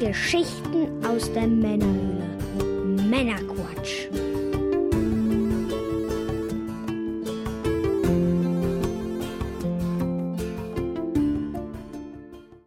Geschichten 0.00 1.04
aus 1.04 1.32
der 1.32 1.48
Männerhöhle. 1.48 2.22
Männerquatsch. 3.10 4.06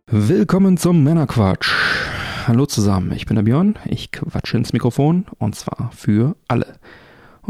Willkommen 0.08 0.76
zum 0.76 1.04
Männerquatsch. 1.06 1.72
Hallo 2.48 2.66
zusammen, 2.66 3.14
ich 3.14 3.26
bin 3.26 3.36
der 3.36 3.44
Björn. 3.44 3.80
Ich 3.86 4.12
quatsche 4.12 4.58
ins 4.58 4.74
Mikrofon 4.74 5.26
und 5.38 5.56
zwar 5.56 5.90
für 5.96 6.36
alle. 6.50 6.80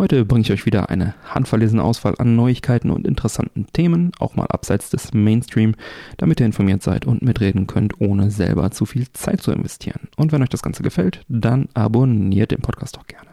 Heute 0.01 0.25
bringe 0.25 0.41
ich 0.41 0.51
euch 0.51 0.65
wieder 0.65 0.89
eine 0.89 1.13
handverlesene 1.25 1.83
Auswahl 1.83 2.15
an 2.17 2.35
Neuigkeiten 2.35 2.89
und 2.89 3.05
interessanten 3.05 3.67
Themen, 3.71 4.11
auch 4.17 4.33
mal 4.33 4.47
abseits 4.47 4.89
des 4.89 5.13
Mainstream, 5.13 5.75
damit 6.17 6.39
ihr 6.39 6.47
informiert 6.47 6.81
seid 6.81 7.05
und 7.05 7.21
mitreden 7.21 7.67
könnt, 7.67 8.01
ohne 8.01 8.31
selber 8.31 8.71
zu 8.71 8.87
viel 8.87 9.11
Zeit 9.13 9.41
zu 9.41 9.51
investieren. 9.51 10.07
Und 10.17 10.31
wenn 10.31 10.41
euch 10.41 10.49
das 10.49 10.63
Ganze 10.63 10.81
gefällt, 10.81 11.23
dann 11.27 11.69
abonniert 11.75 12.49
den 12.49 12.61
Podcast 12.61 12.97
doch 12.97 13.05
gerne. 13.05 13.29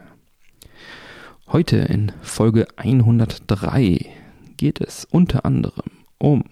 Heute 1.47 1.79
in 1.79 2.13
Folge 2.21 2.67
103 2.77 4.05
geht 4.59 4.83
es 4.83 5.07
unter 5.07 5.47
anderem 5.47 5.91
um 6.19 6.45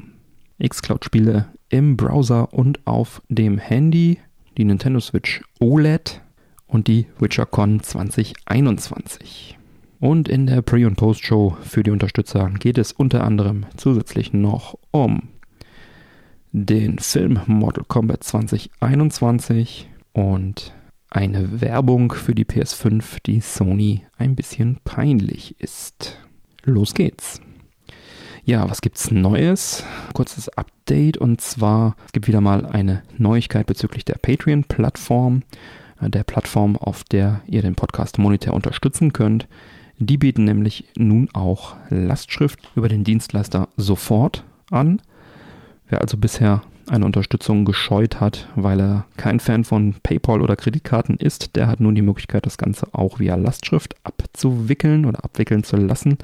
Xcloud-Spiele 0.66 1.48
im 1.68 1.98
Browser 1.98 2.54
und 2.54 2.86
auf 2.86 3.20
dem 3.28 3.58
Handy, 3.58 4.18
die 4.56 4.64
Nintendo 4.64 4.98
Switch 4.98 5.42
OLED 5.60 6.22
und 6.66 6.88
die 6.88 7.04
WitcherCon 7.18 7.82
2021. 7.82 9.58
Und 9.98 10.28
in 10.28 10.46
der 10.46 10.62
Pre- 10.62 10.86
und 10.86 10.96
Post-Show 10.96 11.56
für 11.62 11.82
die 11.82 11.90
Unterstützer 11.90 12.50
geht 12.58 12.78
es 12.78 12.92
unter 12.92 13.24
anderem 13.24 13.66
zusätzlich 13.76 14.32
noch 14.32 14.78
um 14.90 15.28
den 16.52 16.98
Film 16.98 17.40
Mortal 17.46 17.84
Kombat 17.86 18.24
2021 18.24 19.88
und 20.12 20.74
eine 21.10 21.60
Werbung 21.60 22.12
für 22.12 22.34
die 22.34 22.44
PS5, 22.44 23.18
die 23.24 23.40
Sony 23.40 24.02
ein 24.18 24.36
bisschen 24.36 24.78
peinlich 24.84 25.58
ist. 25.60 26.18
Los 26.64 26.94
geht's. 26.94 27.40
Ja, 28.44 28.68
was 28.70 28.80
gibt's 28.80 29.10
Neues? 29.10 29.82
Kurzes 30.14 30.48
Update 30.50 31.16
und 31.16 31.40
zwar 31.40 31.96
es 32.06 32.12
gibt 32.12 32.28
wieder 32.28 32.40
mal 32.40 32.64
eine 32.64 33.02
Neuigkeit 33.18 33.66
bezüglich 33.66 34.04
der 34.04 34.18
Patreon-Plattform, 34.20 35.42
äh, 36.00 36.10
der 36.10 36.24
Plattform, 36.24 36.76
auf 36.76 37.02
der 37.04 37.42
ihr 37.46 37.62
den 37.62 37.74
Podcast 37.74 38.18
monetär 38.18 38.54
unterstützen 38.54 39.12
könnt. 39.12 39.48
Die 39.98 40.18
bieten 40.18 40.44
nämlich 40.44 40.84
nun 40.96 41.28
auch 41.32 41.76
Lastschrift 41.88 42.70
über 42.74 42.88
den 42.88 43.04
Dienstleister 43.04 43.68
sofort 43.76 44.44
an. 44.70 45.00
Wer 45.88 46.02
also 46.02 46.16
bisher 46.16 46.62
eine 46.88 47.04
Unterstützung 47.04 47.64
gescheut 47.64 48.20
hat, 48.20 48.48
weil 48.54 48.80
er 48.80 49.06
kein 49.16 49.40
Fan 49.40 49.64
von 49.64 49.94
PayPal 50.02 50.40
oder 50.40 50.54
Kreditkarten 50.54 51.16
ist, 51.16 51.56
der 51.56 51.66
hat 51.66 51.80
nun 51.80 51.94
die 51.94 52.02
Möglichkeit, 52.02 52.46
das 52.46 52.58
Ganze 52.58 52.88
auch 52.92 53.18
via 53.18 53.34
Lastschrift 53.34 53.94
abzuwickeln 54.04 55.04
oder 55.04 55.24
abwickeln 55.24 55.64
zu 55.64 55.76
lassen. 55.76 56.18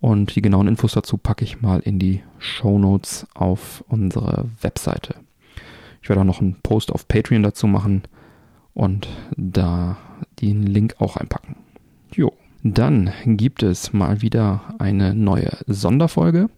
Und 0.00 0.36
die 0.36 0.42
genauen 0.42 0.68
Infos 0.68 0.92
dazu 0.92 1.16
packe 1.18 1.44
ich 1.44 1.62
mal 1.62 1.80
in 1.80 1.98
die 1.98 2.22
Show 2.38 2.78
Notes 2.78 3.26
auf 3.34 3.84
unsere 3.88 4.46
Webseite. 4.60 5.16
Ich 6.02 6.08
werde 6.08 6.20
auch 6.20 6.26
noch 6.26 6.40
einen 6.40 6.56
Post 6.62 6.92
auf 6.92 7.08
Patreon 7.08 7.42
dazu 7.42 7.66
machen 7.66 8.02
und 8.74 9.08
da 9.36 9.96
den 10.40 10.62
Link 10.62 10.96
auch 11.00 11.16
einpacken. 11.16 11.56
Jo. 12.12 12.32
Dann 12.74 13.12
gibt 13.24 13.62
es 13.62 13.92
mal 13.92 14.22
wieder 14.22 14.74
eine 14.78 15.14
neue 15.14 15.50
Sonderfolge, 15.68 16.48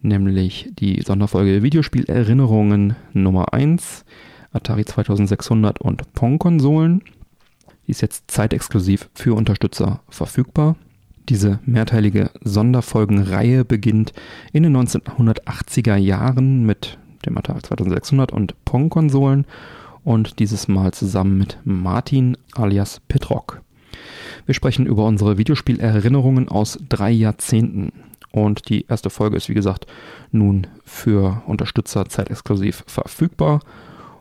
nämlich 0.00 0.72
die 0.76 1.00
Sonderfolge 1.02 1.62
Videospielerinnerungen 1.62 2.96
Nummer 3.12 3.52
1, 3.52 4.04
Atari 4.52 4.84
2600 4.84 5.80
und 5.80 6.12
Pong-Konsolen. 6.14 7.02
Die 7.86 7.92
ist 7.92 8.00
jetzt 8.02 8.28
zeitexklusiv 8.28 9.08
für 9.14 9.34
Unterstützer 9.34 10.00
verfügbar. 10.08 10.74
Diese 11.28 11.60
mehrteilige 11.64 12.30
Sonderfolgenreihe 12.42 13.64
beginnt 13.64 14.12
in 14.52 14.64
den 14.64 14.76
1980er 14.76 15.94
Jahren 15.94 16.66
mit 16.66 16.98
dem 17.24 17.38
Atari 17.38 17.62
2600 17.62 18.32
und 18.32 18.56
Pong-Konsolen 18.64 19.46
und 20.02 20.40
dieses 20.40 20.66
Mal 20.66 20.92
zusammen 20.92 21.38
mit 21.38 21.58
Martin 21.62 22.36
alias 22.54 23.00
Petrock. 23.06 23.62
Wir 24.46 24.54
sprechen 24.54 24.86
über 24.86 25.06
unsere 25.06 25.38
Videospielerinnerungen 25.38 26.48
aus 26.48 26.78
drei 26.88 27.10
Jahrzehnten. 27.10 27.92
Und 28.30 28.68
die 28.68 28.86
erste 28.86 29.10
Folge 29.10 29.36
ist, 29.36 29.48
wie 29.48 29.54
gesagt, 29.54 29.86
nun 30.30 30.66
für 30.84 31.42
Unterstützer 31.46 32.08
zeitexklusiv 32.08 32.82
verfügbar 32.86 33.60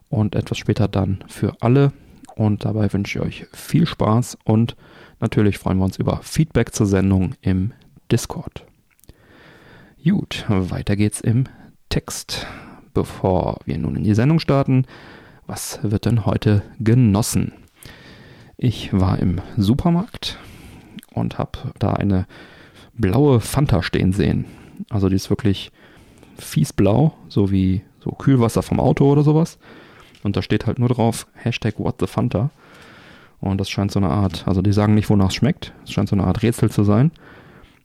und 0.10 0.36
etwas 0.36 0.58
später 0.58 0.88
dann 0.88 1.24
für 1.28 1.56
alle. 1.62 1.94
Und 2.36 2.66
dabei 2.66 2.92
wünsche 2.92 3.20
ich 3.20 3.26
euch 3.26 3.48
viel 3.54 3.86
Spaß 3.86 4.38
und 4.44 4.76
natürlich 5.20 5.58
freuen 5.58 5.78
wir 5.78 5.86
uns 5.86 5.98
über 5.98 6.20
Feedback 6.24 6.74
zur 6.74 6.86
Sendung 6.86 7.36
im 7.42 7.72
Discord. 8.12 8.66
Gut, 10.04 10.46
weiter 10.48 10.96
geht's 10.96 11.22
im 11.22 11.46
Text. 11.90 12.46
Bevor 12.94 13.60
wir 13.66 13.78
nun 13.78 13.96
in 13.96 14.04
die 14.04 14.16
Sendung 14.16 14.40
starten, 14.40 14.86
was 15.48 15.80
wird 15.84 16.06
denn 16.06 16.26
heute 16.26 16.64
genossen? 16.80 17.54
Ich 18.64 18.94
war 18.94 19.18
im 19.18 19.42
Supermarkt 19.58 20.38
und 21.16 21.40
habe 21.40 21.74
da 21.80 21.94
eine 21.94 22.28
blaue 22.94 23.40
Fanta 23.40 23.82
stehen 23.82 24.14
sehen. 24.14 24.46
Also 24.92 25.10
die 25.10 25.16
ist 25.16 25.32
wirklich 25.32 25.72
fies 26.38 26.72
blau, 26.72 27.16
so 27.28 27.50
wie 27.50 27.82
so 28.04 28.12
Kühlwasser 28.12 28.62
vom 28.62 28.80
Auto 28.80 29.12
oder 29.12 29.24
sowas. 29.24 29.58
Und 30.22 30.38
da 30.38 30.44
steht 30.44 30.68
halt 30.68 30.78
nur 30.78 30.90
drauf 30.90 31.26
Hashtag 31.34 31.80
What 31.80 31.96
the 32.02 32.06
Fanta. 32.06 32.52
Und 33.40 33.60
das 33.60 33.68
scheint 33.68 33.92
so 33.92 33.98
eine 33.98 34.12
Art, 34.12 34.48
also 34.48 34.62
die 34.62 34.74
sagen 34.74 34.94
nicht, 34.94 35.10
wonach 35.10 35.30
es 35.30 35.36
schmeckt. 35.36 35.74
Es 35.84 35.92
scheint 35.92 36.10
so 36.10 36.16
eine 36.16 36.26
Art 36.26 36.44
Rätsel 36.44 36.70
zu 36.70 36.84
sein. 36.84 37.10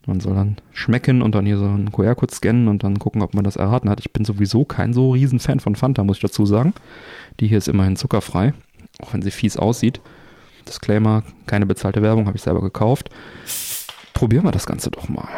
Man 0.04 0.20
soll 0.20 0.34
dann 0.34 0.56
schmecken 0.72 1.22
und 1.22 1.34
dann 1.34 1.46
hier 1.46 1.56
so 1.56 1.64
einen 1.64 1.90
QR-Code 1.90 2.34
scannen 2.34 2.68
und 2.68 2.84
dann 2.84 2.98
gucken, 2.98 3.22
ob 3.22 3.32
man 3.32 3.44
das 3.44 3.56
erraten 3.56 3.88
hat. 3.88 4.00
Ich 4.00 4.12
bin 4.12 4.26
sowieso 4.26 4.66
kein 4.66 4.92
so 4.92 5.12
riesen 5.12 5.38
Fan 5.38 5.58
von 5.58 5.74
Fanta, 5.74 6.04
muss 6.04 6.18
ich 6.18 6.22
dazu 6.22 6.44
sagen. 6.44 6.74
Die 7.40 7.48
hier 7.48 7.56
ist 7.56 7.66
immerhin 7.68 7.96
zuckerfrei, 7.96 8.52
auch 9.00 9.14
wenn 9.14 9.22
sie 9.22 9.30
fies 9.30 9.56
aussieht. 9.56 10.02
Disclaimer, 10.66 11.22
keine 11.46 11.66
bezahlte 11.66 12.02
Werbung, 12.02 12.26
habe 12.26 12.36
ich 12.36 12.42
selber 12.42 12.60
gekauft. 12.60 13.10
Probieren 14.12 14.44
wir 14.44 14.52
das 14.52 14.66
Ganze 14.66 14.90
doch 14.90 15.08
mal. 15.08 15.28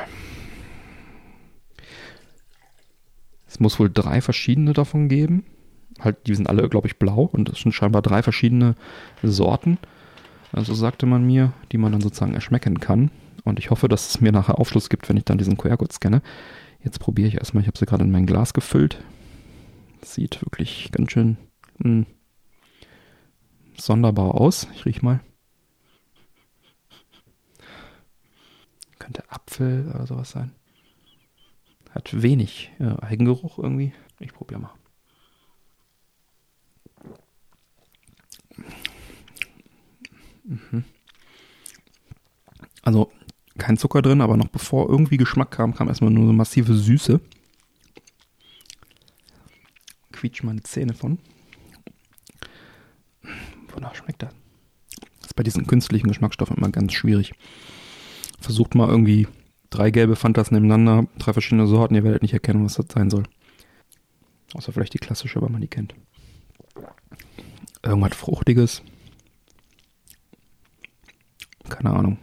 Es 3.47 3.61
muss 3.61 3.79
wohl 3.81 3.91
drei 3.91 4.21
verschiedene 4.21 4.73
davon 4.73 5.09
geben. 5.09 5.45
Halt, 6.01 6.27
die 6.27 6.35
sind 6.35 6.49
alle, 6.49 6.69
glaube 6.69 6.87
ich, 6.87 6.99
blau 6.99 7.23
und 7.33 7.49
es 7.49 7.61
sind 7.61 7.73
scheinbar 7.73 8.03
drei 8.03 8.23
verschiedene 8.23 8.75
Sorten. 9.23 9.79
Also 10.53 10.75
sagte 10.75 11.07
man 11.07 11.27
mir, 11.27 11.53
die 11.73 11.79
man 11.79 11.93
dann 11.93 12.01
sozusagen 12.01 12.35
erschmecken 12.35 12.81
kann. 12.81 13.11
Und 13.45 13.59
ich 13.59 13.71
hoffe, 13.71 13.89
dass 13.89 14.09
es 14.09 14.21
mir 14.21 14.33
nachher 14.33 14.59
Aufschluss 14.59 14.89
gibt, 14.91 15.09
wenn 15.09 15.17
ich 15.17 15.25
dann 15.25 15.39
diesen 15.39 15.57
QR-Code 15.57 15.93
scanne. 15.93 16.23
Jetzt 16.83 17.01
probiere 17.01 17.29
ich 17.29 17.35
erstmal, 17.35 17.63
ich 17.63 17.67
habe 17.67 17.79
sie 17.79 17.87
gerade 17.87 18.05
in 18.05 18.11
mein 18.11 18.27
Glas 18.27 18.55
gefüllt. 18.55 19.03
Sieht 20.03 20.41
wirklich 20.45 20.91
ganz 20.93 21.13
schön 21.13 21.37
mh, 21.79 21.85
hm, 21.85 22.07
sonderbar 23.81 24.35
aus. 24.35 24.67
Ich 24.75 24.85
riech 24.85 25.03
mal. 25.03 25.21
Könnte 28.99 29.31
Apfel 29.31 29.91
oder 29.95 30.07
sowas 30.07 30.31
sein. 30.31 30.53
Hat 31.91 32.23
wenig 32.23 32.71
äh, 32.79 32.95
Eigengeruch 33.01 33.59
irgendwie. 33.59 33.93
Ich 34.21 34.33
probiere 34.33 34.61
mal. 34.61 34.75
Mhm. 40.45 40.85
Also 42.83 43.13
kein 43.59 43.77
Zucker 43.77 44.03
drin, 44.03 44.21
aber 44.21 44.37
noch 44.37 44.49
bevor 44.49 44.89
irgendwie 44.89 45.17
Geschmack 45.17 45.51
kam, 45.51 45.75
kam 45.75 45.89
erstmal 45.89 46.11
nur 46.11 46.27
so 46.27 46.33
massive 46.33 46.75
Süße. 46.75 47.21
Quietsch 50.13 50.43
meine 50.43 50.63
Zähne 50.63 50.95
von. 50.95 51.19
Wonach 53.79 53.95
schmeckt 53.95 54.25
das? 54.25 54.35
Das 55.21 55.29
ist 55.29 55.37
bei 55.37 55.45
diesen 55.45 55.69
künstlichen 55.69 56.09
Geschmacksstoffen 56.09 56.57
immer 56.57 56.71
ganz 56.71 56.93
schwierig. 56.95 57.33
Versucht 58.41 58.75
mal 58.75 58.89
irgendwie 58.89 59.29
drei 59.71 59.93
gelbe 59.93 60.17
Fantas 60.17 60.51
nebeneinander, 60.51 61.07
drei 61.19 61.33
verschiedene 61.33 61.69
Sorten, 61.69 61.95
ihr 61.95 62.03
werdet 62.03 62.23
nicht 62.23 62.33
erkennen, 62.33 62.65
was 62.65 62.75
das 62.75 62.87
sein 62.93 63.09
soll. 63.09 63.23
Außer 64.55 64.73
vielleicht 64.73 64.95
die 64.95 64.99
klassische, 64.99 65.41
weil 65.41 65.51
man 65.51 65.61
die 65.61 65.69
kennt. 65.69 65.95
Irgendwas 67.85 68.17
Fruchtiges. 68.17 68.83
Keine 71.69 71.91
Ahnung. 71.91 72.19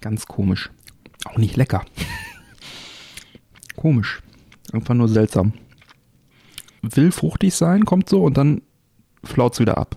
Ganz 0.00 0.26
komisch. 0.26 0.70
Auch 1.24 1.36
nicht 1.36 1.56
lecker. 1.56 1.84
komisch. 3.76 4.22
Einfach 4.72 4.94
nur 4.94 5.08
seltsam. 5.08 5.52
Will 6.82 7.10
fruchtig 7.10 7.56
sein, 7.56 7.84
kommt 7.84 8.08
so 8.08 8.22
und 8.22 8.36
dann 8.36 8.62
flaut 9.24 9.54
es 9.54 9.60
wieder 9.60 9.78
ab. 9.78 9.96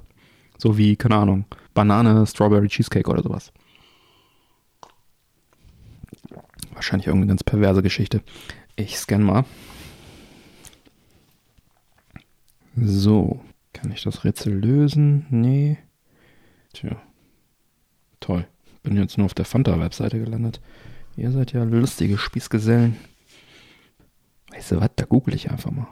So 0.57 0.77
wie, 0.77 0.95
keine 0.95 1.15
Ahnung, 1.15 1.45
Banane, 1.73 2.25
Strawberry 2.27 2.67
Cheesecake 2.67 3.09
oder 3.09 3.23
sowas. 3.23 3.51
Wahrscheinlich 6.73 7.07
irgendeine 7.07 7.29
ganz 7.29 7.43
perverse 7.43 7.81
Geschichte. 7.81 8.21
Ich 8.75 8.97
scanne 8.97 9.25
mal. 9.25 9.45
So. 12.75 13.41
Kann 13.73 13.91
ich 13.91 14.03
das 14.03 14.23
Rätsel 14.23 14.53
lösen? 14.53 15.25
Nee. 15.29 15.77
Tja. 16.73 17.01
Toll. 18.19 18.47
Bin 18.83 18.97
jetzt 18.97 19.17
nur 19.17 19.25
auf 19.25 19.33
der 19.33 19.45
Fanta-Webseite 19.45 20.19
gelandet. 20.19 20.61
Ihr 21.15 21.31
seid 21.31 21.53
ja 21.53 21.63
lustige 21.63 22.17
Spießgesellen. 22.17 22.97
Weißt 24.51 24.71
du 24.71 24.81
was? 24.81 24.89
Da 24.95 25.05
google 25.05 25.35
ich 25.35 25.49
einfach 25.49 25.71
mal. 25.71 25.87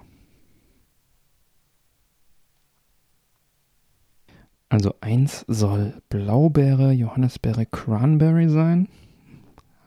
Also 4.70 4.94
eins 5.02 5.46
soll 5.48 6.00
Blaubeere, 6.10 6.92
Johannisbeere, 6.92 7.66
Cranberry 7.66 8.50
sein. 8.50 8.88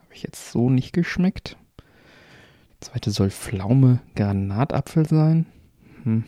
Habe 0.03 0.13
ich 0.13 0.23
jetzt 0.23 0.51
so 0.51 0.69
nicht 0.69 0.91
geschmeckt. 0.91 1.57
Zweite 2.81 3.11
soll 3.11 3.29
Pflaume, 3.29 4.01
Granatapfel 4.15 5.07
sein. 5.07 5.45
Hm, 6.03 6.25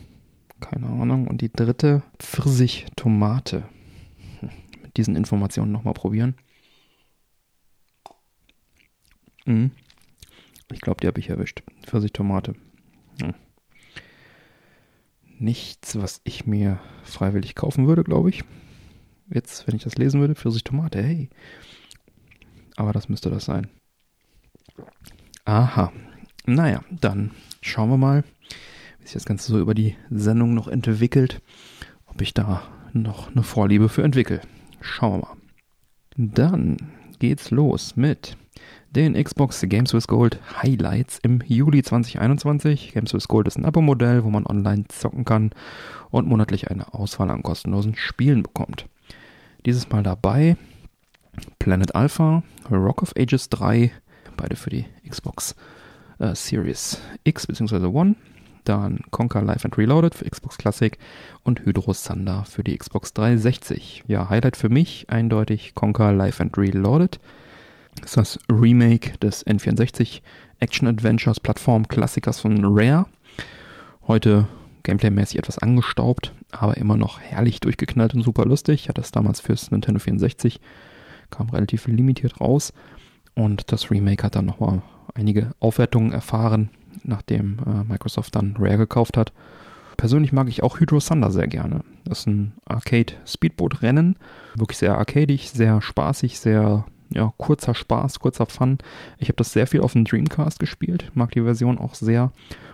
keine 0.61 0.87
Ahnung. 0.87 1.27
Und 1.27 1.41
die 1.41 1.51
dritte 1.51 2.01
Pfirsich, 2.17 2.85
Tomate. 2.95 3.65
Hm, 4.39 4.49
mit 4.81 4.95
diesen 4.95 5.17
Informationen 5.17 5.73
nochmal 5.73 5.93
probieren. 5.93 6.35
Hm. 9.43 9.71
Ich 10.71 10.79
glaube, 10.79 11.01
die 11.01 11.07
habe 11.07 11.19
ich 11.19 11.29
erwischt. 11.29 11.61
Pfirsich, 11.85 12.13
Tomate. 12.13 12.55
Hm 13.21 13.35
nichts, 15.39 15.99
was 15.99 16.21
ich 16.23 16.45
mir 16.45 16.79
freiwillig 17.03 17.55
kaufen 17.55 17.87
würde, 17.87 18.03
glaube 18.03 18.29
ich. 18.29 18.43
Jetzt, 19.29 19.67
wenn 19.67 19.75
ich 19.75 19.83
das 19.83 19.95
lesen 19.95 20.19
würde, 20.19 20.35
Pfirsich 20.35 20.63
Tomate, 20.63 21.01
hey. 21.01 21.29
Aber 22.75 22.93
das 22.93 23.09
müsste 23.09 23.29
das 23.29 23.45
sein. 23.45 23.67
Aha. 25.45 25.91
Naja, 26.45 26.83
dann 26.91 27.31
schauen 27.61 27.89
wir 27.89 27.97
mal, 27.97 28.23
wie 28.99 29.05
sich 29.05 29.13
das 29.13 29.25
Ganze 29.25 29.51
so 29.51 29.59
über 29.59 29.73
die 29.73 29.95
Sendung 30.09 30.53
noch 30.53 30.67
entwickelt. 30.67 31.41
Ob 32.05 32.21
ich 32.21 32.33
da 32.33 32.63
noch 32.93 33.31
eine 33.31 33.43
Vorliebe 33.43 33.89
für 33.89 34.03
entwickle. 34.03 34.41
Schauen 34.81 35.13
wir 35.13 35.27
mal. 35.27 35.37
Dann 36.17 36.77
geht's 37.19 37.51
los 37.51 37.95
mit 37.95 38.37
den 38.95 39.21
Xbox 39.21 39.61
Games 39.67 39.93
with 39.93 40.07
Gold 40.07 40.39
Highlights 40.63 41.19
im 41.21 41.41
Juli 41.45 41.83
2021. 41.83 42.93
Games 42.93 43.13
with 43.13 43.27
Gold 43.27 43.47
ist 43.47 43.57
ein 43.57 43.65
Abo-Modell, 43.65 44.23
wo 44.23 44.29
man 44.29 44.45
online 44.45 44.85
zocken 44.87 45.25
kann 45.25 45.51
und 46.11 46.27
monatlich 46.27 46.71
eine 46.71 46.93
Auswahl 46.93 47.29
an 47.29 47.43
kostenlosen 47.43 47.95
Spielen 47.95 48.43
bekommt. 48.43 48.87
Dieses 49.65 49.89
Mal 49.89 50.01
dabei 50.01 50.55
Planet 51.59 51.93
Alpha, 51.93 52.43
Rock 52.71 53.01
of 53.01 53.13
Ages 53.17 53.49
3, 53.49 53.91
beide 54.37 54.55
für 54.55 54.69
die 54.69 54.85
Xbox 55.07 55.55
äh, 56.19 56.33
Series 56.33 57.01
X 57.25 57.47
bzw. 57.47 57.87
One. 57.87 58.15
Dann 58.63 59.01
Conquer 59.11 59.41
Live 59.41 59.65
and 59.65 59.77
Reloaded 59.77 60.15
für 60.15 60.25
Xbox 60.25 60.57
Classic 60.57 60.97
und 61.43 61.65
Hydro 61.65 61.93
Thunder 61.93 62.45
für 62.45 62.63
die 62.63 62.75
Xbox 62.77 63.13
360. 63.13 64.05
Ja, 64.07 64.29
Highlight 64.29 64.55
für 64.55 64.69
mich 64.69 65.09
eindeutig 65.09 65.75
Conquer 65.75 66.13
Live 66.13 66.39
and 66.39 66.57
Reloaded. 66.57 67.19
Das 68.01 68.11
ist 68.11 68.17
das 68.17 68.39
Remake 68.51 69.17
des 69.19 69.45
N64 69.45 70.21
Action 70.59 70.87
Adventures 70.87 71.39
Plattform 71.39 71.87
Klassikers 71.87 72.39
von 72.39 72.63
Rare. 72.63 73.05
Heute 74.07 74.47
gameplaymäßig 74.83 75.39
etwas 75.39 75.57
angestaubt, 75.57 76.33
aber 76.51 76.77
immer 76.77 76.97
noch 76.97 77.19
herrlich 77.19 77.59
durchgeknallt 77.59 78.13
und 78.13 78.21
super 78.21 78.45
lustig. 78.45 78.81
Ich 78.81 78.89
hatte 78.89 79.01
das 79.01 79.11
damals 79.11 79.39
fürs 79.39 79.71
Nintendo 79.71 79.99
64, 79.99 80.59
kam 81.31 81.49
relativ 81.49 81.87
limitiert 81.87 82.39
raus. 82.39 82.73
Und 83.33 83.71
das 83.71 83.91
Remake 83.91 84.23
hat 84.23 84.35
dann 84.35 84.45
nochmal 84.45 84.81
einige 85.13 85.51
Aufwertungen 85.59 86.13
erfahren, 86.13 86.69
nachdem 87.03 87.57
äh, 87.65 87.83
Microsoft 87.83 88.35
dann 88.35 88.55
Rare 88.57 88.77
gekauft 88.77 89.17
hat. 89.17 89.33
Persönlich 89.97 90.31
mag 90.31 90.47
ich 90.49 90.63
auch 90.63 90.79
Hydro 90.79 90.99
Thunder 90.99 91.31
sehr 91.31 91.47
gerne. 91.47 91.81
Das 92.03 92.19
ist 92.19 92.27
ein 92.27 92.53
Arcade-Speedboot-Rennen. 92.65 94.17
Wirklich 94.55 94.77
sehr 94.77 94.97
arcadig, 94.97 95.49
sehr 95.49 95.81
spaßig, 95.81 96.39
sehr 96.39 96.85
ja, 97.09 97.33
kurzer 97.37 97.75
Spaß, 97.75 98.19
kurzer 98.19 98.45
Fun. 98.45 98.77
Ich 99.17 99.27
habe 99.27 99.37
das 99.37 99.53
sehr 99.53 99.67
viel 99.67 99.81
auf 99.81 99.93
dem 99.93 100.05
Dreamcast 100.05 100.59
gespielt, 100.59 101.11
mag 101.13 101.31
die 101.31 101.41
Version 101.41 101.77
auch 101.77 101.95
sehr. 101.95 102.31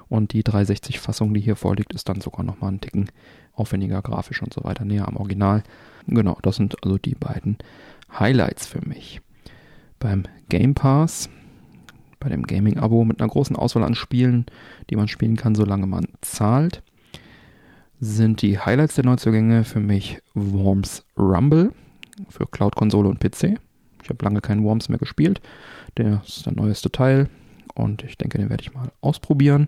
Und 0.09 0.33
die 0.33 0.43
360-Fassung, 0.43 1.33
die 1.33 1.39
hier 1.39 1.55
vorliegt, 1.55 1.93
ist 1.93 2.09
dann 2.09 2.21
sogar 2.21 2.43
nochmal 2.43 2.73
ein 2.73 2.81
Ticken 2.81 3.09
aufwendiger 3.53 4.01
grafisch 4.01 4.41
und 4.41 4.53
so 4.53 4.63
weiter, 4.63 4.85
näher 4.85 5.07
am 5.07 5.17
Original. 5.17 5.63
Genau, 6.07 6.37
das 6.41 6.57
sind 6.57 6.83
also 6.83 6.97
die 6.97 7.15
beiden 7.15 7.57
Highlights 8.19 8.67
für 8.67 8.85
mich. 8.85 9.21
Beim 9.99 10.23
Game 10.49 10.73
Pass, 10.73 11.29
bei 12.19 12.29
dem 12.29 12.43
Gaming-Abo 12.43 13.03
mit 13.05 13.21
einer 13.21 13.29
großen 13.29 13.55
Auswahl 13.55 13.83
an 13.83 13.95
Spielen, 13.95 14.45
die 14.89 14.95
man 14.95 15.07
spielen 15.07 15.37
kann, 15.37 15.55
solange 15.55 15.87
man 15.87 16.07
zahlt, 16.21 16.83
sind 17.99 18.41
die 18.41 18.59
Highlights 18.59 18.95
der 18.95 19.05
Neuzugänge 19.05 19.63
für 19.63 19.79
mich 19.79 20.19
Worms 20.33 21.05
Rumble 21.17 21.71
für 22.29 22.47
Cloud-Konsole 22.47 23.07
und 23.07 23.19
PC. 23.19 23.59
Ich 24.03 24.09
habe 24.09 24.23
lange 24.23 24.41
keinen 24.41 24.63
Worms 24.63 24.89
mehr 24.89 24.99
gespielt. 24.99 25.41
Der 25.97 26.21
ist 26.25 26.45
der 26.45 26.53
neueste 26.53 26.91
Teil 26.91 27.29
und 27.73 28.03
ich 28.03 28.17
denke, 28.17 28.37
den 28.37 28.49
werde 28.49 28.63
ich 28.63 28.73
mal 28.73 28.91
ausprobieren. 29.01 29.67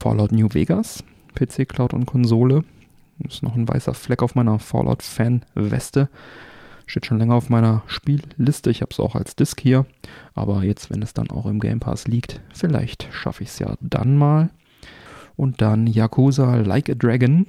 Fallout 0.00 0.32
New 0.32 0.48
Vegas, 0.52 1.04
PC, 1.34 1.68
Cloud 1.68 1.94
und 1.94 2.06
Konsole. 2.06 2.64
Ist 3.20 3.42
noch 3.42 3.54
ein 3.54 3.68
weißer 3.68 3.94
Fleck 3.94 4.22
auf 4.22 4.34
meiner 4.34 4.58
Fallout-Fan-Weste. 4.58 6.08
Steht 6.86 7.06
schon 7.06 7.18
länger 7.18 7.34
auf 7.34 7.50
meiner 7.50 7.82
Spielliste. 7.86 8.70
Ich 8.70 8.82
habe 8.82 8.90
es 8.90 9.00
auch 9.00 9.14
als 9.14 9.36
Disc 9.36 9.60
hier. 9.60 9.86
Aber 10.34 10.64
jetzt, 10.64 10.90
wenn 10.90 11.02
es 11.02 11.14
dann 11.14 11.30
auch 11.30 11.46
im 11.46 11.60
Game 11.60 11.78
Pass 11.80 12.08
liegt, 12.08 12.40
vielleicht 12.52 13.08
schaffe 13.12 13.44
ich 13.44 13.50
es 13.50 13.58
ja 13.60 13.76
dann 13.80 14.16
mal. 14.16 14.50
Und 15.36 15.62
dann 15.62 15.86
Yakuza 15.86 16.56
Like 16.56 16.90
a 16.90 16.94
Dragon. 16.94 17.46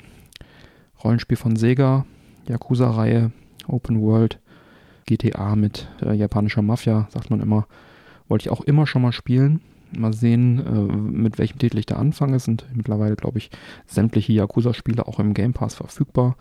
Rollenspiel 1.03 1.37
von 1.37 1.55
Sega. 1.55 2.05
Yakuza-Reihe. 2.47 3.31
Open 3.67 4.01
World. 4.01 4.39
GTA 5.05 5.55
mit 5.55 5.87
äh, 6.01 6.13
japanischer 6.13 6.61
Mafia, 6.61 7.07
sagt 7.11 7.29
man 7.29 7.41
immer. 7.41 7.67
Wollte 8.27 8.43
ich 8.43 8.49
auch 8.51 8.61
immer 8.61 8.87
schon 8.87 9.01
mal 9.01 9.11
spielen. 9.11 9.61
Mal 9.95 10.13
sehen, 10.13 10.59
äh, 10.65 10.95
mit 10.95 11.37
welchem 11.37 11.59
Titel 11.59 11.77
ich 11.77 11.85
da 11.85 11.95
anfange. 11.95 12.37
Es 12.37 12.45
sind 12.45 12.65
mittlerweile, 12.73 13.15
glaube 13.15 13.37
ich, 13.37 13.51
sämtliche 13.85 14.33
Yakuza-Spiele 14.33 15.07
auch 15.07 15.19
im 15.19 15.33
Game 15.33 15.53
Pass 15.53 15.75
verfügbar. 15.75 16.35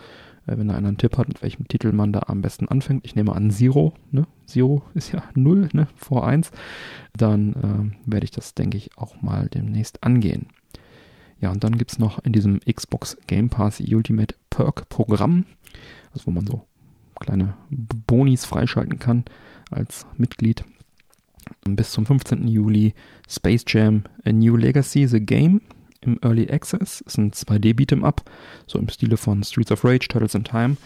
Äh, 0.47 0.59
wenn 0.59 0.69
da 0.69 0.75
einer 0.75 0.88
einen 0.88 0.99
Tipp 0.99 1.19
hat, 1.19 1.29
mit 1.29 1.43
welchem 1.43 1.69
Titel 1.69 1.93
man 1.93 2.12
da 2.12 2.23
am 2.26 2.43
besten 2.43 2.69
anfängt. 2.69 3.05
Ich 3.05 3.14
nehme 3.14 3.35
an 3.35 3.50
Zero. 3.50 3.94
Ne? 4.11 4.26
Zero 4.47 4.82
ist 4.94 5.12
ja 5.12 5.23
0 5.35 5.69
ne? 5.73 5.88
vor 5.97 6.26
1. 6.26 6.50
Dann 7.17 7.53
äh, 8.06 8.11
werde 8.11 8.25
ich 8.25 8.31
das, 8.31 8.55
denke 8.55 8.76
ich, 8.76 8.97
auch 8.97 9.20
mal 9.23 9.49
demnächst 9.49 10.03
angehen. 10.03 10.47
Ja, 11.41 11.50
und 11.50 11.65
dann 11.65 11.76
gibt 11.76 11.93
es 11.93 11.99
noch 11.99 12.20
in 12.20 12.32
diesem 12.32 12.61
Xbox 12.61 13.19
Game 13.26 13.50
Pass 13.50 13.81
Ultimate 13.81 14.36
Perk 14.48 14.89
Programm, 14.89 15.44
also 16.13 16.27
wo 16.27 16.31
man 16.31 16.46
so 16.46 16.65
kleine 17.22 17.55
Bonis 17.70 18.44
freischalten 18.44 18.98
kann 18.98 19.24
als 19.70 20.06
Mitglied. 20.17 20.64
Bis 21.64 21.93
zum 21.93 22.06
15. 22.06 22.46
Juli 22.48 22.94
Space 23.29 23.64
Jam 23.67 24.05
A 24.24 24.32
New 24.32 24.56
Legacy 24.56 25.06
The 25.06 25.20
Game 25.20 25.60
im 26.00 26.19
Early 26.22 26.50
Access. 26.50 27.00
Ist 27.00 27.19
ein 27.19 27.32
2D 27.32 27.74
Beat'em 27.74 28.05
Up, 28.05 28.29
so 28.67 28.79
im 28.79 28.88
Stile 28.88 29.17
von 29.17 29.43
Streets 29.43 29.72
of 29.72 29.84
Rage, 29.84 30.08
Turtles 30.08 30.34
in 30.34 30.44
Time. 30.44 30.76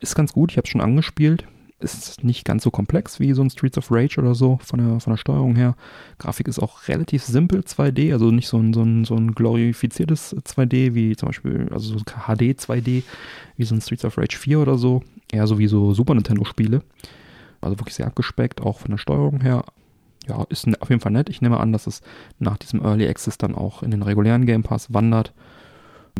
Ist 0.00 0.14
ganz 0.14 0.32
gut, 0.32 0.50
ich 0.50 0.56
habe 0.56 0.64
es 0.64 0.70
schon 0.70 0.80
angespielt. 0.80 1.44
Ist 1.84 2.24
nicht 2.24 2.44
ganz 2.44 2.64
so 2.64 2.70
komplex 2.70 3.20
wie 3.20 3.32
so 3.34 3.42
ein 3.42 3.50
Streets 3.50 3.78
of 3.78 3.90
Rage 3.90 4.18
oder 4.18 4.34
so 4.34 4.58
von 4.62 4.78
der, 4.78 5.00
von 5.00 5.12
der 5.12 5.18
Steuerung 5.18 5.54
her. 5.54 5.76
Grafik 6.18 6.48
ist 6.48 6.58
auch 6.58 6.88
relativ 6.88 7.22
simpel 7.22 7.60
2D, 7.60 8.12
also 8.12 8.30
nicht 8.30 8.48
so 8.48 8.58
ein, 8.58 8.72
so 8.72 8.82
ein, 8.82 9.04
so 9.04 9.14
ein 9.14 9.32
glorifiziertes 9.32 10.34
2D 10.36 10.94
wie 10.94 11.14
zum 11.14 11.28
Beispiel, 11.28 11.68
also 11.70 11.98
so 11.98 12.04
HD 12.04 12.58
2D 12.58 13.02
wie 13.56 13.64
so 13.64 13.74
ein 13.74 13.80
Streets 13.80 14.04
of 14.04 14.18
Rage 14.18 14.36
4 14.36 14.60
oder 14.60 14.78
so 14.78 15.02
eher 15.30 15.46
so 15.46 15.58
wie 15.58 15.66
so 15.66 15.92
Super 15.92 16.14
Nintendo-Spiele. 16.14 16.82
Also 17.60 17.78
wirklich 17.78 17.94
sehr 17.94 18.06
abgespeckt, 18.06 18.60
auch 18.60 18.80
von 18.80 18.90
der 18.90 18.98
Steuerung 18.98 19.40
her. 19.40 19.64
Ja, 20.26 20.44
ist 20.48 20.66
auf 20.80 20.88
jeden 20.88 21.00
Fall 21.00 21.12
nett. 21.12 21.28
Ich 21.28 21.42
nehme 21.42 21.60
an, 21.60 21.72
dass 21.72 21.86
es 21.86 22.00
nach 22.38 22.56
diesem 22.56 22.82
Early 22.82 23.06
Access 23.06 23.36
dann 23.36 23.54
auch 23.54 23.82
in 23.82 23.90
den 23.90 24.02
regulären 24.02 24.46
Game 24.46 24.62
Pass 24.62 24.92
wandert. 24.92 25.34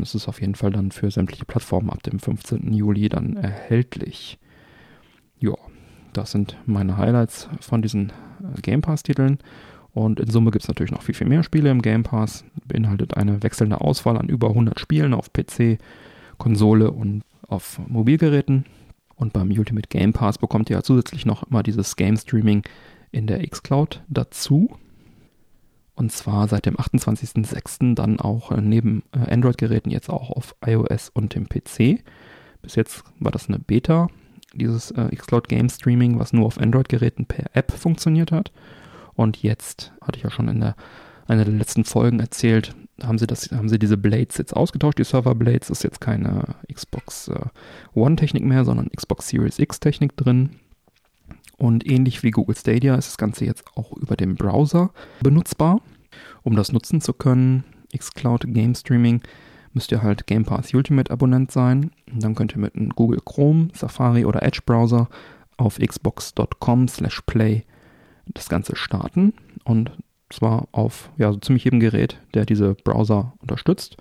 Es 0.00 0.14
ist 0.14 0.28
auf 0.28 0.40
jeden 0.40 0.56
Fall 0.56 0.72
dann 0.72 0.90
für 0.90 1.10
sämtliche 1.10 1.44
Plattformen 1.44 1.90
ab 1.90 2.02
dem 2.02 2.18
15. 2.18 2.72
Juli 2.74 3.08
dann 3.08 3.36
erhältlich. 3.36 4.38
Ja, 5.38 5.54
das 6.12 6.30
sind 6.30 6.56
meine 6.66 6.96
Highlights 6.96 7.48
von 7.60 7.82
diesen 7.82 8.10
äh, 8.10 8.60
Game 8.62 8.80
Pass-Titeln. 8.80 9.38
Und 9.92 10.18
in 10.18 10.28
Summe 10.28 10.50
gibt 10.50 10.64
es 10.64 10.68
natürlich 10.68 10.90
noch 10.90 11.02
viel, 11.02 11.14
viel 11.14 11.28
mehr 11.28 11.44
Spiele 11.44 11.70
im 11.70 11.80
Game 11.80 12.02
Pass. 12.02 12.44
Beinhaltet 12.66 13.16
eine 13.16 13.42
wechselnde 13.42 13.80
Auswahl 13.80 14.18
an 14.18 14.28
über 14.28 14.48
100 14.48 14.80
Spielen 14.80 15.14
auf 15.14 15.32
PC, 15.32 15.78
Konsole 16.36 16.90
und 16.90 17.22
auf 17.46 17.80
Mobilgeräten. 17.86 18.64
Und 19.14 19.32
beim 19.32 19.50
Ultimate 19.50 19.88
Game 19.88 20.12
Pass 20.12 20.38
bekommt 20.38 20.68
ihr 20.68 20.76
ja 20.76 20.82
zusätzlich 20.82 21.24
noch 21.26 21.44
immer 21.44 21.62
dieses 21.62 21.94
Game 21.94 22.16
Streaming 22.16 22.64
in 23.12 23.28
der 23.28 23.46
xCloud 23.46 24.02
dazu. 24.08 24.76
Und 25.94 26.10
zwar 26.10 26.48
seit 26.48 26.66
dem 26.66 26.76
28.06. 26.76 27.94
dann 27.94 28.18
auch 28.18 28.50
äh, 28.50 28.60
neben 28.60 29.04
äh, 29.12 29.32
Android-Geräten 29.32 29.90
jetzt 29.90 30.10
auch 30.10 30.30
auf 30.30 30.56
iOS 30.66 31.08
und 31.10 31.36
dem 31.36 31.48
PC. 31.48 32.02
Bis 32.62 32.74
jetzt 32.74 33.04
war 33.20 33.30
das 33.30 33.48
eine 33.48 33.60
Beta, 33.60 34.08
dieses 34.54 34.90
äh, 34.92 35.14
xCloud 35.14 35.48
Game 35.48 35.68
Streaming, 35.68 36.18
was 36.18 36.32
nur 36.32 36.46
auf 36.46 36.58
Android-Geräten 36.58 37.26
per 37.26 37.46
App 37.54 37.72
funktioniert 37.72 38.32
hat. 38.32 38.52
Und 39.14 39.42
jetzt 39.42 39.92
hatte 40.00 40.18
ich 40.18 40.24
ja 40.24 40.30
schon 40.30 40.48
in 40.48 40.60
der 40.60 40.76
einer 41.26 41.44
der 41.44 41.54
letzten 41.54 41.84
Folgen 41.84 42.20
erzählt, 42.20 42.74
haben 43.02 43.18
sie, 43.18 43.26
das, 43.26 43.50
haben 43.50 43.68
sie 43.68 43.78
diese 43.78 43.96
Blades 43.96 44.38
jetzt 44.38 44.54
ausgetauscht. 44.54 44.98
Die 44.98 45.04
Server 45.04 45.34
Blades 45.34 45.70
ist 45.70 45.82
jetzt 45.82 46.00
keine 46.00 46.54
Xbox 46.72 47.28
äh, 47.28 47.46
One 47.94 48.16
Technik 48.16 48.44
mehr, 48.44 48.64
sondern 48.64 48.90
Xbox 48.90 49.28
Series 49.28 49.58
X 49.58 49.80
Technik 49.80 50.16
drin. 50.16 50.50
Und 51.56 51.88
ähnlich 51.88 52.22
wie 52.22 52.30
Google 52.30 52.56
Stadia 52.56 52.94
ist 52.94 53.08
das 53.08 53.18
Ganze 53.18 53.44
jetzt 53.44 53.64
auch 53.74 53.92
über 53.96 54.16
den 54.16 54.34
Browser 54.34 54.90
benutzbar. 55.20 55.80
Um 56.42 56.56
das 56.56 56.72
nutzen 56.72 57.00
zu 57.00 57.12
können, 57.12 57.64
xCloud 57.96 58.44
Game 58.48 58.74
Streaming, 58.74 59.22
müsst 59.74 59.92
ihr 59.92 60.02
halt 60.02 60.26
Game 60.26 60.44
Pass 60.44 60.72
Ultimate 60.72 61.10
Abonnent 61.10 61.50
sein. 61.50 61.90
Und 62.12 62.22
dann 62.22 62.34
könnt 62.34 62.52
ihr 62.52 62.58
mit 62.58 62.76
einem 62.76 62.90
Google 62.90 63.20
Chrome, 63.24 63.68
Safari 63.74 64.24
oder 64.24 64.42
Edge 64.42 64.60
Browser 64.64 65.08
auf 65.56 65.78
xbox.com 65.78 66.88
slash 66.88 67.20
play 67.26 67.64
das 68.26 68.48
Ganze 68.48 68.76
starten. 68.76 69.34
Und 69.64 69.90
zwar 70.30 70.68
auf 70.72 71.10
ja, 71.16 71.32
so 71.32 71.38
ziemlich 71.38 71.64
jedem 71.64 71.80
Gerät, 71.80 72.20
der 72.32 72.46
diese 72.46 72.74
Browser 72.74 73.34
unterstützt. 73.40 73.96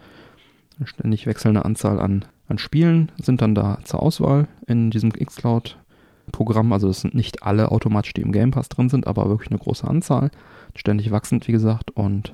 Eine 0.77 0.87
ständig 0.87 1.25
wechselnde 1.27 1.65
Anzahl 1.65 1.99
an, 1.99 2.25
an 2.47 2.57
Spielen 2.57 3.11
sind 3.21 3.41
dann 3.41 3.55
da 3.55 3.79
zur 3.83 4.01
Auswahl 4.01 4.47
in 4.67 4.89
diesem 4.89 5.11
xCloud-Programm. 5.11 6.73
Also 6.73 6.89
es 6.89 7.01
sind 7.01 7.13
nicht 7.13 7.43
alle 7.43 7.71
automatisch, 7.71 8.13
die 8.13 8.21
im 8.21 8.31
Game 8.31 8.51
Pass 8.51 8.69
drin 8.69 8.89
sind, 8.89 9.07
aber 9.07 9.29
wirklich 9.29 9.51
eine 9.51 9.59
große 9.59 9.87
Anzahl. 9.87 10.31
Ständig 10.75 11.11
wachsend, 11.11 11.47
wie 11.47 11.51
gesagt. 11.51 11.91
Und 11.91 12.33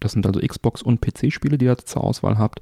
das 0.00 0.12
sind 0.12 0.26
also 0.26 0.40
Xbox- 0.40 0.82
und 0.82 1.00
PC-Spiele, 1.00 1.58
die 1.58 1.66
ihr 1.66 1.78
zur 1.78 2.04
Auswahl 2.04 2.38
habt. 2.38 2.60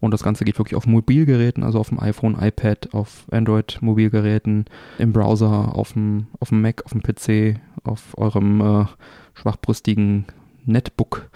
Und 0.00 0.10
das 0.10 0.24
Ganze 0.24 0.44
geht 0.44 0.58
wirklich 0.58 0.74
auf 0.74 0.86
Mobilgeräten, 0.86 1.62
also 1.62 1.78
auf 1.78 1.90
dem 1.90 2.00
iPhone, 2.00 2.36
iPad, 2.40 2.92
auf 2.92 3.24
Android-Mobilgeräten, 3.30 4.64
im 4.98 5.12
Browser, 5.12 5.76
auf 5.76 5.92
dem, 5.92 6.26
auf 6.40 6.48
dem 6.48 6.60
Mac, 6.60 6.84
auf 6.84 6.90
dem 6.90 7.02
PC, 7.02 7.60
auf 7.84 8.18
eurem 8.18 8.60
äh, 8.60 8.86
schwachbrüstigen 9.34 10.24
Netbook, 10.64 11.30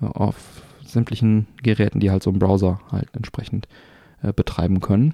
äh, 0.00 0.06
auf 0.06 0.62
sämtlichen 0.86 1.48
Geräten, 1.62 2.00
die 2.00 2.10
halt 2.10 2.22
so 2.22 2.30
einen 2.30 2.38
Browser 2.38 2.80
halt 2.90 3.08
entsprechend 3.12 3.68
äh, 4.22 4.32
betreiben 4.32 4.80
können. 4.80 5.12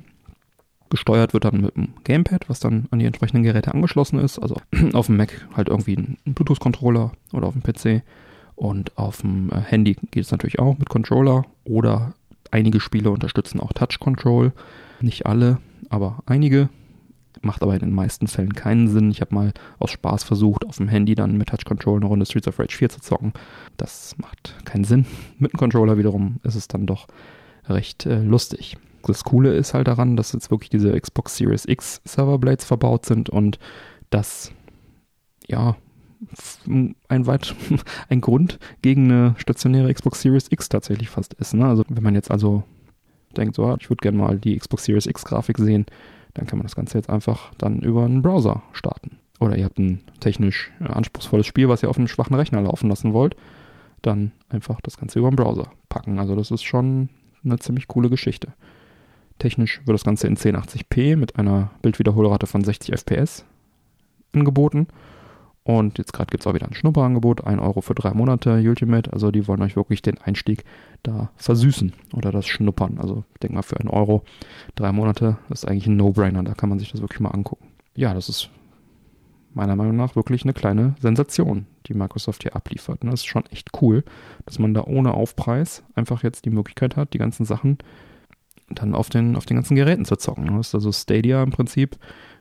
Gesteuert 0.88 1.32
wird 1.34 1.46
dann 1.46 1.62
mit 1.62 1.74
dem 1.74 1.94
Gamepad, 2.04 2.48
was 2.48 2.60
dann 2.60 2.86
an 2.92 3.00
die 3.00 3.06
entsprechenden 3.06 3.42
Geräte 3.42 3.74
angeschlossen 3.74 4.20
ist. 4.20 4.38
Also 4.38 4.56
auf 4.92 5.06
dem 5.06 5.16
Mac 5.16 5.48
halt 5.56 5.68
irgendwie 5.68 5.96
ein 5.96 6.18
Bluetooth-Controller 6.26 7.10
oder 7.32 7.48
auf 7.48 7.54
dem 7.54 7.62
PC. 7.64 8.04
Und 8.56 8.96
auf 8.96 9.20
dem 9.20 9.50
äh, 9.50 9.60
Handy 9.60 9.96
geht 10.10 10.24
es 10.24 10.30
natürlich 10.30 10.58
auch 10.58 10.78
mit 10.78 10.88
Controller 10.88 11.44
oder 11.64 12.14
Einige 12.54 12.78
Spiele 12.78 13.10
unterstützen 13.10 13.58
auch 13.58 13.72
Touch 13.72 13.98
Control. 13.98 14.52
Nicht 15.00 15.26
alle, 15.26 15.58
aber 15.88 16.22
einige. 16.24 16.68
Macht 17.42 17.64
aber 17.64 17.74
in 17.74 17.80
den 17.80 17.92
meisten 17.92 18.28
Fällen 18.28 18.54
keinen 18.54 18.86
Sinn. 18.86 19.10
Ich 19.10 19.20
habe 19.20 19.34
mal 19.34 19.52
aus 19.80 19.90
Spaß 19.90 20.22
versucht, 20.22 20.64
auf 20.64 20.76
dem 20.76 20.86
Handy 20.86 21.16
dann 21.16 21.36
mit 21.36 21.48
Touch 21.48 21.64
Control 21.64 21.96
eine 21.96 22.06
Runde 22.06 22.26
Streets 22.26 22.46
of 22.46 22.60
Rage 22.60 22.76
4 22.76 22.90
zu 22.90 23.00
zocken. 23.00 23.32
Das 23.76 24.14
macht 24.18 24.54
keinen 24.64 24.84
Sinn. 24.84 25.04
Mit 25.38 25.52
dem 25.52 25.58
Controller 25.58 25.98
wiederum 25.98 26.36
ist 26.44 26.54
es 26.54 26.68
dann 26.68 26.86
doch 26.86 27.08
recht 27.68 28.06
äh, 28.06 28.22
lustig. 28.22 28.76
Das 29.04 29.24
Coole 29.24 29.52
ist 29.56 29.74
halt 29.74 29.88
daran, 29.88 30.16
dass 30.16 30.32
jetzt 30.32 30.52
wirklich 30.52 30.70
diese 30.70 30.98
Xbox 30.98 31.36
Series 31.36 31.64
X 31.66 32.02
Serverblades 32.04 32.64
verbaut 32.64 33.04
sind 33.04 33.30
und 33.30 33.58
das 34.10 34.52
ja 35.48 35.76
ein 36.66 37.26
weit 37.26 37.54
ein 38.08 38.20
Grund 38.20 38.58
gegen 38.82 39.10
eine 39.10 39.34
stationäre 39.38 39.92
Xbox 39.92 40.22
Series 40.22 40.50
X 40.50 40.68
tatsächlich 40.68 41.10
fast 41.10 41.34
ist. 41.34 41.54
Ne? 41.54 41.66
Also 41.66 41.84
wenn 41.88 42.02
man 42.02 42.14
jetzt 42.14 42.30
also 42.30 42.64
denkt, 43.36 43.56
so, 43.56 43.76
ich 43.80 43.90
würde 43.90 44.02
gerne 44.02 44.18
mal 44.18 44.38
die 44.38 44.56
Xbox 44.56 44.84
Series 44.84 45.06
X 45.06 45.24
Grafik 45.24 45.58
sehen, 45.58 45.86
dann 46.34 46.46
kann 46.46 46.58
man 46.58 46.66
das 46.66 46.76
Ganze 46.76 46.98
jetzt 46.98 47.10
einfach 47.10 47.52
dann 47.58 47.80
über 47.80 48.04
einen 48.04 48.22
Browser 48.22 48.62
starten. 48.72 49.18
Oder 49.40 49.56
ihr 49.56 49.64
habt 49.64 49.78
ein 49.78 50.00
technisch 50.20 50.70
anspruchsvolles 50.80 51.46
Spiel, 51.46 51.68
was 51.68 51.82
ihr 51.82 51.90
auf 51.90 51.98
einem 51.98 52.08
schwachen 52.08 52.34
Rechner 52.34 52.62
laufen 52.62 52.88
lassen 52.88 53.12
wollt, 53.12 53.36
dann 54.02 54.32
einfach 54.48 54.80
das 54.80 54.96
Ganze 54.96 55.18
über 55.18 55.30
den 55.30 55.36
Browser 55.36 55.70
packen. 55.88 56.18
Also 56.18 56.34
das 56.36 56.50
ist 56.50 56.62
schon 56.62 57.08
eine 57.44 57.58
ziemlich 57.58 57.88
coole 57.88 58.10
Geschichte. 58.10 58.54
Technisch 59.38 59.80
wird 59.84 59.94
das 59.94 60.04
Ganze 60.04 60.28
in 60.28 60.36
1080p 60.36 61.16
mit 61.16 61.36
einer 61.36 61.70
Bildwiederholrate 61.82 62.46
von 62.46 62.62
60 62.62 62.94
FPS 62.94 63.44
angeboten 64.32 64.86
und 65.64 65.96
jetzt 65.96 66.12
gerade 66.12 66.30
gibt 66.30 66.42
es 66.42 66.46
auch 66.46 66.52
wieder 66.52 66.66
ein 66.66 66.74
Schnupperangebot, 66.74 67.44
1 67.44 67.60
Euro 67.60 67.80
für 67.80 67.94
drei 67.94 68.12
Monate 68.12 68.62
Ultimate. 68.68 69.10
Also 69.12 69.30
die 69.30 69.48
wollen 69.48 69.62
euch 69.62 69.76
wirklich 69.76 70.02
den 70.02 70.18
Einstieg 70.18 70.62
da 71.02 71.30
versüßen 71.36 71.94
oder 72.12 72.30
das 72.30 72.46
Schnuppern. 72.46 72.98
Also 72.98 73.24
ich 73.32 73.40
denke 73.40 73.56
mal 73.56 73.62
für 73.62 73.80
einen 73.80 73.88
Euro 73.88 74.24
drei 74.74 74.92
Monate 74.92 75.38
ist 75.48 75.66
eigentlich 75.66 75.86
ein 75.86 75.96
No-Brainer. 75.96 76.44
Da 76.44 76.52
kann 76.52 76.68
man 76.68 76.78
sich 76.78 76.92
das 76.92 77.00
wirklich 77.00 77.20
mal 77.20 77.30
angucken. 77.30 77.68
Ja, 77.96 78.12
das 78.12 78.28
ist 78.28 78.50
meiner 79.54 79.74
Meinung 79.74 79.96
nach 79.96 80.16
wirklich 80.16 80.42
eine 80.42 80.52
kleine 80.52 80.96
Sensation, 81.00 81.66
die 81.86 81.94
Microsoft 81.94 82.42
hier 82.42 82.54
abliefert. 82.54 83.02
Und 83.02 83.10
das 83.10 83.20
ist 83.20 83.26
schon 83.26 83.46
echt 83.46 83.70
cool, 83.80 84.04
dass 84.44 84.58
man 84.58 84.74
da 84.74 84.84
ohne 84.84 85.14
Aufpreis 85.14 85.82
einfach 85.94 86.22
jetzt 86.22 86.44
die 86.44 86.50
Möglichkeit 86.50 86.96
hat, 86.96 87.14
die 87.14 87.18
ganzen 87.18 87.46
Sachen 87.46 87.78
dann 88.68 88.94
auf 88.94 89.08
den, 89.08 89.34
auf 89.34 89.46
den 89.46 89.56
ganzen 89.56 89.76
Geräten 89.76 90.04
zu 90.04 90.16
zocken. 90.16 90.46
Das 90.58 90.68
ist 90.68 90.74
also 90.74 90.92
Stadia 90.92 91.42
im 91.42 91.52
Prinzip, 91.52 91.96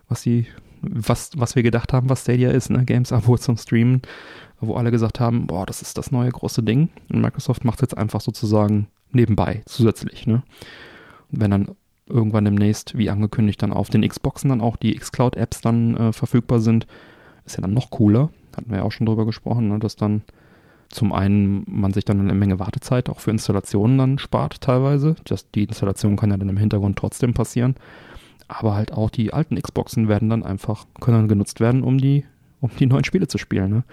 was 0.10 0.22
sie 0.22 0.48
was, 0.83 1.31
was 1.35 1.55
wir 1.55 1.63
gedacht 1.63 1.93
haben, 1.93 2.09
was 2.09 2.21
Stadia 2.21 2.51
ist, 2.51 2.69
ne? 2.69 2.83
Games-Abo 2.83 3.37
zum 3.39 3.57
Streamen, 3.57 4.01
wo 4.59 4.75
alle 4.75 4.91
gesagt 4.91 5.19
haben, 5.19 5.47
boah, 5.47 5.65
das 5.65 5.81
ist 5.81 5.97
das 5.97 6.11
neue 6.11 6.29
große 6.29 6.63
Ding. 6.63 6.89
Und 7.11 7.21
Microsoft 7.21 7.65
macht 7.65 7.79
es 7.79 7.81
jetzt 7.81 7.97
einfach 7.97 8.21
sozusagen 8.21 8.87
nebenbei, 9.11 9.63
zusätzlich, 9.65 10.27
ne? 10.27 10.43
Und 11.31 11.41
wenn 11.41 11.51
dann 11.51 11.69
irgendwann 12.07 12.45
demnächst, 12.45 12.97
wie 12.97 13.09
angekündigt, 13.09 13.61
dann 13.61 13.71
auf 13.71 13.89
den 13.89 14.07
Xboxen 14.07 14.49
dann 14.49 14.61
auch 14.61 14.75
die 14.75 14.95
Xcloud-Apps 14.95 15.61
dann 15.61 15.95
äh, 15.95 16.13
verfügbar 16.13 16.59
sind, 16.59 16.85
ist 17.45 17.55
ja 17.55 17.61
dann 17.61 17.73
noch 17.73 17.89
cooler. 17.89 18.29
Hatten 18.55 18.69
wir 18.69 18.79
ja 18.79 18.83
auch 18.83 18.91
schon 18.91 19.07
drüber 19.07 19.25
gesprochen, 19.25 19.69
ne? 19.69 19.79
dass 19.79 19.95
dann 19.95 20.21
zum 20.89 21.11
einen 21.11 21.63
man 21.65 21.91
sich 21.91 22.05
dann 22.05 22.19
eine 22.19 22.35
Menge 22.35 22.59
Wartezeit 22.59 23.09
auch 23.09 23.19
für 23.19 23.31
Installationen 23.31 23.97
dann 23.97 24.19
spart 24.19 24.61
teilweise. 24.61 25.15
Das, 25.23 25.49
die 25.49 25.63
Installation 25.63 26.17
kann 26.17 26.29
ja 26.29 26.37
dann 26.37 26.49
im 26.49 26.57
Hintergrund 26.57 26.97
trotzdem 26.97 27.33
passieren 27.33 27.75
aber 28.53 28.75
halt 28.75 28.93
auch 28.93 29.10
die 29.10 29.33
alten 29.33 29.60
Xboxen 29.62 30.07
werden 30.07 30.29
dann 30.29 30.43
einfach, 30.43 30.86
können 31.00 31.17
dann 31.17 31.27
genutzt 31.27 31.60
werden, 31.60 31.83
um 31.83 31.98
die, 31.98 32.25
um 32.62 32.69
die 32.79 32.86
neuen 32.86 33.03
Spiele 33.03 33.27
zu 33.27 33.38
spielen. 33.38 33.69
Ne? 33.69 33.83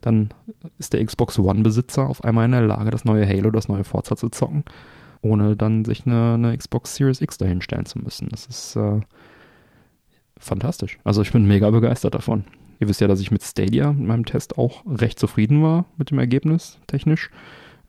Dann 0.00 0.30
ist 0.78 0.92
der 0.92 1.04
Xbox 1.04 1.38
One-Besitzer 1.38 2.08
auf 2.08 2.24
einmal 2.24 2.46
in 2.46 2.52
der 2.52 2.62
Lage, 2.62 2.90
das 2.90 3.04
neue 3.04 3.26
Halo, 3.26 3.50
das 3.50 3.68
neue 3.68 3.84
Forza 3.84 4.16
zu 4.16 4.28
zocken, 4.28 4.64
ohne 5.22 5.56
dann 5.56 5.84
sich 5.84 6.06
eine, 6.06 6.34
eine 6.34 6.56
Xbox 6.56 6.94
Series 6.94 7.20
X 7.20 7.38
dahinstellen 7.38 7.86
zu 7.86 7.98
müssen. 7.98 8.28
Das 8.30 8.46
ist 8.46 8.76
äh, 8.76 9.00
fantastisch. 10.38 10.98
Also 11.04 11.22
ich 11.22 11.32
bin 11.32 11.46
mega 11.46 11.70
begeistert 11.70 12.14
davon. 12.14 12.44
Ihr 12.78 12.88
wisst 12.88 13.00
ja, 13.00 13.08
dass 13.08 13.20
ich 13.20 13.30
mit 13.30 13.42
Stadia, 13.42 13.92
mit 13.92 14.06
meinem 14.06 14.26
Test, 14.26 14.58
auch 14.58 14.82
recht 14.86 15.18
zufrieden 15.18 15.62
war 15.62 15.86
mit 15.96 16.10
dem 16.10 16.18
Ergebnis 16.18 16.78
technisch. 16.86 17.30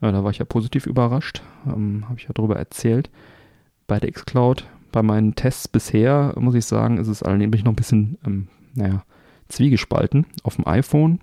Äh, 0.00 0.12
da 0.12 0.24
war 0.24 0.30
ich 0.30 0.38
ja 0.38 0.44
positiv 0.44 0.86
überrascht. 0.86 1.42
Ähm, 1.66 2.04
Habe 2.06 2.18
ich 2.18 2.24
ja 2.24 2.30
darüber 2.34 2.56
erzählt. 2.56 3.10
Bei 3.86 3.98
der 3.98 4.12
Xcloud 4.12 4.66
bei 4.92 5.02
meinen 5.02 5.34
Tests 5.34 5.68
bisher, 5.68 6.34
muss 6.38 6.54
ich 6.54 6.64
sagen, 6.64 6.98
ist 6.98 7.08
es 7.08 7.22
allerdings 7.22 7.64
noch 7.64 7.72
ein 7.72 7.76
bisschen, 7.76 8.18
ähm, 8.24 8.48
naja, 8.74 9.04
zwiegespalten. 9.48 10.26
Auf 10.42 10.56
dem 10.56 10.66
iPhone 10.66 11.20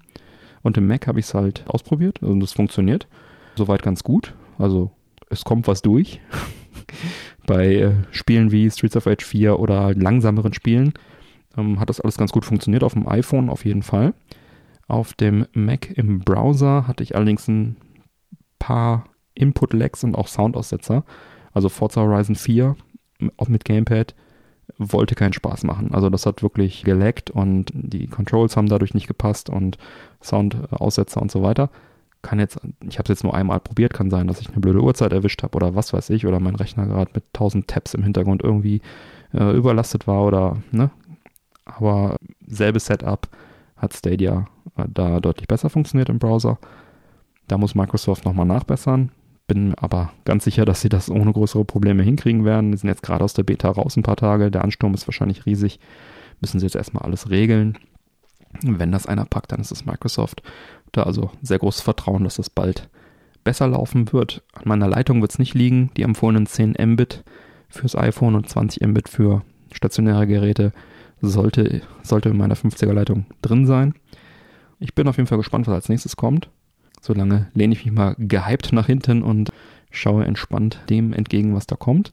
und 0.63 0.77
im 0.77 0.87
Mac 0.87 1.07
habe 1.07 1.19
ich 1.19 1.25
es 1.25 1.33
halt 1.33 1.63
ausprobiert 1.67 2.21
und 2.21 2.41
es 2.41 2.53
funktioniert. 2.53 3.07
Soweit 3.55 3.83
ganz 3.83 4.03
gut. 4.03 4.33
Also 4.57 4.91
es 5.29 5.43
kommt 5.43 5.67
was 5.67 5.81
durch. 5.81 6.19
bei 7.45 7.75
äh, 7.75 7.93
Spielen 8.11 8.51
wie 8.51 8.69
Streets 8.69 8.97
of 8.97 9.05
Rage 9.05 9.25
4 9.25 9.59
oder 9.59 9.93
langsameren 9.93 10.53
Spielen 10.53 10.93
ähm, 11.57 11.79
hat 11.79 11.89
das 11.89 12.01
alles 12.01 12.17
ganz 12.17 12.31
gut 12.31 12.45
funktioniert. 12.45 12.83
Auf 12.83 12.93
dem 12.93 13.07
iPhone 13.07 13.49
auf 13.49 13.65
jeden 13.65 13.83
Fall. 13.83 14.13
Auf 14.87 15.13
dem 15.13 15.45
Mac 15.53 15.95
im 15.97 16.19
Browser 16.19 16.87
hatte 16.87 17.03
ich 17.03 17.15
allerdings 17.15 17.47
ein 17.47 17.77
paar 18.59 19.05
Input-Lags 19.33 20.03
und 20.03 20.15
auch 20.15 20.27
Soundaussetzer. 20.27 21.03
Also 21.53 21.69
Forza 21.69 22.01
Horizon 22.01 22.35
4 22.35 22.75
auch 23.37 23.47
mit 23.47 23.65
Gamepad, 23.65 24.15
wollte 24.77 25.15
keinen 25.15 25.33
Spaß 25.33 25.63
machen. 25.63 25.93
Also 25.93 26.09
das 26.09 26.25
hat 26.25 26.41
wirklich 26.41 26.83
geleckt 26.83 27.29
und 27.29 27.71
die 27.73 28.07
Controls 28.07 28.57
haben 28.57 28.67
dadurch 28.67 28.93
nicht 28.93 29.07
gepasst 29.07 29.49
und 29.49 29.77
Soundaussetzer 30.21 31.21
und 31.21 31.31
so 31.31 31.43
weiter. 31.43 31.69
Kann 32.21 32.39
jetzt, 32.39 32.59
ich 32.87 32.97
habe 32.97 33.03
es 33.03 33.09
jetzt 33.09 33.23
nur 33.23 33.35
einmal 33.35 33.59
probiert, 33.59 33.93
kann 33.93 34.09
sein, 34.09 34.27
dass 34.27 34.41
ich 34.41 34.49
eine 34.49 34.59
blöde 34.59 34.81
Uhrzeit 34.81 35.13
erwischt 35.13 35.43
habe 35.43 35.55
oder 35.55 35.75
was 35.75 35.93
weiß 35.93 36.09
ich, 36.09 36.25
oder 36.25 36.39
mein 36.39 36.55
Rechner 36.55 36.87
gerade 36.87 37.11
mit 37.13 37.23
1000 37.33 37.67
Tabs 37.67 37.93
im 37.93 38.03
Hintergrund 38.03 38.43
irgendwie 38.43 38.81
äh, 39.33 39.55
überlastet 39.55 40.07
war 40.07 40.23
oder, 40.25 40.57
ne? 40.71 40.89
Aber 41.65 42.17
selbes 42.45 42.85
Setup 42.85 43.27
hat 43.77 43.93
Stadia 43.93 44.47
äh, 44.77 44.85
da 44.87 45.19
deutlich 45.19 45.47
besser 45.47 45.69
funktioniert 45.69 46.09
im 46.09 46.19
Browser. 46.19 46.57
Da 47.47 47.57
muss 47.57 47.75
Microsoft 47.75 48.25
nochmal 48.25 48.45
nachbessern. 48.45 49.11
Bin 49.47 49.75
aber 49.75 50.11
ganz 50.25 50.43
sicher, 50.43 50.65
dass 50.65 50.81
sie 50.81 50.89
das 50.89 51.09
ohne 51.09 51.31
größere 51.31 51.65
Probleme 51.65 52.01
hinkriegen 52.03 52.45
werden. 52.45 52.71
Die 52.71 52.77
sind 52.77 52.89
jetzt 52.89 53.03
gerade 53.03 53.23
aus 53.23 53.33
der 53.33 53.43
Beta 53.43 53.69
raus 53.69 53.95
ein 53.95 54.03
paar 54.03 54.15
Tage. 54.15 54.49
Der 54.49 54.63
Ansturm 54.63 54.93
ist 54.93 55.07
wahrscheinlich 55.07 55.45
riesig. 55.45 55.79
Müssen 56.41 56.59
sie 56.59 56.65
jetzt 56.65 56.75
erstmal 56.75 57.03
alles 57.03 57.29
regeln. 57.29 57.77
Wenn 58.61 58.91
das 58.91 59.05
einer 59.05 59.25
packt, 59.25 59.51
dann 59.51 59.61
ist 59.61 59.71
es 59.71 59.85
Microsoft. 59.85 60.41
Da 60.91 61.03
also 61.03 61.29
sehr 61.41 61.59
großes 61.59 61.81
Vertrauen, 61.81 62.23
dass 62.23 62.37
das 62.37 62.49
bald 62.49 62.89
besser 63.43 63.67
laufen 63.67 64.11
wird. 64.11 64.43
An 64.53 64.63
meiner 64.65 64.87
Leitung 64.87 65.21
wird 65.21 65.31
es 65.31 65.39
nicht 65.39 65.53
liegen. 65.53 65.91
Die 65.95 66.03
empfohlenen 66.03 66.47
10 66.47 66.75
Mbit 66.79 67.23
fürs 67.69 67.95
iPhone 67.95 68.35
und 68.35 68.49
20 68.49 68.85
Mbit 68.87 69.09
für 69.09 69.43
stationäre 69.71 70.25
Geräte 70.25 70.71
sollte, 71.21 71.81
sollte 72.01 72.29
in 72.29 72.37
meiner 72.37 72.55
50er 72.55 72.93
Leitung 72.93 73.25
drin 73.41 73.65
sein. 73.65 73.93
Ich 74.79 74.95
bin 74.95 75.07
auf 75.07 75.17
jeden 75.17 75.27
Fall 75.27 75.37
gespannt, 75.37 75.67
was 75.67 75.75
als 75.75 75.89
nächstes 75.89 76.15
kommt. 76.15 76.49
Solange 77.05 77.51
lehne 77.53 77.73
ich 77.73 77.85
mich 77.85 77.93
mal 77.93 78.15
gehypt 78.17 78.73
nach 78.73 78.87
hinten 78.87 79.21
und 79.21 79.51
schaue 79.91 80.25
entspannt 80.25 80.79
dem 80.89 81.13
entgegen, 81.13 81.53
was 81.53 81.67
da 81.67 81.75
kommt. 81.75 82.11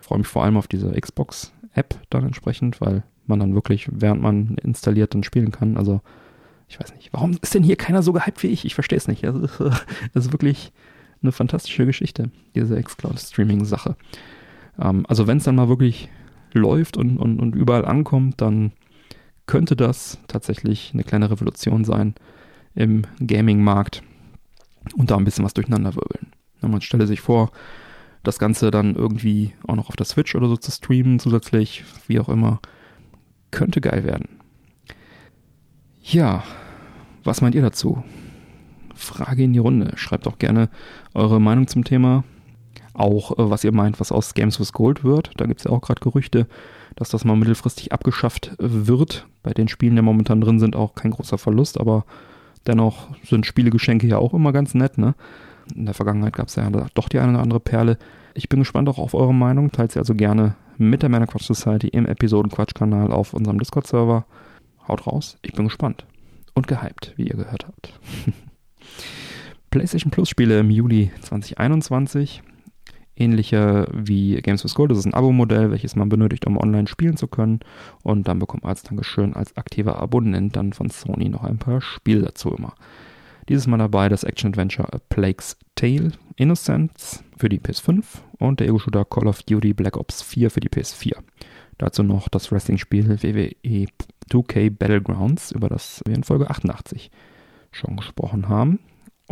Freue 0.00 0.18
mich 0.18 0.26
vor 0.26 0.42
allem 0.42 0.56
auf 0.56 0.66
diese 0.66 0.90
Xbox-App 0.90 1.94
dann 2.10 2.26
entsprechend, 2.26 2.80
weil 2.80 3.04
man 3.26 3.38
dann 3.38 3.54
wirklich, 3.54 3.86
während 3.92 4.20
man 4.20 4.56
installiert, 4.60 5.14
dann 5.14 5.22
spielen 5.22 5.52
kann. 5.52 5.76
Also, 5.76 6.00
ich 6.66 6.80
weiß 6.80 6.92
nicht, 6.96 7.12
warum 7.12 7.38
ist 7.40 7.54
denn 7.54 7.62
hier 7.62 7.76
keiner 7.76 8.02
so 8.02 8.12
gehypt 8.12 8.42
wie 8.42 8.48
ich? 8.48 8.64
Ich 8.64 8.74
verstehe 8.74 8.96
es 8.96 9.06
nicht. 9.06 9.24
Also, 9.24 9.42
das 10.12 10.26
ist 10.26 10.32
wirklich 10.32 10.72
eine 11.22 11.30
fantastische 11.30 11.86
Geschichte, 11.86 12.32
diese 12.56 12.82
Xcloud-Streaming-Sache. 12.82 13.94
Ähm, 14.76 15.06
also, 15.08 15.28
wenn 15.28 15.36
es 15.36 15.44
dann 15.44 15.54
mal 15.54 15.68
wirklich 15.68 16.08
läuft 16.52 16.96
und, 16.96 17.16
und, 17.16 17.38
und 17.38 17.54
überall 17.54 17.84
ankommt, 17.84 18.40
dann 18.40 18.72
könnte 19.46 19.76
das 19.76 20.18
tatsächlich 20.26 20.90
eine 20.94 21.04
kleine 21.04 21.30
Revolution 21.30 21.84
sein 21.84 22.16
im 22.74 23.02
Gaming-Markt 23.24 24.02
und 24.96 25.10
da 25.10 25.16
ein 25.16 25.24
bisschen 25.24 25.44
was 25.44 25.54
durcheinander 25.54 25.94
wirbeln. 25.94 26.32
Man 26.60 26.80
stelle 26.80 27.06
sich 27.06 27.20
vor, 27.20 27.50
das 28.22 28.38
Ganze 28.38 28.70
dann 28.70 28.94
irgendwie 28.94 29.52
auch 29.66 29.74
noch 29.74 29.88
auf 29.88 29.96
der 29.96 30.06
Switch 30.06 30.34
oder 30.34 30.48
so 30.48 30.56
zu 30.56 30.70
streamen, 30.70 31.18
zusätzlich, 31.18 31.84
wie 32.06 32.20
auch 32.20 32.28
immer, 32.28 32.60
könnte 33.50 33.80
geil 33.80 34.04
werden. 34.04 34.28
Ja, 36.02 36.44
was 37.24 37.40
meint 37.40 37.54
ihr 37.54 37.62
dazu? 37.62 38.02
Frage 38.94 39.44
in 39.44 39.52
die 39.52 39.58
Runde. 39.58 39.92
Schreibt 39.96 40.26
auch 40.26 40.38
gerne 40.38 40.68
eure 41.14 41.40
Meinung 41.40 41.66
zum 41.66 41.84
Thema. 41.84 42.24
Auch 42.94 43.32
äh, 43.32 43.50
was 43.50 43.64
ihr 43.64 43.72
meint, 43.72 44.00
was 44.00 44.12
aus 44.12 44.34
Games 44.34 44.60
with 44.60 44.72
Gold 44.72 45.04
wird. 45.04 45.32
Da 45.36 45.46
gibt 45.46 45.60
es 45.60 45.64
ja 45.64 45.70
auch 45.70 45.80
gerade 45.80 46.00
Gerüchte, 46.00 46.46
dass 46.96 47.10
das 47.10 47.24
mal 47.24 47.36
mittelfristig 47.36 47.92
abgeschafft 47.92 48.52
wird. 48.58 49.26
Bei 49.42 49.52
den 49.52 49.68
Spielen, 49.68 49.96
die 49.96 50.02
momentan 50.02 50.40
drin 50.40 50.58
sind, 50.58 50.76
auch 50.76 50.94
kein 50.94 51.10
großer 51.10 51.38
Verlust, 51.38 51.80
aber 51.80 52.04
dennoch 52.66 53.08
sind 53.24 53.46
Spielegeschenke 53.46 54.06
ja 54.06 54.18
auch 54.18 54.34
immer 54.34 54.52
ganz 54.52 54.74
nett, 54.74 54.98
ne? 54.98 55.14
In 55.74 55.86
der 55.86 55.94
Vergangenheit 55.94 56.34
gab 56.34 56.48
es 56.48 56.56
ja 56.56 56.68
doch 56.94 57.08
die 57.08 57.18
eine 57.18 57.32
oder 57.32 57.42
andere 57.42 57.60
Perle. 57.60 57.98
Ich 58.34 58.48
bin 58.48 58.60
gespannt 58.60 58.88
auch 58.88 58.98
auf 58.98 59.14
eure 59.14 59.34
Meinung. 59.34 59.70
Teilt 59.70 59.92
sie 59.92 59.98
also 59.98 60.14
gerne 60.14 60.56
mit 60.78 61.02
der 61.02 61.08
Männer 61.08 61.26
Quatsch 61.26 61.46
Society 61.46 61.88
im 61.88 62.06
Episoden-Quatsch-Kanal 62.06 63.12
auf 63.12 63.34
unserem 63.34 63.58
Discord-Server. 63.58 64.26
Haut 64.88 65.06
raus, 65.06 65.38
ich 65.42 65.52
bin 65.52 65.64
gespannt. 65.64 66.06
Und 66.54 66.66
gehypt, 66.66 67.14
wie 67.16 67.28
ihr 67.28 67.36
gehört 67.36 67.66
habt. 67.66 67.98
PlayStation 69.70 70.10
Plus 70.10 70.28
Spiele 70.28 70.60
im 70.60 70.70
Juli 70.70 71.10
2021. 71.20 72.42
Ähnliche 73.16 73.86
wie 73.92 74.36
Games 74.36 74.64
with 74.64 74.74
Gold. 74.74 74.90
Das 74.90 74.98
ist 74.98 75.06
ein 75.06 75.14
Abo-Modell, 75.14 75.70
welches 75.70 75.96
man 75.96 76.08
benötigt, 76.08 76.46
um 76.46 76.56
online 76.56 76.86
spielen 76.86 77.16
zu 77.16 77.28
können. 77.28 77.60
Und 78.02 78.28
dann 78.28 78.38
bekommt 78.38 78.62
man 78.62 78.70
als 78.70 78.82
Dankeschön 78.82 79.34
als 79.34 79.56
aktiver 79.56 79.98
Abonnent 79.98 80.56
dann 80.56 80.72
von 80.72 80.90
Sony 80.90 81.28
noch 81.28 81.44
ein 81.44 81.58
paar 81.58 81.80
Spiele 81.80 82.22
dazu 82.22 82.50
immer. 82.50 82.74
Dieses 83.48 83.66
Mal 83.66 83.78
dabei 83.78 84.08
das 84.08 84.24
Action-Adventure 84.24 84.92
A 84.92 84.98
Plague's 85.08 85.56
Tale 85.74 86.12
Innocence 86.36 87.24
für 87.36 87.48
die 87.48 87.58
PS5 87.58 88.04
und 88.38 88.60
der 88.60 88.68
Ego-Shooter 88.68 89.04
Call 89.04 89.26
of 89.26 89.42
Duty 89.42 89.74
Black 89.74 89.96
Ops 89.96 90.22
4 90.22 90.50
für 90.50 90.60
die 90.60 90.68
PS4. 90.68 91.16
Dazu 91.78 92.02
noch 92.02 92.28
das 92.28 92.52
Wrestling-Spiel 92.52 93.08
WWE 93.08 93.86
2K 94.30 94.70
Battlegrounds, 94.70 95.50
über 95.50 95.68
das 95.68 96.02
wir 96.06 96.14
in 96.14 96.22
Folge 96.22 96.48
88 96.48 97.10
schon 97.72 97.96
gesprochen 97.96 98.48
haben. 98.48 98.78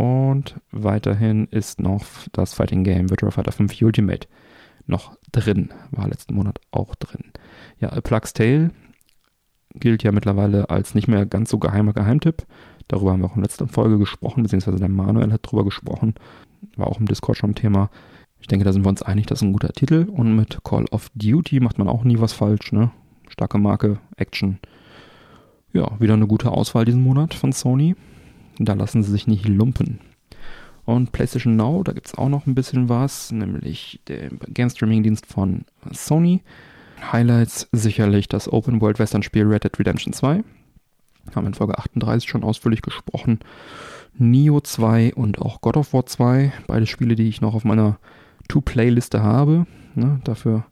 Und 0.01 0.59
weiterhin 0.73 1.47
ist 1.49 1.79
noch 1.79 2.07
das 2.33 2.55
Fighting 2.55 2.85
Game 2.85 3.11
Virtua 3.11 3.31
Fighter 3.31 3.53
5 3.53 3.83
Ultimate 3.83 4.27
noch 4.87 5.15
drin, 5.31 5.75
war 5.91 6.09
letzten 6.09 6.33
Monat 6.33 6.59
auch 6.71 6.95
drin. 6.95 7.33
Ja, 7.81 7.93
A 7.93 8.01
Plague's 8.01 8.33
Tale 8.33 8.71
gilt 9.75 10.03
ja 10.03 10.11
mittlerweile 10.11 10.71
als 10.71 10.95
nicht 10.95 11.07
mehr 11.07 11.27
ganz 11.27 11.51
so 11.51 11.59
geheimer 11.59 11.93
Geheimtipp. 11.93 12.47
Darüber 12.89 13.13
haben 13.13 13.21
wir 13.21 13.27
auch 13.27 13.37
in 13.37 13.43
letzter 13.43 13.69
Folge 13.69 13.99
gesprochen, 13.99 14.43
beziehungsweise 14.43 14.79
der 14.79 14.89
Manuel 14.89 15.35
hat 15.35 15.47
darüber 15.47 15.65
gesprochen. 15.65 16.15
War 16.77 16.87
auch 16.87 16.99
im 16.99 17.05
Discord 17.05 17.37
schon 17.37 17.55
Thema. 17.55 17.91
Ich 18.41 18.47
denke, 18.47 18.65
da 18.65 18.73
sind 18.73 18.87
wir 18.87 18.89
uns 18.89 19.03
einig, 19.03 19.27
das 19.27 19.41
ist 19.41 19.43
ein 19.43 19.53
guter 19.53 19.75
Titel. 19.75 20.07
Und 20.11 20.35
mit 20.35 20.65
Call 20.65 20.87
of 20.93 21.11
Duty 21.15 21.61
macht 21.61 21.77
man 21.77 21.89
auch 21.89 22.05
nie 22.05 22.21
was 22.21 22.33
falsch, 22.33 22.73
ne? 22.73 22.91
Starke 23.29 23.59
Marke, 23.59 23.99
Action. 24.17 24.61
Ja, 25.75 26.01
wieder 26.01 26.15
eine 26.15 26.27
gute 26.27 26.51
Auswahl 26.53 26.87
diesen 26.87 27.03
Monat 27.03 27.35
von 27.35 27.53
Sony. 27.53 27.97
Da 28.61 28.75
lassen 28.75 29.03
sie 29.03 29.11
sich 29.11 29.27
nicht 29.27 29.49
lumpen. 29.49 30.01
Und 30.85 31.13
PlayStation 31.13 31.57
Now, 31.57 31.83
da 31.83 31.93
gibt 31.93 32.07
es 32.07 32.15
auch 32.15 32.29
noch 32.29 32.47
ein 32.47 32.55
bisschen 32.55 32.89
was, 32.89 33.33
nämlich 33.33 34.01
der 34.07 34.31
Game 34.49 34.71
Streaming 34.71 35.03
Dienst 35.03 35.27
von 35.27 35.65
Sony. 35.93 36.43
Highlights 37.13 37.69
sicherlich 37.73 38.29
das 38.29 38.53
Open 38.53 38.81
World 38.81 38.99
Western 38.99 39.23
Spiel 39.23 39.47
Red 39.47 39.65
Dead 39.65 39.79
Redemption 39.79 40.13
2 40.13 40.43
haben 41.35 41.47
in 41.47 41.55
Folge 41.55 41.79
38 41.79 42.29
schon 42.29 42.45
ausführlich 42.45 42.83
gesprochen. 42.83 43.41
Nio 44.19 44.61
2 44.61 45.15
und 45.15 45.41
auch 45.41 45.61
God 45.61 45.77
of 45.77 45.93
War 45.93 46.07
2, 46.07 46.53
beide 46.67 46.87
Spiele, 46.87 47.15
die 47.15 47.29
ich 47.29 47.41
noch 47.41 47.55
auf 47.55 47.65
meiner 47.65 47.99
To-Play-Liste 48.49 49.23
habe. 49.23 49.67
Ne, 49.95 50.21
dafür 50.25 50.65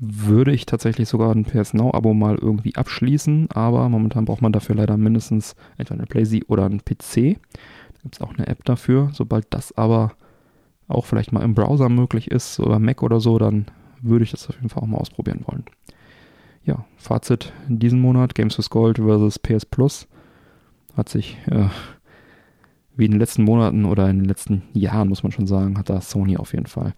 würde 0.00 0.52
ich 0.52 0.66
tatsächlich 0.66 1.08
sogar 1.08 1.32
ein 1.32 1.44
PS 1.44 1.74
Now-Abo 1.74 2.14
mal 2.14 2.36
irgendwie 2.36 2.74
abschließen, 2.74 3.50
aber 3.52 3.88
momentan 3.88 4.24
braucht 4.24 4.42
man 4.42 4.52
dafür 4.52 4.74
leider 4.74 4.96
mindestens 4.96 5.54
entweder 5.76 6.00
eine 6.00 6.06
PlayStation 6.06 6.48
oder 6.48 6.64
einen 6.64 6.80
PC. 6.80 7.38
Da 7.94 8.02
gibt 8.02 8.14
es 8.14 8.20
auch 8.20 8.34
eine 8.34 8.46
App 8.46 8.64
dafür. 8.64 9.10
Sobald 9.12 9.46
das 9.50 9.76
aber 9.76 10.12
auch 10.88 11.04
vielleicht 11.04 11.32
mal 11.32 11.42
im 11.42 11.54
Browser 11.54 11.88
möglich 11.88 12.30
ist 12.30 12.58
oder 12.58 12.78
Mac 12.78 13.02
oder 13.02 13.20
so, 13.20 13.38
dann 13.38 13.66
würde 14.00 14.24
ich 14.24 14.30
das 14.30 14.48
auf 14.48 14.56
jeden 14.56 14.70
Fall 14.70 14.82
auch 14.82 14.88
mal 14.88 14.98
ausprobieren 14.98 15.44
wollen 15.46 15.64
ja, 16.64 16.84
Fazit 16.96 17.52
in 17.68 17.78
diesem 17.78 18.00
Monat, 18.00 18.34
Games 18.34 18.58
with 18.58 18.70
Gold 18.70 18.98
versus 18.98 19.38
PS 19.38 19.66
Plus, 19.66 20.08
hat 20.96 21.08
sich 21.08 21.36
äh, 21.46 21.68
wie 22.96 23.06
in 23.06 23.12
den 23.12 23.20
letzten 23.20 23.44
Monaten 23.44 23.84
oder 23.84 24.08
in 24.10 24.18
den 24.18 24.28
letzten 24.28 24.62
Jahren, 24.72 25.08
muss 25.08 25.22
man 25.22 25.32
schon 25.32 25.46
sagen, 25.46 25.78
hat 25.78 25.88
da 25.88 26.00
Sony 26.00 26.36
auf 26.36 26.52
jeden 26.52 26.66
Fall 26.66 26.94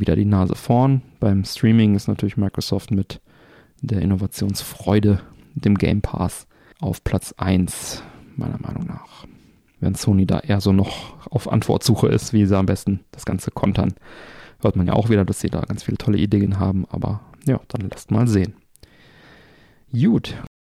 wieder 0.00 0.16
die 0.16 0.24
Nase 0.24 0.54
vorn. 0.54 1.02
Beim 1.20 1.44
Streaming 1.44 1.94
ist 1.94 2.08
natürlich 2.08 2.36
Microsoft 2.36 2.90
mit 2.90 3.20
der 3.80 4.02
Innovationsfreude, 4.02 5.20
dem 5.54 5.76
Game 5.76 6.00
Pass, 6.02 6.46
auf 6.80 7.02
Platz 7.04 7.34
1, 7.36 8.02
meiner 8.36 8.58
Meinung 8.58 8.86
nach. 8.86 9.26
Wenn 9.80 9.94
Sony 9.94 10.26
da 10.26 10.40
eher 10.40 10.60
so 10.60 10.72
noch 10.72 11.26
auf 11.30 11.50
Antwortsuche 11.50 12.08
ist, 12.08 12.32
wie 12.32 12.46
sie 12.46 12.56
am 12.56 12.66
besten 12.66 13.00
das 13.12 13.24
Ganze 13.24 13.50
kontern, 13.50 13.94
hört 14.60 14.76
man 14.76 14.86
ja 14.86 14.92
auch 14.92 15.08
wieder, 15.08 15.24
dass 15.24 15.40
sie 15.40 15.50
da 15.50 15.60
ganz 15.60 15.84
viele 15.84 15.98
tolle 15.98 16.18
Ideen 16.18 16.58
haben, 16.58 16.86
aber 16.90 17.20
ja, 17.46 17.60
dann 17.68 17.88
lasst 17.88 18.10
mal 18.10 18.26
sehen. 18.26 18.54
Gut. 19.92 20.34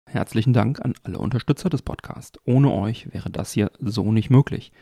Herzlichen 0.09 0.53
Dank 0.53 0.85
an 0.85 0.95
alle 1.05 1.19
Unterstützer 1.19 1.71
des 1.71 1.83
Podcasts. 1.83 2.39
Ohne 2.45 2.71
euch 2.71 3.13
wäre 3.13 3.31
das 3.31 3.53
hier 3.53 3.71
so 3.81 4.13
nicht 4.13 4.31
möglich. 4.31 4.73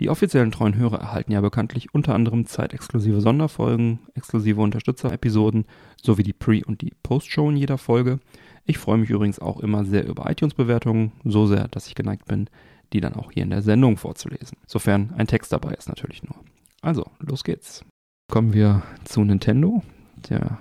Die 0.00 0.10
offiziellen 0.10 0.50
treuen 0.50 0.76
Hörer 0.76 1.00
erhalten 1.00 1.32
ja 1.32 1.40
bekanntlich 1.40 1.92
unter 1.92 2.14
anderem 2.14 2.46
zeitexklusive 2.46 3.20
Sonderfolgen, 3.20 3.98
exklusive 4.14 4.60
Unterstützer-Episoden 4.60 5.64
sowie 6.00 6.22
die 6.22 6.32
Pre- 6.32 6.64
und 6.64 6.82
die 6.82 6.92
Post-Show 7.02 7.50
in 7.50 7.56
jeder 7.56 7.78
Folge. 7.78 8.20
Ich 8.64 8.78
freue 8.78 8.98
mich 8.98 9.10
übrigens 9.10 9.38
auch 9.38 9.60
immer 9.60 9.84
sehr 9.84 10.06
über 10.06 10.30
iTunes-Bewertungen, 10.30 11.12
so 11.24 11.46
sehr, 11.46 11.68
dass 11.68 11.88
ich 11.88 11.94
geneigt 11.94 12.26
bin, 12.26 12.48
die 12.92 13.00
dann 13.00 13.14
auch 13.14 13.32
hier 13.32 13.42
in 13.42 13.50
der 13.50 13.62
Sendung 13.62 13.96
vorzulesen. 13.96 14.58
Sofern 14.66 15.12
ein 15.16 15.26
Text 15.26 15.52
dabei 15.52 15.72
ist 15.74 15.88
natürlich 15.88 16.22
nur. 16.22 16.36
Also, 16.80 17.04
los 17.18 17.44
geht's. 17.44 17.84
Kommen 18.30 18.52
wir 18.52 18.82
zu 19.04 19.24
Nintendo. 19.24 19.82
Der 20.28 20.58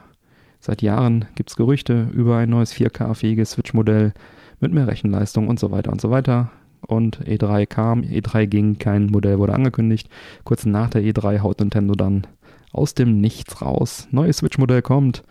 Seit 0.59 0.81
Jahren 0.81 1.25
gibt 1.35 1.49
es 1.49 1.55
Gerüchte 1.55 2.09
über 2.13 2.37
ein 2.37 2.49
neues 2.49 2.73
4K-fähiges 2.73 3.51
Switch-Modell 3.51 4.13
mit 4.59 4.73
mehr 4.73 4.87
Rechenleistung 4.87 5.47
und 5.47 5.59
so 5.59 5.71
weiter 5.71 5.91
und 5.91 6.01
so 6.01 6.09
weiter. 6.09 6.51
Und 6.87 7.19
E3 7.27 7.65
kam, 7.65 8.01
E3 8.01 8.45
ging, 8.47 8.77
kein 8.79 9.07
Modell 9.07 9.39
wurde 9.39 9.53
angekündigt. 9.53 10.09
Kurz 10.43 10.65
nach 10.65 10.89
der 10.89 11.03
E3 11.03 11.39
haut 11.39 11.59
Nintendo 11.59 11.93
dann 11.95 12.25
aus 12.71 12.93
dem 12.93 13.19
Nichts 13.19 13.61
raus. 13.61 14.07
Neues 14.11 14.37
Switch-Modell 14.37 14.81
kommt. 14.81 15.23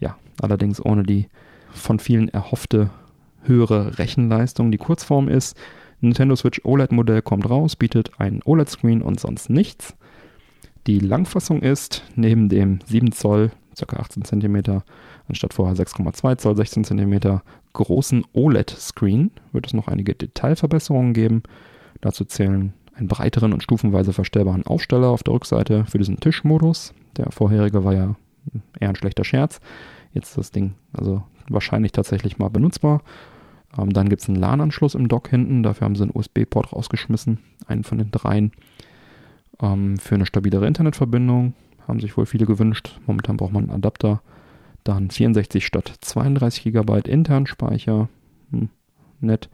Ja, 0.00 0.16
allerdings 0.40 0.84
ohne 0.84 1.04
die 1.04 1.28
von 1.70 1.98
vielen 1.98 2.28
erhoffte 2.28 2.90
höhere 3.42 3.98
Rechenleistung. 3.98 4.70
Die 4.72 4.78
Kurzform 4.78 5.28
ist, 5.28 5.56
Nintendo 6.00 6.36
Switch 6.36 6.60
OLED-Modell 6.64 7.22
kommt 7.22 7.48
raus, 7.48 7.76
bietet 7.76 8.18
einen 8.18 8.42
OLED-Screen 8.44 9.02
und 9.02 9.20
sonst 9.20 9.50
nichts. 9.50 9.94
Die 10.86 10.98
Langfassung 10.98 11.62
ist, 11.62 12.02
neben 12.14 12.48
dem 12.48 12.80
7 12.86 13.12
Zoll 13.12 13.52
ca. 13.74 13.96
18 13.96 14.24
cm, 14.24 14.82
anstatt 15.28 15.54
vorher 15.54 15.76
6,2 15.76 16.38
Zoll, 16.38 16.56
16 16.56 16.84
cm 16.84 17.40
großen 17.72 18.24
OLED-Screen 18.32 19.30
wird 19.52 19.66
es 19.66 19.74
noch 19.74 19.88
einige 19.88 20.14
Detailverbesserungen 20.14 21.12
geben. 21.12 21.42
Dazu 22.00 22.24
zählen 22.24 22.72
einen 22.94 23.08
breiteren 23.08 23.52
und 23.52 23.62
stufenweise 23.62 24.12
verstellbaren 24.12 24.66
Aufsteller 24.66 25.08
auf 25.08 25.22
der 25.22 25.34
Rückseite 25.34 25.84
für 25.84 25.98
diesen 25.98 26.20
Tischmodus. 26.20 26.94
Der 27.16 27.30
vorherige 27.30 27.84
war 27.84 27.92
ja 27.94 28.14
eher 28.78 28.88
ein 28.88 28.96
schlechter 28.96 29.24
Scherz. 29.24 29.60
Jetzt 30.12 30.28
ist 30.30 30.38
das 30.38 30.50
Ding 30.52 30.74
also 30.92 31.22
wahrscheinlich 31.48 31.92
tatsächlich 31.92 32.38
mal 32.38 32.48
benutzbar. 32.48 33.02
Ähm, 33.76 33.92
dann 33.92 34.08
gibt 34.08 34.22
es 34.22 34.28
einen 34.28 34.38
LAN-Anschluss 34.38 34.94
im 34.94 35.08
Dock 35.08 35.28
hinten. 35.28 35.62
Dafür 35.62 35.86
haben 35.86 35.96
sie 35.96 36.02
einen 36.02 36.12
USB-Port 36.14 36.72
rausgeschmissen, 36.72 37.38
einen 37.66 37.84
von 37.84 37.98
den 37.98 38.10
dreien. 38.10 38.52
Ähm, 39.60 39.98
für 39.98 40.14
eine 40.14 40.26
stabilere 40.26 40.66
Internetverbindung 40.66 41.54
haben 41.86 42.00
sich 42.00 42.16
wohl 42.16 42.26
viele 42.26 42.46
gewünscht. 42.46 43.00
Momentan 43.06 43.36
braucht 43.36 43.52
man 43.52 43.64
einen 43.64 43.76
Adapter. 43.76 44.22
Dann 44.84 45.10
64 45.10 45.64
statt 45.64 45.92
32 46.00 46.64
GB 46.64 47.00
internen 47.08 47.46
Speicher. 47.46 48.08
Hm, 48.50 48.68
nett. 49.20 49.48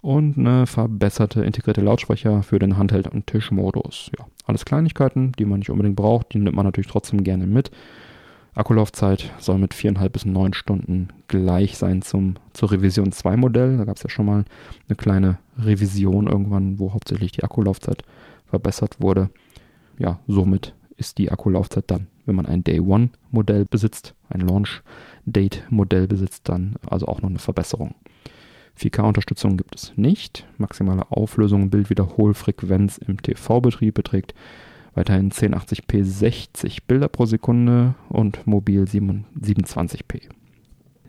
Und 0.00 0.38
eine 0.38 0.66
verbesserte 0.66 1.42
integrierte 1.44 1.82
Lautsprecher 1.82 2.42
für 2.42 2.58
den 2.58 2.78
Handheld- 2.78 3.08
und 3.08 3.26
Tischmodus. 3.26 4.10
Ja, 4.18 4.26
alles 4.46 4.64
Kleinigkeiten, 4.64 5.32
die 5.38 5.44
man 5.44 5.58
nicht 5.58 5.70
unbedingt 5.70 5.96
braucht, 5.96 6.32
die 6.32 6.38
nimmt 6.38 6.56
man 6.56 6.64
natürlich 6.64 6.90
trotzdem 6.90 7.22
gerne 7.22 7.46
mit. 7.46 7.70
Akkulaufzeit 8.54 9.30
soll 9.38 9.58
mit 9.58 9.74
4,5 9.74 10.08
bis 10.08 10.24
9 10.24 10.54
Stunden 10.54 11.08
gleich 11.28 11.76
sein 11.76 12.02
zum, 12.02 12.34
zur 12.52 12.72
Revision 12.72 13.12
2 13.12 13.36
Modell. 13.36 13.76
Da 13.76 13.84
gab 13.84 13.96
es 13.96 14.02
ja 14.02 14.08
schon 14.08 14.26
mal 14.26 14.44
eine 14.88 14.96
kleine 14.96 15.38
Revision 15.58 16.26
irgendwann, 16.26 16.78
wo 16.78 16.92
hauptsächlich 16.92 17.32
die 17.32 17.44
Akkulaufzeit 17.44 18.02
verbessert 18.46 18.96
wurde. 19.00 19.30
Ja, 19.98 20.18
somit 20.26 20.74
ist 21.00 21.18
die 21.18 21.32
Akkulaufzeit 21.32 21.84
dann, 21.88 22.06
wenn 22.26 22.36
man 22.36 22.46
ein 22.46 22.62
Day 22.62 22.78
One 22.78 23.10
Modell 23.30 23.64
besitzt, 23.64 24.14
ein 24.28 24.40
Launch 24.40 24.82
Date 25.24 25.64
Modell 25.70 26.06
besitzt, 26.06 26.48
dann 26.48 26.76
also 26.88 27.06
auch 27.06 27.22
noch 27.22 27.30
eine 27.30 27.38
Verbesserung. 27.38 27.94
4K-Unterstützung 28.78 29.56
gibt 29.56 29.76
es 29.76 29.92
nicht. 29.96 30.46
Maximale 30.58 31.10
Auflösung, 31.10 31.70
Bildwiederholfrequenz 31.70 32.98
im 32.98 33.20
TV-Betrieb 33.20 33.94
beträgt 33.94 34.34
weiterhin 34.94 35.30
1080p 35.30 36.04
60 36.04 36.84
Bilder 36.84 37.08
pro 37.08 37.26
Sekunde 37.26 37.94
und 38.08 38.46
mobil 38.46 38.84
27p. 38.84 40.22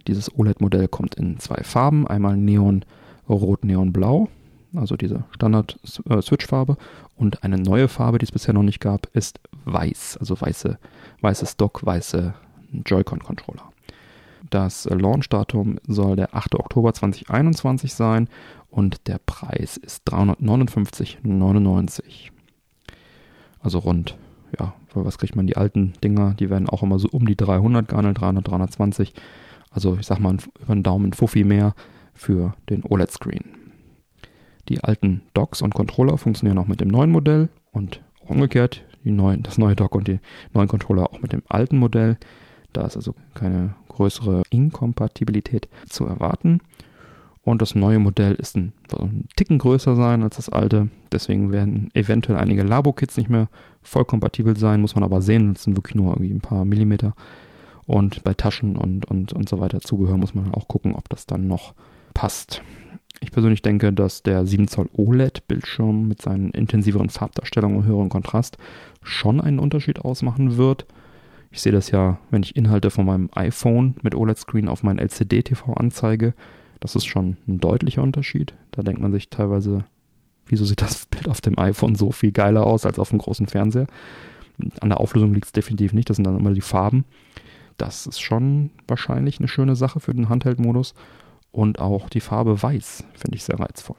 Dieses 0.08 0.36
OLED-Modell 0.38 0.88
kommt 0.88 1.15
in 1.15 1.39
zwei 1.39 1.63
Farben, 1.63 2.08
einmal 2.08 2.38
Neon 2.38 2.84
Rot, 3.30 3.63
Neon 3.63 3.93
Blau, 3.93 4.30
also 4.75 4.95
diese 4.95 5.23
Standard-Switch-Farbe 5.31 6.77
und 7.15 7.43
eine 7.43 7.57
neue 7.57 7.88
Farbe, 7.88 8.17
die 8.17 8.25
es 8.25 8.31
bisher 8.31 8.53
noch 8.53 8.63
nicht 8.63 8.79
gab, 8.79 9.07
ist 9.13 9.39
Weiß, 9.65 10.17
also 10.17 10.39
weiße, 10.39 10.77
weißes 11.21 11.57
Dock, 11.57 11.86
weiße 11.86 12.34
Joy-Con-Controller. 12.86 13.71
Das 14.49 14.86
Launch-Datum 14.86 15.79
soll 15.88 16.15
der 16.15 16.36
8. 16.36 16.55
Oktober 16.55 16.93
2021 16.93 17.93
sein 17.93 18.27
und 18.69 19.07
der 19.07 19.19
Preis 19.19 19.77
ist 19.77 20.12
359,99. 20.12 22.31
Also 23.60 23.79
rund, 23.79 24.17
ja, 24.60 24.73
was 24.93 25.17
kriegt 25.17 25.36
man? 25.36 25.47
Die 25.47 25.57
alten 25.57 25.93
Dinger, 26.03 26.34
die 26.34 26.49
werden 26.49 26.67
auch 26.67 26.84
immer 26.84 26.99
so 26.99 27.07
um 27.12 27.25
die 27.25 27.38
300 27.38 27.88
gehandelt, 27.88 28.19
300, 28.19 28.47
320. 28.47 29.13
Also 29.69 29.97
ich 29.99 30.07
sag 30.07 30.19
mal 30.19 30.38
über 30.62 30.73
den 30.73 30.84
Daumen 30.84 31.13
Fuffi 31.13 31.43
mehr 31.43 31.75
für 32.13 32.55
den 32.69 32.84
OLED-Screen. 32.84 33.61
Die 34.69 34.84
alten 34.84 35.21
Docks 35.34 35.62
und 35.62 35.74
Controller 35.74 36.17
funktionieren 36.17 36.58
auch 36.58 36.67
mit 36.67 36.82
dem 36.82 36.89
neuen 36.89 37.12
Modell 37.12 37.50
und 37.71 38.02
umgekehrt 38.28 38.84
neuen, 39.04 39.43
das 39.43 39.58
neue 39.58 39.76
Dock 39.76 39.95
und 39.95 40.08
die 40.08 40.19
neuen 40.54 40.67
Controller 40.67 41.12
auch 41.12 41.21
mit 41.21 41.34
dem 41.34 41.43
alten 41.47 41.78
Modell. 41.78 42.17
Da 42.74 42.86
ist 42.86 42.95
also 42.95 43.15
keine 43.34 43.76
größere 43.89 44.43
Inkompatibilität 44.50 45.67
zu 45.89 46.06
erwarten. 46.06 46.62
Und 47.43 47.62
das 47.62 47.74
neue 47.74 47.97
Modell 47.97 48.36
ist 48.36 48.56
ein, 48.56 48.71
ein 48.97 49.28
Ticken 49.36 49.58
größer 49.58 49.95
sein 49.95 50.21
als 50.21 50.36
das 50.36 50.50
alte. 50.50 50.89
Deswegen 51.12 51.52
werden 51.52 51.89
eventuell 51.95 52.38
einige 52.38 52.62
Labo-Kits 52.62 53.17
nicht 53.17 53.30
mehr 53.30 53.50
voll 53.82 54.06
kompatibel 54.06 54.56
sein. 54.56 54.80
Muss 54.82 54.93
man 54.93 55.04
aber 55.04 55.21
sehen, 55.21 55.56
das 55.56 55.63
sind 55.63 55.76
wirklich 55.76 55.95
nur 55.95 56.13
irgendwie 56.13 56.34
ein 56.34 56.41
paar 56.41 56.65
Millimeter. 56.65 57.15
Und 57.88 58.24
bei 58.24 58.36
Taschen 58.36 58.78
und, 58.78 59.06
und, 59.06 59.34
und 59.34 59.50
so 59.50 59.60
weiter 59.60 59.82
Zubehör 59.82 60.17
muss 60.17 60.36
man 60.36 60.54
auch 60.54 60.67
gucken, 60.67 60.93
ob 60.93 61.10
das 61.10 61.26
dann 61.26 61.47
noch 61.47 61.74
passt. 62.13 62.62
Ich 63.23 63.31
persönlich 63.31 63.62
denke, 63.62 63.93
dass 63.93 64.23
der 64.23 64.45
7 64.45 64.67
Zoll 64.67 64.89
OLED-Bildschirm 64.93 66.07
mit 66.07 66.21
seinen 66.21 66.51
intensiveren 66.51 67.10
Farbdarstellungen 67.10 67.77
und 67.77 67.86
höheren 67.86 68.10
Kontrast 68.10 68.57
schon 69.03 69.39
einen 69.39 69.60
Unterschied 69.60 69.99
ausmachen 69.99 70.57
wird. 70.57 70.88
Ich 71.51 71.62
sehe 71.62 71.71
das 71.71 71.91
ja, 71.91 72.17
wenn 72.31 72.43
ich 72.43 72.55
Inhalte 72.55 72.89
von 72.89 73.05
meinem 73.05 73.29
iPhone 73.34 73.95
mit 74.01 74.15
OLED-Screen 74.15 74.67
auf 74.67 74.84
mein 74.84 74.97
LCD-TV 74.97 75.73
anzeige. 75.73 76.34
Das 76.79 76.95
ist 76.95 77.05
schon 77.05 77.38
ein 77.47 77.60
deutlicher 77.60 78.01
Unterschied. 78.01 78.55
Da 78.71 78.81
denkt 78.81 79.01
man 79.01 79.12
sich 79.12 79.29
teilweise, 79.29 79.86
wieso 80.47 80.65
sieht 80.65 80.81
das 80.81 81.05
Bild 81.05 81.29
auf 81.29 81.41
dem 81.41 81.60
iPhone 81.60 81.93
so 81.93 82.12
viel 82.12 82.31
geiler 82.31 82.65
aus 82.65 82.88
als 82.88 82.97
auf 82.97 83.10
dem 83.10 83.19
großen 83.19 83.45
Fernseher? 83.45 83.86
An 84.79 84.89
der 84.89 84.99
Auflösung 84.99 85.34
liegt 85.34 85.45
es 85.45 85.51
definitiv 85.51 85.93
nicht, 85.93 86.10
das 86.10 86.17
sind 86.17 86.25
dann 86.25 86.39
immer 86.39 86.53
die 86.53 86.62
Farben. 86.62 87.05
Das 87.77 88.07
ist 88.07 88.19
schon 88.19 88.71
wahrscheinlich 88.88 89.39
eine 89.39 89.47
schöne 89.47 89.75
Sache 89.75 89.99
für 89.99 90.13
den 90.13 90.29
Handheld-Modus. 90.29 90.95
Und 91.51 91.79
auch 91.79 92.09
die 92.09 92.21
Farbe 92.21 92.61
Weiß 92.61 93.03
finde 93.13 93.35
ich 93.35 93.43
sehr 93.43 93.59
reizvoll. 93.59 93.97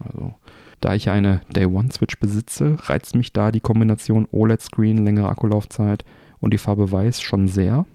Also, 0.00 0.34
da 0.80 0.94
ich 0.94 1.10
eine 1.10 1.40
Day 1.54 1.66
One 1.66 1.90
Switch 1.92 2.18
besitze, 2.18 2.76
reizt 2.82 3.14
mich 3.14 3.32
da 3.32 3.50
die 3.50 3.60
Kombination 3.60 4.28
OLED-Screen, 4.30 5.04
längere 5.04 5.28
Akkulaufzeit 5.28 6.04
und 6.40 6.52
die 6.52 6.58
Farbe 6.58 6.90
Weiß 6.90 7.20
schon 7.20 7.48
sehr. 7.48 7.86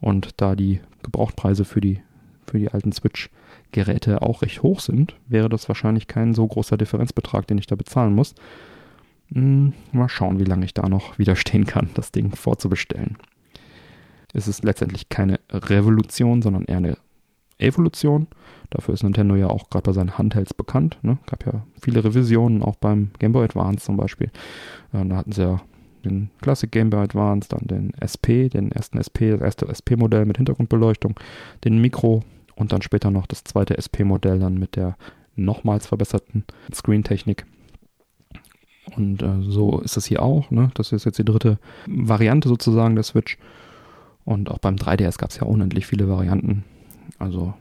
Und 0.00 0.40
da 0.40 0.54
die 0.54 0.80
Gebrauchtpreise 1.02 1.64
für 1.64 1.80
die, 1.80 2.00
für 2.46 2.58
die 2.58 2.70
alten 2.70 2.92
Switch-Geräte 2.92 4.22
auch 4.22 4.42
recht 4.42 4.62
hoch 4.62 4.80
sind, 4.80 5.14
wäre 5.28 5.48
das 5.48 5.68
wahrscheinlich 5.68 6.06
kein 6.06 6.34
so 6.34 6.46
großer 6.46 6.76
Differenzbetrag, 6.76 7.46
den 7.46 7.58
ich 7.58 7.66
da 7.66 7.76
bezahlen 7.76 8.14
muss. 8.14 8.34
Hm, 9.32 9.74
mal 9.92 10.08
schauen, 10.08 10.40
wie 10.40 10.44
lange 10.44 10.64
ich 10.64 10.74
da 10.74 10.88
noch 10.88 11.18
widerstehen 11.18 11.66
kann, 11.66 11.90
das 11.94 12.12
Ding 12.12 12.34
vorzubestellen. 12.34 13.16
Es 14.32 14.48
ist 14.48 14.64
letztendlich 14.64 15.08
keine 15.08 15.40
Revolution, 15.50 16.40
sondern 16.40 16.64
eher 16.64 16.78
eine 16.78 16.96
Evolution. 17.60 18.26
Dafür 18.70 18.94
ist 18.94 19.02
Nintendo 19.02 19.34
ja 19.34 19.48
auch 19.48 19.68
gerade 19.70 19.84
bei 19.84 19.92
seinen 19.92 20.16
Handhelds 20.16 20.54
bekannt. 20.54 20.98
Ne? 21.02 21.18
Gab 21.26 21.44
ja 21.44 21.64
viele 21.80 22.04
Revisionen, 22.04 22.62
auch 22.62 22.76
beim 22.76 23.10
Game 23.18 23.32
Boy 23.32 23.44
Advance 23.44 23.84
zum 23.84 23.96
Beispiel. 23.96 24.30
Äh, 24.92 25.04
da 25.06 25.16
hatten 25.16 25.32
sie 25.32 25.42
ja 25.42 25.60
den 26.04 26.30
Classic 26.40 26.70
Game 26.70 26.90
Boy 26.90 27.00
Advance, 27.00 27.48
dann 27.48 27.66
den 27.66 27.92
SP, 28.00 28.48
den 28.48 28.72
ersten 28.72 28.98
SP, 28.98 29.32
das 29.32 29.40
erste 29.40 29.68
SP-Modell 29.68 30.24
mit 30.24 30.36
Hintergrundbeleuchtung, 30.38 31.18
den 31.64 31.80
Mikro 31.80 32.22
und 32.54 32.72
dann 32.72 32.82
später 32.82 33.10
noch 33.10 33.26
das 33.26 33.44
zweite 33.44 33.76
SP-Modell 33.76 34.38
dann 34.38 34.54
mit 34.54 34.76
der 34.76 34.96
nochmals 35.36 35.86
verbesserten 35.86 36.44
Screen-Technik. 36.72 37.46
Und 38.96 39.22
äh, 39.22 39.42
so 39.42 39.80
ist 39.80 39.96
es 39.96 40.06
hier 40.06 40.22
auch. 40.22 40.50
Ne? 40.50 40.70
Das 40.74 40.92
ist 40.92 41.04
jetzt 41.04 41.18
die 41.18 41.24
dritte 41.24 41.58
Variante 41.86 42.48
sozusagen 42.48 42.94
der 42.94 43.04
Switch. 43.04 43.38
Und 44.24 44.50
auch 44.50 44.58
beim 44.58 44.76
3DS 44.76 45.18
gab 45.18 45.30
es 45.30 45.36
ja 45.36 45.44
unendlich 45.44 45.86
viele 45.86 46.08
Varianten. 46.08 46.64
Also 47.18 47.54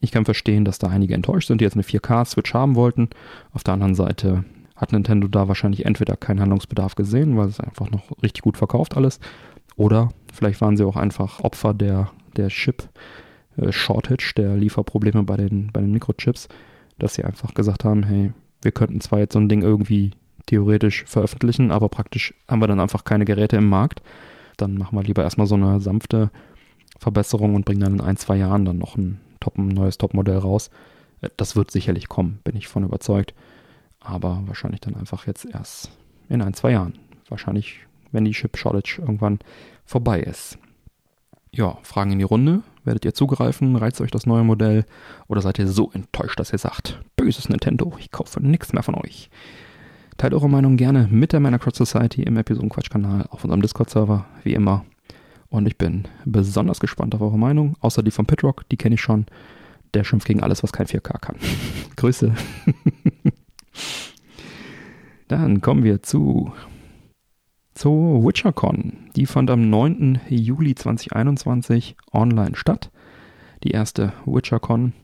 ich 0.00 0.12
kann 0.12 0.24
verstehen, 0.24 0.64
dass 0.64 0.78
da 0.78 0.88
einige 0.88 1.14
enttäuscht 1.14 1.48
sind, 1.48 1.60
die 1.60 1.64
jetzt 1.64 1.74
eine 1.74 1.82
4K-Switch 1.82 2.54
haben 2.54 2.76
wollten. 2.76 3.08
Auf 3.52 3.64
der 3.64 3.74
anderen 3.74 3.94
Seite 3.94 4.44
hat 4.76 4.92
Nintendo 4.92 5.26
da 5.26 5.48
wahrscheinlich 5.48 5.86
entweder 5.86 6.16
keinen 6.16 6.40
Handlungsbedarf 6.40 6.94
gesehen, 6.94 7.36
weil 7.36 7.48
es 7.48 7.60
einfach 7.60 7.90
noch 7.90 8.22
richtig 8.22 8.42
gut 8.42 8.56
verkauft 8.56 8.96
alles. 8.96 9.18
Oder 9.76 10.10
vielleicht 10.32 10.60
waren 10.60 10.76
sie 10.76 10.84
auch 10.84 10.96
einfach 10.96 11.40
Opfer 11.40 11.74
der, 11.74 12.10
der 12.36 12.48
Chip-Shortage, 12.48 14.34
der 14.36 14.56
Lieferprobleme 14.56 15.24
bei 15.24 15.36
den, 15.36 15.70
bei 15.72 15.80
den 15.80 15.92
Mikrochips, 15.92 16.48
dass 16.98 17.14
sie 17.14 17.24
einfach 17.24 17.54
gesagt 17.54 17.84
haben, 17.84 18.04
hey, 18.04 18.32
wir 18.62 18.72
könnten 18.72 19.00
zwar 19.00 19.18
jetzt 19.18 19.32
so 19.32 19.40
ein 19.40 19.48
Ding 19.48 19.62
irgendwie 19.62 20.12
theoretisch 20.46 21.04
veröffentlichen, 21.06 21.70
aber 21.70 21.88
praktisch 21.88 22.34
haben 22.48 22.60
wir 22.60 22.66
dann 22.66 22.80
einfach 22.80 23.04
keine 23.04 23.24
Geräte 23.24 23.56
im 23.56 23.68
Markt. 23.68 24.02
Dann 24.56 24.74
machen 24.74 24.96
wir 24.96 25.02
lieber 25.02 25.22
erstmal 25.22 25.46
so 25.46 25.54
eine 25.54 25.80
sanfte 25.80 26.30
Verbesserung 26.98 27.54
und 27.54 27.64
bringen 27.64 27.80
dann 27.80 27.94
in 27.94 28.00
ein, 28.00 28.16
zwei 28.16 28.36
Jahren 28.36 28.64
dann 28.64 28.78
noch 28.78 28.96
ein, 28.96 29.20
Top, 29.40 29.56
ein 29.56 29.68
neues 29.68 29.98
Topmodell 29.98 30.38
raus. 30.38 30.70
Äh, 31.20 31.30
das 31.36 31.56
wird 31.56 31.70
sicherlich 31.70 32.08
kommen, 32.08 32.40
bin 32.44 32.56
ich 32.56 32.68
von 32.68 32.84
überzeugt. 32.84 33.34
Aber 34.00 34.42
wahrscheinlich 34.46 34.80
dann 34.80 34.96
einfach 34.96 35.26
jetzt 35.26 35.44
erst 35.44 35.90
in 36.28 36.42
ein, 36.42 36.54
zwei 36.54 36.72
Jahren. 36.72 36.98
Wahrscheinlich, 37.28 37.80
wenn 38.12 38.24
die 38.24 38.32
Chip 38.32 38.56
Shortage 38.56 38.98
irgendwann 39.00 39.38
vorbei 39.84 40.20
ist. 40.20 40.58
Ja, 41.50 41.78
Fragen 41.82 42.12
in 42.12 42.18
die 42.18 42.24
Runde. 42.24 42.62
Werdet 42.84 43.04
ihr 43.04 43.14
zugreifen? 43.14 43.76
Reizt 43.76 44.00
euch 44.00 44.10
das 44.10 44.26
neue 44.26 44.44
Modell? 44.44 44.84
Oder 45.26 45.40
seid 45.40 45.58
ihr 45.58 45.66
so 45.66 45.90
enttäuscht, 45.92 46.38
dass 46.38 46.52
ihr 46.52 46.58
sagt, 46.58 47.00
böses 47.16 47.48
Nintendo, 47.48 47.92
ich 47.98 48.10
kaufe 48.10 48.40
nichts 48.40 48.72
mehr 48.72 48.82
von 48.82 48.94
euch? 48.94 49.30
Teilt 50.16 50.34
eure 50.34 50.48
Meinung 50.48 50.76
gerne 50.76 51.06
mit 51.10 51.32
der 51.32 51.40
Männercross 51.40 51.76
Society 51.76 52.22
im 52.22 52.36
Episoden-Quatsch-Kanal 52.36 53.26
auf 53.30 53.44
unserem 53.44 53.62
Discord-Server, 53.62 54.26
wie 54.42 54.54
immer. 54.54 54.84
Und 55.50 55.66
ich 55.66 55.78
bin 55.78 56.08
besonders 56.24 56.80
gespannt 56.80 57.14
auf 57.14 57.20
eure 57.20 57.38
Meinung, 57.38 57.76
außer 57.80 58.02
die 58.02 58.10
von 58.10 58.26
Pitrock, 58.26 58.68
die 58.68 58.76
kenne 58.76 58.96
ich 58.96 59.00
schon. 59.00 59.26
Der 59.94 60.04
schimpft 60.04 60.26
gegen 60.26 60.42
alles, 60.42 60.62
was 60.62 60.72
kein 60.72 60.86
4K 60.86 61.18
kann. 61.18 61.36
Grüße. 61.96 62.34
Dann 65.28 65.60
kommen 65.60 65.84
wir 65.84 66.02
zu 66.02 66.52
zur 67.78 68.24
WitcherCon. 68.24 68.92
Die 69.14 69.26
fand 69.26 69.50
am 69.50 69.70
9. 69.70 70.22
Juli 70.28 70.74
2021 70.74 71.96
online 72.12 72.56
statt. 72.56 72.90
Die 73.62 73.70
erste 73.70 74.12
WitcherCon. 74.26 74.94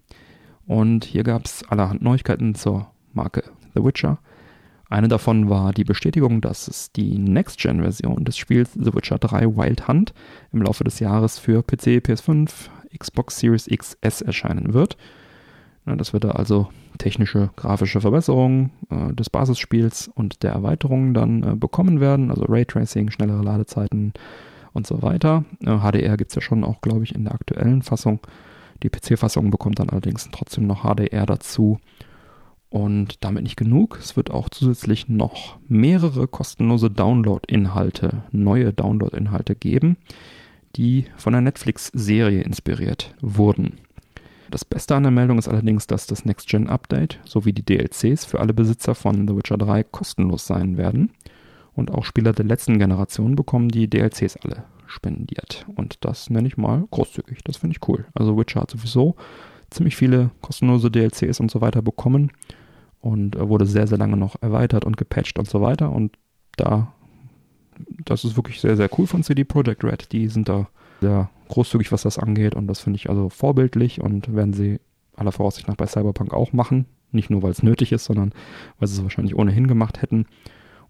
Und 0.67 1.05
hier 1.05 1.23
gab 1.23 1.45
es 1.45 1.63
allerhand 1.69 2.03
Neuigkeiten 2.03 2.57
zur 2.57 2.91
Marke 3.13 3.45
The 3.75 3.85
Witcher. 3.85 4.19
Eine 4.95 5.09
davon 5.09 5.51
war 5.51 5.73
die 5.73 5.83
Bestätigung, 5.83 6.41
dass 6.41 6.69
es 6.69 6.93
die 6.93 7.19
Next-Gen-Version 7.19 8.25
des 8.25 8.37
Spiels 8.37 8.75
The 8.75 8.95
Witcher 8.95 9.19
3 9.19 9.57
Wild 9.57 9.89
Hunt 9.89 10.15
im 10.53 10.63
Laufe 10.63 10.85
des 10.85 11.01
Jahres 11.01 11.37
für 11.37 11.65
PC, 11.65 11.99
PS5, 11.99 12.69
Xbox 12.97 13.41
Series 13.41 13.67
XS 13.67 14.21
erscheinen 14.21 14.73
wird. 14.73 14.97
Das 15.85 16.13
wird 16.13 16.23
da 16.23 16.31
also 16.31 16.69
technische, 16.97 17.51
grafische 17.57 18.01
Verbesserungen 18.01 18.71
äh, 18.89 19.13
des 19.13 19.31
Basisspiels 19.31 20.13
und 20.15 20.45
der 20.45 20.53
Erweiterungen 20.53 21.13
dann 21.13 21.43
äh, 21.43 21.57
bekommen 21.57 21.99
werden, 21.99 22.31
also 22.31 22.45
Raytracing, 22.45 23.11
schnellere 23.11 23.43
Ladezeiten 23.43 24.13
und 24.75 24.87
so 24.87 25.03
weiter. 25.03 25.45
Äh, 25.67 25.77
HDR 25.77 26.17
gibt 26.17 26.31
es 26.31 26.37
ja 26.37 26.41
schon 26.41 26.63
auch, 26.63 26.81
glaube 26.83 27.03
ich, 27.03 27.17
in 27.17 27.25
der 27.25 27.35
aktuellen 27.35 27.83
Fassung. 27.83 28.21
Die 28.85 28.91
PC-Fassung 28.91 29.51
bekommt 29.51 29.81
dann 29.81 29.91
allerdings 29.91 30.29
trotzdem 30.31 30.69
noch 30.69 30.85
HDR 30.85 31.27
dazu. 31.27 31.81
Und 32.75 33.23
damit 33.23 33.45
nicht 33.45 33.55
genug. 33.57 33.99
Es 34.01 34.17
wird 34.17 34.33
auch 34.33 34.49
zusätzlich 34.49 35.09
noch 35.09 35.59
mehrere 35.69 36.27
kostenlose 36.27 36.91
Download-Inhalte, 36.91 38.25
neue 38.33 38.73
Download-Inhalte 38.73 39.55
geben, 39.55 39.97
die 40.75 41.05
von 41.17 41.35
der 41.35 41.43
Netflix-Serie 41.43 42.43
inspiriert 42.43 43.15
wurden. 43.21 43.75
Das 44.51 44.65
Beste 44.65 44.97
an 44.97 45.05
der 45.05 45.13
Meldung 45.13 45.39
ist 45.39 45.47
allerdings, 45.47 45.87
dass 45.87 46.09
das 46.09 46.25
Next-Gen-Update 46.25 47.21
sowie 47.25 47.53
die 47.53 47.65
DLCs 47.65 48.25
für 48.25 48.41
alle 48.41 48.53
Besitzer 48.53 48.97
von 48.97 49.29
The 49.29 49.37
Witcher 49.37 49.57
3 49.57 49.85
kostenlos 49.85 50.45
sein 50.45 50.77
werden. 50.77 51.13
Und 51.75 51.93
auch 51.93 52.05
Spieler 52.05 52.33
der 52.33 52.45
letzten 52.45 52.81
Generation 52.81 53.37
bekommen 53.37 53.69
die 53.69 53.89
DLCs 53.89 54.39
alle 54.39 54.65
spendiert. 54.89 55.65
Und 55.77 55.99
das 56.05 56.29
nenne 56.29 56.49
ich 56.49 56.57
mal 56.57 56.89
großzügig. 56.91 57.45
Das 57.45 57.59
finde 57.59 57.77
ich 57.77 57.89
cool. 57.89 58.05
Also 58.15 58.37
Witcher 58.37 58.63
hat 58.63 58.73
sowieso 58.73 59.15
ziemlich 59.71 59.95
viele 59.95 60.33
kostenlose 60.41 60.91
DLCs 60.91 61.39
und 61.39 61.53
so 61.53 61.61
weiter 61.61 61.81
bekommen 61.81 62.33
und 63.05 63.39
wurde 63.39 63.67
sehr, 63.67 63.87
sehr 63.87 63.99
lange 63.99 64.17
noch 64.17 64.41
erweitert 64.41 64.87
und 64.87 64.97
gepatcht 64.97 65.39
und 65.39 65.47
so 65.47 65.61
weiter. 65.61 65.93
Und 65.93 66.17
da, 66.57 66.95
das 68.07 68.25
ist 68.25 68.37
wirklich 68.37 68.63
sehr, 68.63 68.79
sehr 68.79 68.89
cool 68.99 69.07
von 69.07 69.23
CD 69.23 69.45
Projekt 69.45 69.85
Red. 69.85 70.11
Die 70.13 70.29
sind 70.29 70.49
da 70.49 70.69
sehr 71.03 71.29
großzügig, 71.49 71.93
was 71.93 72.03
das 72.03 72.19
angeht 72.19 72.55
und 72.55 72.67
das 72.67 72.81
finde 72.81 72.97
ich 72.97 73.11
also 73.11 73.29
vorbildlich 73.29 74.01
und 74.01 74.35
werden 74.35 74.55
sie 74.55 74.81
aller 75.17 75.33
Voraussicht 75.33 75.69
nach 75.69 75.77
bei 75.77 75.87
Cyberpunk 75.87 76.33
auch 76.33 76.55
machen. 76.55 76.87
Nicht 77.13 77.29
nur, 77.29 77.43
weil 77.43 77.51
es 77.51 77.63
nötig 77.63 77.93
ist, 77.93 78.07
sondern 78.07 78.33
weil 78.79 78.89
sie 78.89 78.97
es 78.97 79.03
wahrscheinlich 79.03 79.37
ohnehin 79.37 79.67
gemacht 79.67 80.01
hätten. 80.01 80.25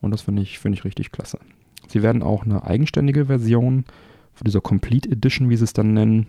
Und 0.01 0.13
das 0.13 0.23
finde 0.23 0.43
ich, 0.43 0.61
finde 0.61 0.79
ich 0.79 0.85
richtig 0.85 1.11
klasse. 1.11 1.41
Sie 1.89 2.05
werden 2.05 2.23
auch 2.23 2.45
eine 2.45 2.65
eigenständige 2.65 3.27
Version 3.27 3.85
von 4.35 4.45
dieser 4.45 4.61
Complete 4.61 5.11
Edition, 5.11 5.51
wie 5.51 5.57
sie 5.57 5.65
es 5.65 5.73
dann 5.73 5.95
nennen, 5.95 6.29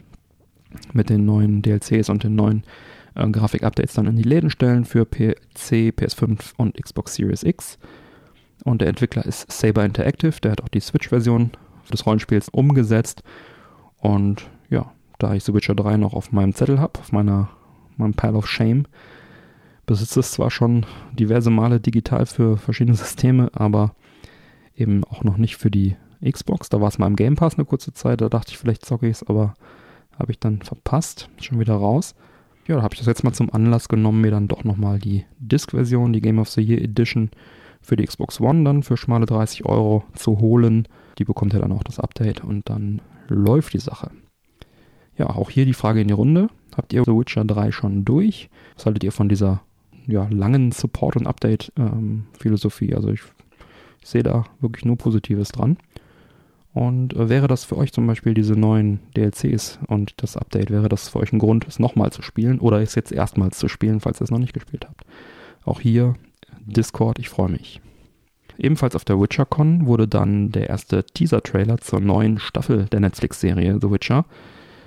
mit 0.94 1.10
den 1.10 1.26
neuen 1.26 1.62
DLCs 1.62 2.10
und 2.10 2.24
den 2.24 2.34
neuen 2.34 2.64
äh, 3.16 3.28
Grafik-Updates 3.28 3.94
dann 3.94 4.08
in 4.08 4.16
die 4.16 4.24
Läden 4.24 4.50
stellen 4.50 4.86
für 4.86 5.06
PC, 5.06 5.94
PS5 5.96 6.54
und 6.58 6.76
Xbox 6.76 7.16
Series 7.16 7.44
X. 7.44 7.78
Und 8.64 8.82
der 8.82 8.90
Entwickler 8.90 9.26
ist 9.26 9.52
Saber 9.52 9.86
Interactive, 9.86 10.40
der 10.42 10.52
hat 10.52 10.62
auch 10.62 10.70
die 10.70 10.80
Switch-Version 10.80 11.52
des 11.92 12.06
Rollenspiels 12.06 12.50
umgesetzt. 12.50 13.24
Und 13.98 14.50
ja, 14.70 14.92
da 15.20 15.34
ich 15.34 15.44
The 15.44 15.54
Witcher 15.54 15.76
3 15.76 15.98
noch 15.98 16.14
auf 16.14 16.32
meinem 16.32 16.54
Zettel 16.54 16.80
habe, 16.80 17.00
auf 17.00 17.12
meiner, 17.12 17.50
meinem 17.98 18.14
Pile 18.14 18.34
of 18.34 18.48
Shame, 18.48 18.86
besitze 19.86 20.20
es 20.20 20.32
zwar 20.32 20.50
schon 20.50 20.86
diverse 21.14 21.52
Male 21.52 21.80
digital 21.80 22.26
für 22.26 22.58
verschiedene 22.58 22.96
Systeme, 22.98 23.50
aber 23.54 23.96
eben 24.76 25.04
auch 25.04 25.24
noch 25.24 25.38
nicht 25.38 25.58
für 25.58 25.72
die 25.72 25.96
Xbox. 26.24 26.70
Da 26.70 26.82
war 26.82 26.88
es 26.88 26.98
mal 26.98 27.08
im 27.08 27.16
Game 27.16 27.36
Pass 27.36 27.56
eine 27.56 27.66
kurze 27.66 27.94
Zeit, 27.94 28.22
da 28.22 28.30
dachte 28.30 28.52
ich, 28.52 28.58
vielleicht 28.58 28.84
zocke 28.84 29.08
ich 29.08 29.18
es, 29.18 29.24
aber 29.24 29.54
habe 30.18 30.32
ich 30.32 30.40
dann 30.40 30.62
verpasst, 30.62 31.30
schon 31.40 31.60
wieder 31.60 31.76
raus 31.76 32.16
ja, 32.68 32.76
da 32.78 32.82
habe 32.82 32.94
ich 32.94 33.00
das 33.00 33.08
jetzt 33.08 33.24
mal 33.24 33.34
zum 33.34 33.54
Anlass 33.54 33.88
genommen, 33.90 34.22
mir 34.22 34.32
dann 34.32 34.48
doch 34.48 34.64
nochmal 34.64 35.00
die 35.00 35.26
Disc-Version, 35.40 36.14
die 36.14 36.22
Game 36.22 36.40
of 36.40 36.50
the 36.50 36.62
Year 36.62 36.82
Edition 36.82 37.30
für 37.82 37.96
die 37.96 38.06
Xbox 38.06 38.42
One 38.42 38.64
dann 38.64 38.82
für 38.82 38.98
schmale 38.98 39.26
30 39.26 39.66
Euro 39.66 40.04
zu 40.14 40.40
holen. 40.40 40.88
Die 41.20 41.26
bekommt 41.26 41.54
ja 41.54 41.60
dann 41.60 41.72
auch 41.72 41.84
das 41.84 42.00
Update 42.00 42.44
und 42.44 42.68
dann 42.70 43.02
läuft 43.28 43.74
die 43.74 43.80
Sache. 43.80 44.12
Ja, 45.18 45.30
auch 45.30 45.50
hier 45.50 45.66
die 45.66 45.74
Frage 45.74 46.02
in 46.02 46.08
die 46.08 46.14
Runde. 46.14 46.50
Habt 46.76 46.92
ihr 46.94 47.04
The 47.06 47.12
Witcher 47.12 47.46
3 47.46 47.72
schon 47.72 48.04
durch? 48.04 48.50
Was 48.76 48.86
haltet 48.86 49.04
ihr 49.04 49.12
von 49.12 49.30
dieser 49.30 49.62
ja, 50.08 50.28
langen 50.30 50.72
Support- 50.72 51.16
und 51.16 51.28
Update-Philosophie? 51.28 52.90
Ähm, 52.90 52.96
also 52.96 53.10
ich, 53.10 53.22
ich 54.02 54.10
sehe 54.10 54.24
da 54.24 54.46
wirklich 54.60 54.86
nur 54.86 54.98
Positives 54.98 55.50
dran. 55.50 55.78
Und 56.76 57.16
äh, 57.16 57.30
wäre 57.30 57.48
das 57.48 57.64
für 57.64 57.78
euch 57.78 57.92
zum 57.92 58.06
Beispiel 58.06 58.36
diese 58.36 58.54
neuen 58.54 59.00
DLCs 59.16 59.80
und 59.88 60.14
das 60.22 60.38
Update, 60.38 60.70
wäre 60.70 60.90
das 60.90 61.10
für 61.10 61.20
euch 61.20 61.34
ein 61.34 61.40
Grund, 61.40 61.66
es 61.68 61.80
nochmal 61.80 62.12
zu 62.12 62.22
spielen 62.22 62.60
oder 62.60 62.82
es 62.82 62.94
jetzt 62.94 63.12
erstmals 63.12 63.58
zu 63.58 63.68
spielen, 63.68 64.00
falls 64.00 64.22
ihr 64.22 64.26
es 64.26 64.32
noch 64.32 64.40
nicht 64.40 64.54
gespielt 64.54 64.86
habt? 64.88 65.06
Auch 65.64 65.80
hier 65.80 66.14
Discord, 66.66 67.18
ich 67.18 67.30
freue 67.30 67.50
mich. 67.50 67.82
Ebenfalls 68.58 68.96
auf 68.96 69.06
der 69.06 69.20
WitcherCon 69.20 69.88
wurde 69.88 70.08
dann 70.08 70.52
der 70.52 70.70
erste 70.70 71.04
Teaser-Trailer 71.04 71.80
zur 71.80 72.00
neuen 72.00 72.38
Staffel 72.38 72.86
der 72.86 73.00
Netflix-Serie 73.00 73.80
The 73.82 73.90
Witcher, 73.90 74.26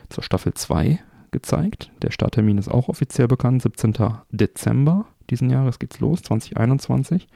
zur 0.09 0.22
Staffel 0.22 0.55
2, 0.55 1.01
gezeigt. 1.31 1.90
Der 2.01 2.11
Starttermin 2.11 2.59
ist 2.59 2.68
auch 2.68 2.88
offiziell 2.88 3.29
bekannt, 3.29 3.62
17. 3.62 3.94
Dezember 4.31 5.07
diesen 5.31 5.51
Jahres 5.51 5.79
geht's 5.79 6.01
los, 6.01 6.22
2021. 6.22 7.29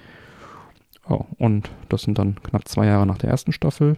Oh, 1.08 1.24
und 1.38 1.70
das 1.88 2.02
sind 2.02 2.18
dann 2.18 2.36
knapp 2.42 2.68
zwei 2.68 2.86
Jahre 2.86 3.06
nach 3.06 3.18
der 3.18 3.30
ersten 3.30 3.52
Staffel. 3.52 3.96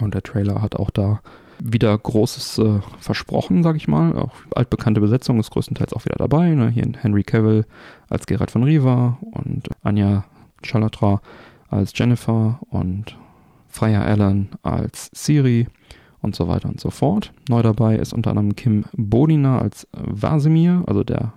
Und 0.00 0.14
der 0.14 0.22
Trailer 0.22 0.62
hat 0.62 0.76
auch 0.76 0.90
da 0.90 1.20
wieder 1.58 1.96
Großes 1.96 2.58
äh, 2.58 2.80
versprochen, 3.00 3.62
sag 3.62 3.76
ich 3.76 3.88
mal. 3.88 4.16
Auch 4.16 4.32
altbekannte 4.54 5.00
Besetzung 5.00 5.40
ist 5.40 5.50
größtenteils 5.50 5.92
auch 5.92 6.04
wieder 6.04 6.16
dabei. 6.16 6.50
Ne? 6.50 6.70
Hier 6.70 6.86
Henry 7.00 7.24
Cavill 7.24 7.66
als 8.08 8.26
Geralt 8.26 8.50
von 8.50 8.62
Riva 8.62 9.18
und 9.32 9.68
Anja 9.82 10.24
Chalatra 10.62 11.20
als 11.68 11.92
Jennifer 11.94 12.60
und 12.70 13.16
Freya 13.68 14.02
Allen 14.02 14.48
als 14.62 15.10
Siri 15.12 15.66
und 16.20 16.34
so 16.34 16.48
weiter 16.48 16.68
und 16.68 16.80
so 16.80 16.90
fort. 16.90 17.32
Neu 17.48 17.62
dabei 17.62 17.96
ist 17.96 18.12
unter 18.12 18.30
anderem 18.30 18.56
Kim 18.56 18.84
Bodina 18.96 19.58
als 19.58 19.86
Vasimir, 19.92 20.82
also 20.86 21.04
der 21.04 21.32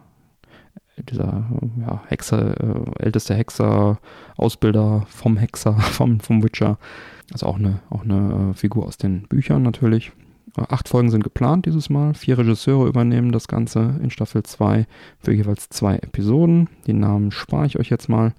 dieser 1.10 1.46
ja, 1.80 2.04
Hexer, 2.08 2.60
äh, 2.60 3.04
älteste 3.04 3.34
Hexer, 3.34 3.98
Ausbilder 4.38 5.06
vom 5.08 5.38
Hexer, 5.38 5.74
vom, 5.80 6.20
vom 6.20 6.44
Witcher. 6.44 6.78
Also 7.32 7.46
auch 7.46 7.58
eine, 7.58 7.80
auch 7.90 8.04
eine 8.04 8.52
äh, 8.52 8.54
Figur 8.54 8.86
aus 8.86 8.98
den 8.98 9.24
Büchern 9.24 9.64
natürlich. 9.64 10.12
Äh, 10.58 10.64
acht 10.70 10.90
Folgen 10.90 11.12
sind 11.12 11.24
geplant 11.24 11.66
dieses 11.66 11.90
Mal. 11.90 12.14
Vier 12.14 12.38
Regisseure 12.38 12.88
übernehmen 12.88 13.32
das 13.32 13.48
Ganze 13.48 14.00
in 14.02 14.10
Staffel 14.10 14.44
2 14.44 14.86
für 15.20 15.34
jeweils 15.34 15.70
zwei 15.70 15.96
Episoden. 15.96 16.70
Die 16.88 16.94
Namen 16.94 17.32
spare 17.32 17.66
ich 17.66 17.80
euch 17.80 17.90
jetzt 17.90 18.10
mal. 18.10 18.34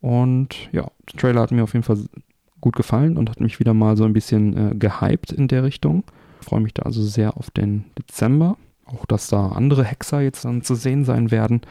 Und 0.00 0.68
ja, 0.72 0.90
der 1.12 1.18
Trailer 1.18 1.40
hat 1.40 1.50
mir 1.50 1.64
auf 1.64 1.72
jeden 1.72 1.84
Fall 1.84 1.98
gut 2.60 2.76
gefallen 2.76 3.16
und 3.16 3.30
hat 3.30 3.40
mich 3.40 3.58
wieder 3.58 3.74
mal 3.74 3.96
so 3.96 4.04
ein 4.04 4.12
bisschen 4.12 4.72
äh, 4.72 4.74
gehypt 4.74 5.32
in 5.32 5.48
der 5.48 5.64
Richtung. 5.64 6.04
Ich 6.40 6.46
freue 6.46 6.60
mich 6.60 6.74
da 6.74 6.82
also 6.82 7.02
sehr 7.02 7.36
auf 7.36 7.50
den 7.50 7.84
Dezember. 7.98 8.56
Auch 8.84 9.06
dass 9.06 9.28
da 9.28 9.48
andere 9.48 9.82
Hexer 9.82 10.20
jetzt 10.20 10.44
dann 10.44 10.62
zu 10.62 10.74
sehen 10.74 11.04
sein 11.04 11.30
werden, 11.30 11.62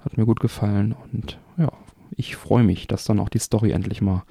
hat 0.00 0.16
mir 0.16 0.24
gut 0.24 0.40
gefallen. 0.40 0.94
Und 1.12 1.38
ja, 1.58 1.70
ich 2.16 2.36
freue 2.36 2.64
mich, 2.64 2.86
dass 2.86 3.04
dann 3.04 3.20
auch 3.20 3.28
die 3.28 3.38
Story 3.38 3.72
endlich 3.72 4.00
mal 4.00 4.22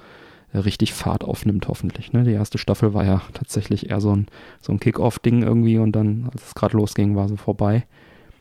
richtig 0.60 0.92
Fahrt 0.92 1.24
aufnimmt, 1.24 1.68
hoffentlich. 1.68 2.12
Ne? 2.12 2.24
Die 2.24 2.32
erste 2.32 2.58
Staffel 2.58 2.94
war 2.94 3.04
ja 3.04 3.22
tatsächlich 3.32 3.90
eher 3.90 4.00
so 4.00 4.14
ein, 4.14 4.26
so 4.60 4.72
ein 4.72 4.80
Kick-Off-Ding 4.80 5.42
irgendwie 5.42 5.78
und 5.78 5.92
dann, 5.92 6.28
als 6.32 6.46
es 6.48 6.54
gerade 6.54 6.76
losging, 6.76 7.16
war 7.16 7.28
sie 7.28 7.36
vorbei. 7.36 7.86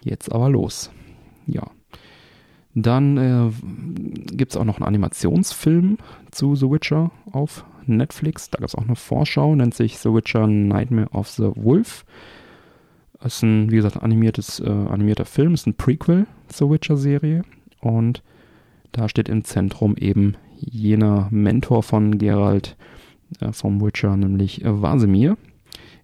Jetzt 0.04 0.32
aber 0.32 0.49
los. 0.49 0.91
Ja. 1.47 1.63
Dann 2.76 3.17
äh, 3.17 4.36
gibt 4.36 4.52
es 4.52 4.58
auch 4.58 4.65
noch 4.65 4.78
einen 4.78 4.88
Animationsfilm 4.88 5.97
zu 6.32 6.56
The 6.56 6.69
Witcher 6.69 7.12
auf 7.32 7.65
Netflix. 7.86 8.49
Da 8.49 8.60
gab 8.60 8.67
es 8.67 8.76
auch 8.76 8.84
eine 8.84 8.95
Vorschau, 8.95 9.56
nennt 9.56 9.76
sich 9.76 9.97
The 9.99 10.13
Witcher 10.13 10.47
Nightmare 10.47 11.10
of 11.12 11.30
the 11.30 11.52
Wolf. 11.56 12.06
Ist 13.23 13.43
ein, 13.43 13.71
wie 13.71 13.78
gesagt, 13.78 14.02
animiertes, 14.02 14.60
äh, 14.60 14.69
animierter 14.69 15.26
Film, 15.26 15.54
ist 15.54 15.67
ein 15.67 15.76
Prequel 15.76 16.26
zur 16.47 16.71
Witcher-Serie. 16.71 17.43
Und 17.80 18.23
da 18.91 19.08
steht 19.08 19.30
im 19.30 19.43
Zentrum 19.43 19.95
eben 19.95 20.36
jener 20.69 21.28
Mentor 21.32 21.84
von 21.84 22.17
Geralt 22.17 22.76
äh, 23.39 23.52
vom 23.52 23.82
Witcher, 23.82 24.15
nämlich 24.17 24.63
äh, 24.63 25.36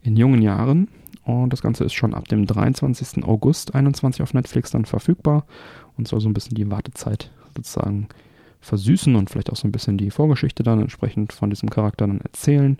in 0.01 0.15
jungen 0.15 0.41
Jahren. 0.41 0.87
Und 1.23 1.53
das 1.53 1.61
Ganze 1.61 1.83
ist 1.83 1.93
schon 1.93 2.13
ab 2.13 2.27
dem 2.27 2.45
23. 2.45 3.23
August 3.23 3.75
21 3.75 4.21
auf 4.23 4.33
Netflix 4.33 4.71
dann 4.71 4.85
verfügbar 4.85 5.45
und 5.97 6.07
soll 6.07 6.21
so 6.21 6.29
ein 6.29 6.33
bisschen 6.33 6.55
die 6.55 6.71
Wartezeit 6.71 7.31
sozusagen 7.55 8.07
versüßen 8.61 9.15
und 9.15 9.29
vielleicht 9.29 9.51
auch 9.51 9.55
so 9.55 9.67
ein 9.67 9.71
bisschen 9.71 9.97
die 9.97 10.11
Vorgeschichte 10.11 10.63
dann 10.63 10.81
entsprechend 10.81 11.33
von 11.33 11.49
diesem 11.49 11.69
Charakter 11.69 12.07
dann 12.07 12.21
erzählen. 12.21 12.77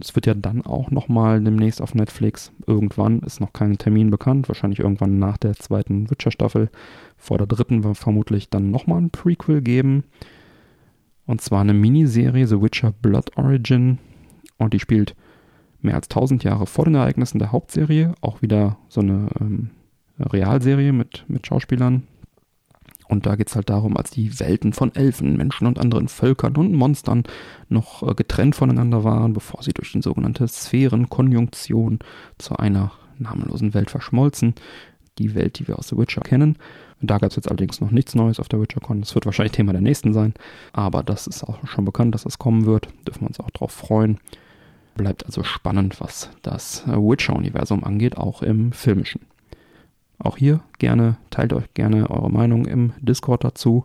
Es 0.00 0.14
wird 0.14 0.26
ja 0.26 0.34
dann 0.34 0.62
auch 0.62 0.90
nochmal 0.90 1.40
demnächst 1.40 1.80
auf 1.80 1.94
Netflix, 1.94 2.50
irgendwann, 2.66 3.20
ist 3.20 3.40
noch 3.40 3.52
kein 3.52 3.78
Termin 3.78 4.10
bekannt, 4.10 4.48
wahrscheinlich 4.48 4.80
irgendwann 4.80 5.18
nach 5.18 5.36
der 5.36 5.54
zweiten 5.54 6.10
Witcher-Staffel, 6.10 6.70
vor 7.16 7.38
der 7.38 7.46
dritten 7.46 7.84
wird 7.84 7.98
vermutlich 7.98 8.48
dann 8.48 8.70
nochmal 8.70 9.00
ein 9.00 9.10
Prequel 9.10 9.62
geben. 9.62 10.04
Und 11.26 11.40
zwar 11.40 11.60
eine 11.60 11.74
Miniserie 11.74 12.46
The 12.46 12.60
Witcher 12.60 12.92
Blood 12.92 13.36
Origin. 13.36 13.98
Und 14.58 14.74
die 14.74 14.80
spielt 14.80 15.14
mehr 15.80 15.94
als 15.94 16.08
1000 16.08 16.44
Jahre 16.44 16.66
vor 16.66 16.84
den 16.84 16.94
Ereignissen 16.94 17.38
der 17.38 17.52
Hauptserie. 17.52 18.14
Auch 18.20 18.42
wieder 18.42 18.78
so 18.88 19.00
eine 19.00 19.28
ähm, 19.40 19.70
Realserie 20.18 20.92
mit, 20.92 21.24
mit 21.28 21.46
Schauspielern. 21.46 22.04
Und 23.08 23.26
da 23.26 23.36
geht 23.36 23.48
es 23.48 23.56
halt 23.56 23.68
darum, 23.68 23.96
als 23.96 24.10
die 24.10 24.40
Welten 24.40 24.72
von 24.72 24.94
Elfen, 24.94 25.36
Menschen 25.36 25.66
und 25.66 25.78
anderen 25.78 26.08
Völkern 26.08 26.56
und 26.56 26.72
Monstern 26.72 27.24
noch 27.68 28.02
äh, 28.02 28.14
getrennt 28.14 28.56
voneinander 28.56 29.04
waren, 29.04 29.34
bevor 29.34 29.62
sie 29.62 29.72
durch 29.72 29.92
die 29.92 30.02
sogenannte 30.02 30.48
Sphärenkonjunktion 30.48 31.98
zu 32.38 32.56
einer 32.56 32.92
namenlosen 33.18 33.74
Welt 33.74 33.90
verschmolzen. 33.90 34.54
Die 35.18 35.34
Welt, 35.34 35.58
die 35.58 35.68
wir 35.68 35.78
aus 35.78 35.88
The 35.88 35.98
Witcher 35.98 36.22
kennen. 36.22 36.56
Da 37.00 37.18
gab 37.18 37.30
es 37.30 37.36
jetzt 37.36 37.48
allerdings 37.48 37.80
noch 37.80 37.90
nichts 37.90 38.14
Neues 38.14 38.40
auf 38.40 38.48
der 38.48 38.60
WitcherCon. 38.60 39.00
Das 39.00 39.14
wird 39.14 39.26
wahrscheinlich 39.26 39.52
Thema 39.52 39.72
der 39.72 39.82
nächsten 39.82 40.12
sein. 40.12 40.34
Aber 40.72 41.02
das 41.02 41.26
ist 41.26 41.44
auch 41.44 41.66
schon 41.66 41.84
bekannt, 41.84 42.14
dass 42.14 42.22
das 42.22 42.38
kommen 42.38 42.64
wird. 42.64 42.88
Dürfen 43.06 43.22
wir 43.22 43.28
uns 43.28 43.40
auch 43.40 43.50
drauf 43.50 43.72
freuen. 43.72 44.18
Bleibt 44.94 45.26
also 45.26 45.42
spannend, 45.42 46.00
was 46.00 46.30
das 46.42 46.84
Witcher-Universum 46.86 47.82
angeht, 47.84 48.16
auch 48.16 48.42
im 48.42 48.72
filmischen. 48.72 49.22
Auch 50.18 50.36
hier 50.36 50.60
gerne, 50.78 51.16
teilt 51.30 51.52
euch 51.52 51.72
gerne 51.74 52.08
eure 52.10 52.30
Meinung 52.30 52.66
im 52.66 52.92
Discord 53.00 53.42
dazu. 53.44 53.84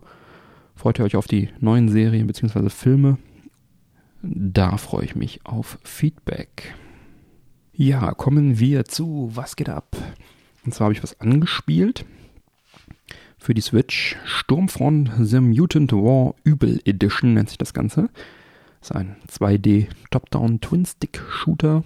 Freut 0.76 0.98
ihr 0.98 1.04
euch 1.04 1.16
auf 1.16 1.26
die 1.26 1.48
neuen 1.58 1.88
Serien 1.88 2.26
bzw. 2.26 2.68
Filme? 2.68 3.18
Da 4.22 4.76
freue 4.76 5.04
ich 5.04 5.16
mich 5.16 5.44
auf 5.44 5.78
Feedback. 5.82 6.74
Ja, 7.72 8.12
kommen 8.12 8.58
wir 8.58 8.84
zu 8.84 9.30
Was 9.34 9.56
geht 9.56 9.68
ab? 9.68 9.96
Und 10.64 10.74
zwar 10.74 10.86
habe 10.86 10.94
ich 10.94 11.02
was 11.02 11.20
angespielt 11.20 12.04
für 13.38 13.54
die 13.54 13.60
Switch. 13.60 14.16
Sturmfront 14.24 15.10
The 15.18 15.40
Mutant 15.40 15.92
War 15.92 16.34
Übel 16.44 16.80
Edition 16.84 17.34
nennt 17.34 17.48
sich 17.48 17.58
das 17.58 17.72
Ganze. 17.72 18.10
Das 18.80 18.90
ist 18.90 18.96
ein 18.96 19.16
2D 19.28 19.86
Top-Down 20.10 20.60
Twin-Stick-Shooter 20.60 21.84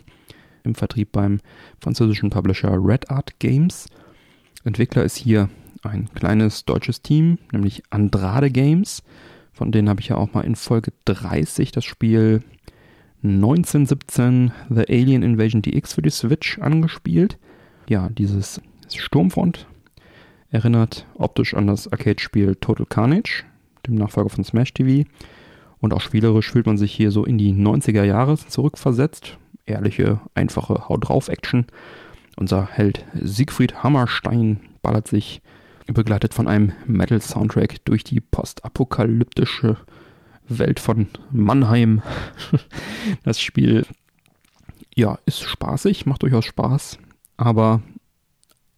im 0.64 0.74
Vertrieb 0.74 1.12
beim 1.12 1.40
französischen 1.80 2.30
Publisher 2.30 2.72
Red 2.72 3.10
Art 3.10 3.38
Games. 3.38 3.86
Entwickler 4.64 5.04
ist 5.04 5.16
hier 5.16 5.48
ein 5.82 6.08
kleines 6.14 6.64
deutsches 6.64 7.02
Team, 7.02 7.38
nämlich 7.52 7.82
Andrade 7.90 8.50
Games. 8.50 9.02
Von 9.52 9.72
denen 9.72 9.88
habe 9.88 10.00
ich 10.00 10.08
ja 10.08 10.16
auch 10.16 10.32
mal 10.32 10.42
in 10.42 10.56
Folge 10.56 10.92
30 11.04 11.72
das 11.72 11.84
Spiel 11.84 12.42
1917 13.22 14.52
The 14.70 14.88
Alien 14.88 15.22
Invasion 15.22 15.62
DX 15.62 15.94
für 15.94 16.02
die 16.02 16.10
Switch 16.10 16.58
angespielt. 16.58 17.38
Ja, 17.88 18.08
dieses 18.10 18.60
Sturmfront 18.94 19.66
erinnert 20.50 21.06
optisch 21.14 21.54
an 21.54 21.66
das 21.66 21.90
Arcade-Spiel 21.90 22.56
Total 22.56 22.86
Carnage, 22.86 23.44
dem 23.86 23.94
Nachfolger 23.94 24.30
von 24.30 24.44
Smash 24.44 24.72
TV. 24.74 25.08
Und 25.80 25.92
auch 25.92 26.00
spielerisch 26.00 26.52
fühlt 26.52 26.66
man 26.66 26.78
sich 26.78 26.92
hier 26.92 27.10
so 27.10 27.24
in 27.24 27.38
die 27.38 27.52
90er 27.52 28.04
Jahre 28.04 28.36
zurückversetzt. 28.38 29.38
Ehrliche, 29.66 30.20
einfache 30.34 30.88
Haut 30.88 31.08
drauf 31.08 31.28
Action. 31.28 31.66
Unser 32.36 32.66
Held 32.66 33.04
Siegfried 33.14 33.82
Hammerstein 33.82 34.60
ballert 34.82 35.08
sich, 35.08 35.42
begleitet 35.86 36.34
von 36.34 36.48
einem 36.48 36.72
Metal-Soundtrack, 36.86 37.84
durch 37.84 38.04
die 38.04 38.20
postapokalyptische 38.20 39.76
Welt 40.48 40.80
von 40.80 41.08
Mannheim. 41.30 42.02
Das 43.24 43.40
Spiel, 43.40 43.84
ja, 44.94 45.18
ist 45.26 45.42
spaßig, 45.42 46.06
macht 46.06 46.22
durchaus 46.22 46.44
Spaß, 46.44 46.98
aber 47.36 47.82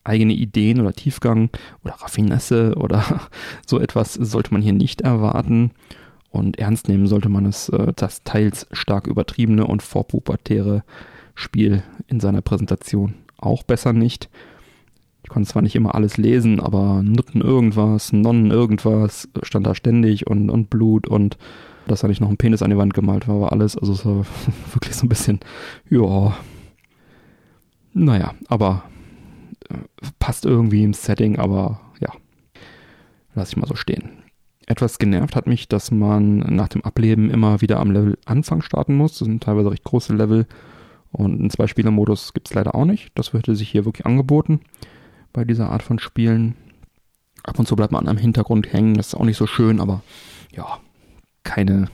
eigene 0.05 0.35
Ideen 0.35 0.81
oder 0.81 0.93
Tiefgang 0.93 1.51
oder 1.83 1.95
Raffinesse 1.95 2.75
oder 2.77 3.03
so 3.67 3.81
etwas 3.81 4.15
sollte 4.15 4.53
man 4.53 4.63
hier 4.63 4.75
nicht 4.75 5.01
erwarten. 5.01 5.73
Und 6.31 6.59
ernst 6.59 6.89
nehmen 6.89 7.07
sollte 7.07 7.29
man 7.29 7.47
es, 7.47 7.69
äh, 7.69 7.93
das 7.95 8.25
teils 8.25 8.67
stark 8.73 9.07
übertriebene 9.07 9.67
und 9.67 9.83
vorpubertäre 9.83 10.83
Spiel 11.35 11.83
in 12.09 12.21
seiner 12.21 12.43
Präsentation 12.43 13.15
auch 13.39 13.63
besser 13.63 13.93
nicht. 13.93 14.29
Ich 15.23 15.31
konnte 15.31 15.49
zwar 15.49 15.63
nicht 15.63 15.75
immer 15.75 15.95
alles 15.95 16.17
lesen, 16.17 16.61
aber 16.61 17.03
Nutten 17.03 17.41
irgendwas, 17.41 18.13
Nonnen 18.13 18.51
irgendwas, 18.51 19.29
stand 19.43 19.67
da 19.67 19.75
ständig 19.75 20.27
und, 20.27 20.51
und 20.51 20.71
Blut 20.71 21.09
und 21.09 21.39
dass 21.87 22.01
da 22.01 22.09
nicht 22.09 22.21
noch 22.21 22.31
ein 22.31 22.37
Penis 22.37 22.63
an 22.63 22.71
die 22.71 22.77
Wand 22.77 22.95
gemalt 22.95 23.29
war, 23.29 23.41
war 23.41 23.53
alles. 23.53 23.77
Also 23.77 23.93
es 23.93 24.05
war 24.05 24.25
wirklich 24.73 24.95
so 24.97 25.07
ein 25.07 25.09
bisschen, 25.09 25.41
ja. 25.89 26.37
Naja, 27.95 28.35
aber 28.49 28.83
äh, 29.71 29.77
passt 30.19 30.45
irgendwie 30.45 30.83
im 30.83 30.93
Setting, 30.93 31.39
aber 31.39 31.81
ja. 32.01 32.13
Lass 33.35 33.51
ich 33.51 33.57
mal 33.57 33.67
so 33.67 33.77
stehen. 33.77 34.11
Etwas 34.67 34.99
genervt 34.99 35.37
hat 35.37 35.47
mich, 35.47 35.69
dass 35.69 35.91
man 35.91 36.39
nach 36.39 36.69
dem 36.69 36.85
Ableben 36.85 37.31
immer 37.31 37.61
wieder 37.61 37.81
am 37.81 37.91
Level 37.91 38.19
Anfang 38.25 38.63
starten 38.63 38.97
muss. 38.97 39.19
Das 39.19 39.27
sind 39.27 39.43
teilweise 39.43 39.71
recht 39.71 39.85
große 39.85 40.15
Level. 40.15 40.47
Und 41.13 41.39
einen 41.39 41.51
Zwei-Spieler-Modus 41.51 42.33
gibt 42.33 42.49
es 42.49 42.55
leider 42.55 42.75
auch 42.75 42.85
nicht. 42.85 43.13
Das 43.15 43.33
hätte 43.33 43.55
sich 43.55 43.69
hier 43.69 43.85
wirklich 43.85 44.07
angeboten 44.07 44.61
bei 45.33 45.45
dieser 45.45 45.71
Art 45.71 45.83
von 45.83 45.99
Spielen. 45.99 46.57
Ab 47.45 47.59
und 47.59 47.69
zu 47.69 47.77
bleibt 47.77 47.93
man 47.93 48.09
am 48.09 48.17
Hintergrund 48.17 48.73
hängen. 48.73 48.95
Das 48.95 49.09
ist 49.09 49.15
auch 49.15 49.25
nicht 49.25 49.37
so 49.37 49.47
schön, 49.47 49.81
aber 49.81 50.03
ja, 50.53 50.79
keine 51.43 51.89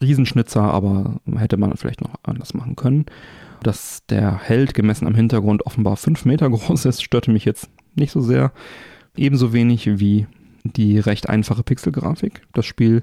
Riesenschnitzer, 0.00 0.62
aber 0.62 1.20
hätte 1.36 1.56
man 1.56 1.76
vielleicht 1.76 2.00
noch 2.00 2.14
anders 2.22 2.54
machen 2.54 2.76
können. 2.76 3.06
Dass 3.64 4.04
der 4.06 4.38
Held 4.38 4.74
gemessen 4.74 5.06
am 5.06 5.14
Hintergrund 5.14 5.64
offenbar 5.64 5.96
fünf 5.96 6.26
Meter 6.26 6.48
groß 6.50 6.84
ist, 6.84 7.02
störte 7.02 7.32
mich 7.32 7.46
jetzt 7.46 7.70
nicht 7.96 8.12
so 8.12 8.20
sehr. 8.20 8.52
Ebenso 9.16 9.52
wenig 9.52 9.98
wie 9.98 10.26
die 10.64 10.98
recht 10.98 11.28
einfache 11.28 11.62
Pixelgrafik. 11.62 12.42
Das 12.52 12.66
Spiel 12.66 13.02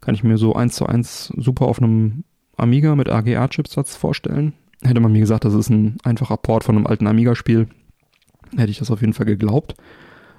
kann 0.00 0.14
ich 0.14 0.22
mir 0.22 0.36
so 0.36 0.54
eins 0.54 0.74
zu 0.74 0.86
eins 0.86 1.32
super 1.36 1.66
auf 1.66 1.80
einem 1.80 2.24
Amiga 2.56 2.94
mit 2.94 3.08
AGA-Chipsatz 3.08 3.96
vorstellen. 3.96 4.52
Hätte 4.82 5.00
man 5.00 5.12
mir 5.12 5.20
gesagt, 5.20 5.44
das 5.44 5.54
ist 5.54 5.70
ein 5.70 5.96
einfacher 6.02 6.36
Port 6.36 6.64
von 6.64 6.76
einem 6.76 6.86
alten 6.86 7.06
Amiga-Spiel, 7.06 7.68
hätte 8.56 8.70
ich 8.70 8.78
das 8.78 8.90
auf 8.90 9.00
jeden 9.00 9.14
Fall 9.14 9.26
geglaubt. 9.26 9.74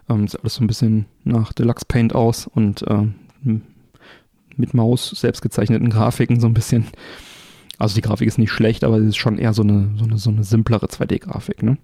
Ähm, 0.07 0.27
sieht 0.27 0.41
alles 0.41 0.55
so 0.55 0.63
ein 0.63 0.67
bisschen 0.67 1.05
nach 1.23 1.53
Deluxe 1.53 1.85
Paint 1.87 2.13
aus 2.13 2.45
und 2.45 2.85
ähm, 2.89 3.15
mit 4.55 4.73
Maus 4.75 5.09
selbstgezeichneten 5.09 5.89
Grafiken 5.89 6.39
so 6.39 6.47
ein 6.47 6.53
bisschen. 6.53 6.85
Also 7.79 7.95
die 7.95 8.01
Grafik 8.01 8.27
ist 8.27 8.37
nicht 8.37 8.51
schlecht, 8.51 8.83
aber 8.83 8.97
es 8.97 9.05
ist 9.07 9.17
schon 9.17 9.37
eher 9.37 9.53
so 9.53 9.63
eine, 9.63 9.89
so 9.97 10.03
eine, 10.03 10.17
so 10.17 10.29
eine 10.29 10.43
simplere 10.43 10.85
2D-Grafik. 10.85 11.63
Ne? 11.63 11.77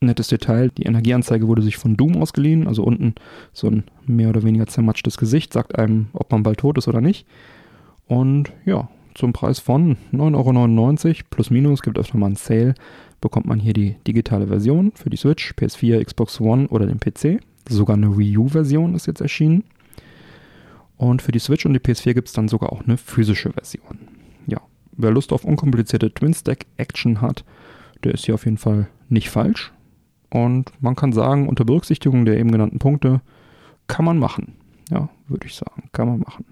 Nettes 0.00 0.28
Detail, 0.28 0.70
die 0.70 0.82
Energieanzeige 0.82 1.48
wurde 1.48 1.62
sich 1.62 1.78
von 1.78 1.96
Doom 1.96 2.16
ausgeliehen, 2.16 2.66
also 2.66 2.84
unten 2.84 3.14
so 3.52 3.68
ein 3.68 3.84
mehr 4.06 4.28
oder 4.28 4.42
weniger 4.42 4.66
zermatschtes 4.66 5.16
Gesicht, 5.16 5.52
sagt 5.52 5.78
einem, 5.78 6.08
ob 6.12 6.30
man 6.30 6.42
bald 6.42 6.58
tot 6.58 6.76
ist 6.76 6.88
oder 6.88 7.00
nicht. 7.00 7.26
Und 8.06 8.52
ja, 8.66 8.88
zum 9.14 9.32
Preis 9.32 9.60
von 9.60 9.96
9,99 10.12 11.06
Euro 11.06 11.16
plus 11.30 11.50
minus, 11.50 11.82
gibt 11.82 11.98
öfter 11.98 12.18
mal 12.18 12.26
einen 12.26 12.36
Sale, 12.36 12.74
bekommt 13.20 13.46
man 13.46 13.60
hier 13.60 13.72
die 13.72 13.96
digitale 14.06 14.46
Version 14.46 14.92
für 14.94 15.10
die 15.10 15.16
Switch, 15.16 15.52
PS4, 15.52 16.04
Xbox 16.04 16.40
One 16.40 16.68
oder 16.68 16.86
den 16.86 17.00
PC. 17.00 17.42
Sogar 17.68 17.96
eine 17.96 18.16
Wii 18.16 18.38
U-Version 18.38 18.94
ist 18.94 19.06
jetzt 19.06 19.20
erschienen. 19.20 19.64
Und 20.96 21.22
für 21.22 21.32
die 21.32 21.38
Switch 21.38 21.64
und 21.64 21.72
die 21.72 21.80
PS4 21.80 22.14
gibt 22.14 22.28
es 22.28 22.34
dann 22.34 22.48
sogar 22.48 22.72
auch 22.72 22.82
eine 22.82 22.96
physische 22.98 23.52
Version. 23.52 24.09
Wer 24.92 25.10
Lust 25.10 25.32
auf 25.32 25.44
unkomplizierte 25.44 26.12
Twin-Stack-Action 26.12 27.20
hat, 27.20 27.44
der 28.04 28.14
ist 28.14 28.26
hier 28.26 28.34
auf 28.34 28.44
jeden 28.44 28.58
Fall 28.58 28.88
nicht 29.08 29.30
falsch. 29.30 29.72
Und 30.30 30.72
man 30.80 30.96
kann 30.96 31.12
sagen, 31.12 31.48
unter 31.48 31.64
Berücksichtigung 31.64 32.24
der 32.24 32.38
eben 32.38 32.52
genannten 32.52 32.78
Punkte 32.78 33.20
kann 33.88 34.04
man 34.04 34.18
machen. 34.18 34.54
Ja, 34.90 35.08
würde 35.28 35.46
ich 35.46 35.54
sagen, 35.54 35.88
kann 35.92 36.08
man 36.08 36.20
machen. 36.20 36.44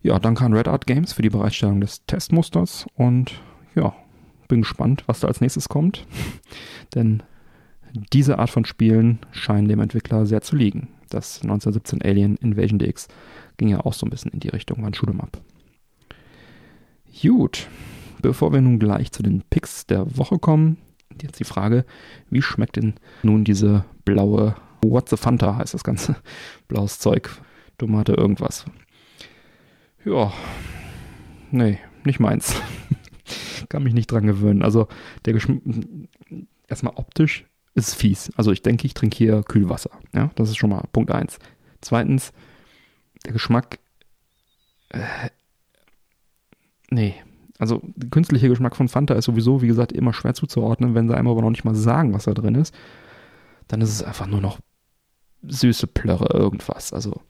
Ja, 0.00 0.18
danke 0.18 0.44
an 0.44 0.54
Red 0.54 0.68
Art 0.68 0.86
Games 0.86 1.12
für 1.12 1.22
die 1.22 1.30
Bereitstellung 1.30 1.80
des 1.80 2.06
Testmusters 2.06 2.86
und 2.94 3.40
ja, 3.74 3.94
bin 4.46 4.62
gespannt, 4.62 5.04
was 5.06 5.20
da 5.20 5.28
als 5.28 5.40
nächstes 5.40 5.68
kommt. 5.68 6.06
Denn 6.94 7.22
diese 8.12 8.38
Art 8.38 8.50
von 8.50 8.64
Spielen 8.64 9.18
scheinen 9.32 9.68
dem 9.68 9.80
Entwickler 9.80 10.26
sehr 10.26 10.40
zu 10.40 10.56
liegen. 10.56 10.88
Das 11.10 11.42
1917 11.42 12.02
Alien 12.02 12.36
Invasion 12.36 12.78
DX 12.78 13.08
ging 13.56 13.68
ja 13.68 13.80
auch 13.80 13.94
so 13.94 14.06
ein 14.06 14.10
bisschen 14.10 14.30
in 14.30 14.40
die 14.40 14.48
Richtung, 14.48 14.82
war 14.82 14.88
ein 14.88 14.94
Shoot'em 14.94 15.20
Up. 15.20 15.40
Gut, 17.20 17.68
bevor 18.22 18.52
wir 18.52 18.60
nun 18.60 18.78
gleich 18.78 19.10
zu 19.12 19.22
den 19.22 19.42
Picks 19.50 19.86
der 19.86 20.16
Woche 20.16 20.38
kommen, 20.38 20.78
jetzt 21.20 21.40
die 21.40 21.44
Frage, 21.44 21.84
wie 22.30 22.42
schmeckt 22.42 22.76
denn 22.76 22.94
nun 23.22 23.44
diese 23.44 23.84
blaue 24.04 24.54
What 24.82 25.08
the 25.08 25.16
Fanta 25.16 25.56
heißt 25.56 25.74
das 25.74 25.82
Ganze? 25.82 26.16
Blaues 26.68 26.98
Zeug, 26.98 27.30
Tomate, 27.78 28.12
irgendwas. 28.12 28.64
Ja, 30.04 30.32
nee, 31.50 31.78
nicht 32.04 32.20
meins. 32.20 32.54
Kann 33.68 33.82
mich 33.82 33.94
nicht 33.94 34.10
dran 34.10 34.26
gewöhnen. 34.26 34.62
Also 34.62 34.86
der 35.24 35.32
Geschmack, 35.32 35.60
erstmal 36.68 36.94
optisch 36.96 37.44
ist 37.74 37.94
fies. 37.94 38.30
Also 38.36 38.52
ich 38.52 38.62
denke, 38.62 38.86
ich 38.86 38.94
trinke 38.94 39.16
hier 39.16 39.42
Kühlwasser. 39.42 39.90
Ja, 40.14 40.30
das 40.36 40.50
ist 40.50 40.56
schon 40.56 40.70
mal 40.70 40.84
Punkt 40.92 41.10
1. 41.10 41.38
Zweitens, 41.80 42.32
der 43.24 43.32
Geschmack. 43.32 43.78
Äh, 44.90 45.30
nee. 46.90 47.14
Also 47.58 47.82
künstliche 48.10 48.48
Geschmack 48.48 48.76
von 48.76 48.88
Fanta 48.88 49.14
ist 49.14 49.24
sowieso, 49.24 49.62
wie 49.62 49.66
gesagt, 49.66 49.92
immer 49.92 50.12
schwer 50.12 50.34
zuzuordnen. 50.34 50.94
Wenn 50.94 51.08
sie 51.08 51.16
einem 51.16 51.28
aber 51.28 51.42
noch 51.42 51.50
nicht 51.50 51.64
mal 51.64 51.74
sagen, 51.74 52.14
was 52.14 52.24
da 52.24 52.34
drin 52.34 52.54
ist, 52.54 52.74
dann 53.66 53.80
ist 53.80 53.90
es 53.90 54.02
einfach 54.02 54.26
nur 54.26 54.40
noch 54.40 54.60
süße 55.42 55.88
Plörre, 55.88 56.28
irgendwas. 56.32 56.92
Also, 56.92 57.20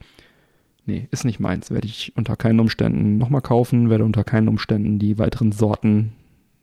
nee, 0.85 1.07
ist 1.11 1.25
nicht 1.25 1.39
meins. 1.39 1.71
Werde 1.71 1.87
ich 1.87 2.13
unter 2.15 2.35
keinen 2.35 2.59
Umständen 2.59 3.17
nochmal 3.17 3.41
kaufen, 3.41 3.89
werde 3.89 4.05
unter 4.05 4.23
keinen 4.23 4.47
Umständen 4.47 4.99
die 4.99 5.17
weiteren 5.17 5.51
Sorten 5.51 6.13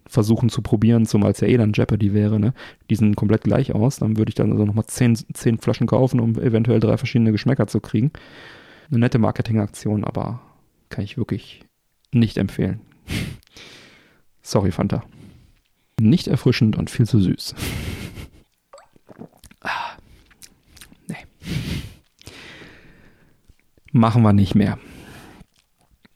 versuchen 0.09 0.49
zu 0.49 0.62
probieren, 0.62 1.05
zumal 1.05 1.33
es 1.33 1.41
ja 1.41 1.49
eh 1.49 1.57
dann 1.57 1.73
Jeopardy 1.73 2.14
wäre, 2.14 2.39
ne? 2.39 2.55
Die 2.91 2.95
sind 2.95 3.16
komplett 3.16 3.43
gleich 3.43 3.75
aus. 3.75 3.99
Dann 3.99 4.16
würde 4.16 4.29
ich 4.29 4.37
dann 4.37 4.53
also 4.53 4.64
nochmal 4.64 4.87
zehn, 4.87 5.16
zehn 5.16 5.59
Flaschen 5.59 5.89
kaufen, 5.89 6.20
um 6.20 6.39
eventuell 6.39 6.79
drei 6.79 6.97
verschiedene 6.97 7.33
Geschmäcker 7.33 7.66
zu 7.66 7.81
kriegen. 7.81 8.12
Eine 8.91 9.01
nette 9.01 9.18
Marketingaktion, 9.18 10.05
aber 10.05 10.41
kann 10.89 11.05
ich 11.05 11.18
wirklich 11.18 11.64
nicht 12.12 12.39
empfehlen. 12.39 12.81
Sorry, 14.43 14.71
Fanta. 14.71 15.03
Nicht 16.01 16.29
erfrischend 16.29 16.77
und 16.77 16.91
viel 16.91 17.07
zu 17.07 17.21
süß. 17.21 17.55
ah, 19.63 19.97
nee. 21.09 21.17
Machen 23.93 24.23
wir 24.23 24.33
nicht 24.33 24.55
mehr. 24.55 24.79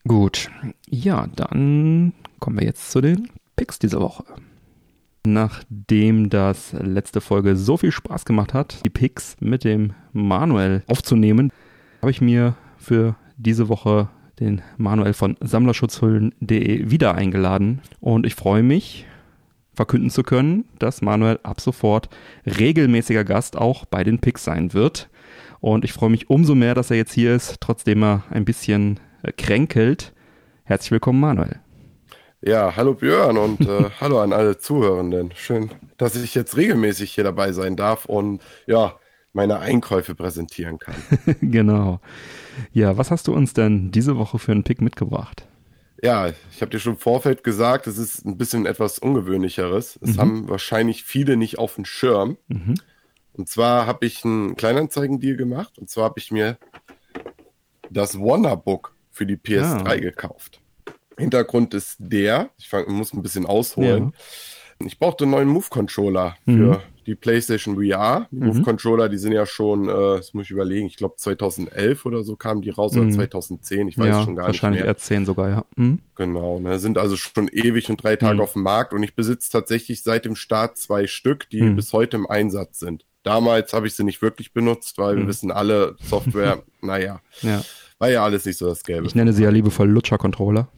Gut. 0.06 0.50
Ja, 0.88 1.26
dann 1.28 2.12
kommen 2.38 2.58
wir 2.58 2.66
jetzt 2.66 2.90
zu 2.90 3.00
den 3.00 3.28
Picks 3.56 3.78
dieser 3.78 4.00
Woche. 4.00 4.24
Nachdem 5.26 6.30
das 6.30 6.72
letzte 6.72 7.20
Folge 7.20 7.56
so 7.56 7.76
viel 7.76 7.92
Spaß 7.92 8.24
gemacht 8.24 8.54
hat, 8.54 8.84
die 8.86 8.90
Picks 8.90 9.36
mit 9.40 9.64
dem 9.64 9.92
Manuel 10.12 10.82
aufzunehmen, 10.86 11.52
habe 12.00 12.10
ich 12.10 12.22
mir 12.22 12.56
für 12.78 13.16
diese 13.36 13.68
Woche 13.68 14.08
den 14.40 14.62
Manuel 14.78 15.12
von 15.12 15.36
Sammlerschutzhüllen.de 15.40 16.90
wieder 16.90 17.14
eingeladen 17.14 17.82
und 18.00 18.26
ich 18.26 18.34
freue 18.34 18.62
mich, 18.62 19.06
verkünden 19.74 20.10
zu 20.10 20.22
können, 20.22 20.64
dass 20.78 21.02
Manuel 21.02 21.38
ab 21.42 21.60
sofort 21.60 22.08
regelmäßiger 22.46 23.24
Gast 23.24 23.56
auch 23.56 23.84
bei 23.84 24.02
den 24.02 24.18
Picks 24.18 24.44
sein 24.44 24.72
wird. 24.74 25.08
Und 25.60 25.84
ich 25.84 25.92
freue 25.92 26.10
mich 26.10 26.30
umso 26.30 26.54
mehr, 26.54 26.74
dass 26.74 26.90
er 26.90 26.96
jetzt 26.96 27.12
hier 27.12 27.34
ist, 27.34 27.60
trotzdem 27.60 28.02
er 28.02 28.24
ein 28.30 28.44
bisschen 28.44 28.98
äh, 29.22 29.30
kränkelt. 29.32 30.12
Herzlich 30.64 30.90
willkommen, 30.90 31.20
Manuel. 31.20 31.60
Ja, 32.42 32.74
hallo 32.74 32.94
Björn 32.94 33.36
und 33.36 33.60
äh, 33.60 33.90
hallo 34.00 34.20
an 34.20 34.32
alle 34.32 34.58
Zuhörenden. 34.58 35.32
Schön, 35.34 35.70
dass 35.98 36.16
ich 36.16 36.34
jetzt 36.34 36.56
regelmäßig 36.56 37.12
hier 37.12 37.24
dabei 37.24 37.52
sein 37.52 37.76
darf 37.76 38.06
und 38.06 38.40
ja, 38.66 38.98
meine 39.32 39.60
Einkäufe 39.60 40.14
präsentieren 40.14 40.78
kann. 40.78 40.96
genau. 41.40 42.00
Ja, 42.72 42.96
was 42.96 43.10
hast 43.10 43.28
du 43.28 43.34
uns 43.34 43.54
denn 43.54 43.90
diese 43.90 44.16
Woche 44.16 44.38
für 44.38 44.52
einen 44.52 44.64
Pick 44.64 44.80
mitgebracht? 44.80 45.46
Ja, 46.02 46.28
ich 46.28 46.62
habe 46.62 46.70
dir 46.70 46.78
schon 46.78 46.94
im 46.94 46.98
Vorfeld 46.98 47.44
gesagt, 47.44 47.86
es 47.86 47.98
ist 47.98 48.24
ein 48.24 48.38
bisschen 48.38 48.66
etwas 48.66 48.98
ungewöhnlicheres. 48.98 49.98
Es 50.02 50.16
mhm. 50.16 50.20
haben 50.20 50.48
wahrscheinlich 50.48 51.04
viele 51.04 51.36
nicht 51.36 51.58
auf 51.58 51.74
dem 51.74 51.84
Schirm. 51.84 52.38
Mhm. 52.48 52.74
Und 53.34 53.48
zwar 53.48 53.86
habe 53.86 54.06
ich 54.06 54.24
einen 54.24 54.56
Kleinanzeigendeal 54.56 55.36
gemacht. 55.36 55.78
Und 55.78 55.90
zwar 55.90 56.04
habe 56.04 56.18
ich 56.18 56.30
mir 56.30 56.58
das 57.90 58.18
Wonderbook 58.18 58.94
für 59.10 59.26
die 59.26 59.36
PS3 59.36 59.86
ah. 59.86 59.96
gekauft. 59.96 60.60
Hintergrund 61.18 61.74
ist 61.74 61.96
der, 61.98 62.50
ich 62.56 62.68
fang, 62.68 62.90
muss 62.90 63.12
ein 63.12 63.22
bisschen 63.22 63.46
ausholen. 63.46 64.12
Ja. 64.14 64.18
Ich 64.86 64.98
brauchte 64.98 65.24
einen 65.24 65.32
neuen 65.32 65.48
Move-Controller 65.48 66.36
für 66.44 66.50
mhm. 66.50 66.76
die 67.06 67.14
PlayStation 67.14 67.76
VR. 67.76 68.28
Die 68.30 68.36
mhm. 68.36 68.46
Move-Controller, 68.46 69.08
die 69.08 69.18
sind 69.18 69.32
ja 69.32 69.44
schon, 69.44 69.88
äh, 69.88 69.92
das 69.92 70.32
muss 70.32 70.44
ich 70.44 70.50
überlegen, 70.50 70.86
ich 70.86 70.96
glaube 70.96 71.16
2011 71.16 72.06
oder 72.06 72.22
so 72.22 72.36
kamen 72.36 72.62
die 72.62 72.70
raus, 72.70 72.94
mhm. 72.94 73.02
oder 73.02 73.10
2010, 73.10 73.88
ich 73.88 73.98
weiß 73.98 74.06
ja, 74.06 74.12
schon 74.12 74.16
gar 74.16 74.26
nicht 74.26 74.36
mehr. 74.36 74.46
Wahrscheinlich 74.46 74.84
eher 74.84 74.96
10 74.96 75.26
sogar, 75.26 75.50
ja. 75.50 75.64
Mhm. 75.76 75.98
Genau, 76.16 76.58
ne, 76.60 76.78
sind 76.78 76.96
also 76.96 77.16
schon 77.16 77.48
ewig 77.48 77.90
und 77.90 78.02
drei 78.02 78.16
Tage 78.16 78.36
mhm. 78.36 78.40
auf 78.40 78.54
dem 78.54 78.62
Markt 78.62 78.94
und 78.94 79.02
ich 79.02 79.14
besitze 79.14 79.52
tatsächlich 79.52 80.02
seit 80.02 80.24
dem 80.24 80.34
Start 80.34 80.78
zwei 80.78 81.06
Stück, 81.06 81.48
die 81.50 81.62
mhm. 81.62 81.76
bis 81.76 81.92
heute 81.92 82.16
im 82.16 82.26
Einsatz 82.26 82.78
sind. 82.78 83.04
Damals 83.22 83.74
habe 83.74 83.86
ich 83.86 83.94
sie 83.94 84.04
nicht 84.04 84.22
wirklich 84.22 84.54
benutzt, 84.54 84.96
weil 84.96 85.18
wir 85.18 85.26
wissen 85.26 85.50
alle, 85.50 85.96
Software, 86.00 86.62
naja, 86.80 87.20
ja. 87.42 87.62
war 87.98 88.08
ja 88.08 88.24
alles 88.24 88.46
nicht 88.46 88.56
so 88.56 88.66
das 88.66 88.82
Gelbe. 88.82 89.06
Ich 89.06 89.14
nenne 89.14 89.34
sie 89.34 89.42
ja 89.42 89.50
liebevoll 89.50 89.90
Lutscher-Controller, 89.90 90.68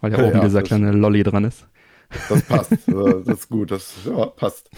weil 0.00 0.12
ja 0.12 0.18
oben 0.26 0.38
ja, 0.38 0.44
dieser 0.44 0.62
kleine 0.62 0.92
Lolly 0.92 1.22
dran 1.22 1.44
ist. 1.44 1.66
Das 2.28 2.42
passt. 2.42 2.72
Äh, 2.72 3.22
das 3.24 3.38
ist 3.38 3.48
gut. 3.48 3.70
Das 3.70 3.94
ja, 4.04 4.26
passt. 4.26 4.70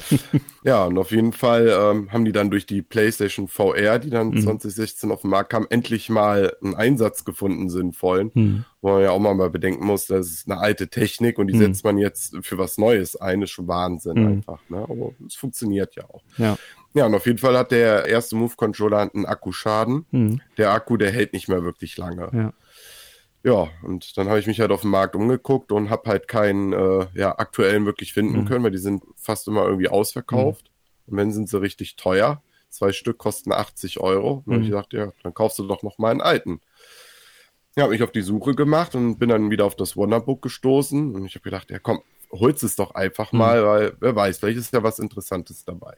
Ja, 0.64 0.84
und 0.84 0.98
auf 0.98 1.10
jeden 1.10 1.32
Fall 1.32 1.68
ähm, 1.68 2.12
haben 2.12 2.24
die 2.24 2.32
dann 2.32 2.50
durch 2.50 2.66
die 2.66 2.82
PlayStation 2.82 3.48
VR, 3.48 3.98
die 3.98 4.10
dann 4.10 4.30
mhm. 4.30 4.42
2016 4.42 5.10
auf 5.10 5.22
den 5.22 5.30
Markt 5.30 5.50
kam, 5.50 5.66
endlich 5.70 6.08
mal 6.08 6.54
einen 6.62 6.74
Einsatz 6.74 7.24
gefunden, 7.24 7.68
sinnvollen. 7.68 8.30
Mhm. 8.34 8.64
Wo 8.80 8.90
man 8.90 9.02
ja 9.02 9.10
auch 9.10 9.18
mal 9.18 9.50
bedenken 9.50 9.86
muss, 9.86 10.06
das 10.06 10.28
ist 10.28 10.50
eine 10.50 10.60
alte 10.60 10.88
Technik 10.88 11.38
und 11.38 11.46
die 11.46 11.54
mhm. 11.54 11.60
setzt 11.60 11.84
man 11.84 11.98
jetzt 11.98 12.36
für 12.42 12.58
was 12.58 12.78
Neues 12.78 13.16
ein. 13.16 13.40
Das 13.40 13.50
ist 13.50 13.54
schon 13.54 13.68
Wahnsinn 13.68 14.20
mhm. 14.20 14.26
einfach. 14.26 14.60
Ne? 14.68 14.78
Aber 14.78 15.12
es 15.26 15.34
funktioniert 15.34 15.94
ja 15.96 16.04
auch. 16.04 16.22
Ja. 16.36 16.56
Ja, 16.94 17.06
und 17.06 17.14
auf 17.14 17.24
jeden 17.24 17.38
Fall 17.38 17.56
hat 17.56 17.70
der 17.70 18.04
erste 18.04 18.36
Move-Controller 18.36 19.10
einen 19.14 19.24
Akkuschaden. 19.24 20.04
Mhm. 20.10 20.40
Der 20.58 20.72
Akku, 20.72 20.98
der 20.98 21.10
hält 21.10 21.32
nicht 21.32 21.48
mehr 21.48 21.64
wirklich 21.64 21.96
lange. 21.96 22.28
Ja 22.32 22.52
ja, 23.44 23.68
und 23.82 24.16
dann 24.16 24.28
habe 24.28 24.38
ich 24.38 24.46
mich 24.46 24.60
halt 24.60 24.70
auf 24.70 24.82
dem 24.82 24.90
Markt 24.90 25.16
umgeguckt 25.16 25.72
und 25.72 25.90
habe 25.90 26.08
halt 26.08 26.28
keinen 26.28 26.72
äh, 26.72 27.06
ja, 27.14 27.36
aktuellen 27.38 27.86
wirklich 27.86 28.12
finden 28.12 28.40
mhm. 28.40 28.44
können, 28.46 28.64
weil 28.64 28.70
die 28.70 28.78
sind 28.78 29.02
fast 29.16 29.48
immer 29.48 29.64
irgendwie 29.64 29.88
ausverkauft. 29.88 30.70
Mhm. 31.06 31.10
Und 31.10 31.16
wenn 31.16 31.32
sind 31.32 31.48
sie 31.48 31.60
richtig 31.60 31.96
teuer. 31.96 32.42
Zwei 32.68 32.92
Stück 32.92 33.18
kosten 33.18 33.52
80 33.52 34.00
Euro. 34.00 34.44
Und 34.46 34.58
mhm. 34.58 34.62
ich 34.62 34.70
dachte, 34.70 34.96
ja, 34.96 35.12
dann 35.22 35.34
kaufst 35.34 35.58
du 35.58 35.66
doch 35.66 35.82
noch 35.82 35.98
mal 35.98 36.10
einen 36.10 36.20
alten. 36.20 36.60
Ja, 37.76 37.84
habe 37.84 37.92
mich 37.92 38.02
auf 38.02 38.12
die 38.12 38.22
Suche 38.22 38.54
gemacht 38.54 38.94
und 38.94 39.18
bin 39.18 39.30
dann 39.30 39.50
wieder 39.50 39.64
auf 39.64 39.76
das 39.76 39.96
Wonderbook 39.96 40.42
gestoßen. 40.42 41.14
Und 41.14 41.26
ich 41.26 41.34
habe 41.34 41.42
gedacht, 41.42 41.70
ja 41.70 41.80
komm, 41.80 42.00
holst 42.30 42.62
es 42.62 42.76
doch 42.76 42.94
einfach 42.94 43.32
mhm. 43.32 43.38
mal, 43.40 43.66
weil 43.66 43.96
wer 43.98 44.14
weiß, 44.14 44.38
vielleicht 44.38 44.58
ist 44.58 44.72
ja 44.72 44.82
was 44.82 45.00
Interessantes 45.00 45.64
dabei. 45.64 45.96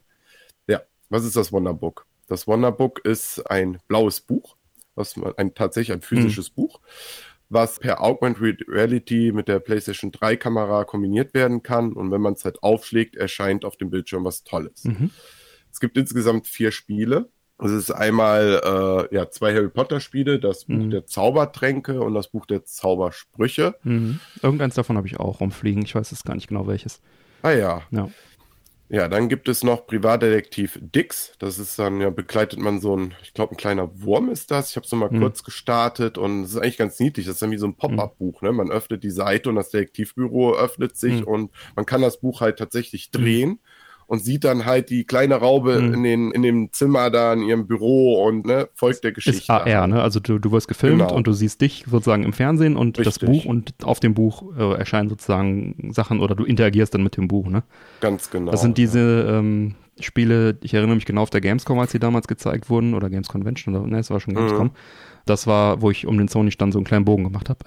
Ja, 0.66 0.80
was 1.10 1.24
ist 1.24 1.36
das 1.36 1.52
Wonderbook? 1.52 2.06
Das 2.26 2.46
Wonderbook 2.46 3.04
ist 3.04 3.40
ein 3.50 3.80
blaues 3.86 4.22
Buch, 4.22 4.56
was 4.94 5.16
man, 5.16 5.34
ein, 5.36 5.54
tatsächlich 5.54 5.92
ein 5.92 6.00
physisches 6.00 6.50
mhm. 6.50 6.54
Buch 6.54 6.80
was 7.48 7.78
per 7.78 8.02
Augmented 8.02 8.62
Reality 8.68 9.32
mit 9.32 9.48
der 9.48 9.60
PlayStation 9.60 10.10
3 10.10 10.36
Kamera 10.36 10.84
kombiniert 10.84 11.34
werden 11.34 11.62
kann. 11.62 11.92
Und 11.92 12.10
wenn 12.10 12.20
man 12.20 12.34
es 12.34 12.44
halt 12.44 12.62
aufschlägt, 12.62 13.16
erscheint 13.16 13.64
auf 13.64 13.76
dem 13.76 13.90
Bildschirm 13.90 14.24
was 14.24 14.44
Tolles. 14.44 14.84
Mhm. 14.84 15.10
Es 15.70 15.80
gibt 15.80 15.96
insgesamt 15.96 16.46
vier 16.46 16.70
Spiele. 16.70 17.28
Es 17.58 17.70
ist 17.70 17.90
einmal 17.92 19.08
äh, 19.10 19.14
ja, 19.14 19.30
zwei 19.30 19.54
Harry 19.54 19.68
Potter 19.68 20.00
Spiele, 20.00 20.40
das 20.40 20.64
Buch 20.64 20.74
mhm. 20.74 20.90
der 20.90 21.06
Zaubertränke 21.06 22.00
und 22.00 22.14
das 22.14 22.28
Buch 22.28 22.46
der 22.46 22.64
Zaubersprüche. 22.64 23.76
Mhm. 23.84 24.18
Irgendeins 24.42 24.74
davon 24.74 24.96
habe 24.96 25.06
ich 25.06 25.20
auch 25.20 25.40
rumfliegen. 25.40 25.84
Ich 25.84 25.94
weiß 25.94 26.10
jetzt 26.10 26.24
gar 26.24 26.34
nicht 26.34 26.48
genau 26.48 26.66
welches. 26.66 27.00
Ah 27.42 27.52
ja. 27.52 27.82
ja. 27.90 28.08
Ja, 28.88 29.08
dann 29.08 29.28
gibt 29.28 29.48
es 29.48 29.64
noch 29.64 29.86
Privatdetektiv 29.86 30.78
Dix. 30.80 31.32
Das 31.38 31.58
ist 31.58 31.78
dann, 31.78 32.00
ja, 32.00 32.10
begleitet 32.10 32.58
man 32.58 32.80
so 32.80 32.96
ein, 32.96 33.14
ich 33.22 33.32
glaube, 33.32 33.54
ein 33.54 33.56
kleiner 33.56 33.90
Wurm 34.02 34.28
ist 34.28 34.50
das. 34.50 34.70
Ich 34.70 34.76
habe 34.76 34.84
es 34.84 34.92
mal 34.92 35.10
mhm. 35.10 35.20
kurz 35.20 35.42
gestartet 35.42 36.18
und 36.18 36.44
es 36.44 36.50
ist 36.50 36.58
eigentlich 36.58 36.76
ganz 36.76 37.00
niedlich. 37.00 37.26
Das 37.26 37.36
ist 37.36 37.42
dann 37.42 37.50
wie 37.50 37.56
so 37.56 37.66
ein 37.66 37.76
Pop-up-Buch. 37.76 38.42
Ne? 38.42 38.52
Man 38.52 38.70
öffnet 38.70 39.02
die 39.02 39.10
Seite 39.10 39.48
und 39.48 39.56
das 39.56 39.70
Detektivbüro 39.70 40.54
öffnet 40.54 40.96
sich 40.96 41.22
mhm. 41.22 41.26
und 41.26 41.50
man 41.74 41.86
kann 41.86 42.02
das 42.02 42.20
Buch 42.20 42.40
halt 42.40 42.58
tatsächlich 42.58 43.10
drehen. 43.10 43.50
Mhm 43.50 43.58
und 44.06 44.20
sieht 44.20 44.44
dann 44.44 44.64
halt 44.64 44.90
die 44.90 45.04
kleine 45.04 45.36
Raube 45.36 45.80
mhm. 45.80 45.94
in, 45.94 46.02
den, 46.02 46.30
in 46.32 46.42
dem 46.42 46.72
Zimmer 46.72 47.10
da 47.10 47.32
in 47.32 47.42
ihrem 47.42 47.66
Büro 47.66 48.24
und 48.24 48.46
ne, 48.46 48.68
folgt 48.74 49.04
der 49.04 49.12
Geschichte. 49.12 49.38
Ist 49.38 49.50
AR, 49.50 49.86
ne? 49.86 50.02
Also 50.02 50.20
du, 50.20 50.38
du 50.38 50.52
wirst 50.52 50.68
gefilmt 50.68 51.00
genau. 51.00 51.14
und 51.14 51.26
du 51.26 51.32
siehst 51.32 51.60
dich 51.60 51.84
sozusagen 51.88 52.24
im 52.24 52.32
Fernsehen 52.32 52.76
und 52.76 52.98
Richtig. 52.98 53.18
das 53.18 53.18
Buch 53.18 53.44
und 53.44 53.74
auf 53.82 54.00
dem 54.00 54.14
Buch 54.14 54.44
äh, 54.56 54.74
erscheinen 54.74 55.08
sozusagen 55.08 55.90
Sachen 55.92 56.20
oder 56.20 56.34
du 56.34 56.44
interagierst 56.44 56.94
dann 56.94 57.02
mit 57.02 57.16
dem 57.16 57.28
Buch, 57.28 57.48
ne? 57.48 57.62
Ganz 58.00 58.30
genau. 58.30 58.50
Das 58.50 58.62
sind 58.62 58.78
diese 58.78 59.24
ja. 59.26 59.38
ähm, 59.38 59.74
Spiele, 60.00 60.58
ich 60.62 60.74
erinnere 60.74 60.96
mich 60.96 61.04
genau 61.04 61.22
auf 61.22 61.30
der 61.30 61.40
Gamescom, 61.40 61.78
als 61.78 61.92
sie 61.92 62.00
damals 62.00 62.26
gezeigt 62.26 62.68
wurden, 62.68 62.94
oder 62.94 63.10
Games 63.10 63.28
Convention, 63.28 63.76
oder 63.76 63.86
ne, 63.86 63.98
es 63.98 64.10
war 64.10 64.20
schon 64.20 64.34
Gamescom. 64.34 64.68
Mhm. 64.68 64.72
Das 65.24 65.46
war, 65.46 65.80
wo 65.80 65.90
ich 65.90 66.06
um 66.06 66.18
den 66.18 66.28
Sony-Stand 66.28 66.72
so 66.72 66.78
einen 66.78 66.84
kleinen 66.84 67.04
Bogen 67.04 67.24
gemacht 67.24 67.48
habe. 67.48 67.60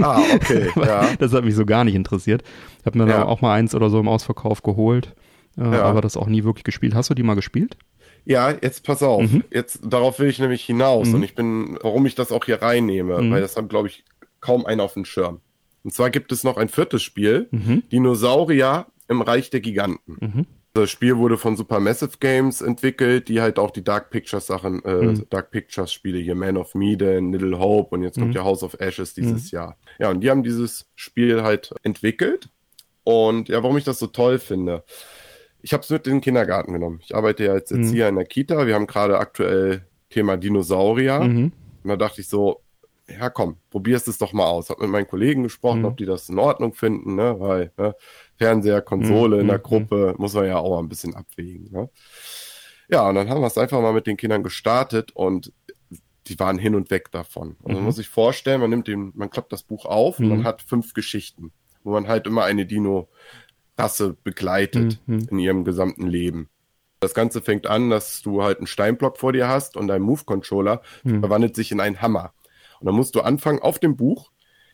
Ah, 0.00 0.20
okay. 0.34 0.68
ja. 0.76 1.08
Das 1.18 1.32
hat 1.32 1.44
mich 1.44 1.54
so 1.54 1.64
gar 1.64 1.84
nicht 1.84 1.94
interessiert. 1.94 2.44
Ich 2.80 2.86
habe 2.86 2.98
mir 2.98 3.08
ja. 3.08 3.24
auch 3.24 3.40
mal 3.40 3.54
eins 3.54 3.74
oder 3.74 3.90
so 3.90 3.98
im 3.98 4.06
Ausverkauf 4.06 4.62
geholt 4.62 5.14
äh, 5.58 5.62
ja. 5.62 5.82
aber 5.82 6.00
das 6.00 6.16
auch 6.16 6.26
nie 6.26 6.44
wirklich 6.44 6.64
gespielt. 6.64 6.94
Hast 6.94 7.10
du 7.10 7.14
die 7.14 7.22
mal 7.22 7.34
gespielt? 7.34 7.76
Ja, 8.24 8.50
jetzt 8.50 8.84
pass 8.84 9.02
auf. 9.02 9.30
Mhm. 9.30 9.44
Jetzt 9.50 9.80
darauf 9.84 10.18
will 10.18 10.28
ich 10.28 10.38
nämlich 10.38 10.64
hinaus 10.64 11.08
mhm. 11.08 11.14
und 11.14 11.22
ich 11.22 11.34
bin, 11.34 11.78
warum 11.82 12.06
ich 12.06 12.14
das 12.14 12.32
auch 12.32 12.44
hier 12.44 12.62
reinnehme, 12.62 13.20
mhm. 13.20 13.30
weil 13.30 13.40
das 13.40 13.56
hat, 13.56 13.68
glaube 13.68 13.88
ich, 13.88 14.04
kaum 14.40 14.66
einer 14.66 14.82
auf 14.82 14.94
dem 14.94 15.04
Schirm. 15.04 15.40
Und 15.82 15.92
zwar 15.92 16.10
gibt 16.10 16.32
es 16.32 16.44
noch 16.44 16.56
ein 16.56 16.68
viertes 16.68 17.02
Spiel, 17.02 17.48
mhm. 17.50 17.82
Dinosaurier 17.92 18.86
im 19.08 19.20
Reich 19.20 19.50
der 19.50 19.60
Giganten. 19.60 20.16
Mhm. 20.20 20.46
Das 20.72 20.90
Spiel 20.90 21.18
wurde 21.18 21.36
von 21.38 21.56
Supermassive 21.56 22.18
Games 22.18 22.60
entwickelt, 22.60 23.28
die 23.28 23.40
halt 23.40 23.60
auch 23.60 23.70
die 23.70 23.84
Dark 23.84 24.10
Pictures 24.10 24.46
Sachen, 24.46 24.82
äh, 24.84 24.94
mhm. 24.94 25.26
Dark 25.30 25.50
Pictures 25.50 25.92
Spiele 25.92 26.18
hier, 26.18 26.34
Man 26.34 26.56
of 26.56 26.74
Medan, 26.74 27.32
Little 27.32 27.58
Hope 27.58 27.94
und 27.94 28.02
jetzt 28.02 28.18
kommt 28.18 28.34
ja 28.34 28.42
House 28.42 28.64
of 28.64 28.74
Ashes 28.80 29.14
dieses 29.14 29.50
Jahr. 29.52 29.76
Ja, 30.00 30.10
und 30.10 30.20
die 30.20 30.30
haben 30.30 30.42
dieses 30.42 30.86
Spiel 30.96 31.42
halt 31.42 31.72
entwickelt. 31.84 32.48
Und 33.04 33.50
ja, 33.50 33.62
warum 33.62 33.76
ich 33.76 33.84
das 33.84 33.98
so 33.98 34.06
toll 34.06 34.38
finde 34.38 34.82
ich 35.64 35.72
habe 35.72 35.82
es 35.82 35.88
mit 35.88 36.06
in 36.06 36.14
den 36.14 36.20
Kindergarten 36.20 36.74
genommen. 36.74 37.00
Ich 37.02 37.16
arbeite 37.16 37.44
ja 37.44 37.52
als 37.52 37.70
mhm. 37.70 37.82
Erzieher 37.82 38.04
mhm. 38.04 38.08
in 38.10 38.16
der 38.16 38.26
Kita. 38.26 38.66
Wir 38.66 38.74
haben 38.74 38.86
gerade 38.86 39.18
aktuell 39.18 39.86
Thema 40.10 40.36
Dinosaurier. 40.36 41.20
Mhm. 41.20 41.52
Und 41.82 41.88
da 41.88 41.96
dachte 41.96 42.20
ich 42.20 42.28
so, 42.28 42.60
ja 43.08 43.30
komm, 43.30 43.56
probierst 43.70 44.06
es 44.06 44.18
doch 44.18 44.34
mal 44.34 44.44
aus. 44.44 44.68
Hab 44.68 44.78
mit 44.80 44.90
meinen 44.90 45.08
Kollegen 45.08 45.42
gesprochen, 45.42 45.80
mhm. 45.80 45.86
ob 45.86 45.96
die 45.96 46.04
das 46.04 46.28
in 46.28 46.38
Ordnung 46.38 46.74
finden, 46.74 47.14
ne? 47.14 47.40
weil 47.40 47.72
ne? 47.78 47.94
Fernseher, 48.36 48.82
Konsole 48.82 49.40
in 49.40 49.48
der 49.48 49.58
mhm. 49.58 49.62
Gruppe 49.62 50.14
muss 50.18 50.34
man 50.34 50.46
ja 50.46 50.58
auch 50.58 50.78
ein 50.78 50.88
bisschen 50.90 51.14
abwägen. 51.14 51.70
Ne? 51.72 51.88
Ja, 52.90 53.08
und 53.08 53.14
dann 53.14 53.30
haben 53.30 53.40
wir 53.40 53.46
es 53.46 53.56
einfach 53.56 53.80
mal 53.80 53.94
mit 53.94 54.06
den 54.06 54.18
Kindern 54.18 54.42
gestartet 54.42 55.12
und 55.12 55.50
die 56.26 56.38
waren 56.38 56.58
hin 56.58 56.74
und 56.74 56.90
weg 56.90 57.10
davon. 57.10 57.56
Und 57.62 57.72
man 57.72 57.80
mhm. 57.80 57.86
muss 57.86 57.96
sich 57.96 58.10
vorstellen, 58.10 58.60
man 58.60 58.68
nimmt 58.68 58.86
den, 58.86 59.12
man 59.14 59.30
klappt 59.30 59.52
das 59.52 59.62
Buch 59.62 59.86
auf 59.86 60.18
und 60.18 60.28
man 60.28 60.44
hat 60.44 60.60
fünf 60.60 60.92
Geschichten, 60.92 61.52
wo 61.84 61.92
man 61.92 62.06
halt 62.06 62.26
immer 62.26 62.44
eine 62.44 62.66
Dino 62.66 63.08
Rasse 63.76 64.16
begleitet 64.22 65.00
mhm. 65.06 65.26
in 65.30 65.38
ihrem 65.38 65.64
gesamten 65.64 66.06
Leben. 66.06 66.48
Das 67.00 67.14
Ganze 67.14 67.42
fängt 67.42 67.66
an, 67.66 67.90
dass 67.90 68.22
du 68.22 68.42
halt 68.42 68.58
einen 68.58 68.66
Steinblock 68.66 69.18
vor 69.18 69.32
dir 69.32 69.48
hast 69.48 69.76
und 69.76 69.88
dein 69.88 70.02
Move-Controller 70.02 70.80
mhm. 71.02 71.20
verwandelt 71.20 71.54
sich 71.54 71.70
in 71.72 71.80
einen 71.80 72.00
Hammer. 72.00 72.32
Und 72.80 72.86
dann 72.86 72.94
musst 72.94 73.14
du 73.14 73.20
anfangen, 73.20 73.60
auf 73.60 73.78
dem 73.78 73.96
Buch 73.96 74.30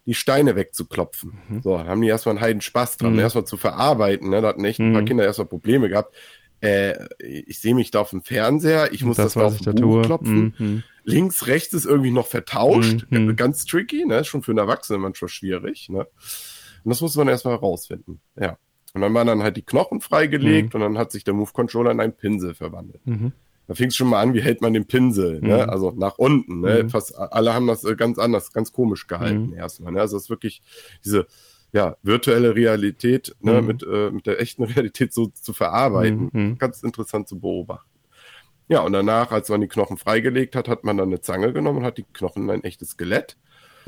die 0.07 0.15
Steine 0.15 0.57
wegzuklopfen. 0.57 1.39
Mhm. 1.49 1.63
So, 1.63 1.79
haben 1.79 2.01
die 2.01 2.09
erstmal 2.09 2.37
einen 2.37 2.45
heiden 2.45 2.61
Spaß 2.61 2.97
dran, 2.97 3.15
mhm. 3.15 3.19
erstmal 3.21 3.45
zu 3.45 3.57
verarbeiten. 3.57 4.31
Ne? 4.31 4.41
Da 4.41 4.49
hatten 4.49 4.65
echt 4.65 4.81
ein 4.81 4.93
paar 4.93 5.03
mhm. 5.03 5.07
Kinder 5.07 5.25
erstmal 5.25 5.49
Probleme 5.49 5.89
gehabt. 5.89 6.15
Äh, 6.61 6.95
ich 7.19 7.61
sehe 7.61 7.75
mich 7.75 7.91
da 7.91 8.01
auf 8.01 8.11
dem 8.11 8.23
Fernseher, 8.23 8.93
ich 8.93 9.05
muss 9.05 9.17
das, 9.17 9.35
das 9.35 9.43
auf 9.43 9.59
dem 9.59 9.75
Buch 9.75 9.81
tue. 9.81 10.03
klopfen. 10.03 10.55
Mhm. 10.59 10.83
Links, 11.05 11.47
rechts 11.47 11.73
ist 11.75 11.87
irgendwie 11.87 12.11
noch 12.11 12.27
vertauscht. 12.27 13.07
Mhm. 13.11 13.35
Ganz 13.37 13.65
tricky, 13.65 14.05
ne? 14.05 14.25
Schon 14.25 14.43
für 14.43 14.53
einen 14.53 14.59
Erwachsenen 14.59 15.01
manchmal 15.01 15.31
schwierig. 15.31 15.89
Ne? 15.89 16.01
Und 16.01 16.91
das 16.91 17.01
musste 17.01 17.19
man 17.19 17.29
erstmal 17.29 17.55
herausfinden. 17.55 18.21
Ja. 18.39 18.59
Und 18.95 19.03
dann 19.03 19.15
waren 19.15 19.27
dann 19.27 19.43
halt 19.43 19.57
die 19.57 19.63
Knochen 19.63 20.01
freigelegt 20.01 20.75
mhm. 20.75 20.81
und 20.81 20.81
dann 20.81 20.99
hat 20.99 21.13
sich 21.13 21.25
der 21.25 21.35
Move-Controller 21.35 21.93
in 21.93 22.01
einen 22.01 22.13
Pinsel 22.13 22.55
verwandelt. 22.55 23.07
Mhm. 23.07 23.33
Da 23.67 23.75
fing 23.75 23.89
es 23.89 23.97
schon 23.97 24.09
mal 24.09 24.21
an, 24.21 24.35
wie 24.35 24.43
hält 24.43 24.63
man 24.63 24.73
den 24.73 24.87
Pinsel, 24.87 25.41
ne? 25.41 25.63
Mhm. 25.63 25.71
also 25.71 25.93
nach 25.93 26.19
unten. 26.19 26.61
Ne? 26.61 26.83
Mhm. 26.83 26.91
Fast 26.91 27.17
alle 27.17 27.55
haben 27.55 27.69
das 27.69 27.85
äh, 27.85 27.95
ganz 27.95 28.19
anders, 28.19 28.53
ganz 28.53 28.73
komisch 28.73 29.07
gehalten 29.07 29.51
mhm. 29.51 29.55
erstmal. 29.55 29.93
Ne? 29.93 30.01
Also 30.01 30.17
es 30.17 30.25
ist 30.25 30.31
wirklich 30.31 30.63
diese 31.05 31.27
ja, 31.73 31.97
virtuelle 32.03 32.57
Realität 32.57 33.37
ne, 33.39 33.63
mit, 33.63 33.85
äh, 33.85 34.11
mit 34.11 34.27
der 34.27 34.41
echten 34.41 34.65
Realität 34.65 35.13
so 35.13 35.27
zu 35.29 35.53
verarbeiten. 35.53 36.59
Ganz 36.59 36.83
interessant 36.83 37.29
zu 37.29 37.39
beobachten. 37.39 37.89
Ja, 38.67 38.81
und 38.81 38.93
danach, 38.93 39.31
als 39.31 39.49
man 39.49 39.61
die 39.61 39.69
Knochen 39.69 39.97
freigelegt 39.97 40.57
hat, 40.57 40.69
hat 40.69 40.83
man 40.83 40.97
dann 40.97 41.09
eine 41.09 41.21
Zange 41.21 41.53
genommen 41.53 41.79
und 41.79 41.85
hat 41.85 41.99
die 41.99 42.07
Knochen 42.13 42.45
in 42.45 42.51
ein 42.51 42.65
echtes 42.65 42.91
Skelett 42.91 43.37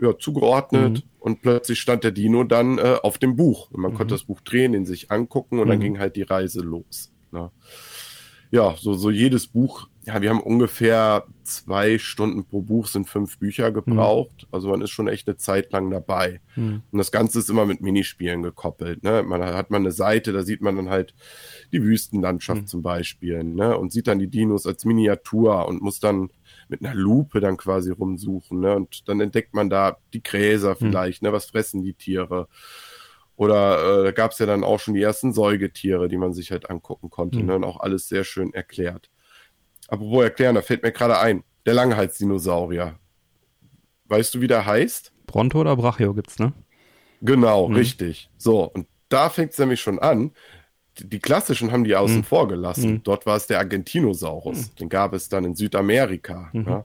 ja, 0.00 0.16
zugeordnet 0.18 0.98
mhm. 0.98 1.10
und 1.20 1.42
plötzlich 1.42 1.80
stand 1.80 2.04
der 2.04 2.12
Dino 2.12 2.44
dann 2.44 2.78
äh, 2.78 2.96
auf 3.02 3.18
dem 3.18 3.36
Buch. 3.36 3.70
Und 3.70 3.80
man 3.80 3.92
mhm. 3.92 3.96
konnte 3.96 4.14
das 4.14 4.24
Buch 4.24 4.40
drehen, 4.40 4.72
den 4.72 4.86
sich 4.86 5.10
angucken 5.10 5.58
und 5.58 5.68
dann 5.68 5.78
mhm. 5.78 5.82
ging 5.82 5.98
halt 5.98 6.16
die 6.16 6.22
Reise 6.22 6.60
los. 6.60 7.12
Ne? 7.30 7.50
Ja, 8.50 8.74
so, 8.78 8.92
so 8.92 9.10
jedes 9.10 9.46
Buch, 9.46 9.88
ja, 10.04 10.20
wir 10.20 10.28
haben 10.28 10.42
ungefähr 10.42 11.24
zwei 11.42 11.98
Stunden 11.98 12.44
pro 12.44 12.60
Buch, 12.60 12.86
sind 12.86 13.08
fünf 13.08 13.38
Bücher 13.38 13.72
gebraucht. 13.72 14.42
Mhm. 14.42 14.48
Also 14.50 14.68
man 14.68 14.82
ist 14.82 14.90
schon 14.90 15.08
echt 15.08 15.26
eine 15.26 15.38
Zeit 15.38 15.72
lang 15.72 15.90
dabei. 15.90 16.40
Mhm. 16.56 16.82
Und 16.90 16.98
das 16.98 17.12
Ganze 17.12 17.38
ist 17.38 17.48
immer 17.48 17.64
mit 17.64 17.80
Minispielen 17.80 18.42
gekoppelt. 18.42 19.04
Ne? 19.04 19.22
Man 19.22 19.42
hat 19.42 19.70
man 19.70 19.82
eine 19.82 19.92
Seite, 19.92 20.32
da 20.32 20.42
sieht 20.42 20.60
man 20.60 20.76
dann 20.76 20.90
halt 20.90 21.14
die 21.72 21.82
Wüstenlandschaft 21.82 22.62
mhm. 22.62 22.66
zum 22.66 22.82
Beispiel, 22.82 23.42
ne? 23.42 23.78
Und 23.78 23.92
sieht 23.92 24.06
dann 24.06 24.18
die 24.18 24.28
Dinos 24.28 24.66
als 24.66 24.84
Miniatur 24.84 25.66
und 25.66 25.80
muss 25.80 25.98
dann 26.00 26.28
mit 26.68 26.84
einer 26.84 26.94
Lupe 26.94 27.40
dann 27.40 27.56
quasi 27.56 27.90
rumsuchen, 27.90 28.60
ne? 28.60 28.76
Und 28.76 29.08
dann 29.08 29.20
entdeckt 29.20 29.54
man 29.54 29.70
da 29.70 29.98
die 30.12 30.22
Gräser 30.22 30.70
hm. 30.70 30.78
vielleicht, 30.78 31.22
mhm. 31.22 31.28
ne? 31.28 31.32
Was 31.32 31.46
fressen 31.46 31.82
die 31.82 31.94
Tiere? 31.94 32.48
Oder 33.36 34.06
äh, 34.06 34.12
gab 34.12 34.32
es 34.32 34.38
ja 34.38 34.46
dann 34.46 34.64
auch 34.64 34.78
schon 34.78 34.94
die 34.94 35.02
ersten 35.02 35.32
Säugetiere, 35.32 36.08
die 36.08 36.16
man 36.16 36.32
sich 36.32 36.52
halt 36.52 36.70
angucken 36.70 37.10
konnte, 37.10 37.38
mhm. 37.38 37.46
ne? 37.46 37.56
Und 37.56 37.64
auch 37.64 37.80
alles 37.80 38.08
sehr 38.08 38.24
schön 38.24 38.52
erklärt. 38.54 39.10
Apropos 39.88 40.24
erklären, 40.24 40.54
da 40.54 40.62
fällt 40.62 40.82
mir 40.82 40.92
gerade 40.92 41.18
ein, 41.18 41.44
der 41.66 41.74
Langhalsdinosaurier. 41.74 42.98
Weißt 44.06 44.34
du, 44.34 44.40
wie 44.40 44.46
der 44.46 44.66
heißt? 44.66 45.12
Bronto 45.26 45.60
oder 45.60 45.76
Brachio 45.76 46.14
gibt's, 46.14 46.38
ne? 46.38 46.52
Genau, 47.20 47.68
mhm. 47.68 47.76
richtig. 47.76 48.30
So, 48.36 48.64
und 48.64 48.86
da 49.08 49.30
fängt 49.30 49.52
es 49.52 49.58
nämlich 49.58 49.80
schon 49.80 49.98
an 49.98 50.32
die 50.98 51.20
klassischen 51.20 51.72
haben 51.72 51.84
die 51.84 51.96
außen 51.96 52.18
mhm. 52.18 52.24
vor 52.24 52.48
gelassen. 52.48 52.90
Mhm. 52.90 53.02
Dort 53.02 53.26
war 53.26 53.36
es 53.36 53.46
der 53.46 53.58
Argentinosaurus. 53.58 54.70
Mhm. 54.70 54.76
Den 54.76 54.88
gab 54.88 55.14
es 55.14 55.28
dann 55.28 55.44
in 55.44 55.54
Südamerika. 55.54 56.50
Mhm. 56.52 56.66
Ja. 56.66 56.84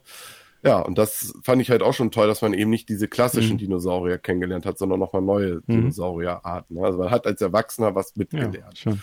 ja. 0.63 0.79
und 0.79 0.97
das 0.97 1.33
fand 1.43 1.61
ich 1.61 1.69
halt 1.69 1.83
auch 1.83 1.93
schon 1.93 2.11
toll, 2.11 2.27
dass 2.27 2.41
man 2.41 2.53
eben 2.53 2.69
nicht 2.69 2.89
diese 2.89 3.07
klassischen 3.07 3.53
mhm. 3.53 3.59
Dinosaurier 3.59 4.17
kennengelernt 4.17 4.65
hat, 4.65 4.77
sondern 4.77 4.99
nochmal 4.99 5.21
neue 5.21 5.55
mhm. 5.55 5.63
Dinosaurierarten. 5.67 6.77
Also 6.83 6.99
man 6.99 7.11
hat 7.11 7.25
als 7.25 7.41
Erwachsener 7.41 7.95
was 7.95 8.15
mitgelernt. 8.15 8.85
Ja, 8.85 8.93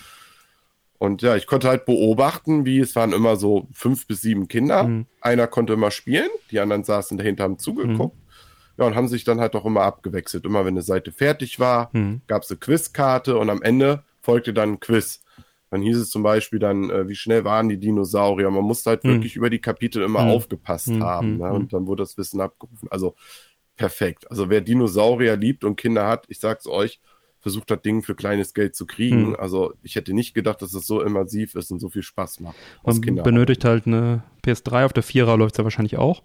und 0.98 1.20
ja, 1.20 1.36
ich 1.36 1.46
konnte 1.46 1.68
halt 1.68 1.84
beobachten, 1.84 2.64
wie 2.64 2.78
es 2.78 2.96
waren 2.96 3.12
immer 3.12 3.36
so 3.36 3.68
fünf 3.72 4.06
bis 4.06 4.22
sieben 4.22 4.48
Kinder. 4.48 5.04
Einer 5.20 5.48
konnte 5.48 5.74
immer 5.74 5.90
spielen, 5.90 6.30
die 6.50 6.60
anderen 6.60 6.84
saßen 6.84 7.18
dahinter, 7.18 7.44
haben 7.44 7.58
zugeguckt. 7.58 8.16
Ja, 8.78 8.86
und 8.86 8.94
haben 8.94 9.08
sich 9.08 9.22
dann 9.24 9.38
halt 9.38 9.54
auch 9.54 9.66
immer 9.66 9.82
abgewechselt. 9.82 10.46
Immer 10.46 10.64
wenn 10.64 10.74
eine 10.74 10.82
Seite 10.82 11.12
fertig 11.12 11.60
war, 11.60 11.90
gab 12.26 12.44
es 12.44 12.50
eine 12.50 12.58
Quizkarte 12.58 13.36
und 13.36 13.50
am 13.50 13.60
Ende 13.60 14.04
folgte 14.24 14.52
dann 14.52 14.72
ein 14.72 14.80
Quiz. 14.80 15.20
Dann 15.70 15.82
hieß 15.82 15.98
es 15.98 16.10
zum 16.10 16.22
Beispiel 16.22 16.58
dann, 16.58 16.88
äh, 16.90 17.08
wie 17.08 17.16
schnell 17.16 17.44
waren 17.44 17.68
die 17.68 17.78
Dinosaurier? 17.78 18.50
Man 18.50 18.64
musste 18.64 18.90
halt 18.90 19.02
hm. 19.02 19.14
wirklich 19.14 19.36
über 19.36 19.50
die 19.50 19.60
Kapitel 19.60 20.02
immer 20.02 20.22
hm. 20.22 20.30
aufgepasst 20.30 20.88
hm. 20.88 21.02
haben. 21.02 21.32
Hm, 21.32 21.38
ne? 21.38 21.48
Hm. 21.48 21.54
Und 21.54 21.72
dann 21.72 21.86
wurde 21.86 22.02
das 22.02 22.16
Wissen 22.16 22.40
abgerufen. 22.40 22.88
Also 22.90 23.14
perfekt. 23.76 24.30
Also 24.30 24.50
wer 24.50 24.60
Dinosaurier 24.60 25.36
liebt 25.36 25.64
und 25.64 25.76
Kinder 25.76 26.06
hat, 26.06 26.26
ich 26.28 26.38
sag's 26.38 26.66
euch, 26.66 27.00
versucht 27.40 27.70
das 27.70 27.82
Ding 27.82 28.02
für 28.02 28.14
kleines 28.14 28.54
Geld 28.54 28.74
zu 28.74 28.86
kriegen. 28.86 29.26
Hm. 29.26 29.36
Also 29.36 29.74
ich 29.82 29.96
hätte 29.96 30.14
nicht 30.14 30.32
gedacht, 30.32 30.62
dass 30.62 30.74
es 30.74 30.86
so 30.86 31.02
immersiv 31.02 31.54
ist 31.56 31.70
und 31.70 31.80
so 31.80 31.88
viel 31.88 32.02
Spaß 32.02 32.40
macht. 32.40 32.56
Man 32.84 33.00
benötigt 33.00 33.64
halt 33.64 33.86
eine 33.86 34.22
PS3, 34.44 34.86
auf 34.86 34.92
der 34.92 35.02
Vierer 35.02 35.36
läuft 35.36 35.54
es 35.54 35.58
ja 35.58 35.64
wahrscheinlich 35.64 35.98
auch. 35.98 36.22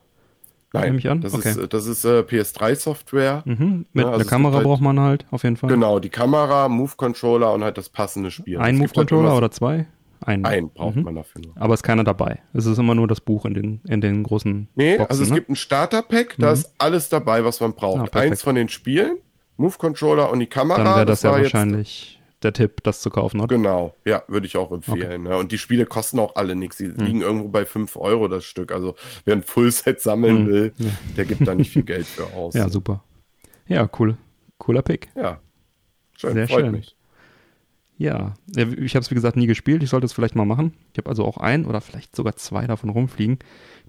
Nein, 0.73 0.83
nehme 0.85 0.97
ich 0.99 1.09
an. 1.09 1.21
Das 1.21 1.33
okay. 1.33 1.49
ist, 1.49 1.73
das 1.73 1.87
ist 1.87 2.05
äh, 2.05 2.19
PS3-Software. 2.19 3.43
Mhm. 3.45 3.85
Mit 3.91 4.05
ja, 4.05 4.11
also 4.11 4.19
der 4.19 4.27
Kamera 4.27 4.55
halt, 4.55 4.63
braucht 4.63 4.81
man 4.81 4.99
halt 4.99 5.25
auf 5.31 5.43
jeden 5.43 5.57
Fall. 5.57 5.69
Genau, 5.69 5.99
die 5.99 6.09
Kamera, 6.09 6.69
Move-Controller 6.69 7.53
und 7.53 7.63
halt 7.63 7.77
das 7.77 7.89
passende 7.89 8.29
Spiel. 8.29 8.57
Ein 8.57 8.63
halt 8.63 8.77
Move-Controller 8.77 9.29
halt 9.29 9.37
oder 9.37 9.51
zwei? 9.51 9.87
Ein, 10.21 10.45
ein 10.45 10.69
braucht 10.69 10.97
mhm. 10.97 11.03
man 11.03 11.15
dafür 11.15 11.41
nur. 11.41 11.53
Aber 11.57 11.73
ist 11.73 11.83
keiner 11.83 12.03
dabei. 12.03 12.39
Es 12.53 12.65
ist 12.65 12.77
immer 12.77 12.93
nur 12.93 13.07
das 13.07 13.21
Buch 13.21 13.45
in 13.45 13.53
den, 13.53 13.81
in 13.87 14.01
den 14.01 14.23
großen. 14.23 14.67
Nee, 14.75 14.97
Boxen, 14.97 15.09
also 15.09 15.23
es 15.23 15.29
ne? 15.29 15.35
gibt 15.35 15.49
ein 15.49 15.55
Starter-Pack, 15.55 16.35
da 16.37 16.47
mhm. 16.47 16.53
ist 16.53 16.73
alles 16.77 17.09
dabei, 17.09 17.43
was 17.43 17.61
man 17.61 17.73
braucht. 17.73 18.15
Ah, 18.15 18.19
Eins 18.19 18.43
von 18.43 18.55
den 18.55 18.69
Spielen, 18.69 19.17
Move-Controller 19.57 20.29
und 20.29 20.39
die 20.39 20.47
Kamera. 20.47 20.83
Dann 20.83 20.95
wäre 20.95 21.05
das, 21.05 21.21
das 21.21 21.31
ja 21.31 21.41
wahrscheinlich 21.41 22.18
der 22.43 22.53
Tipp, 22.53 22.83
das 22.83 23.01
zu 23.01 23.09
kaufen, 23.09 23.39
oder? 23.39 23.55
Genau, 23.55 23.95
ja, 24.05 24.23
würde 24.27 24.47
ich 24.47 24.57
auch 24.57 24.71
empfehlen. 24.71 25.25
Okay. 25.25 25.33
Ja. 25.33 25.39
Und 25.39 25.51
die 25.51 25.57
Spiele 25.57 25.85
kosten 25.85 26.19
auch 26.19 26.35
alle 26.35 26.55
nichts. 26.55 26.77
Die 26.77 26.85
hm. 26.85 26.97
liegen 26.97 27.21
irgendwo 27.21 27.49
bei 27.49 27.65
5 27.65 27.95
Euro 27.97 28.27
das 28.27 28.45
Stück. 28.45 28.71
Also 28.71 28.95
wer 29.25 29.35
ein 29.35 29.43
Fullset 29.43 30.01
sammeln 30.01 30.39
hm. 30.39 30.47
will, 30.47 30.73
ja. 30.77 30.89
der 31.17 31.25
gibt 31.25 31.47
da 31.47 31.55
nicht 31.55 31.71
viel 31.71 31.83
Geld 31.83 32.05
für 32.05 32.25
aus. 32.33 32.53
Ja, 32.53 32.69
super. 32.69 33.03
Ja, 33.67 33.89
cool. 33.99 34.17
Cooler 34.57 34.81
Pick. 34.81 35.09
Ja. 35.15 35.39
Schön, 36.17 36.33
Sehr 36.33 36.47
freut 36.47 36.65
schön. 36.65 36.71
mich. 36.71 36.95
Ja, 37.97 38.33
ich 38.55 38.95
habe 38.95 39.03
es 39.03 39.11
wie 39.11 39.15
gesagt 39.15 39.35
nie 39.35 39.45
gespielt. 39.45 39.83
Ich 39.83 39.89
sollte 39.89 40.05
es 40.05 40.13
vielleicht 40.13 40.35
mal 40.35 40.45
machen. 40.45 40.73
Ich 40.93 40.97
habe 40.99 41.09
also 41.09 41.25
auch 41.25 41.35
ein 41.35 41.65
oder 41.65 41.81
vielleicht 41.81 42.15
sogar 42.15 42.37
zwei 42.37 42.65
davon 42.65 42.89
rumfliegen, 42.89 43.39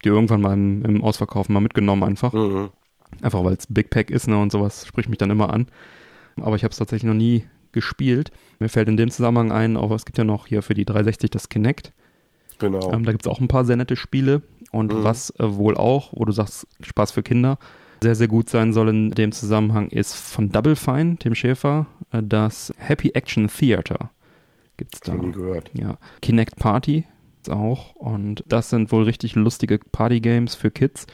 die 0.05 0.09
irgendwann 0.09 0.41
mal 0.41 0.53
im, 0.53 0.85
im 0.85 1.05
Ausverkauf 1.05 1.49
mal 1.49 1.61
mitgenommen 1.61 2.03
einfach. 2.03 2.33
Mhm. 2.33 2.71
Einfach 3.23 3.45
weil 3.45 3.55
es 3.55 3.69
Big 3.69 3.91
Pack 3.91 4.11
ist 4.11 4.27
ne, 4.27 4.37
und 4.37 4.51
sowas 4.51 4.85
spricht 4.85 5.09
mich 5.09 5.19
dann 5.19 5.31
immer 5.31 5.53
an. 5.53 5.69
Aber 6.41 6.57
ich 6.57 6.65
habe 6.65 6.73
es 6.73 6.79
tatsächlich 6.79 7.09
noch 7.09 7.15
nie 7.15 7.45
gespielt. 7.73 8.31
Mir 8.59 8.69
fällt 8.69 8.89
in 8.89 8.97
dem 8.97 9.11
Zusammenhang 9.11 9.53
ein, 9.53 9.77
auch 9.77 9.91
es 9.91 10.05
gibt 10.05 10.19
ja 10.19 10.25
noch 10.25 10.47
hier 10.47 10.63
für 10.63 10.75
die 10.75 10.85
360 10.85 11.31
das 11.31 11.49
Kinect. 11.49 11.93
Genau. 12.59 12.93
Ähm, 12.93 13.05
da 13.05 13.13
gibt 13.13 13.27
es 13.27 13.31
auch 13.31 13.41
ein 13.41 13.49
paar 13.49 13.65
sehr 13.65 13.77
nette 13.77 13.97
Spiele. 13.97 14.43
Und 14.71 14.93
mhm. 14.93 15.05
was 15.05 15.31
äh, 15.39 15.57
wohl 15.57 15.77
auch, 15.77 16.13
wo 16.13 16.25
du 16.25 16.33
sagst, 16.33 16.67
Spaß 16.81 17.13
für 17.13 17.23
Kinder, 17.23 17.59
sehr, 18.03 18.15
sehr 18.15 18.29
gut 18.29 18.49
sein 18.49 18.73
soll 18.73 18.89
in 18.89 19.11
dem 19.11 19.33
Zusammenhang, 19.33 19.89
ist 19.89 20.15
von 20.15 20.51
Double 20.51 20.77
Fine, 20.77 21.17
Tim 21.19 21.35
Schäfer, 21.35 21.87
äh, 22.13 22.23
das 22.23 22.73
Happy 22.79 23.11
Action 23.11 23.49
Theater. 23.49 24.11
Gibt's 24.77 25.01
da. 25.01 25.15
Nie 25.15 25.33
gehört. 25.33 25.71
Ja. 25.75 25.99
Kinect 26.23 26.57
Party 26.57 27.05
auch. 27.49 27.95
Und 27.97 28.45
das 28.47 28.71
sind 28.71 28.93
wohl 28.93 29.05
richtig 29.05 29.35
lustige 29.35 29.79
Party-Games 29.79 30.55
für 30.55 30.71
Kids 30.71 31.07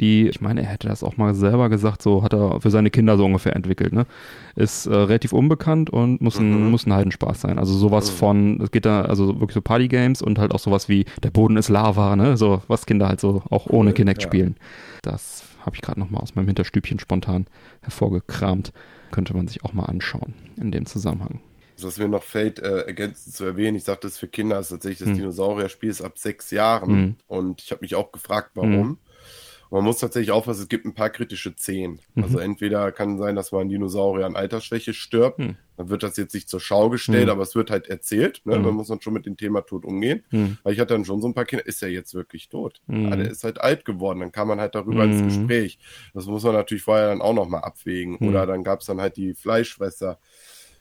die, 0.00 0.28
ich 0.28 0.40
meine, 0.40 0.62
er 0.62 0.68
hätte 0.68 0.88
das 0.88 1.02
auch 1.02 1.16
mal 1.16 1.34
selber 1.34 1.68
gesagt, 1.68 2.02
so 2.02 2.22
hat 2.22 2.32
er 2.32 2.60
für 2.60 2.70
seine 2.70 2.90
Kinder 2.90 3.16
so 3.16 3.24
ungefähr 3.24 3.54
entwickelt, 3.54 3.92
ne? 3.92 4.06
Ist 4.56 4.86
äh, 4.86 4.94
relativ 4.94 5.32
unbekannt 5.32 5.90
und 5.90 6.20
muss 6.20 6.38
ein, 6.38 6.64
mhm. 6.64 6.70
muss 6.70 6.86
ein 6.86 6.92
Heidenspaß 6.92 7.40
sein. 7.40 7.58
Also 7.58 7.74
sowas 7.74 8.10
mhm. 8.10 8.16
von, 8.16 8.60
es 8.62 8.70
geht 8.70 8.86
da, 8.86 9.02
also 9.02 9.40
wirklich 9.40 9.54
so 9.54 9.60
Partygames 9.60 10.22
und 10.22 10.38
halt 10.38 10.52
auch 10.52 10.58
sowas 10.58 10.88
wie 10.88 11.04
der 11.22 11.30
Boden 11.30 11.56
ist 11.56 11.68
Lava, 11.68 12.16
ne? 12.16 12.36
So, 12.36 12.62
was 12.66 12.86
Kinder 12.86 13.08
halt 13.08 13.20
so 13.20 13.42
auch 13.50 13.66
ohne 13.66 13.92
Kinect 13.92 14.22
ja. 14.22 14.28
spielen. 14.28 14.56
Das 15.02 15.44
habe 15.64 15.76
ich 15.76 15.82
gerade 15.82 16.00
nochmal 16.00 16.22
aus 16.22 16.34
meinem 16.34 16.46
Hinterstübchen 16.46 16.98
spontan 16.98 17.46
hervorgekramt. 17.82 18.72
Könnte 19.10 19.34
man 19.34 19.48
sich 19.48 19.64
auch 19.64 19.72
mal 19.72 19.86
anschauen 19.86 20.34
in 20.56 20.70
dem 20.70 20.86
Zusammenhang. 20.86 21.40
Was 21.82 21.98
mir 21.98 22.08
noch 22.08 22.22
fällt, 22.22 22.58
äh, 22.58 22.82
ergänzend 22.82 23.34
zu 23.34 23.44
erwähnen, 23.44 23.76
ich 23.76 23.84
sagte 23.84 24.06
es 24.06 24.18
für 24.18 24.28
Kinder 24.28 24.58
ist 24.60 24.68
tatsächlich 24.68 24.98
das 24.98 25.08
hm. 25.08 25.16
Dinosaurier-Spiel 25.16 25.90
ist 25.90 26.02
ab 26.02 26.18
sechs 26.18 26.50
Jahren. 26.50 26.90
Hm. 26.90 27.16
Und 27.26 27.62
ich 27.62 27.70
habe 27.70 27.80
mich 27.82 27.94
auch 27.94 28.12
gefragt, 28.12 28.50
warum. 28.54 28.98
Man 29.70 29.84
muss 29.84 29.98
tatsächlich 29.98 30.32
aufpassen, 30.32 30.62
es 30.62 30.68
gibt 30.68 30.84
ein 30.84 30.94
paar 30.94 31.10
kritische 31.10 31.54
Szenen. 31.56 32.00
Mhm. 32.14 32.24
Also 32.24 32.38
entweder 32.38 32.90
kann 32.90 33.18
sein, 33.18 33.36
dass 33.36 33.52
man 33.52 33.62
ein 33.62 33.68
Dinosaurier 33.68 34.26
an 34.26 34.34
Altersschwäche 34.34 34.92
stirbt, 34.92 35.38
mhm. 35.38 35.56
dann 35.76 35.88
wird 35.88 36.02
das 36.02 36.16
jetzt 36.16 36.34
nicht 36.34 36.48
zur 36.48 36.58
Schau 36.58 36.90
gestellt, 36.90 37.26
mhm. 37.26 37.30
aber 37.30 37.42
es 37.44 37.54
wird 37.54 37.70
halt 37.70 37.86
erzählt. 37.86 38.42
Ne? 38.44 38.58
Mhm. 38.58 38.64
Man 38.64 38.74
muss 38.74 38.88
dann 38.88 39.00
schon 39.00 39.12
mit 39.12 39.26
dem 39.26 39.36
Thema 39.36 39.60
Tod 39.60 39.84
umgehen. 39.84 40.24
Mhm. 40.32 40.58
Weil 40.64 40.72
ich 40.72 40.80
hatte 40.80 40.94
dann 40.94 41.04
schon 41.04 41.20
so 41.20 41.28
ein 41.28 41.34
paar 41.34 41.44
Kinder, 41.44 41.64
ist 41.66 41.82
er 41.84 41.88
jetzt 41.88 42.14
wirklich 42.14 42.48
tot? 42.48 42.80
Mhm. 42.88 43.10
Ja, 43.10 43.16
der 43.16 43.30
ist 43.30 43.44
halt 43.44 43.60
alt 43.60 43.84
geworden, 43.84 44.20
dann 44.20 44.32
kam 44.32 44.48
man 44.48 44.60
halt 44.60 44.74
darüber 44.74 45.04
ins 45.04 45.22
Gespräch. 45.22 45.78
Das 46.14 46.26
muss 46.26 46.42
man 46.42 46.54
natürlich 46.54 46.82
vorher 46.82 47.08
dann 47.08 47.22
auch 47.22 47.34
nochmal 47.34 47.62
abwägen. 47.62 48.16
Oder 48.16 48.46
dann 48.46 48.64
gab 48.64 48.80
es 48.80 48.86
dann 48.86 49.00
halt 49.00 49.16
die 49.16 49.34
Fleischfresser, 49.34 50.18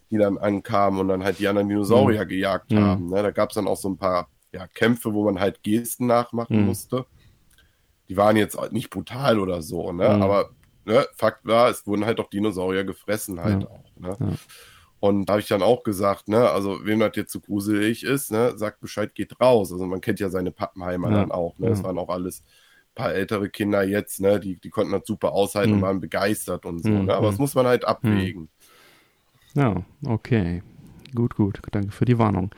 die 0.09 0.17
dann 0.17 0.39
ankamen 0.39 0.99
und 0.99 1.09
dann 1.09 1.23
halt 1.23 1.37
die 1.37 1.47
anderen 1.47 1.69
Dinosaurier 1.69 2.25
gejagt 2.25 2.73
haben. 2.73 3.09
Ne? 3.09 3.21
Da 3.21 3.29
gab 3.29 3.51
es 3.51 3.55
dann 3.55 3.67
auch 3.67 3.77
so 3.77 3.87
ein 3.87 3.97
paar 3.97 4.29
ja, 4.51 4.65
Kämpfe, 4.65 5.13
wo 5.13 5.25
man 5.25 5.39
halt 5.39 5.61
Gesten 5.61 6.07
nachmachen 6.07 6.65
musste 6.65 7.05
die 8.09 8.17
waren 8.17 8.35
jetzt 8.35 8.57
nicht 8.71 8.89
brutal 8.89 9.39
oder 9.39 9.61
so, 9.61 9.91
ne? 9.91 10.09
Mhm. 10.09 10.21
Aber 10.21 10.49
ne, 10.85 11.05
Fakt 11.15 11.45
war, 11.45 11.69
es 11.69 11.85
wurden 11.85 12.05
halt 12.05 12.19
auch 12.19 12.29
Dinosaurier 12.29 12.83
gefressen 12.83 13.41
halt 13.41 13.63
ja. 13.63 13.69
auch. 13.69 13.91
Ne? 13.97 14.17
Ja. 14.19 14.27
Und 14.99 15.27
da 15.27 15.33
habe 15.33 15.41
ich 15.41 15.47
dann 15.47 15.61
auch 15.61 15.83
gesagt, 15.83 16.27
ne, 16.27 16.49
also 16.49 16.85
wem 16.85 16.99
das 16.99 17.11
jetzt 17.15 17.31
zu 17.31 17.39
so 17.39 17.45
gruselig 17.45 18.03
ist, 18.03 18.31
ne, 18.31 18.57
sagt 18.57 18.81
Bescheid, 18.81 19.15
geht 19.15 19.39
raus. 19.39 19.71
Also 19.71 19.85
man 19.85 20.01
kennt 20.01 20.19
ja 20.19 20.29
seine 20.29 20.51
Pappenheimer 20.51 21.09
ja. 21.09 21.17
dann 21.17 21.31
auch, 21.31 21.57
ne? 21.57 21.69
Das 21.69 21.83
waren 21.83 21.97
auch 21.97 22.09
alles 22.09 22.43
paar 22.95 23.13
ältere 23.13 23.49
Kinder 23.49 23.83
jetzt, 23.83 24.19
ne, 24.19 24.39
die, 24.39 24.57
die 24.57 24.69
konnten 24.69 24.91
das 24.91 25.05
super 25.05 25.31
aushalten 25.31 25.71
mhm. 25.71 25.77
und 25.77 25.81
waren 25.83 25.99
begeistert 26.01 26.65
und 26.65 26.83
so, 26.83 26.89
mhm. 26.89 27.05
ne? 27.05 27.15
Aber 27.15 27.27
das 27.27 27.37
muss 27.37 27.55
man 27.55 27.65
halt 27.65 27.85
abwägen. 27.85 28.49
Ja, 29.55 29.83
okay. 30.05 30.63
Gut, 31.15 31.35
gut. 31.35 31.61
Danke 31.71 31.91
für 31.91 32.05
die 32.05 32.19
Warnung. 32.19 32.53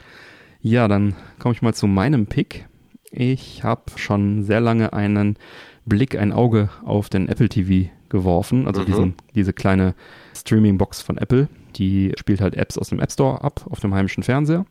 Ja, 0.62 0.88
dann 0.88 1.16
komme 1.39 1.54
ich 1.54 1.62
mal 1.62 1.74
zu 1.74 1.88
meinem 1.88 2.26
Pick. 2.26 2.68
Ich 3.12 3.64
habe 3.64 3.84
schon 3.95 4.43
sehr 4.43 4.62
lange 4.62 4.93
einen 4.93 5.38
Blick, 5.86 6.18
ein 6.18 6.32
Auge 6.32 6.70
auf 6.84 7.09
den 7.09 7.28
Apple 7.28 7.49
TV 7.49 7.89
geworfen, 8.09 8.68
also 8.68 8.82
mhm. 8.82 8.86
diesen, 8.86 9.14
diese 9.36 9.53
kleine 9.53 9.95
Streaming-Box 10.36 11.01
von 11.01 11.18
Apple. 11.18 11.47
Die 11.76 12.14
spielt 12.18 12.41
halt 12.41 12.55
Apps 12.55 12.78
aus 12.78 12.89
dem 12.89 12.99
App 12.99 13.12
Store 13.12 13.43
ab 13.43 13.66
auf 13.70 13.80
dem 13.80 13.93
heimischen 13.93 14.24
Fernseher. 14.24 14.66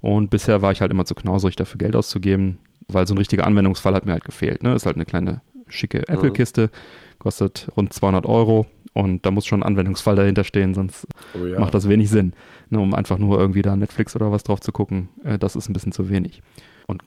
Und 0.00 0.30
bisher 0.30 0.62
war 0.62 0.72
ich 0.72 0.80
halt 0.80 0.90
immer 0.90 1.04
zu 1.04 1.14
knauserig, 1.14 1.56
dafür 1.56 1.78
Geld 1.78 1.94
auszugeben, 1.94 2.58
weil 2.88 3.06
so 3.06 3.14
ein 3.14 3.18
richtiger 3.18 3.46
Anwendungsfall 3.46 3.94
hat 3.94 4.06
mir 4.06 4.12
halt 4.12 4.24
gefehlt. 4.24 4.62
Ne? 4.62 4.74
Ist 4.74 4.86
halt 4.86 4.96
eine 4.96 5.04
kleine 5.04 5.42
schicke 5.68 6.08
Apple-Kiste, 6.08 6.70
kostet 7.18 7.68
rund 7.76 7.92
200 7.92 8.26
Euro 8.26 8.66
und 8.92 9.24
da 9.24 9.30
muss 9.30 9.46
schon 9.46 9.62
ein 9.62 9.66
Anwendungsfall 9.66 10.16
dahinter 10.16 10.44
stehen, 10.44 10.74
sonst 10.74 11.06
oh 11.40 11.46
ja. 11.46 11.60
macht 11.60 11.74
das 11.74 11.88
wenig 11.88 12.10
Sinn. 12.10 12.32
Ne, 12.70 12.80
um 12.80 12.94
einfach 12.94 13.18
nur 13.18 13.38
irgendwie 13.38 13.62
da 13.62 13.76
Netflix 13.76 14.16
oder 14.16 14.32
was 14.32 14.42
drauf 14.42 14.60
zu 14.60 14.72
gucken, 14.72 15.08
äh, 15.24 15.38
das 15.38 15.56
ist 15.56 15.68
ein 15.68 15.72
bisschen 15.72 15.92
zu 15.92 16.08
wenig. 16.08 16.42
Und 16.86 17.02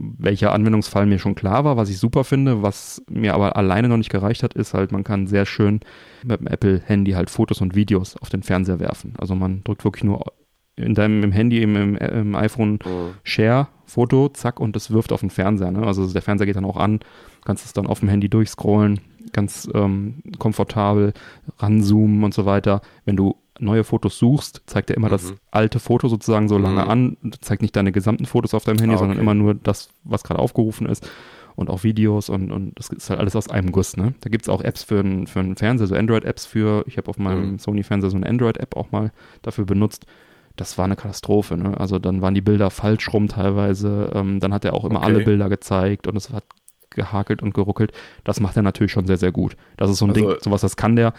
welcher 0.00 0.52
Anwendungsfall 0.52 1.06
mir 1.06 1.18
schon 1.18 1.34
klar 1.34 1.64
war, 1.64 1.76
was 1.76 1.88
ich 1.88 1.98
super 1.98 2.24
finde, 2.24 2.62
was 2.62 3.02
mir 3.08 3.34
aber 3.34 3.56
alleine 3.56 3.88
noch 3.88 3.96
nicht 3.96 4.10
gereicht 4.10 4.42
hat, 4.42 4.54
ist 4.54 4.74
halt, 4.74 4.90
man 4.90 5.04
kann 5.04 5.26
sehr 5.26 5.46
schön 5.46 5.80
mit 6.24 6.40
dem 6.40 6.46
Apple-Handy 6.48 7.12
halt 7.12 7.30
Fotos 7.30 7.60
und 7.60 7.74
Videos 7.74 8.16
auf 8.16 8.28
den 8.28 8.42
Fernseher 8.42 8.80
werfen. 8.80 9.14
Also 9.18 9.34
man 9.34 9.62
drückt 9.62 9.84
wirklich 9.84 10.04
nur 10.04 10.32
in 10.76 10.94
deinem 10.94 11.22
im 11.22 11.32
Handy, 11.32 11.62
im, 11.62 11.76
im, 11.76 11.96
im 11.96 12.34
iPhone 12.34 12.80
mhm. 12.84 13.14
Share 13.22 13.68
Foto, 13.86 14.28
zack, 14.30 14.58
und 14.58 14.74
das 14.74 14.90
wirft 14.90 15.12
auf 15.12 15.20
den 15.20 15.30
Fernseher. 15.30 15.70
Ne? 15.70 15.86
Also 15.86 16.10
der 16.10 16.22
Fernseher 16.22 16.46
geht 16.46 16.56
dann 16.56 16.64
auch 16.64 16.76
an, 16.76 17.00
kannst 17.44 17.64
es 17.64 17.72
dann 17.72 17.86
auf 17.86 18.00
dem 18.00 18.08
Handy 18.08 18.28
durchscrollen, 18.28 19.00
ganz 19.32 19.68
ähm, 19.74 20.22
komfortabel 20.38 21.12
ranzoomen 21.58 22.24
und 22.24 22.34
so 22.34 22.46
weiter. 22.46 22.80
Wenn 23.04 23.16
du 23.16 23.36
neue 23.58 23.84
Fotos 23.84 24.18
suchst, 24.18 24.62
zeigt 24.66 24.90
er 24.90 24.96
immer 24.96 25.08
mhm. 25.08 25.12
das 25.12 25.34
alte 25.50 25.78
Foto 25.78 26.08
sozusagen 26.08 26.48
so 26.48 26.58
lange 26.58 26.84
mhm. 26.84 26.90
an, 26.90 27.16
zeigt 27.40 27.62
nicht 27.62 27.76
deine 27.76 27.92
gesamten 27.92 28.26
Fotos 28.26 28.54
auf 28.54 28.64
deinem 28.64 28.78
Handy, 28.78 28.94
ah, 28.94 28.96
okay. 28.96 29.04
sondern 29.04 29.18
immer 29.18 29.34
nur 29.34 29.54
das, 29.54 29.88
was 30.02 30.24
gerade 30.24 30.40
aufgerufen 30.40 30.86
ist 30.86 31.08
und 31.56 31.70
auch 31.70 31.84
Videos 31.84 32.28
und, 32.28 32.50
und 32.50 32.78
das 32.78 32.88
ist 32.88 33.10
halt 33.10 33.20
alles 33.20 33.36
aus 33.36 33.48
einem 33.48 33.70
Guss. 33.70 33.96
Ne? 33.96 34.14
Da 34.20 34.30
gibt 34.30 34.44
es 34.44 34.48
auch 34.48 34.60
Apps 34.60 34.82
für 34.82 35.00
einen 35.00 35.26
für 35.26 35.42
Fernseher, 35.56 35.86
so 35.86 35.94
Android-Apps 35.94 36.46
für, 36.46 36.84
ich 36.86 36.96
habe 36.96 37.08
auf 37.08 37.18
meinem 37.18 37.52
mhm. 37.52 37.58
Sony-Fernseher 37.58 38.10
so 38.10 38.16
eine 38.16 38.28
Android-App 38.28 38.76
auch 38.76 38.90
mal 38.90 39.12
dafür 39.42 39.64
benutzt 39.64 40.06
das 40.56 40.78
war 40.78 40.84
eine 40.84 40.96
Katastrophe. 40.96 41.56
Ne? 41.56 41.78
Also 41.78 41.98
dann 41.98 42.22
waren 42.22 42.34
die 42.34 42.40
Bilder 42.40 42.70
falsch 42.70 43.12
rum 43.12 43.28
teilweise. 43.28 44.10
Ähm, 44.14 44.40
dann 44.40 44.54
hat 44.54 44.64
er 44.64 44.74
auch 44.74 44.84
immer 44.84 45.00
okay. 45.00 45.06
alle 45.06 45.24
Bilder 45.24 45.48
gezeigt 45.48 46.06
und 46.06 46.16
es 46.16 46.30
hat 46.30 46.44
gehakelt 46.90 47.42
und 47.42 47.54
geruckelt. 47.54 47.92
Das 48.22 48.40
macht 48.40 48.56
er 48.56 48.62
natürlich 48.62 48.92
schon 48.92 49.06
sehr, 49.06 49.16
sehr 49.16 49.32
gut. 49.32 49.56
Das 49.76 49.90
ist 49.90 49.98
so 49.98 50.06
ein 50.06 50.12
also, 50.12 50.28
Ding, 50.28 50.36
sowas, 50.40 50.60
das 50.60 50.76
kann 50.76 50.96
der. 50.96 51.12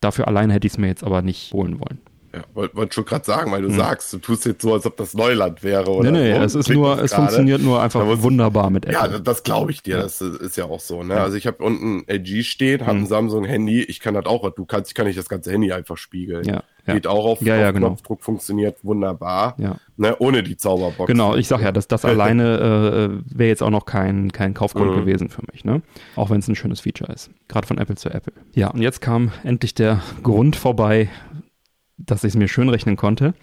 Dafür 0.00 0.28
alleine 0.28 0.52
hätte 0.52 0.66
ich 0.66 0.74
es 0.74 0.78
mir 0.78 0.88
jetzt 0.88 1.04
aber 1.04 1.22
nicht 1.22 1.52
holen 1.52 1.80
wollen. 1.80 2.00
Ja, 2.36 2.44
wollte 2.54 2.76
wollt 2.76 2.94
schon 2.94 3.04
gerade 3.04 3.24
sagen, 3.24 3.52
weil 3.52 3.62
du 3.62 3.68
hm. 3.68 3.76
sagst, 3.76 4.12
du 4.12 4.18
tust 4.18 4.44
jetzt 4.46 4.62
so, 4.62 4.74
als 4.74 4.86
ob 4.86 4.96
das 4.96 5.14
Neuland 5.14 5.62
wäre. 5.62 5.90
Oder 5.90 6.10
nee, 6.10 6.32
nee, 6.32 6.34
so. 6.38 6.42
es 6.42 6.54
ist 6.54 6.70
nur, 6.70 7.02
es 7.02 7.14
funktioniert 7.14 7.62
nur 7.62 7.80
einfach 7.80 8.04
muss, 8.04 8.22
wunderbar 8.22 8.70
mit 8.70 8.84
Apple. 8.84 9.12
Ja, 9.12 9.18
das 9.18 9.42
glaube 9.42 9.70
ich 9.70 9.82
dir, 9.82 9.98
das 9.98 10.20
ist 10.20 10.56
ja 10.56 10.64
auch 10.64 10.80
so. 10.80 11.02
Ne? 11.02 11.14
Ja. 11.14 11.24
Also 11.24 11.36
ich 11.36 11.46
habe 11.46 11.62
unten 11.62 12.04
LG 12.06 12.44
stehen, 12.44 12.82
habe 12.82 12.92
hm. 12.92 13.04
ein 13.04 13.06
Samsung-Handy, 13.06 13.82
ich 13.82 14.00
kann 14.00 14.14
das 14.14 14.26
auch, 14.26 14.48
du 14.50 14.64
kannst, 14.64 14.90
ich 14.90 14.94
kann 14.94 15.06
nicht 15.06 15.18
das 15.18 15.28
ganze 15.28 15.50
Handy 15.52 15.72
einfach 15.72 15.96
spiegeln. 15.96 16.44
Ja. 16.44 16.62
Ja. 16.86 16.94
Geht 16.94 17.06
auch 17.06 17.24
auf, 17.24 17.42
ja, 17.42 17.56
ja, 17.56 17.70
genau. 17.72 17.88
Knopfdruck, 17.88 18.22
funktioniert 18.22 18.84
wunderbar. 18.84 19.54
Ja. 19.58 19.76
Ne, 19.96 20.14
ohne 20.20 20.42
die 20.42 20.56
Zauberbox. 20.56 21.08
Genau, 21.08 21.34
ich 21.34 21.48
sag 21.48 21.60
ja, 21.60 21.72
das, 21.72 21.88
das 21.88 22.04
alleine 22.04 23.22
äh, 23.24 23.36
wäre 23.36 23.48
jetzt 23.48 23.62
auch 23.62 23.70
noch 23.70 23.86
kein, 23.86 24.30
kein 24.30 24.54
Kaufgrund 24.54 24.92
mhm. 24.92 25.00
gewesen 25.00 25.28
für 25.28 25.42
mich, 25.50 25.64
ne? 25.64 25.82
Auch 26.14 26.30
wenn 26.30 26.38
es 26.38 26.48
ein 26.48 26.54
schönes 26.54 26.80
Feature 26.80 27.12
ist. 27.12 27.30
Gerade 27.48 27.66
von 27.66 27.78
Apple 27.78 27.96
zu 27.96 28.10
Apple. 28.10 28.32
Ja, 28.54 28.70
und 28.70 28.82
jetzt 28.82 29.00
kam 29.00 29.32
endlich 29.42 29.74
der 29.74 30.00
Grund 30.22 30.54
vorbei, 30.54 31.08
dass 31.98 32.24
ich 32.24 32.30
es 32.30 32.36
mir 32.36 32.48
schön 32.48 32.68
rechnen 32.68 32.96
konnte. 32.96 33.34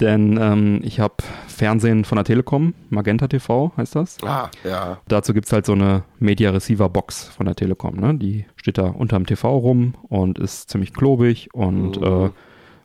Denn 0.00 0.38
ähm, 0.40 0.80
ich 0.82 1.00
habe 1.00 1.16
Fernsehen 1.46 2.04
von 2.04 2.16
der 2.16 2.24
Telekom, 2.24 2.74
Magenta 2.90 3.28
TV 3.28 3.72
heißt 3.76 3.94
das. 3.94 4.18
Ah, 4.24 4.50
ja. 4.64 4.98
Dazu 5.06 5.34
gibt 5.34 5.46
es 5.46 5.52
halt 5.52 5.66
so 5.66 5.72
eine 5.72 6.04
Media 6.18 6.50
Receiver 6.50 6.88
Box 6.88 7.24
von 7.24 7.46
der 7.46 7.54
Telekom. 7.54 7.96
Ne? 7.96 8.14
Die 8.16 8.46
steht 8.56 8.78
da 8.78 8.86
unterm 8.86 9.26
TV 9.26 9.56
rum 9.56 9.94
und 10.08 10.38
ist 10.38 10.70
ziemlich 10.70 10.92
klobig 10.92 11.54
und 11.54 12.00
mhm. 12.00 12.06
äh, 12.06 12.30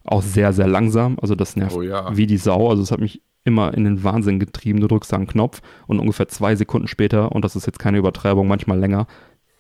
auch 0.03 0.22
sehr, 0.22 0.53
sehr 0.53 0.68
langsam. 0.68 1.18
Also 1.22 1.36
das 1.36 1.55
nervt 1.55 1.76
oh, 1.76 1.82
ja. 1.82 2.15
wie 2.15 2.28
die 2.28 2.38
Sau. 2.38 2.70
Also 2.70 2.84
es 2.84 2.91
hat 2.91 2.99
mich 2.99 3.22
immer 3.43 3.74
in 3.74 3.86
den 3.86 4.03
Wahnsinn 4.03 4.39
getrieben. 4.39 4.82
Du 4.82 4.88
drückst 4.88 5.11
da 5.11 5.18
einen 5.18 5.28
Knopf 5.28 5.61
und 5.88 5.99
ungefähr 5.99 6.28
zwei 6.28 6.55
Sekunden 6.55 6.88
später, 6.88 7.32
und 7.32 7.43
das 7.43 7.55
ist 7.55 7.65
jetzt 7.65 7.80
keine 7.80 7.97
Übertreibung, 7.97 8.47
manchmal 8.47 8.78
länger, 8.78 9.07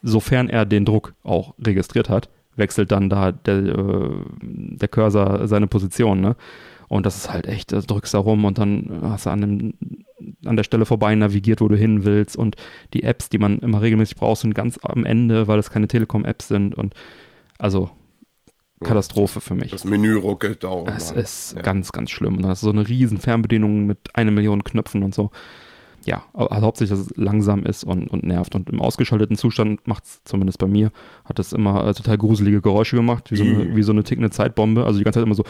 sofern 0.03 0.49
er 0.49 0.65
den 0.65 0.85
Druck 0.85 1.13
auch 1.23 1.55
registriert 1.57 2.09
hat, 2.09 2.29
wechselt 2.57 2.91
dann 2.91 3.09
da 3.09 3.31
der, 3.31 3.57
äh, 3.57 4.09
der 4.41 4.87
Cursor 4.87 5.47
seine 5.47 5.67
Position, 5.67 6.21
ne? 6.21 6.35
Und 6.89 7.05
das 7.05 7.17
ist 7.17 7.31
halt 7.31 7.47
echt, 7.47 7.73
da 7.73 7.81
drückst 7.81 8.13
da 8.13 8.19
rum 8.19 8.45
und 8.45 8.57
dann 8.57 9.01
hast 9.03 9.25
du 9.25 9.29
an, 9.29 9.41
dem, 9.41 9.73
an 10.45 10.55
der 10.55 10.63
Stelle 10.63 10.85
vorbei 10.85 11.13
navigiert, 11.15 11.59
wo 11.59 11.67
du 11.67 11.75
hin 11.75 12.05
willst. 12.05 12.37
Und 12.37 12.55
die 12.93 13.03
Apps, 13.03 13.27
die 13.27 13.39
man 13.39 13.59
immer 13.59 13.81
regelmäßig 13.81 14.15
braucht, 14.15 14.39
sind 14.39 14.55
ganz 14.55 14.79
am 14.83 15.05
Ende, 15.05 15.49
weil 15.49 15.59
es 15.59 15.69
keine 15.69 15.89
Telekom-Apps 15.89 16.47
sind. 16.47 16.75
Und 16.75 16.93
also 17.57 17.89
Katastrophe 18.81 19.41
für 19.41 19.55
mich. 19.55 19.71
Das 19.71 19.83
Menü 19.83 20.15
ruckelt 20.15 20.63
da 20.63 20.69
auch. 20.69 20.87
Es 20.87 21.11
ist 21.11 21.55
ja. 21.55 21.61
ganz, 21.61 21.91
ganz 21.91 22.09
schlimm. 22.09 22.37
Und 22.37 22.43
das 22.43 22.59
ist 22.59 22.61
so 22.61 22.69
eine 22.69 22.87
riesen 22.87 23.17
Fernbedienung 23.17 23.85
mit 23.85 23.97
einer 24.13 24.31
Million 24.31 24.63
Knöpfen 24.63 25.03
und 25.03 25.13
so 25.13 25.31
ja, 26.07 26.23
also 26.33 26.65
hauptsächlich, 26.65 26.97
dass 26.97 27.07
es 27.07 27.17
langsam 27.17 27.63
ist 27.63 27.83
und, 27.83 28.07
und 28.07 28.23
nervt. 28.23 28.55
Und 28.55 28.69
im 28.69 28.81
ausgeschalteten 28.81 29.35
Zustand 29.35 29.85
macht 29.87 30.05
es 30.05 30.23
zumindest 30.23 30.57
bei 30.57 30.65
mir, 30.65 30.91
hat 31.25 31.37
es 31.37 31.51
immer 31.51 31.85
äh, 31.85 31.93
total 31.93 32.17
gruselige 32.17 32.61
Geräusche 32.61 32.95
gemacht, 32.95 33.29
wie 33.29 33.35
so, 33.35 33.43
eine, 33.43 33.75
wie 33.75 33.83
so 33.83 33.91
eine 33.91 34.05
tickende 34.05 34.29
Zeitbombe. 34.29 34.85
Also 34.85 34.99
die 34.99 35.03
ganze 35.03 35.19
Zeit 35.19 35.25
immer 35.25 35.35
so. 35.35 35.43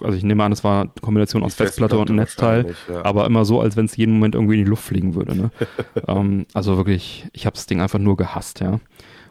Also 0.00 0.16
ich 0.16 0.22
nehme 0.22 0.44
an, 0.44 0.52
es 0.52 0.62
war 0.62 0.82
eine 0.82 0.90
Kombination 1.00 1.42
aus 1.42 1.56
Festplatte, 1.56 1.96
Festplatte 1.96 2.12
und 2.12 2.16
Netzteil, 2.16 2.74
ja. 2.88 3.04
aber 3.04 3.26
immer 3.26 3.44
so, 3.44 3.60
als 3.60 3.76
wenn 3.76 3.86
es 3.86 3.96
jeden 3.96 4.14
Moment 4.14 4.36
irgendwie 4.36 4.54
in 4.54 4.64
die 4.64 4.70
Luft 4.70 4.84
fliegen 4.84 5.16
würde. 5.16 5.36
Ne? 5.36 5.50
ähm, 6.06 6.46
also 6.54 6.76
wirklich, 6.76 7.26
ich 7.32 7.46
habe 7.46 7.54
das 7.54 7.66
Ding 7.66 7.80
einfach 7.80 7.98
nur 7.98 8.16
gehasst, 8.16 8.60
ja. 8.60 8.78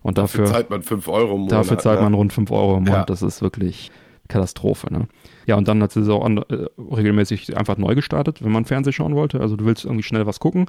Und 0.04 0.18
dafür, 0.18 0.44
dafür 0.44 0.54
zahlt 0.54 0.70
man 0.70 0.84
5 0.84 1.08
Euro 1.08 1.36
im 1.36 1.40
Monat. 1.42 1.52
Dafür 1.52 1.78
zahlt 1.80 2.00
ne? 2.00 2.04
man 2.04 2.14
rund 2.14 2.34
5 2.34 2.52
Euro 2.52 2.78
im 2.78 2.84
Monat. 2.84 3.00
Ja. 3.00 3.06
Das 3.06 3.22
ist 3.22 3.42
wirklich 3.42 3.92
Katastrophe. 4.28 4.92
Ne? 4.92 5.08
Ja, 5.46 5.56
und 5.56 5.68
dann 5.68 5.82
hat 5.82 5.92
sie 5.92 6.14
auch 6.14 6.28
äh, 6.28 6.66
regelmäßig 6.78 7.58
einfach 7.58 7.78
neu 7.78 7.96
gestartet, 7.96 8.44
wenn 8.44 8.52
man 8.52 8.66
Fernsehen 8.66 8.94
schauen 8.94 9.16
wollte. 9.16 9.40
Also 9.40 9.56
du 9.56 9.66
willst 9.66 9.86
irgendwie 9.86 10.04
schnell 10.04 10.26
was 10.26 10.40
gucken. 10.40 10.68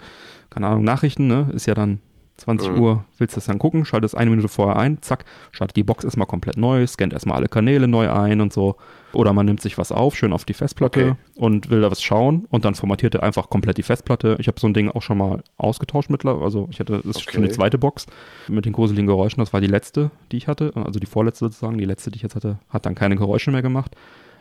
Keine 0.50 0.66
Ahnung, 0.66 0.84
Nachrichten, 0.84 1.26
ne? 1.26 1.48
Ist 1.52 1.66
ja 1.66 1.74
dann 1.74 2.00
20 2.36 2.70
mhm. 2.70 2.78
Uhr, 2.80 3.04
willst 3.18 3.34
du 3.34 3.38
das 3.38 3.46
dann 3.46 3.58
gucken, 3.58 3.84
schaltest 3.84 4.16
eine 4.16 4.30
Minute 4.30 4.48
vorher 4.48 4.76
ein, 4.76 5.00
zack, 5.02 5.24
startet 5.52 5.76
die 5.76 5.82
Box 5.82 6.04
erstmal 6.04 6.26
komplett 6.26 6.56
neu, 6.56 6.86
scannt 6.86 7.12
erstmal 7.12 7.36
alle 7.36 7.48
Kanäle 7.48 7.88
neu 7.88 8.10
ein 8.10 8.40
und 8.40 8.52
so. 8.52 8.76
Oder 9.12 9.32
man 9.32 9.46
nimmt 9.46 9.62
sich 9.62 9.78
was 9.78 9.92
auf, 9.92 10.14
schön 10.14 10.34
auf 10.34 10.44
die 10.44 10.52
Festplatte 10.52 11.12
okay. 11.12 11.16
und 11.36 11.70
will 11.70 11.80
da 11.80 11.90
was 11.90 12.02
schauen 12.02 12.46
und 12.50 12.66
dann 12.66 12.74
formatiert 12.74 13.14
er 13.14 13.22
einfach 13.22 13.48
komplett 13.48 13.78
die 13.78 13.82
Festplatte. 13.82 14.36
Ich 14.38 14.48
habe 14.48 14.60
so 14.60 14.66
ein 14.66 14.74
Ding 14.74 14.90
auch 14.90 15.00
schon 15.00 15.16
mal 15.16 15.42
ausgetauscht 15.56 16.10
mittlerweile. 16.10 16.44
Also 16.44 16.68
ich 16.70 16.80
hatte, 16.80 16.98
das 16.98 17.16
ist 17.16 17.22
okay. 17.22 17.36
schon 17.36 17.42
die 17.44 17.48
zweite 17.48 17.78
Box 17.78 18.06
mit 18.48 18.66
den 18.66 18.74
gruseligen 18.74 19.06
Geräuschen. 19.06 19.40
Das 19.40 19.54
war 19.54 19.62
die 19.62 19.68
letzte, 19.68 20.10
die 20.32 20.36
ich 20.36 20.48
hatte. 20.48 20.72
Also 20.74 21.00
die 21.00 21.06
vorletzte 21.06 21.46
sozusagen. 21.46 21.78
Die 21.78 21.86
letzte, 21.86 22.10
die 22.10 22.16
ich 22.16 22.22
jetzt 22.22 22.36
hatte, 22.36 22.58
hat 22.68 22.84
dann 22.84 22.94
keine 22.94 23.16
Geräusche 23.16 23.50
mehr 23.50 23.62
gemacht. 23.62 23.96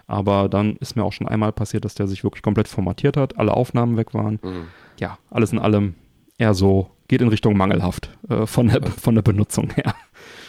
Aber 0.08 0.50
dann 0.50 0.76
ist 0.78 0.96
mir 0.96 1.04
auch 1.04 1.14
schon 1.14 1.28
einmal 1.28 1.52
passiert, 1.52 1.86
dass 1.86 1.96
der 1.96 2.08
sich 2.08 2.24
wirklich 2.24 2.44
komplett 2.44 2.68
formatiert 2.68 3.18
hat, 3.18 3.40
alle 3.40 3.54
Aufnahmen 3.54 3.98
weg 3.98 4.14
waren. 4.14 4.40
Mhm. 4.44 4.68
Ja, 5.00 5.18
alles 5.32 5.52
in 5.52 5.60
allem 5.60 5.96
eher 6.38 6.54
so, 6.54 6.90
geht 7.08 7.22
in 7.22 7.28
Richtung 7.28 7.56
mangelhaft 7.58 8.10
äh, 8.30 8.46
von, 8.46 8.68
der, 8.68 8.82
von 8.84 9.16
der 9.16 9.22
Benutzung 9.22 9.70
her. 9.72 9.96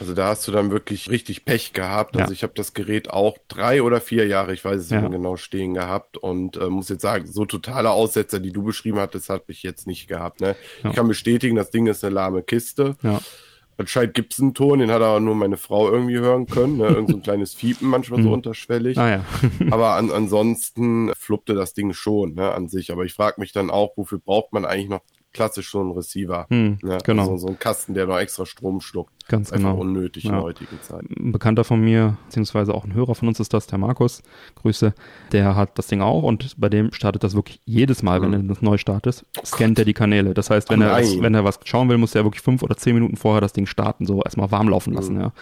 Also 0.01 0.15
da 0.15 0.29
hast 0.29 0.47
du 0.47 0.53
dann 0.53 0.71
wirklich 0.71 1.11
richtig 1.11 1.45
Pech 1.45 1.73
gehabt. 1.73 2.17
Also 2.17 2.31
ja. 2.31 2.33
ich 2.33 2.43
habe 2.43 2.53
das 2.55 2.75
Gerät 2.75 3.11
auch 3.11 3.39
drei 3.49 3.83
oder 3.83 4.01
vier 4.01 4.27
Jahre, 4.27 4.53
ich 4.53 4.65
weiß 4.65 4.81
es 4.81 4.91
nicht 4.91 5.03
ja. 5.03 5.09
genau, 5.09 5.37
stehen 5.37 5.75
gehabt 5.75 6.19
und 6.19 6.57
äh, 6.57 6.69
muss 6.69 6.89
jetzt 6.89 7.03
sagen, 7.03 7.27
so 7.27 7.45
totale 7.45 7.91
Aussetzer, 7.91 8.41
die 8.41 8.53
du 8.53 8.63
beschrieben 8.63 8.99
hattest, 8.99 9.31
habe 9.31 9.45
ich 9.49 9.63
jetzt 9.63 9.87
nicht 9.87 10.09
gehabt. 10.09 10.41
Ne? 10.41 10.57
Ja. 10.83 10.91
Ich 10.91 10.97
kann 10.97 11.09
bestätigen, 11.09 11.57
das 11.57 11.71
Ding 11.71 11.87
ist 11.87 12.05
eine 12.05 12.15
lahme 12.15 12.43
Kiste. 12.43 12.97
Anscheinend 13.79 14.15
gibt 14.15 14.33
es 14.33 14.41
einen 14.41 14.55
Ton, 14.55 14.79
den 14.79 14.91
hat 14.91 15.03
aber 15.03 15.21
nur 15.21 15.35
meine 15.35 15.59
Frau 15.59 15.91
irgendwie 15.91 16.19
hören 16.19 16.47
können. 16.47 16.79
Ne? 16.79 16.87
Irgend 16.87 17.11
so 17.11 17.17
ein 17.17 17.23
kleines 17.23 17.53
Fiepen, 17.53 17.89
manchmal 17.89 18.23
so 18.23 18.29
hm. 18.29 18.35
unterschwellig. 18.35 18.97
Ah, 18.97 19.23
aber 19.71 19.97
an, 19.97 20.11
ansonsten 20.11 21.13
fluppte 21.15 21.55
das 21.55 21.75
Ding 21.75 21.93
schon 21.93 22.35
ne, 22.35 22.53
an 22.53 22.69
sich. 22.69 22.91
Aber 22.91 23.05
ich 23.05 23.13
frage 23.13 23.39
mich 23.39 23.53
dann 23.53 23.71
auch, 23.71 23.93
wofür 23.97 24.19
braucht 24.19 24.55
man 24.55 24.65
eigentlich 24.65 24.89
noch 24.89 25.03
klassisch 25.37 25.71
so 25.71 25.81
einen 25.81 25.93
Receiver? 25.93 26.47
Hm, 26.49 26.79
ne? 26.83 26.99
Genau. 27.05 27.23
Also 27.23 27.37
so 27.37 27.47
ein 27.49 27.59
Kasten, 27.59 27.95
der 27.95 28.07
noch 28.07 28.19
extra 28.19 28.47
Strom 28.47 28.81
schluckt. 28.81 29.13
Ganz 29.29 29.53
Einfach 29.53 29.71
genau. 29.71 29.81
unnötig 29.81 30.25
ja. 30.25 30.31
in 30.37 30.43
heutigen 30.43 30.81
Zeit. 30.83 31.05
Ein 31.11 31.33
Bekannter 31.33 31.65
von 31.65 31.81
mir, 31.81 32.17
beziehungsweise 32.27 32.73
auch 32.73 32.85
ein 32.85 32.95
Hörer 32.95 33.15
von 33.15 33.29
uns 33.29 33.41
ist 33.41 33.53
das, 33.53 33.67
der 33.67 33.79
Markus, 33.79 34.23
Grüße, 34.55 34.95
der 35.33 35.57
hat 35.57 35.79
das 35.79 35.89
Ding 35.89 36.01
auch 36.01 36.23
und 36.23 36.55
bei 36.59 36.69
dem 36.69 36.93
startet 36.93 37.25
das 37.25 37.35
wirklich 37.35 37.61
jedes 37.65 38.03
Mal, 38.03 38.21
mhm. 38.21 38.25
wenn 38.25 38.33
er 38.33 38.43
das 38.55 38.63
neu 38.63 38.79
startet, 38.79 39.25
scannt 39.45 39.79
er 39.79 39.85
die 39.85 39.95
Kanäle. 39.95 40.33
Das 40.33 40.51
heißt, 40.51 40.71
wenn, 40.71 40.81
oh 40.83 40.87
er 40.87 40.93
was, 40.93 41.21
wenn 41.21 41.35
er 41.35 41.45
was 41.45 41.59
schauen 41.65 41.89
will, 41.89 41.99
muss 41.99 42.15
er 42.15 42.25
wirklich 42.25 42.43
fünf 42.43 42.63
oder 42.63 42.77
zehn 42.77 42.95
Minuten 42.95 43.17
vorher 43.17 43.41
das 43.41 43.53
Ding 43.53 43.67
starten, 43.67 44.07
so 44.07 44.23
erstmal 44.23 44.51
warm 44.51 44.69
laufen 44.69 44.95
lassen, 44.95 45.15
mhm. 45.15 45.21
ja. 45.21 45.33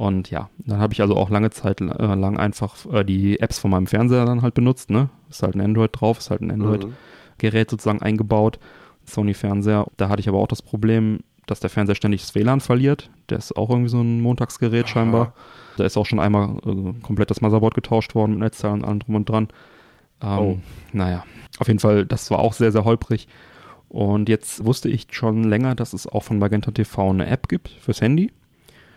Und 0.00 0.30
ja, 0.30 0.48
dann 0.58 0.78
habe 0.78 0.94
ich 0.94 1.02
also 1.02 1.14
auch 1.14 1.28
lange 1.28 1.50
Zeit 1.50 1.82
äh, 1.82 1.84
lang 1.84 2.38
einfach 2.38 2.74
äh, 2.90 3.04
die 3.04 3.38
Apps 3.38 3.58
von 3.58 3.70
meinem 3.70 3.86
Fernseher 3.86 4.24
dann 4.24 4.40
halt 4.40 4.54
benutzt, 4.54 4.88
ne? 4.88 5.10
Ist 5.28 5.42
halt 5.42 5.54
ein 5.54 5.60
Android 5.60 5.90
drauf, 5.92 6.18
ist 6.18 6.30
halt 6.30 6.40
ein 6.40 6.50
Android-Gerät 6.50 7.68
mhm. 7.68 7.70
sozusagen 7.70 8.00
eingebaut. 8.00 8.58
Sony-Fernseher. 9.10 9.86
Da 9.96 10.08
hatte 10.08 10.20
ich 10.20 10.28
aber 10.28 10.38
auch 10.38 10.48
das 10.48 10.62
Problem, 10.62 11.20
dass 11.46 11.60
der 11.60 11.70
Fernseher 11.70 11.96
ständig 11.96 12.22
das 12.22 12.34
WLAN 12.34 12.60
verliert. 12.60 13.10
Der 13.28 13.38
ist 13.38 13.56
auch 13.56 13.70
irgendwie 13.70 13.88
so 13.90 14.00
ein 14.00 14.20
Montagsgerät 14.20 14.84
Aha. 14.84 14.92
scheinbar. 14.92 15.34
Da 15.76 15.84
ist 15.84 15.96
auch 15.96 16.06
schon 16.06 16.20
einmal 16.20 16.56
äh, 16.64 16.92
komplett 17.02 17.30
das 17.30 17.40
Motherboard 17.40 17.74
getauscht 17.74 18.14
worden 18.14 18.32
mit 18.32 18.40
Netzteil 18.40 18.72
und 18.72 18.84
allem 18.84 19.00
drum 19.00 19.14
und 19.16 19.28
dran. 19.28 19.48
Ähm, 20.22 20.38
oh. 20.38 20.58
Naja, 20.92 21.24
auf 21.58 21.68
jeden 21.68 21.80
Fall, 21.80 22.06
das 22.06 22.30
war 22.30 22.38
auch 22.38 22.52
sehr, 22.52 22.72
sehr 22.72 22.84
holprig. 22.84 23.28
Und 23.88 24.28
jetzt 24.28 24.64
wusste 24.64 24.88
ich 24.88 25.08
schon 25.10 25.42
länger, 25.44 25.74
dass 25.74 25.92
es 25.92 26.06
auch 26.06 26.22
von 26.22 26.38
Magenta 26.38 26.70
TV 26.70 27.10
eine 27.10 27.26
App 27.26 27.48
gibt 27.48 27.68
fürs 27.68 28.00
Handy. 28.00 28.30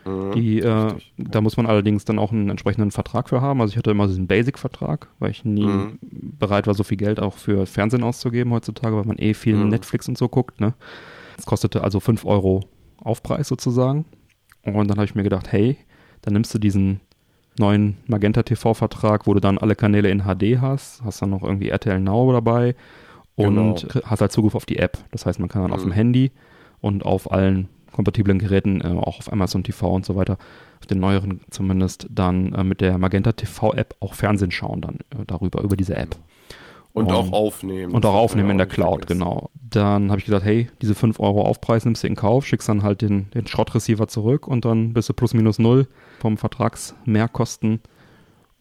Mhm, 0.05 0.31
die, 0.33 0.59
äh, 0.59 0.93
da 1.17 1.41
muss 1.41 1.57
man 1.57 1.65
allerdings 1.65 2.05
dann 2.05 2.19
auch 2.19 2.31
einen 2.31 2.49
entsprechenden 2.49 2.91
Vertrag 2.91 3.29
für 3.29 3.41
haben. 3.41 3.61
Also 3.61 3.71
ich 3.71 3.77
hatte 3.77 3.91
immer 3.91 4.07
diesen 4.07 4.27
Basic-Vertrag, 4.27 5.07
weil 5.19 5.31
ich 5.31 5.45
nie 5.45 5.65
mhm. 5.65 5.99
bereit 6.01 6.67
war, 6.67 6.73
so 6.73 6.83
viel 6.83 6.97
Geld 6.97 7.19
auch 7.19 7.35
für 7.35 7.65
Fernsehen 7.65 8.03
auszugeben 8.03 8.53
heutzutage, 8.53 8.95
weil 8.95 9.05
man 9.05 9.17
eh 9.17 9.33
viel 9.33 9.55
mhm. 9.55 9.69
Netflix 9.69 10.07
und 10.07 10.17
so 10.17 10.27
guckt. 10.27 10.59
Ne? 10.59 10.73
Das 11.37 11.45
kostete 11.45 11.83
also 11.83 11.99
5 11.99 12.25
Euro 12.25 12.61
Aufpreis 12.97 13.47
sozusagen. 13.47 14.05
Und 14.63 14.87
dann 14.89 14.97
habe 14.97 15.05
ich 15.05 15.15
mir 15.15 15.23
gedacht, 15.23 15.51
hey, 15.51 15.77
dann 16.21 16.33
nimmst 16.33 16.53
du 16.53 16.59
diesen 16.59 17.01
neuen 17.59 17.97
Magenta 18.07 18.43
TV-Vertrag, 18.43 19.27
wo 19.27 19.33
du 19.33 19.39
dann 19.39 19.57
alle 19.57 19.75
Kanäle 19.75 20.09
in 20.09 20.23
HD 20.23 20.59
hast, 20.59 21.03
hast 21.03 21.21
dann 21.21 21.29
noch 21.29 21.43
irgendwie 21.43 21.69
RTL 21.69 21.99
Now 21.99 22.31
dabei 22.31 22.75
und 23.35 23.55
genau. 23.55 24.05
hast 24.05 24.21
halt 24.21 24.31
Zugriff 24.31 24.55
auf 24.55 24.65
die 24.65 24.77
App. 24.77 24.97
Das 25.11 25.25
heißt, 25.25 25.39
man 25.39 25.49
kann 25.49 25.61
dann 25.61 25.71
mhm. 25.71 25.75
auf 25.75 25.83
dem 25.83 25.91
Handy 25.91 26.31
und 26.81 27.05
auf 27.05 27.31
allen 27.31 27.69
kompatiblen 27.93 28.39
Geräten, 28.39 28.81
äh, 28.81 28.87
auch 28.87 29.19
auf 29.19 29.31
Amazon 29.31 29.63
TV 29.63 29.89
und 29.89 30.05
so 30.05 30.15
weiter, 30.17 30.37
auf 30.79 30.87
den 30.87 30.99
neueren 30.99 31.41
zumindest, 31.49 32.07
dann 32.09 32.53
äh, 32.53 32.63
mit 32.63 32.81
der 32.81 32.97
Magenta 32.97 33.31
TV-App 33.31 33.95
auch 34.01 34.13
Fernsehen 34.13 34.51
schauen 34.51 34.81
dann 34.81 34.95
äh, 35.11 35.25
darüber, 35.25 35.61
über 35.61 35.77
diese 35.77 35.95
App. 35.95 36.17
Und, 36.91 37.05
und 37.05 37.11
auch 37.11 37.31
aufnehmen. 37.31 37.93
Und 37.93 38.05
auch 38.05 38.13
aufnehmen 38.13 38.51
in 38.51 38.57
der 38.57 38.67
Cloud, 38.67 39.07
genau. 39.07 39.49
Dann 39.67 40.11
habe 40.11 40.19
ich 40.19 40.25
gesagt, 40.25 40.45
hey, 40.45 40.69
diese 40.81 40.93
5 40.93 41.19
Euro 41.19 41.41
Aufpreis 41.41 41.85
nimmst 41.85 42.03
du 42.03 42.07
in 42.07 42.15
Kauf, 42.15 42.45
schickst 42.45 42.69
dann 42.69 42.83
halt 42.83 43.01
den, 43.01 43.31
den 43.31 43.47
Schrottreceiver 43.47 44.07
zurück 44.07 44.47
und 44.47 44.65
dann 44.65 44.93
bist 44.93 45.09
du 45.09 45.13
plus 45.13 45.33
minus 45.33 45.57
null 45.57 45.87
vom 46.19 46.37
Vertragsmehrkosten 46.37 47.81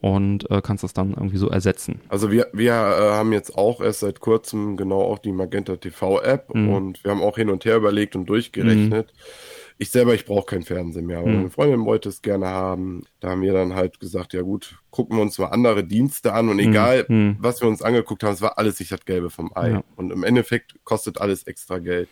und 0.02 0.50
äh, 0.50 0.60
kannst 0.62 0.84
das 0.84 0.92
dann 0.92 1.12
irgendwie 1.12 1.38
so 1.38 1.48
ersetzen. 1.48 2.00
Also 2.08 2.30
wir, 2.30 2.48
wir 2.52 2.72
äh, 2.72 2.74
haben 2.74 3.32
jetzt 3.32 3.56
auch 3.56 3.80
erst 3.80 4.00
seit 4.00 4.20
kurzem 4.20 4.76
genau 4.76 5.00
auch 5.00 5.18
die 5.18 5.32
Magenta 5.32 5.76
TV 5.76 6.20
App 6.20 6.54
mhm. 6.54 6.68
und 6.68 7.04
wir 7.04 7.10
haben 7.10 7.22
auch 7.22 7.36
hin 7.36 7.48
und 7.48 7.64
her 7.64 7.76
überlegt 7.76 8.14
und 8.14 8.26
durchgerechnet. 8.26 9.06
Mhm 9.06 9.22
ich 9.82 9.90
selber, 9.90 10.14
ich 10.14 10.24
brauche 10.24 10.46
kein 10.46 10.62
Fernsehen 10.62 11.06
mehr, 11.06 11.18
aber 11.18 11.28
mhm. 11.28 11.36
meine 11.36 11.50
Freundin 11.50 11.84
wollte 11.84 12.08
es 12.08 12.22
gerne 12.22 12.46
haben. 12.46 13.02
Da 13.18 13.30
haben 13.30 13.42
wir 13.42 13.52
dann 13.52 13.74
halt 13.74 13.98
gesagt, 13.98 14.32
ja 14.32 14.42
gut, 14.42 14.78
gucken 14.90 15.16
wir 15.16 15.22
uns 15.22 15.38
mal 15.38 15.46
andere 15.46 15.82
Dienste 15.82 16.32
an 16.32 16.48
und 16.48 16.60
hm. 16.60 16.70
egal, 16.70 17.04
mhm. 17.08 17.36
was 17.40 17.60
wir 17.60 17.68
uns 17.68 17.82
angeguckt 17.82 18.22
haben, 18.22 18.32
es 18.32 18.40
war 18.40 18.58
alles 18.58 18.78
nicht 18.78 18.92
das 18.92 19.04
Gelbe 19.04 19.28
vom 19.28 19.50
Ei. 19.56 19.70
Ja. 19.70 19.84
Und 19.96 20.12
im 20.12 20.22
Endeffekt 20.22 20.76
kostet 20.84 21.20
alles 21.20 21.44
extra 21.48 21.78
Geld. 21.78 22.08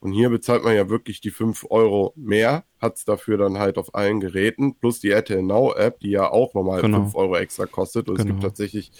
Und 0.00 0.12
hier 0.12 0.30
bezahlt 0.30 0.64
man 0.64 0.74
ja 0.74 0.88
wirklich 0.88 1.20
die 1.20 1.30
5 1.30 1.66
Euro 1.68 2.14
mehr, 2.16 2.64
hat 2.78 2.96
es 2.96 3.04
dafür 3.04 3.36
dann 3.36 3.58
halt 3.58 3.76
auf 3.76 3.94
allen 3.94 4.20
Geräten, 4.20 4.74
plus 4.74 5.00
die 5.00 5.10
RTL 5.10 5.42
Now 5.42 5.74
App, 5.74 6.00
die 6.00 6.10
ja 6.10 6.30
auch 6.30 6.54
nochmal 6.54 6.80
genau. 6.80 7.02
5 7.02 7.14
Euro 7.14 7.36
extra 7.36 7.66
kostet. 7.66 8.08
Und 8.08 8.16
genau. 8.16 8.22
es 8.22 8.26
gibt 8.26 8.40
genau. 8.40 8.48
tatsächlich 8.48 8.92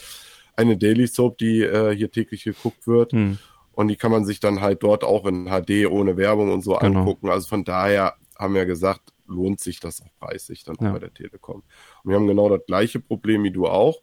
eine 0.56 0.76
Daily 0.76 1.06
Soap, 1.06 1.38
die 1.38 1.62
äh, 1.62 1.96
hier 1.96 2.10
täglich 2.10 2.44
geguckt 2.44 2.86
wird. 2.86 3.14
Mhm. 3.14 3.38
Und 3.72 3.88
die 3.88 3.96
kann 3.96 4.10
man 4.10 4.26
sich 4.26 4.40
dann 4.40 4.60
halt 4.60 4.82
dort 4.82 5.04
auch 5.04 5.26
in 5.26 5.46
HD 5.46 5.86
ohne 5.88 6.18
Werbung 6.18 6.52
und 6.52 6.62
so 6.62 6.76
genau. 6.76 7.00
angucken. 7.00 7.30
Also 7.30 7.48
von 7.48 7.64
daher 7.64 8.14
haben 8.38 8.54
wir 8.54 8.66
gesagt, 8.66 9.14
lohnt 9.26 9.60
sich 9.60 9.80
das 9.80 10.02
auch 10.02 10.10
preislich 10.18 10.64
dann 10.64 10.76
ja. 10.80 10.88
auch 10.88 10.92
bei 10.92 10.98
der 10.98 11.14
Telekom. 11.14 11.62
Und 12.02 12.10
wir 12.10 12.16
haben 12.16 12.26
genau 12.26 12.50
das 12.50 12.66
gleiche 12.66 13.00
Problem 13.00 13.42
wie 13.44 13.52
du 13.52 13.66
auch. 13.66 14.02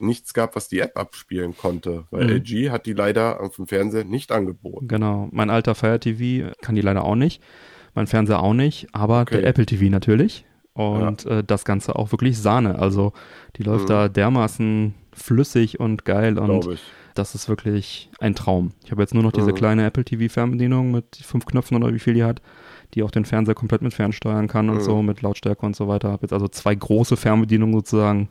Nichts 0.00 0.34
gehabt, 0.34 0.56
was 0.56 0.68
die 0.68 0.80
App 0.80 0.96
abspielen 0.98 1.56
konnte, 1.56 2.04
weil 2.10 2.24
mhm. 2.24 2.30
LG 2.36 2.70
hat 2.70 2.86
die 2.86 2.92
leider 2.92 3.40
auf 3.40 3.56
dem 3.56 3.66
Fernseher 3.66 4.04
nicht 4.04 4.32
angeboten. 4.32 4.88
Genau, 4.88 5.28
mein 5.32 5.50
alter 5.50 5.74
Fire 5.74 6.00
TV 6.00 6.52
kann 6.60 6.74
die 6.74 6.80
leider 6.80 7.04
auch 7.04 7.16
nicht, 7.16 7.42
mein 7.94 8.06
Fernseher 8.06 8.42
auch 8.42 8.54
nicht, 8.54 8.88
aber 8.92 9.22
okay. 9.22 9.40
der 9.40 9.48
Apple 9.48 9.66
TV 9.66 9.90
natürlich. 9.90 10.44
Und 10.72 11.24
ja. 11.24 11.38
äh, 11.38 11.44
das 11.44 11.64
Ganze 11.64 11.96
auch 11.96 12.12
wirklich 12.12 12.38
Sahne. 12.38 12.78
Also 12.78 13.12
die 13.56 13.64
läuft 13.64 13.84
mhm. 13.84 13.88
da 13.88 14.08
dermaßen 14.08 14.94
flüssig 15.12 15.80
und 15.80 16.04
geil 16.04 16.38
und 16.38 16.78
das 17.14 17.34
ist 17.34 17.48
wirklich 17.48 18.10
ein 18.20 18.34
Traum. 18.34 18.72
Ich 18.84 18.90
habe 18.90 19.02
jetzt 19.02 19.14
nur 19.14 19.22
noch 19.22 19.32
diese 19.32 19.50
mhm. 19.50 19.56
kleine 19.56 19.84
Apple 19.84 20.04
TV 20.04 20.32
Fernbedienung 20.32 20.92
mit 20.92 21.16
fünf 21.16 21.44
Knöpfen 21.44 21.76
oder 21.76 21.92
wie 21.92 21.98
viel 21.98 22.14
die 22.14 22.24
hat, 22.24 22.40
die 22.94 23.02
auch 23.02 23.10
den 23.10 23.24
Fernseher 23.24 23.54
komplett 23.54 23.82
mit 23.82 23.94
fernsteuern 23.94 24.48
kann 24.48 24.70
und 24.70 24.76
mhm. 24.76 24.82
so, 24.82 25.02
mit 25.02 25.22
Lautstärke 25.22 25.66
und 25.66 25.76
so 25.76 25.88
weiter. 25.88 26.10
Habe 26.10 26.22
jetzt 26.22 26.32
also 26.32 26.48
zwei 26.48 26.74
große 26.74 27.16
Fernbedienungen 27.16 27.74
sozusagen 27.74 28.28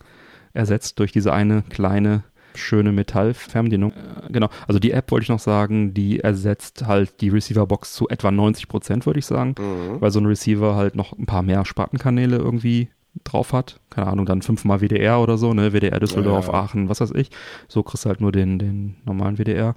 ersetzt 0.54 1.00
durch 1.00 1.12
diese 1.12 1.34
eine 1.34 1.64
kleine 1.64 2.24
schöne 2.56 2.91
Metall-Fernbedienung. 2.91 3.91
Äh, 3.91 4.32
genau, 4.32 4.50
also 4.68 4.80
die 4.80 4.91
App 4.91 5.12
wollte 5.12 5.24
ich 5.24 5.30
noch 5.30 5.39
sagen, 5.39 5.93
die 5.93 6.20
ersetzt 6.20 6.86
halt 6.86 7.22
die 7.22 7.30
Receiver-Box 7.30 7.93
zu 7.93 8.10
etwa 8.10 8.32
90 8.32 8.68
Prozent, 8.68 9.06
würde 9.06 9.20
ich 9.20 9.26
sagen, 9.26 9.56
mhm. 9.58 10.02
weil 10.02 10.12
so 10.12 10.20
ein 10.20 10.26
Receiver 10.26 10.76
halt 10.76 10.95
noch 10.95 11.18
ein 11.18 11.26
paar 11.26 11.43
mehr 11.43 11.66
Spartenkanäle 11.66 12.38
irgendwie 12.38 12.89
drauf 13.24 13.54
hat. 13.54 13.80
Keine 13.89 14.08
Ahnung, 14.08 14.26
dann 14.26 14.41
fünfmal 14.41 14.82
WDR 14.82 15.20
oder 15.20 15.38
so, 15.38 15.54
ne? 15.54 15.74
WDR 15.74 16.00
Düsseldorf, 16.00 16.47
ja, 16.47 16.54
ja. 16.54 16.60
Aachen, 16.60 16.89
was 16.89 17.02
weiß 17.02 17.12
ich. 17.16 17.30
So 17.68 17.84
kriegst 17.84 18.06
du 18.06 18.10
halt 18.10 18.22
nur 18.22 18.32
den, 18.32 18.60
den 18.60 18.95
normalen 19.06 19.38
WDR. 19.38 19.76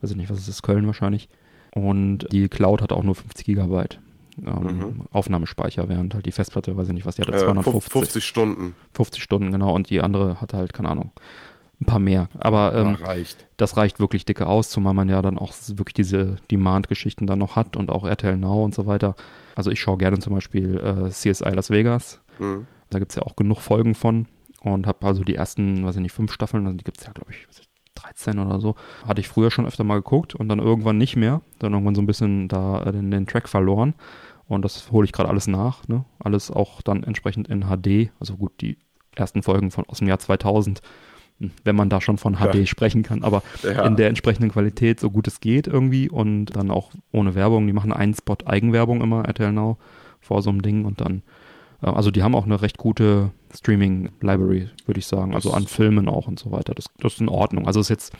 Weiß 0.00 0.10
ich 0.10 0.16
nicht, 0.16 0.30
was 0.30 0.38
ist 0.38 0.48
das? 0.48 0.62
Köln 0.62 0.86
wahrscheinlich. 0.86 1.28
Und 1.74 2.26
die 2.32 2.48
Cloud 2.48 2.82
hat 2.82 2.92
auch 2.92 3.02
nur 3.02 3.14
50 3.14 3.46
Gigabyte. 3.46 3.98
Ähm, 4.38 4.78
mhm. 4.78 5.00
Aufnahmespeicher, 5.10 5.88
während 5.88 6.14
halt 6.14 6.26
die 6.26 6.32
Festplatte, 6.32 6.76
weiß 6.76 6.88
ich 6.88 6.94
nicht, 6.94 7.06
was 7.06 7.16
die 7.16 7.22
hat, 7.22 7.38
250. 7.38 7.92
50 7.92 8.24
Stunden. 8.24 8.74
50 8.94 9.22
Stunden, 9.22 9.52
genau. 9.52 9.74
Und 9.74 9.90
die 9.90 10.00
andere 10.00 10.40
hat 10.40 10.54
halt, 10.54 10.72
keine 10.72 10.88
Ahnung, 10.88 11.12
ein 11.80 11.86
paar 11.86 11.98
mehr. 11.98 12.28
Aber 12.38 12.74
ähm, 12.74 12.94
reicht. 12.94 13.46
das 13.56 13.76
reicht 13.76 14.00
wirklich 14.00 14.24
dicke 14.24 14.46
aus, 14.46 14.70
zumal 14.70 14.94
man 14.94 15.08
ja 15.08 15.20
dann 15.20 15.38
auch 15.38 15.52
wirklich 15.68 15.94
diese 15.94 16.36
Demand-Geschichten 16.50 17.26
dann 17.26 17.38
noch 17.38 17.56
hat 17.56 17.76
und 17.76 17.90
auch 17.90 18.04
RTL 18.04 18.36
Now 18.36 18.64
und 18.64 18.74
so 18.74 18.86
weiter. 18.86 19.14
Also 19.54 19.70
ich 19.70 19.80
schaue 19.80 19.98
gerne 19.98 20.18
zum 20.18 20.32
Beispiel 20.34 20.78
äh, 20.78 21.10
CSI 21.10 21.50
Las 21.50 21.70
Vegas. 21.70 22.20
Mhm. 22.38 22.66
Da 22.90 22.98
gibt 22.98 23.12
es 23.12 23.16
ja 23.16 23.22
auch 23.22 23.36
genug 23.36 23.60
Folgen 23.60 23.94
von. 23.94 24.26
Und 24.60 24.86
habe 24.86 25.04
also 25.06 25.24
die 25.24 25.34
ersten, 25.34 25.84
weiß 25.84 25.96
ich 25.96 26.02
nicht, 26.02 26.12
fünf 26.12 26.32
Staffeln, 26.32 26.66
also 26.66 26.78
die 26.78 26.84
gibt 26.84 26.98
es 26.98 27.06
ja, 27.06 27.12
glaube 27.12 27.32
ich, 27.32 27.48
13 27.94 28.38
oder 28.38 28.60
so, 28.60 28.74
hatte 29.06 29.20
ich 29.20 29.28
früher 29.28 29.50
schon 29.50 29.66
öfter 29.66 29.84
mal 29.84 29.96
geguckt 29.96 30.34
und 30.34 30.48
dann 30.48 30.58
irgendwann 30.58 30.98
nicht 30.98 31.16
mehr. 31.16 31.42
Dann 31.58 31.72
irgendwann 31.72 31.94
so 31.94 32.02
ein 32.02 32.06
bisschen 32.06 32.48
da 32.48 32.80
den, 32.90 33.10
den 33.10 33.26
Track 33.26 33.48
verloren. 33.48 33.94
Und 34.46 34.64
das 34.64 34.90
hole 34.90 35.04
ich 35.04 35.12
gerade 35.12 35.28
alles 35.28 35.46
nach. 35.46 35.86
Ne? 35.88 36.04
Alles 36.18 36.50
auch 36.50 36.82
dann 36.82 37.04
entsprechend 37.04 37.48
in 37.48 37.64
HD. 37.64 38.10
Also 38.20 38.36
gut, 38.36 38.52
die 38.60 38.78
ersten 39.14 39.42
Folgen 39.42 39.70
von, 39.70 39.84
aus 39.86 39.98
dem 39.98 40.08
Jahr 40.08 40.18
2000 40.18 40.80
hm, 41.38 41.50
wenn 41.64 41.76
man 41.76 41.88
da 41.88 42.00
schon 42.00 42.18
von 42.18 42.36
HD 42.36 42.54
ja. 42.54 42.66
sprechen 42.66 43.02
kann, 43.02 43.22
aber 43.22 43.42
ja. 43.62 43.86
in 43.86 43.96
der 43.96 44.08
entsprechenden 44.08 44.50
Qualität, 44.50 45.00
so 45.00 45.10
gut 45.10 45.26
es 45.26 45.40
geht 45.40 45.66
irgendwie 45.66 46.10
und 46.10 46.46
dann 46.56 46.70
auch 46.70 46.90
ohne 47.10 47.34
Werbung. 47.34 47.66
Die 47.66 47.72
machen 47.72 47.92
einen 47.92 48.14
Spot 48.14 48.36
Eigenwerbung 48.44 49.00
immer, 49.00 49.24
RTL 49.24 49.52
Now, 49.52 49.78
vor 50.20 50.42
so 50.42 50.50
einem 50.50 50.62
Ding 50.62 50.84
und 50.84 51.00
dann 51.00 51.18
äh, 51.18 51.22
also 51.90 52.10
die 52.10 52.22
haben 52.22 52.34
auch 52.34 52.44
eine 52.44 52.62
recht 52.62 52.78
gute 52.78 53.30
Streaming-Library, 53.54 54.70
würde 54.86 54.98
ich 55.00 55.06
sagen. 55.06 55.34
Also 55.34 55.52
an 55.52 55.66
Filmen 55.66 56.08
auch 56.08 56.28
und 56.28 56.38
so 56.38 56.52
weiter. 56.52 56.74
Das, 56.74 56.86
das 56.98 57.14
ist 57.14 57.20
in 57.20 57.28
Ordnung. 57.28 57.66
Also 57.66 57.80
ist 57.80 57.88
jetzt 57.88 58.12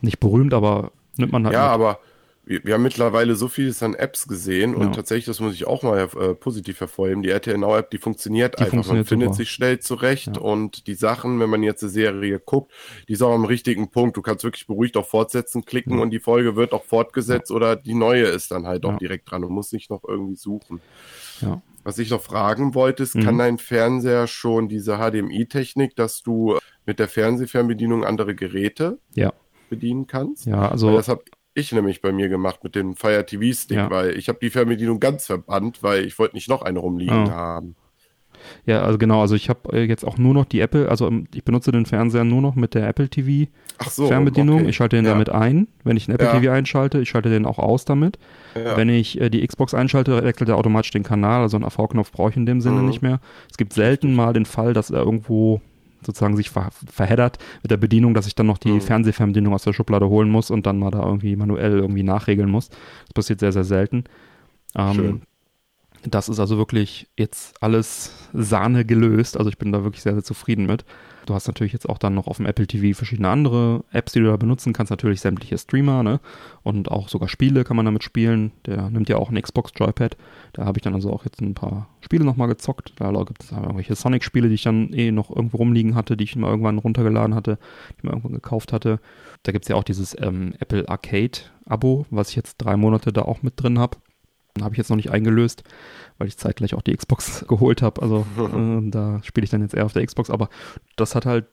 nicht 0.00 0.20
berühmt, 0.20 0.54
aber 0.54 0.92
nimmt 1.16 1.32
man 1.32 1.44
halt. 1.44 1.54
Ja, 1.54 1.64
mit. 1.64 1.72
aber 1.72 1.98
wir, 2.46 2.62
wir, 2.64 2.74
haben 2.74 2.82
mittlerweile 2.82 3.36
so 3.36 3.48
vieles 3.48 3.82
an 3.82 3.94
Apps 3.94 4.28
gesehen 4.28 4.72
ja. 4.72 4.78
und 4.78 4.94
tatsächlich, 4.94 5.24
das 5.24 5.40
muss 5.40 5.54
ich 5.54 5.66
auch 5.66 5.82
mal 5.82 5.98
äh, 5.98 6.34
positiv 6.34 6.80
hervorheben, 6.80 7.22
die 7.22 7.30
RTL 7.30 7.56
Now 7.56 7.76
App, 7.76 7.90
die 7.90 7.98
funktioniert 7.98 8.54
die 8.54 8.64
einfach. 8.64 8.72
Funktioniert 8.72 9.04
man 9.04 9.08
findet 9.08 9.28
super. 9.28 9.36
sich 9.36 9.50
schnell 9.50 9.78
zurecht 9.78 10.36
ja. 10.36 10.42
und 10.42 10.86
die 10.86 10.94
Sachen, 10.94 11.40
wenn 11.40 11.48
man 11.48 11.62
jetzt 11.62 11.82
eine 11.82 11.90
Serie 11.90 12.38
guckt, 12.38 12.72
die 13.08 13.14
ist 13.14 13.22
auch 13.22 13.34
am 13.34 13.46
richtigen 13.46 13.90
Punkt. 13.90 14.16
Du 14.16 14.22
kannst 14.22 14.44
wirklich 14.44 14.66
beruhigt 14.66 14.96
auf 14.96 15.08
Fortsetzen 15.08 15.64
klicken 15.64 15.96
ja. 15.96 16.02
und 16.02 16.10
die 16.10 16.20
Folge 16.20 16.54
wird 16.54 16.72
auch 16.72 16.84
fortgesetzt 16.84 17.50
oder 17.50 17.76
die 17.76 17.94
neue 17.94 18.24
ist 18.24 18.50
dann 18.50 18.66
halt 18.66 18.84
auch 18.84 18.98
direkt 18.98 19.30
dran. 19.30 19.42
Du 19.42 19.48
musst 19.48 19.72
nicht 19.72 19.88
noch 19.90 20.04
irgendwie 20.06 20.36
suchen. 20.36 20.80
Ja. 21.40 21.62
Was 21.84 21.98
ich 21.98 22.10
noch 22.10 22.22
fragen 22.22 22.74
wollte, 22.74 23.02
ist, 23.02 23.14
mhm. 23.14 23.24
kann 23.24 23.38
dein 23.38 23.58
Fernseher 23.58 24.26
schon 24.26 24.68
diese 24.68 24.96
HDMI-Technik, 24.96 25.94
dass 25.94 26.22
du 26.22 26.58
mit 26.86 26.98
der 26.98 27.08
Fernsehfernbedienung 27.08 28.04
andere 28.04 28.34
Geräte 28.34 28.98
ja. 29.14 29.32
bedienen 29.68 30.06
kannst? 30.06 30.46
Ja, 30.46 30.70
also. 30.70 30.88
Weil 30.88 30.96
das 30.96 31.08
habe 31.08 31.24
ich 31.52 31.72
nämlich 31.72 32.00
bei 32.00 32.10
mir 32.10 32.28
gemacht 32.28 32.64
mit 32.64 32.74
dem 32.74 32.96
Fire 32.96 33.24
TV 33.24 33.54
Stick, 33.54 33.76
ja. 33.76 33.90
weil 33.90 34.16
ich 34.18 34.28
habe 34.28 34.38
die 34.40 34.50
Fernbedienung 34.50 34.98
ganz 34.98 35.26
verbannt, 35.26 35.82
weil 35.82 36.04
ich 36.04 36.18
wollte 36.18 36.34
nicht 36.34 36.48
noch 36.48 36.62
eine 36.62 36.80
rumliegen 36.80 37.28
oh. 37.28 37.30
haben. 37.30 37.76
Ja, 38.66 38.82
also 38.82 38.98
genau, 38.98 39.20
also 39.20 39.34
ich 39.34 39.48
habe 39.48 39.76
äh, 39.76 39.84
jetzt 39.84 40.04
auch 40.04 40.18
nur 40.18 40.34
noch 40.34 40.44
die 40.44 40.60
Apple, 40.60 40.88
also 40.88 41.06
ähm, 41.06 41.26
ich 41.34 41.44
benutze 41.44 41.72
den 41.72 41.86
Fernseher 41.86 42.24
nur 42.24 42.40
noch 42.40 42.54
mit 42.54 42.74
der 42.74 42.88
Apple 42.88 43.08
TV 43.08 43.50
so, 43.88 44.06
Fernbedienung. 44.06 44.60
Okay. 44.60 44.70
Ich 44.70 44.76
schalte 44.76 44.96
den 44.96 45.04
ja. 45.04 45.12
damit 45.12 45.30
ein, 45.30 45.68
wenn 45.84 45.96
ich 45.96 46.08
einen 46.08 46.14
Apple 46.14 46.28
ja. 46.28 46.40
TV 46.40 46.52
einschalte, 46.52 47.00
ich 47.00 47.08
schalte 47.08 47.30
den 47.30 47.46
auch 47.46 47.58
aus 47.58 47.84
damit. 47.84 48.18
Ja. 48.54 48.76
Wenn 48.76 48.88
ich 48.88 49.20
äh, 49.20 49.30
die 49.30 49.46
Xbox 49.46 49.74
einschalte, 49.74 50.22
wechselt 50.24 50.48
er 50.48 50.56
automatisch 50.56 50.90
den 50.90 51.02
Kanal, 51.02 51.42
also 51.42 51.56
einen 51.56 51.64
AV-Knopf 51.64 52.12
brauche 52.12 52.30
ich 52.30 52.36
in 52.36 52.46
dem 52.46 52.60
Sinne 52.60 52.80
mhm. 52.80 52.86
nicht 52.86 53.02
mehr. 53.02 53.20
Es 53.50 53.56
gibt 53.56 53.72
selten 53.72 54.14
mal 54.14 54.32
den 54.32 54.46
Fall, 54.46 54.72
dass 54.72 54.90
er 54.90 55.00
irgendwo 55.00 55.60
sozusagen 56.04 56.36
sich 56.36 56.50
ver 56.50 56.70
verheddert 56.86 57.38
mit 57.62 57.70
der 57.70 57.76
Bedienung, 57.76 58.14
dass 58.14 58.26
ich 58.26 58.34
dann 58.34 58.46
noch 58.46 58.58
die 58.58 58.72
mhm. 58.72 58.80
Fernsehfernbedienung 58.80 59.54
aus 59.54 59.64
der 59.64 59.72
Schublade 59.72 60.08
holen 60.08 60.30
muss 60.30 60.50
und 60.50 60.66
dann 60.66 60.78
mal 60.78 60.90
da 60.90 61.02
irgendwie 61.02 61.36
manuell 61.36 61.78
irgendwie 61.78 62.02
nachregeln 62.02 62.50
muss. 62.50 62.68
Das 62.68 63.14
passiert 63.14 63.40
sehr, 63.40 63.52
sehr 63.52 63.64
selten. 63.64 64.04
Ähm, 64.76 65.22
das 66.06 66.28
ist 66.28 66.38
also 66.38 66.58
wirklich 66.58 67.08
jetzt 67.16 67.62
alles 67.62 68.12
Sahne 68.32 68.84
gelöst. 68.84 69.36
Also 69.36 69.50
ich 69.50 69.58
bin 69.58 69.72
da 69.72 69.84
wirklich 69.84 70.02
sehr, 70.02 70.14
sehr 70.14 70.24
zufrieden 70.24 70.66
mit. 70.66 70.84
Du 71.26 71.32
hast 71.32 71.46
natürlich 71.46 71.72
jetzt 71.72 71.88
auch 71.88 71.96
dann 71.96 72.14
noch 72.14 72.26
auf 72.26 72.36
dem 72.36 72.44
Apple 72.44 72.66
TV 72.66 72.94
verschiedene 72.96 73.30
andere 73.30 73.82
Apps, 73.92 74.12
die 74.12 74.20
du 74.20 74.26
da 74.26 74.36
benutzen 74.36 74.74
kannst. 74.74 74.90
Natürlich 74.90 75.22
sämtliche 75.22 75.56
Streamer, 75.56 76.02
ne? 76.02 76.20
Und 76.62 76.90
auch 76.90 77.08
sogar 77.08 77.28
Spiele 77.28 77.64
kann 77.64 77.76
man 77.76 77.86
damit 77.86 78.04
spielen. 78.04 78.52
Der 78.66 78.90
nimmt 78.90 79.08
ja 79.08 79.16
auch 79.16 79.30
ein 79.30 79.40
Xbox 79.40 79.72
Joypad. 79.74 80.18
Da 80.52 80.66
habe 80.66 80.78
ich 80.78 80.82
dann 80.82 80.94
also 80.94 81.10
auch 81.10 81.24
jetzt 81.24 81.40
ein 81.40 81.54
paar 81.54 81.88
Spiele 82.02 82.26
nochmal 82.26 82.48
gezockt. 82.48 82.92
Da 82.96 83.10
gibt 83.10 83.42
es 83.42 83.52
irgendwelche 83.52 83.94
Sonic-Spiele, 83.94 84.48
die 84.48 84.54
ich 84.56 84.64
dann 84.64 84.92
eh 84.92 85.12
noch 85.12 85.30
irgendwo 85.30 85.56
rumliegen 85.58 85.94
hatte, 85.94 86.16
die 86.18 86.24
ich 86.24 86.36
mal 86.36 86.50
irgendwann 86.50 86.78
runtergeladen 86.78 87.34
hatte, 87.34 87.58
die 87.90 87.94
ich 87.98 88.04
mir 88.04 88.10
irgendwann 88.10 88.34
gekauft 88.34 88.74
hatte. 88.74 89.00
Da 89.44 89.52
gibt 89.52 89.64
es 89.64 89.68
ja 89.70 89.76
auch 89.76 89.84
dieses 89.84 90.14
ähm, 90.20 90.52
Apple 90.58 90.86
Arcade 90.88 91.38
Abo, 91.64 92.04
was 92.10 92.28
ich 92.30 92.36
jetzt 92.36 92.58
drei 92.58 92.76
Monate 92.76 93.12
da 93.12 93.22
auch 93.22 93.42
mit 93.42 93.54
drin 93.56 93.78
habe 93.78 93.96
Habe 94.60 94.74
ich 94.74 94.78
jetzt 94.78 94.90
noch 94.90 94.96
nicht 94.96 95.10
eingelöst, 95.10 95.64
weil 96.18 96.28
ich 96.28 96.36
zeitgleich 96.36 96.74
auch 96.74 96.82
die 96.82 96.96
Xbox 96.96 97.44
geholt 97.48 97.82
habe. 97.82 98.02
Also 98.02 98.26
äh, 98.38 98.90
da 98.90 99.20
spiele 99.22 99.44
ich 99.44 99.50
dann 99.50 99.62
jetzt 99.62 99.74
eher 99.74 99.86
auf 99.86 99.92
der 99.92 100.06
Xbox. 100.06 100.30
Aber 100.30 100.48
das 100.96 101.14
hat 101.14 101.26
halt 101.26 101.46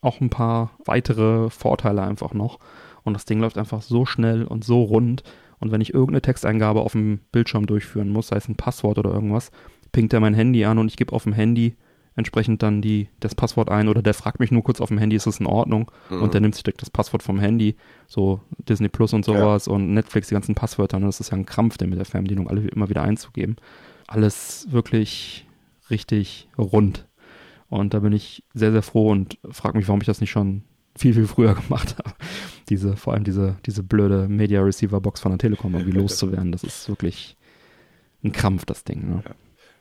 auch 0.00 0.20
ein 0.20 0.30
paar 0.30 0.70
weitere 0.84 1.50
Vorteile 1.50 2.02
einfach 2.02 2.32
noch. 2.32 2.58
Und 3.04 3.14
das 3.14 3.24
Ding 3.24 3.40
läuft 3.40 3.58
einfach 3.58 3.82
so 3.82 4.06
schnell 4.06 4.44
und 4.44 4.64
so 4.64 4.82
rund. 4.82 5.22
Und 5.58 5.72
wenn 5.72 5.80
ich 5.80 5.94
irgendeine 5.94 6.22
Texteingabe 6.22 6.80
auf 6.80 6.92
dem 6.92 7.20
Bildschirm 7.32 7.66
durchführen 7.66 8.10
muss, 8.10 8.28
sei 8.28 8.36
es 8.36 8.48
ein 8.48 8.56
Passwort 8.56 8.98
oder 8.98 9.12
irgendwas, 9.12 9.50
pinkt 9.92 10.12
er 10.12 10.20
mein 10.20 10.34
Handy 10.34 10.64
an 10.64 10.78
und 10.78 10.88
ich 10.88 10.96
gebe 10.96 11.12
auf 11.12 11.24
dem 11.24 11.32
Handy 11.32 11.76
entsprechend 12.16 12.62
dann 12.62 12.80
die, 12.80 13.08
das 13.20 13.34
Passwort 13.34 13.70
ein 13.70 13.88
oder 13.88 14.02
der 14.02 14.14
fragt 14.14 14.40
mich 14.40 14.50
nur 14.50 14.64
kurz 14.64 14.80
auf 14.80 14.88
dem 14.88 14.98
Handy, 14.98 15.16
ist 15.16 15.26
das 15.26 15.38
in 15.38 15.46
Ordnung? 15.46 15.90
Mhm. 16.10 16.22
Und 16.22 16.34
der 16.34 16.40
nimmt 16.40 16.54
sich 16.54 16.64
direkt 16.64 16.82
das 16.82 16.90
Passwort 16.90 17.22
vom 17.22 17.38
Handy, 17.38 17.76
so 18.06 18.40
Disney 18.68 18.88
Plus 18.88 19.12
und 19.12 19.24
sowas 19.24 19.66
ja. 19.66 19.72
und 19.72 19.92
Netflix, 19.92 20.28
die 20.28 20.34
ganzen 20.34 20.54
Passwörter. 20.54 20.96
Und 20.96 21.04
das 21.04 21.20
ist 21.20 21.30
ja 21.30 21.36
ein 21.36 21.46
Krampf, 21.46 21.76
den 21.76 21.90
mit 21.90 21.98
der 21.98 22.06
Fernbedienung 22.06 22.48
alle 22.48 22.66
immer 22.68 22.88
wieder 22.88 23.02
einzugeben. 23.02 23.56
Alles 24.06 24.66
wirklich 24.70 25.46
richtig 25.90 26.48
rund. 26.56 27.06
Und 27.68 27.94
da 27.94 27.98
bin 27.98 28.12
ich 28.12 28.44
sehr, 28.54 28.72
sehr 28.72 28.82
froh 28.82 29.10
und 29.10 29.38
frage 29.50 29.76
mich, 29.76 29.86
warum 29.88 30.00
ich 30.00 30.06
das 30.06 30.20
nicht 30.20 30.30
schon 30.30 30.62
viel, 30.96 31.12
viel 31.12 31.26
früher 31.26 31.54
gemacht 31.68 31.98
habe. 31.98 32.14
Diese, 32.70 32.96
vor 32.96 33.12
allem 33.12 33.24
diese, 33.24 33.56
diese 33.66 33.82
blöde 33.82 34.26
Media 34.28 34.62
Receiver 34.62 35.00
Box 35.00 35.20
von 35.20 35.32
der 35.32 35.38
Telekom 35.38 35.74
irgendwie 35.74 35.98
loszuwerden. 35.98 36.50
Das 36.50 36.64
ist 36.64 36.88
wirklich 36.88 37.36
ein 38.24 38.32
Krampf, 38.32 38.64
das 38.64 38.84
Ding. 38.84 39.10
Ne? 39.10 39.22
Ja. 39.24 39.34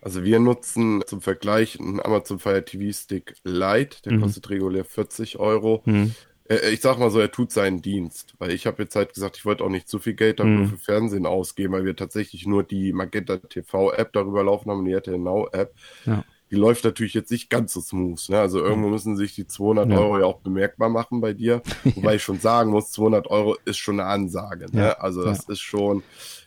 Also 0.06 0.24
wir 0.24 0.40
nutzen 0.40 1.02
zum 1.08 1.20
Vergleich 1.20 1.80
einen 1.80 2.00
Amazon 2.00 2.38
Fire 2.38 2.64
TV 2.64 2.96
Stick 2.96 3.38
Lite, 3.44 4.04
der 4.04 4.14
mhm. 4.14 4.22
kostet 4.22 4.52
regulär 4.52 4.86
40 4.86 5.40
Euro. 5.40 5.82
Mhm. 5.86 6.14
Äh, 6.48 6.70
ich 6.70 6.82
sag 6.82 7.00
mal 7.00 7.10
so, 7.10 7.20
er 7.20 7.32
tut 7.32 7.52
seinen 7.52 7.82
Dienst, 7.82 8.36
weil 8.38 8.52
ich 8.52 8.68
habe 8.68 8.84
jetzt 8.84 8.96
halt 8.96 9.16
gesagt, 9.16 9.38
ich 9.38 9.46
wollte 9.46 9.64
auch 9.64 9.70
nicht 9.70 9.90
zu 9.90 9.98
viel 9.98 10.14
Geld 10.14 10.40
dafür 10.40 10.52
mhm. 10.52 10.68
für 10.68 10.78
Fernsehen 10.78 11.26
ausgeben, 11.26 11.74
weil 11.74 11.86
wir 11.86 11.96
tatsächlich 11.96 12.46
nur 12.46 12.62
die 12.62 12.94
Magenta 12.94 13.38
TV 13.38 13.94
App 13.94 14.14
darüber 14.14 14.44
laufen 14.44 14.70
haben 14.70 14.78
und 14.78 14.86
die 14.86 14.94
RTL 14.94 15.18
Now 15.18 15.50
App. 15.52 15.74
Ja 16.06 16.24
die 16.52 16.56
läuft 16.56 16.84
natürlich 16.84 17.14
jetzt 17.14 17.32
nicht 17.32 17.50
ganz 17.50 17.74
so 17.74 17.82
smooth. 17.82 18.30
Ne? 18.30 18.40
Also 18.40 18.60
irgendwo 18.60 18.90
müssen 18.90 19.18
sich 19.18 19.34
die 19.34 19.48
200 19.48 19.90
ja. 19.90 19.98
Euro 19.98 20.20
ja 20.20 20.26
auch 20.26 20.40
bemerkbar 20.40 20.90
machen 20.90 21.20
bei 21.20 21.34
dir. 21.34 21.62
Wobei 21.84 22.16
ich 22.16 22.24
schon 22.24 22.40
sagen 22.40 22.72
muss, 22.72 22.92
200 22.92 23.28
Euro 23.28 23.58
ist 23.66 23.78
schon 23.78 24.00
eine 24.00 24.10
Ansage. 24.10 24.68
Ne? 24.72 24.82
Ja, 24.82 24.92
also 24.94 25.24
das 25.24 25.50
ist 25.50 25.62
schon 25.62 26.04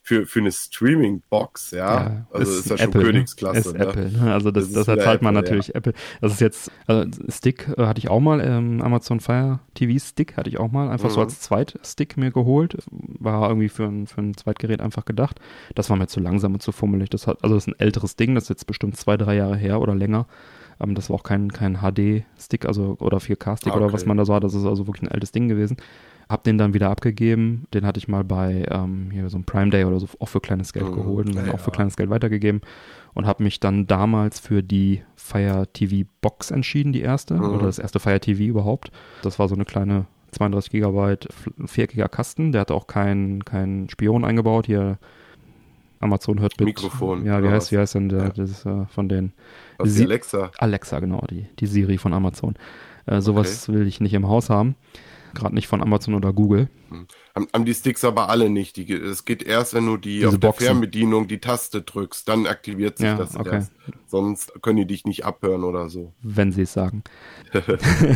für, 0.09 0.25
für 0.25 0.39
eine 0.39 0.51
Streaming-Box, 0.51 1.73
ja. 1.73 1.79
ja. 1.79 2.27
Also 2.33 2.51
ist, 2.51 2.59
ist 2.61 2.71
ja 2.71 2.79
schon 2.79 2.87
Apple, 2.89 3.01
ne? 3.01 3.07
Königsklasse. 3.09 3.77
Ne? 3.77 3.79
Apple, 3.79 4.11
ne? 4.11 4.33
Also 4.33 4.51
das, 4.51 4.73
das, 4.73 4.87
das 4.87 4.97
erzahlt 4.97 5.21
man 5.21 5.35
natürlich 5.35 5.75
Apple. 5.75 5.93
Das 6.23 6.33
ist 6.33 6.41
jetzt, 6.41 6.73
also 6.87 7.11
Stick 7.29 7.69
äh, 7.77 7.85
hatte 7.85 7.99
ich 7.99 8.09
auch 8.09 8.21
mal, 8.21 8.41
ähm, 8.41 8.81
Amazon 8.81 9.21
Fire 9.21 9.61
TV 9.75 10.03
Stick 10.03 10.39
hatte 10.39 10.49
ich 10.49 10.59
auch 10.59 10.73
mal, 10.73 10.89
einfach 10.89 11.11
mhm. 11.11 11.15
so 11.15 11.21
als 11.21 11.41
Zweitstick 11.41 12.17
mir 12.17 12.31
geholt. 12.31 12.79
War 12.91 13.51
irgendwie 13.51 13.69
für 13.69 13.85
ein, 13.85 14.07
für 14.07 14.23
ein 14.23 14.35
Zweitgerät 14.35 14.81
einfach 14.81 15.05
gedacht. 15.05 15.41
Das 15.75 15.91
war 15.91 15.99
mir 15.99 16.07
zu 16.07 16.21
langsam 16.21 16.55
und 16.55 16.63
zu 16.63 16.73
fummelig. 16.73 17.11
Das 17.11 17.27
hat, 17.27 17.45
also 17.45 17.55
das 17.57 17.65
ist 17.65 17.69
ein 17.69 17.79
älteres 17.79 18.17
Ding, 18.17 18.35
das 18.35 18.45
ist 18.45 18.49
jetzt 18.49 18.67
bestimmt 18.67 18.97
zwei, 18.97 19.19
drei 19.19 19.37
Jahre 19.37 19.59
her 19.59 19.79
oder 19.83 19.95
länger. 19.95 20.27
Ähm, 20.81 20.95
das 20.95 21.11
war 21.11 21.17
auch 21.17 21.23
kein, 21.23 21.53
kein 21.53 21.81
HD-Stick, 21.83 22.65
also 22.65 22.97
oder 22.99 23.19
4K-Stick 23.19 23.75
okay. 23.75 23.85
oder 23.85 23.93
was 23.93 24.07
man 24.07 24.17
da 24.17 24.25
so 24.25 24.35
hat. 24.35 24.43
Das 24.43 24.55
ist 24.55 24.65
also 24.65 24.87
wirklich 24.87 25.03
ein 25.03 25.13
altes 25.13 25.33
Ding 25.33 25.49
gewesen. 25.49 25.77
Hab 26.29 26.45
den 26.45 26.59
dann 26.59 26.75
wieder 26.75 26.91
abgegeben. 26.91 27.67
Den 27.73 27.87
hatte 27.87 27.99
ich 27.99 28.09
mal 28.09 28.23
bei 28.23 28.67
ähm, 28.71 29.11
hier 29.11 29.29
so 29.31 29.37
einem 29.39 29.45
Prime 29.45 29.71
Day 29.71 29.85
oder 29.85 29.99
so 29.99 30.09
auch 30.19 30.29
für 30.29 30.41
kleines 30.41 30.73
Geld 30.73 30.89
mhm, 30.91 30.95
geholt 30.95 31.27
und 31.29 31.37
dann 31.37 31.47
ja, 31.47 31.55
auch 31.55 31.61
für 31.61 31.71
kleines 31.71 31.97
Geld 31.97 32.11
weitergegeben 32.11 32.61
und 33.15 33.27
habe 33.27 33.43
mich 33.43 33.61
dann 33.61 33.87
damals 33.87 34.39
für 34.39 34.63
die 34.63 35.03
Fire 35.17 35.67
TV 35.73 36.09
Box 36.21 36.51
entschieden, 36.51 36.93
die 36.93 37.01
erste 37.01 37.35
mhm. 37.35 37.55
oder 37.55 37.67
das 37.67 37.79
erste 37.79 37.99
Fire 37.99 38.21
TV 38.21 38.43
überhaupt. 38.43 38.91
Das 39.23 39.39
war 39.39 39.49
so 39.49 39.55
eine 39.55 39.65
kleine 39.65 40.07
32 40.33 40.71
Gigabyte 40.71 41.29
viereckiger 41.67 42.09
Kasten. 42.09 42.53
Der 42.53 42.63
hatte 42.63 42.75
auch 42.75 42.87
keinen 42.87 43.45
kein 43.45 43.89
Spion 43.89 44.25
eingebaut. 44.25 44.67
Hier 44.67 44.99
Amazon 46.01 46.41
hört 46.41 46.59
mit. 46.59 46.67
Mikrofon. 46.67 47.25
Ja, 47.25 47.43
wie 47.43 47.49
heißt, 47.49 47.73
wie 47.73 47.79
heißt 47.79 47.95
denn 47.95 48.09
der, 48.09 48.25
ja. 48.25 48.29
das 48.31 48.51
ist 48.51 48.67
äh, 48.67 48.87
von 48.87 49.09
den. 49.09 49.33
Also 49.79 50.03
Alexa. 50.05 50.51
Alexa, 50.59 51.01
genau, 51.01 51.25
die, 51.31 51.47
die 51.59 51.67
Siri 51.67 51.99
von 51.99 52.13
Amazon. 52.13 52.55
Äh, 53.07 53.21
sowas 53.21 53.69
okay. 53.69 53.79
will 53.79 53.87
ich 53.87 54.01
nicht 54.01 54.15
im 54.15 54.29
Haus 54.29 54.51
haben. 54.51 54.77
Gerade 55.35 55.55
nicht 55.55 55.69
von 55.69 55.83
Amazon 55.83 56.15
oder 56.15 56.33
Google. 56.33 56.69
Hm. 56.91 57.07
Haben, 57.35 57.65
die 57.65 57.75
Sticks 57.75 58.05
aber 58.05 58.29
alle 58.29 58.51
nicht. 58.51 58.77
Die, 58.77 58.93
es 58.93 59.25
geht 59.25 59.43
erst, 59.43 59.75
wenn 59.75 59.87
du 59.87 59.97
die 59.97 60.17
Diese 60.17 60.29
auf 60.29 60.39
der 60.39 60.53
Fernbedienung 60.53 61.29
die 61.29 61.39
Taste 61.39 61.83
drückst, 61.83 62.29
dann 62.29 62.47
aktiviert 62.47 62.99
sich 62.99 63.07
ja, 63.07 63.17
das 63.17 63.37
okay. 63.37 63.57
erst. 63.57 63.73
Sonst 64.07 64.53
können 64.63 64.79
die 64.79 64.87
dich 64.87 65.05
nicht 65.05 65.25
abhören 65.25 65.65
oder 65.65 65.89
so. 65.89 66.13
Wenn 66.23 66.51
sie 66.53 66.63
es 66.63 66.73
sagen. 66.73 67.05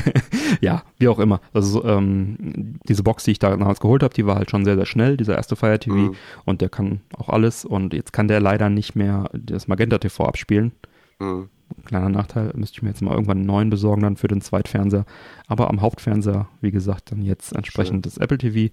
ja, 0.60 0.82
wie 0.98 1.08
auch 1.08 1.18
immer. 1.18 1.40
Also 1.52 1.84
ähm, 1.84 2.78
diese 2.88 3.02
Box, 3.02 3.24
die 3.24 3.32
ich 3.32 3.38
da 3.38 3.50
damals 3.50 3.80
geholt 3.80 4.02
habe, 4.02 4.14
die 4.14 4.26
war 4.26 4.36
halt 4.36 4.50
schon 4.50 4.64
sehr, 4.64 4.76
sehr 4.76 4.86
schnell, 4.86 5.16
dieser 5.16 5.36
erste 5.36 5.56
Fire 5.56 5.78
TV. 5.78 5.94
Mhm. 5.94 6.16
Und 6.44 6.60
der 6.60 6.68
kann 6.68 7.00
auch 7.16 7.28
alles. 7.28 7.64
Und 7.64 7.94
jetzt 7.94 8.12
kann 8.12 8.28
der 8.28 8.40
leider 8.40 8.70
nicht 8.70 8.94
mehr 8.96 9.30
das 9.32 9.68
Magenta 9.68 9.98
TV 9.98 10.24
abspielen. 10.24 10.72
Mhm. 11.18 11.48
Kleiner 11.84 12.08
Nachteil, 12.08 12.52
müsste 12.54 12.76
ich 12.76 12.82
mir 12.82 12.90
jetzt 12.90 13.02
mal 13.02 13.12
irgendwann 13.12 13.38
einen 13.38 13.46
neuen 13.46 13.70
besorgen 13.70 14.02
dann 14.02 14.16
für 14.16 14.28
den 14.28 14.40
Zweitfernseher. 14.40 15.04
Aber 15.46 15.68
am 15.68 15.80
Hauptfernseher, 15.80 16.48
wie 16.60 16.70
gesagt, 16.70 17.12
dann 17.12 17.22
jetzt 17.22 17.52
entsprechend 17.52 18.04
Schön. 18.06 18.14
das 18.14 18.18
Apple 18.18 18.38
TV. 18.38 18.72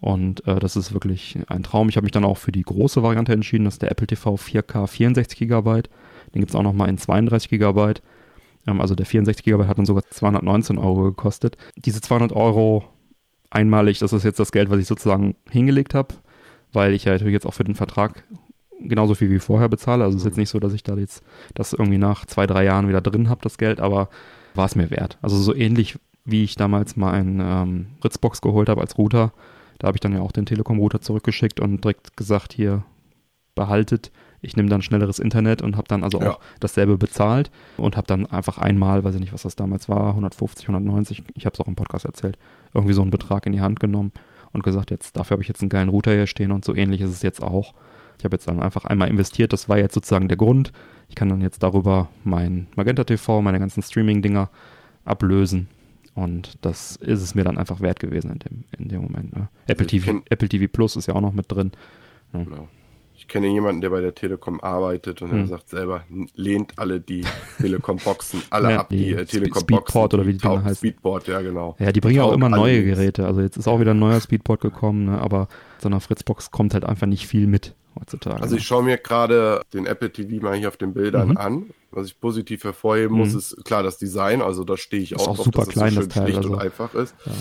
Und 0.00 0.46
äh, 0.48 0.58
das 0.58 0.76
ist 0.76 0.92
wirklich 0.92 1.38
ein 1.46 1.62
Traum. 1.62 1.88
Ich 1.88 1.96
habe 1.96 2.04
mich 2.04 2.12
dann 2.12 2.24
auch 2.24 2.36
für 2.36 2.50
die 2.50 2.62
große 2.62 3.02
Variante 3.02 3.32
entschieden, 3.32 3.64
das 3.64 3.74
ist 3.74 3.82
der 3.82 3.92
Apple 3.92 4.06
TV 4.08 4.34
4K 4.34 4.86
64 4.86 5.38
GB. 5.38 5.82
Den 6.34 6.40
gibt 6.40 6.50
es 6.50 6.56
auch 6.56 6.62
nochmal 6.62 6.88
in 6.88 6.98
32 6.98 7.50
GB. 7.50 7.94
Ähm, 8.66 8.80
also 8.80 8.94
der 8.94 9.06
64 9.06 9.44
GB 9.44 9.66
hat 9.66 9.78
dann 9.78 9.86
sogar 9.86 10.04
219 10.08 10.78
Euro 10.78 11.04
gekostet. 11.04 11.56
Diese 11.76 12.00
200 12.00 12.32
Euro 12.32 12.84
einmalig, 13.50 13.98
das 13.98 14.12
ist 14.12 14.24
jetzt 14.24 14.40
das 14.40 14.52
Geld, 14.52 14.70
was 14.70 14.80
ich 14.80 14.86
sozusagen 14.86 15.36
hingelegt 15.50 15.94
habe, 15.94 16.14
weil 16.72 16.94
ich 16.94 17.04
ja 17.04 17.12
natürlich 17.12 17.34
jetzt 17.34 17.46
auch 17.46 17.54
für 17.54 17.64
den 17.64 17.74
Vertrag 17.74 18.24
genauso 18.88 19.14
viel 19.14 19.30
wie 19.30 19.38
vorher 19.38 19.68
bezahle. 19.68 20.04
Also 20.04 20.16
es 20.16 20.22
ist 20.22 20.26
jetzt 20.26 20.38
nicht 20.38 20.50
so, 20.50 20.60
dass 20.60 20.72
ich 20.72 20.82
da 20.82 20.96
jetzt 20.96 21.22
das 21.54 21.72
irgendwie 21.72 21.98
nach 21.98 22.26
zwei, 22.26 22.46
drei 22.46 22.64
Jahren 22.64 22.88
wieder 22.88 23.00
drin 23.00 23.28
habe, 23.28 23.40
das 23.42 23.58
Geld, 23.58 23.80
aber 23.80 24.08
war 24.54 24.66
es 24.66 24.76
mir 24.76 24.90
wert. 24.90 25.18
Also 25.22 25.36
so 25.36 25.54
ähnlich 25.54 25.98
wie 26.24 26.44
ich 26.44 26.54
damals 26.54 26.96
mal 26.96 27.12
einen 27.12 27.40
ähm, 27.40 27.86
Fritzbox 28.00 28.40
geholt 28.40 28.68
habe 28.68 28.80
als 28.80 28.96
Router. 28.98 29.32
Da 29.78 29.88
habe 29.88 29.96
ich 29.96 30.00
dann 30.00 30.12
ja 30.12 30.20
auch 30.20 30.32
den 30.32 30.46
Telekom-Router 30.46 31.00
zurückgeschickt 31.00 31.58
und 31.58 31.82
direkt 31.82 32.16
gesagt, 32.16 32.52
hier 32.52 32.84
behaltet. 33.54 34.12
Ich 34.40 34.56
nehme 34.56 34.68
dann 34.68 34.82
schnelleres 34.82 35.18
Internet 35.18 35.62
und 35.62 35.76
habe 35.76 35.88
dann 35.88 36.02
also 36.02 36.20
ja. 36.20 36.32
auch 36.32 36.40
dasselbe 36.60 36.98
bezahlt 36.98 37.50
und 37.76 37.96
habe 37.96 38.06
dann 38.06 38.26
einfach 38.26 38.58
einmal, 38.58 39.04
weiß 39.04 39.14
ich 39.14 39.20
nicht, 39.20 39.32
was 39.32 39.42
das 39.42 39.56
damals 39.56 39.88
war, 39.88 40.08
150, 40.10 40.68
190, 40.68 41.22
ich 41.34 41.46
habe 41.46 41.54
es 41.54 41.60
auch 41.60 41.68
im 41.68 41.76
Podcast 41.76 42.04
erzählt, 42.04 42.38
irgendwie 42.74 42.94
so 42.94 43.02
einen 43.02 43.12
Betrag 43.12 43.46
in 43.46 43.52
die 43.52 43.60
Hand 43.60 43.78
genommen 43.78 44.12
und 44.52 44.64
gesagt, 44.64 44.90
jetzt 44.90 45.16
dafür 45.16 45.36
habe 45.36 45.42
ich 45.42 45.48
jetzt 45.48 45.62
einen 45.62 45.68
geilen 45.68 45.88
Router 45.88 46.12
hier 46.12 46.26
stehen 46.26 46.50
und 46.50 46.64
so 46.64 46.74
ähnlich 46.74 47.00
ist 47.00 47.10
es 47.10 47.22
jetzt 47.22 47.42
auch. 47.42 47.74
Ich 48.22 48.24
habe 48.24 48.36
jetzt 48.36 48.46
dann 48.46 48.62
einfach 48.62 48.84
einmal 48.84 49.08
investiert, 49.08 49.52
das 49.52 49.68
war 49.68 49.78
jetzt 49.78 49.94
sozusagen 49.94 50.28
der 50.28 50.36
Grund. 50.36 50.72
Ich 51.08 51.16
kann 51.16 51.28
dann 51.28 51.40
jetzt 51.40 51.60
darüber 51.64 52.08
mein 52.22 52.68
Magenta 52.76 53.02
TV, 53.02 53.42
meine 53.42 53.58
ganzen 53.58 53.82
Streaming-Dinger 53.82 54.48
ablösen. 55.04 55.66
Und 56.14 56.56
das 56.60 56.94
ist 56.94 57.20
es 57.20 57.34
mir 57.34 57.42
dann 57.42 57.58
einfach 57.58 57.80
wert 57.80 57.98
gewesen 57.98 58.30
in 58.30 58.38
dem, 58.38 58.64
in 58.78 58.88
dem 58.90 59.02
Moment. 59.02 59.36
Ne? 59.36 59.48
Apple, 59.66 59.86
also 59.86 59.98
TV, 59.98 60.22
Apple 60.30 60.48
TV 60.48 60.66
Plus 60.72 60.94
ist 60.94 61.08
ja 61.08 61.16
auch 61.16 61.20
noch 61.20 61.32
mit 61.32 61.50
drin. 61.50 61.72
Ne? 62.32 62.44
Genau. 62.44 62.68
Ich 63.16 63.26
kenne 63.26 63.48
jemanden, 63.48 63.80
der 63.80 63.90
bei 63.90 64.00
der 64.00 64.14
Telekom 64.14 64.60
arbeitet 64.60 65.20
und 65.20 65.32
hm. 65.32 65.40
er 65.40 65.46
sagt 65.48 65.68
selber, 65.68 66.04
lehnt 66.36 66.78
alle 66.78 67.00
die 67.00 67.24
Telekom-Boxen 67.58 68.40
alle 68.50 68.70
ja, 68.70 68.80
ab, 68.82 68.90
die, 68.90 68.98
die 68.98 69.10
äh, 69.14 69.24
Telekom-Boxen. 69.24 69.78
Speedport 69.78 70.14
oder 70.14 70.26
wie 70.28 70.34
die 70.34 70.38
Dinger 70.38 70.62
heißen. 70.62 70.76
Speedport, 70.76 71.26
ja 71.26 71.40
genau. 71.40 71.74
Ja, 71.80 71.90
die 71.90 72.00
bringen 72.00 72.20
auch 72.20 72.32
immer 72.32 72.48
neue 72.48 72.84
Geräte. 72.84 73.26
Also 73.26 73.40
jetzt 73.40 73.56
ist 73.56 73.66
auch 73.66 73.80
wieder 73.80 73.94
ein 73.94 73.98
neuer 73.98 74.20
Speedport 74.20 74.60
gekommen, 74.60 75.06
ne? 75.06 75.20
aber 75.20 75.48
so 75.78 75.88
einer 75.88 75.98
Fritzbox 75.98 76.52
kommt 76.52 76.72
halt 76.74 76.84
einfach 76.84 77.08
nicht 77.08 77.26
viel 77.26 77.48
mit 77.48 77.74
heutzutage. 77.98 78.42
Also 78.42 78.56
ich 78.56 78.66
schaue 78.66 78.82
mir 78.82 78.98
gerade 78.98 79.62
den 79.72 79.86
Apple 79.86 80.12
TV 80.12 80.42
mal 80.42 80.56
hier 80.56 80.68
auf 80.68 80.76
den 80.76 80.94
Bildern 80.94 81.30
mhm. 81.30 81.36
an. 81.36 81.70
Was 81.92 82.06
ich 82.06 82.18
positiv 82.18 82.64
hervorheben 82.64 83.16
muss, 83.16 83.32
mhm. 83.32 83.38
ist 83.38 83.64
klar 83.64 83.82
das 83.82 83.98
Design. 83.98 84.42
Also 84.42 84.64
da 84.64 84.76
stehe 84.76 85.02
ich 85.02 85.14
auch, 85.16 85.28
auch 85.28 85.36
drauf, 85.36 85.44
super 85.44 85.64
dass 85.64 85.68
klein, 85.68 85.88
es 85.88 85.94
so 85.94 86.00
schön 86.00 86.08
das 86.08 86.14
Teil, 86.14 86.24
schlicht 86.24 86.38
also, 86.38 86.52
und 86.52 86.58
einfach 86.58 86.94
ist. 86.94 87.14
Ja. 87.26 87.32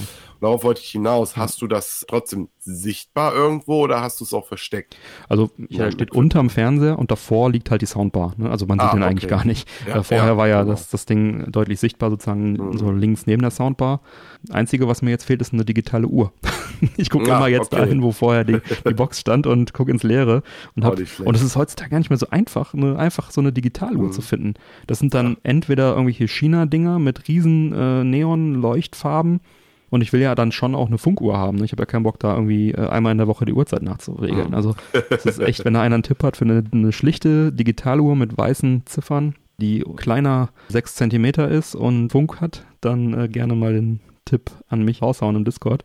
Darauf 0.41 0.63
wollte 0.63 0.81
ich 0.81 0.89
hinaus. 0.89 1.37
Hast 1.37 1.61
du 1.61 1.67
das 1.67 2.03
trotzdem 2.09 2.49
sichtbar 2.57 3.35
irgendwo 3.35 3.83
oder 3.83 4.01
hast 4.01 4.19
du 4.19 4.23
es 4.23 4.33
auch 4.33 4.47
versteckt? 4.47 4.97
Also 5.29 5.51
ja, 5.69 5.91
steht 5.91 6.11
unterm 6.13 6.49
Fernseher 6.49 6.97
und 6.97 7.11
davor 7.11 7.51
liegt 7.51 7.69
halt 7.69 7.83
die 7.83 7.85
Soundbar. 7.85 8.33
Ne? 8.37 8.49
Also 8.49 8.65
man 8.65 8.79
sieht 8.79 8.89
ah, 8.89 8.93
den 8.93 9.03
okay. 9.03 9.11
eigentlich 9.11 9.29
gar 9.29 9.45
nicht. 9.45 9.69
Ja, 9.87 10.01
vorher 10.01 10.29
ja, 10.29 10.37
war 10.37 10.47
ja 10.47 10.61
genau. 10.63 10.71
das, 10.71 10.89
das 10.89 11.05
Ding 11.05 11.51
deutlich 11.51 11.79
sichtbar, 11.79 12.09
sozusagen 12.09 12.53
mhm. 12.53 12.77
so 12.77 12.91
links 12.91 13.27
neben 13.27 13.43
der 13.43 13.51
Soundbar. 13.51 14.01
Einzige, 14.49 14.87
was 14.87 15.03
mir 15.03 15.11
jetzt 15.11 15.25
fehlt, 15.25 15.41
ist 15.41 15.53
eine 15.53 15.63
digitale 15.63 16.07
Uhr. 16.07 16.33
ich 16.97 17.11
gucke 17.11 17.27
ja, 17.27 17.37
immer 17.37 17.47
jetzt 17.47 17.71
okay. 17.71 17.83
dahin, 17.83 18.01
wo 18.01 18.11
vorher 18.11 18.43
die, 18.43 18.61
die 18.87 18.93
Box 18.95 19.19
stand 19.19 19.45
und 19.45 19.73
gucke 19.73 19.91
ins 19.91 20.01
Leere. 20.01 20.41
Und, 20.75 20.85
hab, 20.85 20.97
oh, 20.97 21.23
und 21.23 21.35
es 21.35 21.43
ist 21.43 21.55
heutzutage 21.55 21.91
gar 21.91 21.99
nicht 21.99 22.09
mehr 22.09 22.17
so 22.17 22.29
einfach, 22.31 22.73
eine, 22.73 22.97
einfach 22.97 23.29
so 23.29 23.41
eine 23.41 23.53
Digitaluhr 23.53 24.07
mhm. 24.07 24.11
zu 24.11 24.21
finden. 24.21 24.40
Das 24.87 24.99
sind 24.99 25.13
dann 25.13 25.37
entweder 25.43 25.91
irgendwelche 25.91 26.27
China-Dinger 26.27 26.99
mit 26.99 27.27
riesen 27.27 27.73
äh, 27.73 28.03
Neon-Leuchtfarben. 28.03 29.41
Und 29.89 30.01
ich 30.01 30.13
will 30.13 30.21
ja 30.21 30.35
dann 30.35 30.53
schon 30.53 30.73
auch 30.73 30.87
eine 30.87 30.97
Funkuhr 30.97 31.37
haben. 31.37 31.57
Ne? 31.57 31.65
Ich 31.65 31.73
habe 31.73 31.81
ja 31.81 31.85
keinen 31.85 32.03
Bock, 32.03 32.17
da 32.17 32.33
irgendwie 32.33 32.71
äh, 32.71 32.87
einmal 32.87 33.11
in 33.11 33.17
der 33.17 33.27
Woche 33.27 33.43
die 33.43 33.53
Uhrzeit 33.53 33.81
nachzuregeln. 33.83 34.49
Mhm. 34.49 34.53
Also 34.53 34.73
es 35.09 35.25
ist 35.25 35.39
echt, 35.39 35.65
wenn 35.65 35.73
da 35.73 35.81
einer 35.81 35.95
einen 35.95 36.03
Tipp 36.03 36.23
hat 36.23 36.37
für 36.37 36.45
eine, 36.45 36.63
eine 36.71 36.93
schlichte 36.93 37.51
Digitaluhr 37.51 38.15
mit 38.15 38.37
weißen 38.37 38.83
Ziffern, 38.85 39.35
die 39.59 39.83
kleiner 39.97 40.49
6 40.69 40.95
cm 40.95 41.25
ist 41.51 41.75
und 41.75 42.09
Funk 42.09 42.39
hat, 42.39 42.65
dann 42.79 43.13
äh, 43.13 43.27
gerne 43.27 43.53
mal 43.53 43.73
den 43.73 43.99
Tipp 44.23 44.51
an 44.69 44.83
mich 44.83 45.01
raushauen 45.01 45.35
im 45.35 45.43
Discord. 45.43 45.83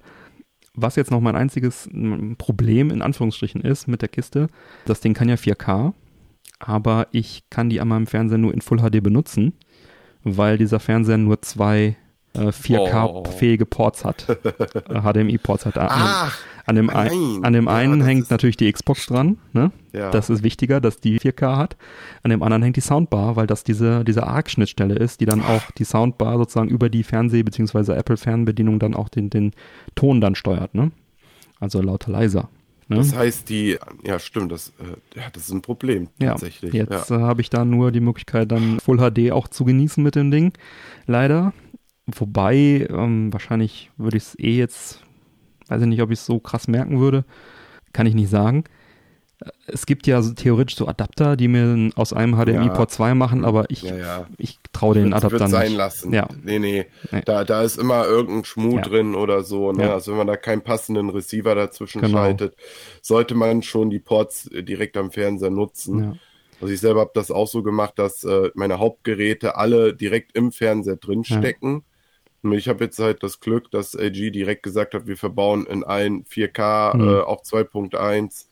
Was 0.75 0.95
jetzt 0.95 1.11
noch 1.11 1.21
mein 1.21 1.37
einziges 1.37 1.89
Problem 2.39 2.91
in 2.91 3.03
Anführungsstrichen 3.03 3.63
ist 3.63 3.89
mit 3.89 4.03
der 4.03 4.09
Kiste, 4.09 4.49
das 4.85 5.01
Ding 5.01 5.15
kann 5.15 5.29
ja 5.29 5.37
4K, 5.37 5.95
aber 6.59 7.09
ich 7.13 7.45
kann 7.51 7.69
die 7.69 7.81
an 7.81 7.89
meinem 7.89 8.07
Fernseher 8.07 8.39
nur 8.39 8.55
in 8.55 8.61
Full 8.61 8.79
HD 8.79 9.03
benutzen, 9.03 9.55
weil 10.25 10.59
dieser 10.59 10.81
Fernseher 10.81 11.19
nur 11.19 11.43
zwei 11.43 11.97
äh, 12.35 12.49
4K-fähige 12.49 13.67
Ports 13.67 14.05
hat. 14.05 14.27
HDMI-Ports 14.89 15.67
hat. 15.67 15.79
Ach, 15.79 16.37
an 16.67 16.75
dem, 16.75 16.91
ein, 16.91 17.45
an 17.45 17.53
dem 17.53 17.69
einen 17.69 18.01
ja, 18.01 18.07
hängt 18.07 18.31
natürlich 18.31 18.57
die 18.57 18.71
Xbox 18.71 19.07
dran. 19.07 19.39
Ne? 19.53 19.71
Ja. 19.93 20.11
Das 20.11 20.29
ist 20.31 20.43
wichtiger, 20.43 20.81
dass 20.81 20.99
die 20.99 21.21
4K 21.21 21.57
hat. 21.57 21.77
An 22.25 22.31
dem 22.31 22.43
anderen 22.43 22.63
hängt 22.63 22.77
die 22.77 22.81
Soundbar, 22.81 23.37
weil 23.37 23.47
das 23.47 23.63
diese, 23.63 24.05
diese 24.05 24.27
ARC-Schnittstelle 24.27 24.95
ist, 24.97 25.21
die 25.21 25.27
dann 25.27 25.43
auch 25.43 25.71
die 25.79 25.85
Soundbar 25.85 26.39
sozusagen 26.39 26.69
über 26.69 26.89
die 26.89 27.05
Fernseh- 27.05 27.45
bzw. 27.45 27.93
Apple-Fernbedienung 27.93 28.81
dann 28.81 28.95
auch 28.95 29.09
den, 29.09 29.31
den 29.31 29.53
Ton 29.95 30.21
dann 30.21 30.35
steuert. 30.35 30.75
Ne? 30.75 30.91
Also 31.61 31.81
lauter, 31.81 32.11
leiser. 32.11 32.49
Ne? 32.89 32.97
Das 32.97 33.15
heißt, 33.17 33.49
die, 33.49 33.79
ja 34.05 34.19
stimmt, 34.19 34.53
das, 34.53 34.73
äh, 34.79 35.19
ja, 35.19 35.25
das 35.33 35.45
ist 35.45 35.53
ein 35.53 35.63
Problem 35.63 36.09
tatsächlich. 36.21 36.73
Ja, 36.73 36.85
jetzt 36.85 37.11
ja. 37.11 37.17
Äh, 37.17 37.23
habe 37.23 37.41
ich 37.41 37.51
da 37.51 37.65
nur 37.65 37.91
die 37.91 38.01
Möglichkeit, 38.01 38.53
dann 38.53 38.79
Full 38.81 38.99
HD 38.99 39.33
auch 39.33 39.49
zu 39.49 39.65
genießen 39.65 40.03
mit 40.03 40.15
dem 40.15 40.31
Ding. 40.31 40.53
Leider. 41.07 41.53
Wobei, 42.07 42.87
ähm, 42.89 43.33
wahrscheinlich 43.33 43.91
würde 43.97 44.17
ich 44.17 44.23
es 44.23 44.39
eh 44.39 44.57
jetzt 44.57 45.03
Weiß 45.69 45.83
ich 45.83 45.89
nicht, 45.89 46.03
ob 46.03 46.11
ich 46.11 46.21
es 46.21 46.27
so 46.27 46.39
krass 46.39 46.69
merken 46.69 47.01
würde. 47.01 47.25
Kann 47.93 48.07
ich 48.07 48.15
nicht 48.15 48.31
sagen. 48.31 48.65
Es 49.67 49.85
gibt 49.85 50.07
ja 50.07 50.23
so 50.23 50.33
theoretisch 50.33 50.77
so 50.77 50.87
Adapter, 50.87 51.37
die 51.37 51.49
mir 51.49 51.91
aus 51.95 52.15
einem 52.15 52.37
HDMI 52.37 52.71
Port 52.71 52.91
2 52.91 53.15
machen, 53.15 53.45
aber 53.45 53.71
ich, 53.71 53.83
ja, 53.83 53.97
ja. 53.97 54.27
ich 54.39 54.59
traue 54.73 54.95
den 54.95 55.13
Adaptern 55.13 55.51
sein 55.51 55.69
nicht. 55.69 55.77
lassen. 55.77 56.15
Ja. 56.15 56.29
Nee, 56.43 56.59
nee, 56.59 56.87
nee. 57.13 57.23
Da, 57.27 57.45
da 57.45 57.63
ist 57.63 57.77
immer 57.77 58.07
irgendein 58.07 58.47
Schmuh 58.47 58.77
ja. 58.77 58.83
drin 58.83 59.15
oder 59.15 59.43
so. 59.43 59.73
Ne? 59.73 59.93
Also 59.93 60.13
wenn 60.13 60.19
man 60.19 60.27
da 60.27 60.37
keinen 60.37 60.63
passenden 60.63 61.11
Receiver 61.11 61.55
dazwischen 61.55 62.01
genau. 62.01 62.19
schaltet, 62.19 62.57
sollte 63.03 63.35
man 63.35 63.63
schon 63.63 63.91
die 63.91 63.99
Ports 63.99 64.49
direkt 64.51 64.97
am 64.97 65.11
Fernseher 65.11 65.51
nutzen. 65.51 66.19
Also 66.61 66.73
ich 66.73 66.81
selber 66.81 67.01
habe 67.01 67.13
das 67.15 67.31
auch 67.31 67.49
so 67.49 67.63
gemacht, 67.63 67.99
dass 67.99 68.25
äh, 68.25 68.51
meine 68.55 68.79
Hauptgeräte 68.79 69.57
alle 69.57 69.95
direkt 69.95 70.35
im 70.37 70.53
Fernseher 70.53 70.97
drinstecken. 70.97 71.85
Ich 72.43 72.69
habe 72.69 72.85
jetzt 72.85 72.99
halt 72.99 73.23
das 73.23 73.41
Glück, 73.41 73.71
dass 73.71 73.95
LG 73.95 74.31
direkt 74.31 74.63
gesagt 74.63 74.95
hat, 74.95 75.07
wir 75.07 75.17
verbauen 75.17 75.67
in 75.67 75.85
allen 75.85 76.25
4K 76.25 76.97
mhm. 76.97 77.09
äh, 77.09 77.21
auf 77.21 77.43
2.1, 77.43 78.47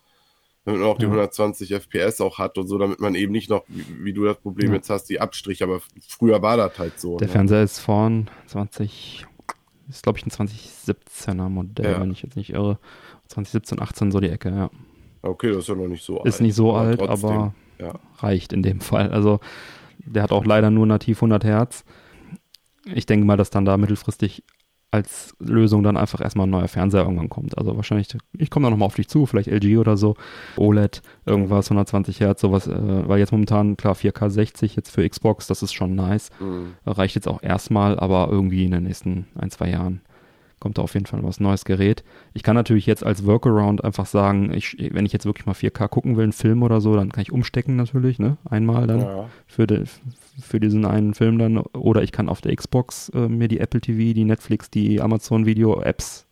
damit 0.64 0.80
man 0.80 0.88
auch 0.90 0.98
die 0.98 1.06
120 1.06 1.72
FPS 1.72 2.20
auch 2.20 2.38
hat 2.38 2.58
und 2.58 2.66
so, 2.66 2.78
damit 2.78 3.00
man 3.00 3.14
eben 3.14 3.32
nicht 3.32 3.50
noch, 3.50 3.64
wie, 3.68 4.04
wie 4.04 4.12
du 4.12 4.24
das 4.24 4.36
Problem 4.38 4.68
ja. 4.70 4.76
jetzt 4.76 4.90
hast, 4.90 5.04
die 5.06 5.20
Abstriche, 5.20 5.64
aber 5.64 5.80
früher 6.08 6.40
war 6.42 6.56
das 6.56 6.78
halt 6.78 6.98
so. 6.98 7.18
Der 7.18 7.28
ne? 7.28 7.32
Fernseher 7.32 7.62
ist 7.62 7.78
von 7.78 8.28
20, 8.46 9.26
ist 9.88 10.02
glaube 10.02 10.18
ich 10.18 10.26
ein 10.26 10.30
2017er 10.30 11.48
Modell, 11.48 11.92
ja. 11.92 12.00
wenn 12.00 12.10
ich 12.10 12.22
jetzt 12.22 12.36
nicht 12.36 12.50
irre. 12.50 12.78
2017, 13.28 13.80
18 13.80 14.10
so 14.10 14.20
die 14.20 14.28
Ecke, 14.28 14.50
ja. 14.50 14.70
Okay, 15.22 15.48
das 15.48 15.58
ist 15.58 15.68
ja 15.68 15.74
noch 15.74 15.88
nicht 15.88 16.04
so 16.04 16.18
alt. 16.18 16.26
Ist 16.26 16.40
nicht 16.40 16.54
so 16.54 16.70
aber 16.74 16.80
alt, 16.80 16.98
trotzdem, 16.98 17.30
aber 17.30 17.54
ja. 17.78 17.94
reicht 18.18 18.52
in 18.52 18.62
dem 18.62 18.80
Fall. 18.80 19.10
Also 19.10 19.40
der 19.98 20.22
hat 20.22 20.32
auch 20.32 20.44
leider 20.44 20.70
nur 20.70 20.86
nativ 20.86 21.18
100 21.18 21.44
Hertz 21.44 21.84
ich 22.92 23.06
denke 23.06 23.26
mal, 23.26 23.36
dass 23.36 23.50
dann 23.50 23.64
da 23.64 23.76
mittelfristig 23.76 24.44
als 24.94 25.34
Lösung 25.40 25.82
dann 25.82 25.96
einfach 25.96 26.20
erstmal 26.20 26.46
ein 26.46 26.50
neuer 26.50 26.68
Fernseher 26.68 27.02
irgendwann 27.02 27.28
kommt. 27.28 27.58
Also 27.58 27.76
wahrscheinlich, 27.76 28.08
ich 28.38 28.48
komme 28.48 28.66
da 28.66 28.70
nochmal 28.70 28.86
auf 28.86 28.94
dich 28.94 29.08
zu, 29.08 29.26
vielleicht 29.26 29.48
LG 29.48 29.78
oder 29.78 29.96
so, 29.96 30.14
OLED, 30.56 31.02
irgendwas, 31.26 31.66
120 31.66 32.20
Hertz, 32.20 32.40
sowas, 32.40 32.68
äh, 32.68 33.08
weil 33.08 33.18
jetzt 33.18 33.32
momentan, 33.32 33.76
klar, 33.76 33.94
4K 33.94 34.30
60 34.30 34.76
jetzt 34.76 34.90
für 34.90 35.08
Xbox, 35.08 35.48
das 35.48 35.62
ist 35.62 35.72
schon 35.72 35.96
nice. 35.96 36.30
Mhm. 36.38 36.74
Reicht 36.86 37.16
jetzt 37.16 37.26
auch 37.26 37.42
erstmal, 37.42 37.98
aber 37.98 38.28
irgendwie 38.30 38.64
in 38.64 38.70
den 38.70 38.84
nächsten 38.84 39.26
ein, 39.34 39.50
zwei 39.50 39.68
Jahren 39.68 40.00
kommt 40.64 40.78
da 40.78 40.82
auf 40.82 40.94
jeden 40.94 41.04
Fall 41.04 41.22
was 41.22 41.40
neues 41.40 41.66
Gerät. 41.66 42.04
Ich 42.32 42.42
kann 42.42 42.56
natürlich 42.56 42.86
jetzt 42.86 43.04
als 43.04 43.26
Workaround 43.26 43.84
einfach 43.84 44.06
sagen, 44.06 44.50
ich, 44.50 44.78
wenn 44.78 45.04
ich 45.04 45.12
jetzt 45.12 45.26
wirklich 45.26 45.44
mal 45.44 45.52
4K 45.52 45.88
gucken 45.88 46.16
will, 46.16 46.22
einen 46.22 46.32
Film 46.32 46.62
oder 46.62 46.80
so, 46.80 46.96
dann 46.96 47.12
kann 47.12 47.20
ich 47.20 47.32
umstecken 47.32 47.76
natürlich, 47.76 48.18
ne? 48.18 48.38
Einmal 48.48 48.86
dann 48.86 49.00
ja. 49.00 49.28
für, 49.46 49.66
de, 49.66 49.84
für 50.40 50.60
diesen 50.60 50.86
einen 50.86 51.12
Film 51.12 51.38
dann. 51.38 51.58
Oder 51.58 52.02
ich 52.02 52.12
kann 52.12 52.30
auf 52.30 52.40
der 52.40 52.56
Xbox 52.56 53.10
äh, 53.10 53.28
mir 53.28 53.48
die 53.48 53.60
Apple 53.60 53.82
TV, 53.82 54.14
die 54.14 54.24
Netflix, 54.24 54.70
die 54.70 55.02
Amazon 55.02 55.44
Video 55.44 55.82
Apps 55.82 56.24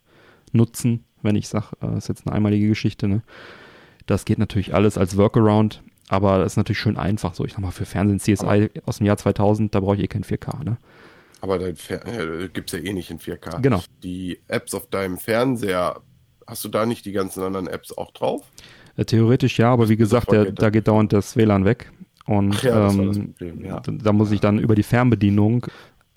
nutzen, 0.53 1.05
wenn 1.21 1.37
ich 1.37 1.49
sage, 1.49 1.67
äh, 1.83 1.99
ist 1.99 2.09
jetzt 2.09 2.27
eine 2.27 2.35
einmalige 2.35 2.69
Geschichte, 2.69 3.09
ne? 3.09 3.21
Das 4.07 4.25
geht 4.25 4.39
natürlich 4.39 4.75
alles 4.75 4.97
als 4.97 5.19
Workaround, 5.19 5.83
aber 6.09 6.39
das 6.39 6.53
ist 6.53 6.57
natürlich 6.57 6.79
schön 6.79 6.97
einfach 6.97 7.35
so. 7.35 7.45
Ich 7.45 7.53
sag 7.53 7.61
mal, 7.61 7.71
für 7.71 7.85
Fernsehen 7.85 8.19
CSI 8.19 8.71
aus 8.87 8.97
dem 8.97 9.07
Jahr 9.07 9.19
2000, 9.19 9.75
da 9.75 9.81
brauche 9.81 9.97
ich 9.97 10.03
eh 10.05 10.09
kein 10.09 10.25
4K, 10.25 10.65
ne? 10.65 10.79
Aber 11.43 11.59
dein 11.59 11.75
Fer 11.75 12.07
äh, 12.07 12.49
gibt's 12.49 12.73
ja 12.73 12.79
eh 12.79 12.93
nicht 12.93 13.11
in 13.11 13.19
4K. 13.19 13.61
Genau. 13.61 13.83
Die 14.05 14.39
Apps 14.47 14.75
auf 14.75 14.87
deinem 14.87 15.19
Fernseher, 15.19 16.01
hast 16.47 16.65
du 16.65 16.69
da 16.69 16.87
nicht 16.87 17.05
die 17.05 17.11
ganzen 17.11 17.43
anderen 17.43 17.67
Apps 17.67 17.97
auch 17.99 18.13
drauf? 18.13 18.45
Äh, 18.97 19.05
theoretisch 19.05 19.59
ja, 19.59 19.73
aber 19.73 19.89
wie 19.89 19.97
gesagt, 19.97 20.31
der, 20.31 20.53
da 20.53 20.71
geht 20.71 20.87
dauernd 20.87 21.13
das 21.13 21.37
WLAN 21.37 21.65
weg. 21.65 21.91
Und 22.27 22.63
ja, 22.63 22.89
ähm, 22.89 23.35
ja. 23.61 23.81
da, 23.81 23.91
da 23.91 24.13
muss 24.13 24.31
ich 24.31 24.41
dann 24.41 24.61
über 24.61 24.77
die 24.77 24.85
Fernbedienung 24.85 25.67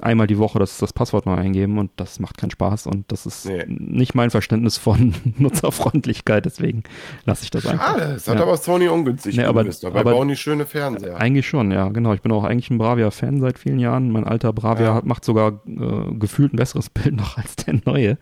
einmal 0.06 0.28
die 0.28 0.38
Woche 0.38 0.60
das, 0.60 0.78
das 0.78 0.94
Passwort 0.94 1.26
neu 1.26 1.36
eingeben 1.36 1.78
und 1.80 1.92
das 1.98 2.20
macht 2.20 2.38
keinen 2.38 2.52
Spaß 2.52 2.88
und 2.88 3.12
das 3.12 3.26
ist 3.26 3.46
nee. 3.46 3.66
nicht 3.68 4.16
mein 4.16 4.30
Verständnis 4.30 4.78
von 4.78 5.14
Nutzerfreundlichkeit, 5.38 6.46
deswegen 6.46 6.84
lasse 7.26 7.44
ich 7.44 7.50
das 7.50 7.64
Schade, 7.64 7.74
einfach. 7.74 8.00
Schade, 8.00 8.14
es 8.14 8.28
hat 8.28 8.36
ja. 8.36 8.44
aber 8.44 8.58
Sony 8.58 8.88
ungünstig 8.88 9.36
nee, 9.36 9.44
aber, 9.44 9.64
dabei 9.64 10.00
aber, 10.02 10.12
bauen 10.12 10.28
die 10.28 10.36
schöne 10.36 10.66
Fernseher. 10.66 11.18
Eigentlich 11.18 11.48
schon, 11.48 11.72
ja, 11.72 11.90
genau. 11.90 12.14
Ich 12.14 12.22
bin 12.22 12.32
auch 12.32 12.44
eigentlich 12.44 12.70
ein 12.70 12.78
Bravia-Fan 12.78 13.42
seit 13.42 13.58
vielen 13.60 13.80
Jahren. 13.80 14.12
Mein 14.12 14.24
alter 14.24 14.54
Bravia 14.54 14.96
ja. 14.98 15.02
macht 15.04 15.26
sogar 15.26 15.62
äh, 15.66 16.14
gefühlt 16.14 16.54
ein 16.54 16.58
besseres 16.58 16.90
Bild 16.92 17.16
noch 17.16 17.38
als 17.38 17.56
der 17.56 17.80
neue, 17.86 18.18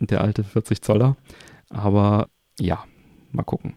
der 0.00 0.20
alte 0.20 0.44
40 0.44 0.82
Zoller. 0.82 1.16
Aber 1.70 2.28
ja, 2.60 2.84
mal 3.32 3.44
gucken. 3.44 3.74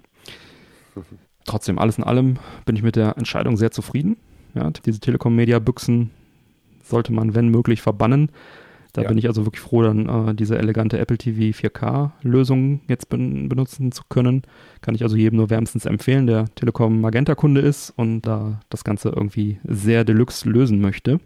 Trotzdem, 1.45 1.79
alles 1.79 1.97
in 1.97 2.03
allem 2.03 2.37
bin 2.65 2.75
ich 2.75 2.83
mit 2.83 2.97
der 2.97 3.17
Entscheidung 3.17 3.55
sehr 3.55 3.71
zufrieden. 3.71 4.17
Ja, 4.53 4.69
diese 4.85 4.99
Telekom-Media-Büchsen 4.99 6.11
sollte 6.89 7.13
man, 7.13 7.35
wenn 7.35 7.49
möglich, 7.49 7.81
verbannen. 7.81 8.31
Da 8.93 9.03
ja. 9.03 9.09
bin 9.09 9.17
ich 9.17 9.27
also 9.27 9.45
wirklich 9.45 9.61
froh, 9.61 9.83
dann 9.83 10.29
äh, 10.29 10.33
diese 10.33 10.57
elegante 10.57 10.97
Apple 10.97 11.17
TV 11.17 11.55
4K-Lösung 11.55 12.81
jetzt 12.87 13.09
ben 13.09 13.47
benutzen 13.47 13.91
zu 13.91 14.01
können. 14.09 14.41
Kann 14.81 14.95
ich 14.95 15.03
also 15.03 15.15
jedem 15.15 15.37
nur 15.37 15.49
wärmstens 15.49 15.85
empfehlen, 15.85 16.25
der 16.25 16.45
Telekom 16.55 17.01
Magenta-Kunde 17.01 17.61
ist 17.61 17.91
und 17.91 18.21
da 18.21 18.59
das 18.69 18.83
Ganze 18.83 19.09
irgendwie 19.09 19.59
sehr 19.63 20.03
deluxe 20.03 20.49
lösen 20.49 20.81
möchte. 20.81 21.19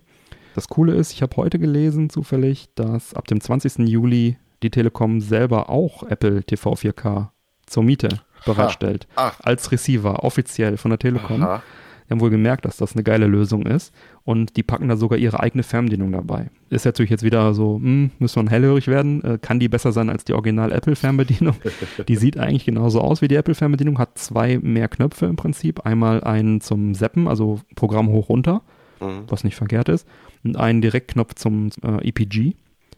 Das 0.53 0.67
Coole 0.67 0.95
ist, 0.95 1.13
ich 1.13 1.21
habe 1.21 1.37
heute 1.37 1.59
gelesen 1.59 2.09
zufällig, 2.09 2.67
dass 2.75 3.13
ab 3.13 3.27
dem 3.27 3.39
20. 3.39 3.87
Juli 3.87 4.37
die 4.63 4.69
Telekom 4.69 5.21
selber 5.21 5.69
auch 5.69 6.03
Apple 6.03 6.43
TV 6.43 6.73
4K 6.73 7.29
zur 7.67 7.83
Miete 7.83 8.09
bereitstellt. 8.45 9.07
Als 9.15 9.71
Receiver, 9.71 10.23
offiziell 10.23 10.77
von 10.77 10.89
der 10.91 10.99
Telekom. 10.99 11.41
Aha. 11.41 11.63
Die 12.11 12.13
haben 12.13 12.19
wohl 12.19 12.29
gemerkt, 12.29 12.65
dass 12.65 12.75
das 12.75 12.93
eine 12.93 13.03
geile 13.03 13.25
Lösung 13.25 13.65
ist 13.65 13.93
und 14.25 14.57
die 14.57 14.63
packen 14.63 14.89
da 14.89 14.97
sogar 14.97 15.17
ihre 15.17 15.39
eigene 15.39 15.63
Fernbedienung 15.63 16.11
dabei. 16.11 16.49
Ist 16.69 16.83
natürlich 16.83 17.09
jetzt 17.09 17.23
wieder 17.23 17.53
so, 17.53 17.75
hm, 17.75 18.11
müssen 18.19 18.43
wir 18.43 18.51
hellhörig 18.51 18.89
werden, 18.89 19.23
äh, 19.23 19.39
kann 19.41 19.61
die 19.61 19.69
besser 19.69 19.93
sein 19.93 20.09
als 20.09 20.25
die 20.25 20.33
Original 20.33 20.73
Apple 20.73 20.97
Fernbedienung? 20.97 21.55
die 22.09 22.17
sieht 22.17 22.37
eigentlich 22.37 22.65
genauso 22.65 22.99
aus 22.99 23.21
wie 23.21 23.29
die 23.29 23.35
Apple 23.35 23.55
Fernbedienung, 23.55 23.97
hat 23.97 24.17
zwei 24.17 24.59
mehr 24.61 24.89
Knöpfe 24.89 25.25
im 25.27 25.37
Prinzip, 25.37 25.85
einmal 25.85 26.21
einen 26.21 26.59
zum 26.59 26.93
Zappen, 26.95 27.29
also 27.29 27.61
Programm 27.75 28.09
hoch 28.09 28.27
runter, 28.27 28.61
mhm. 28.99 29.23
was 29.29 29.45
nicht 29.45 29.55
verkehrt 29.55 29.87
ist, 29.87 30.05
und 30.43 30.57
einen 30.57 30.81
Direktknopf 30.81 31.35
zum 31.35 31.69
äh, 31.81 32.09
EPG. 32.09 32.55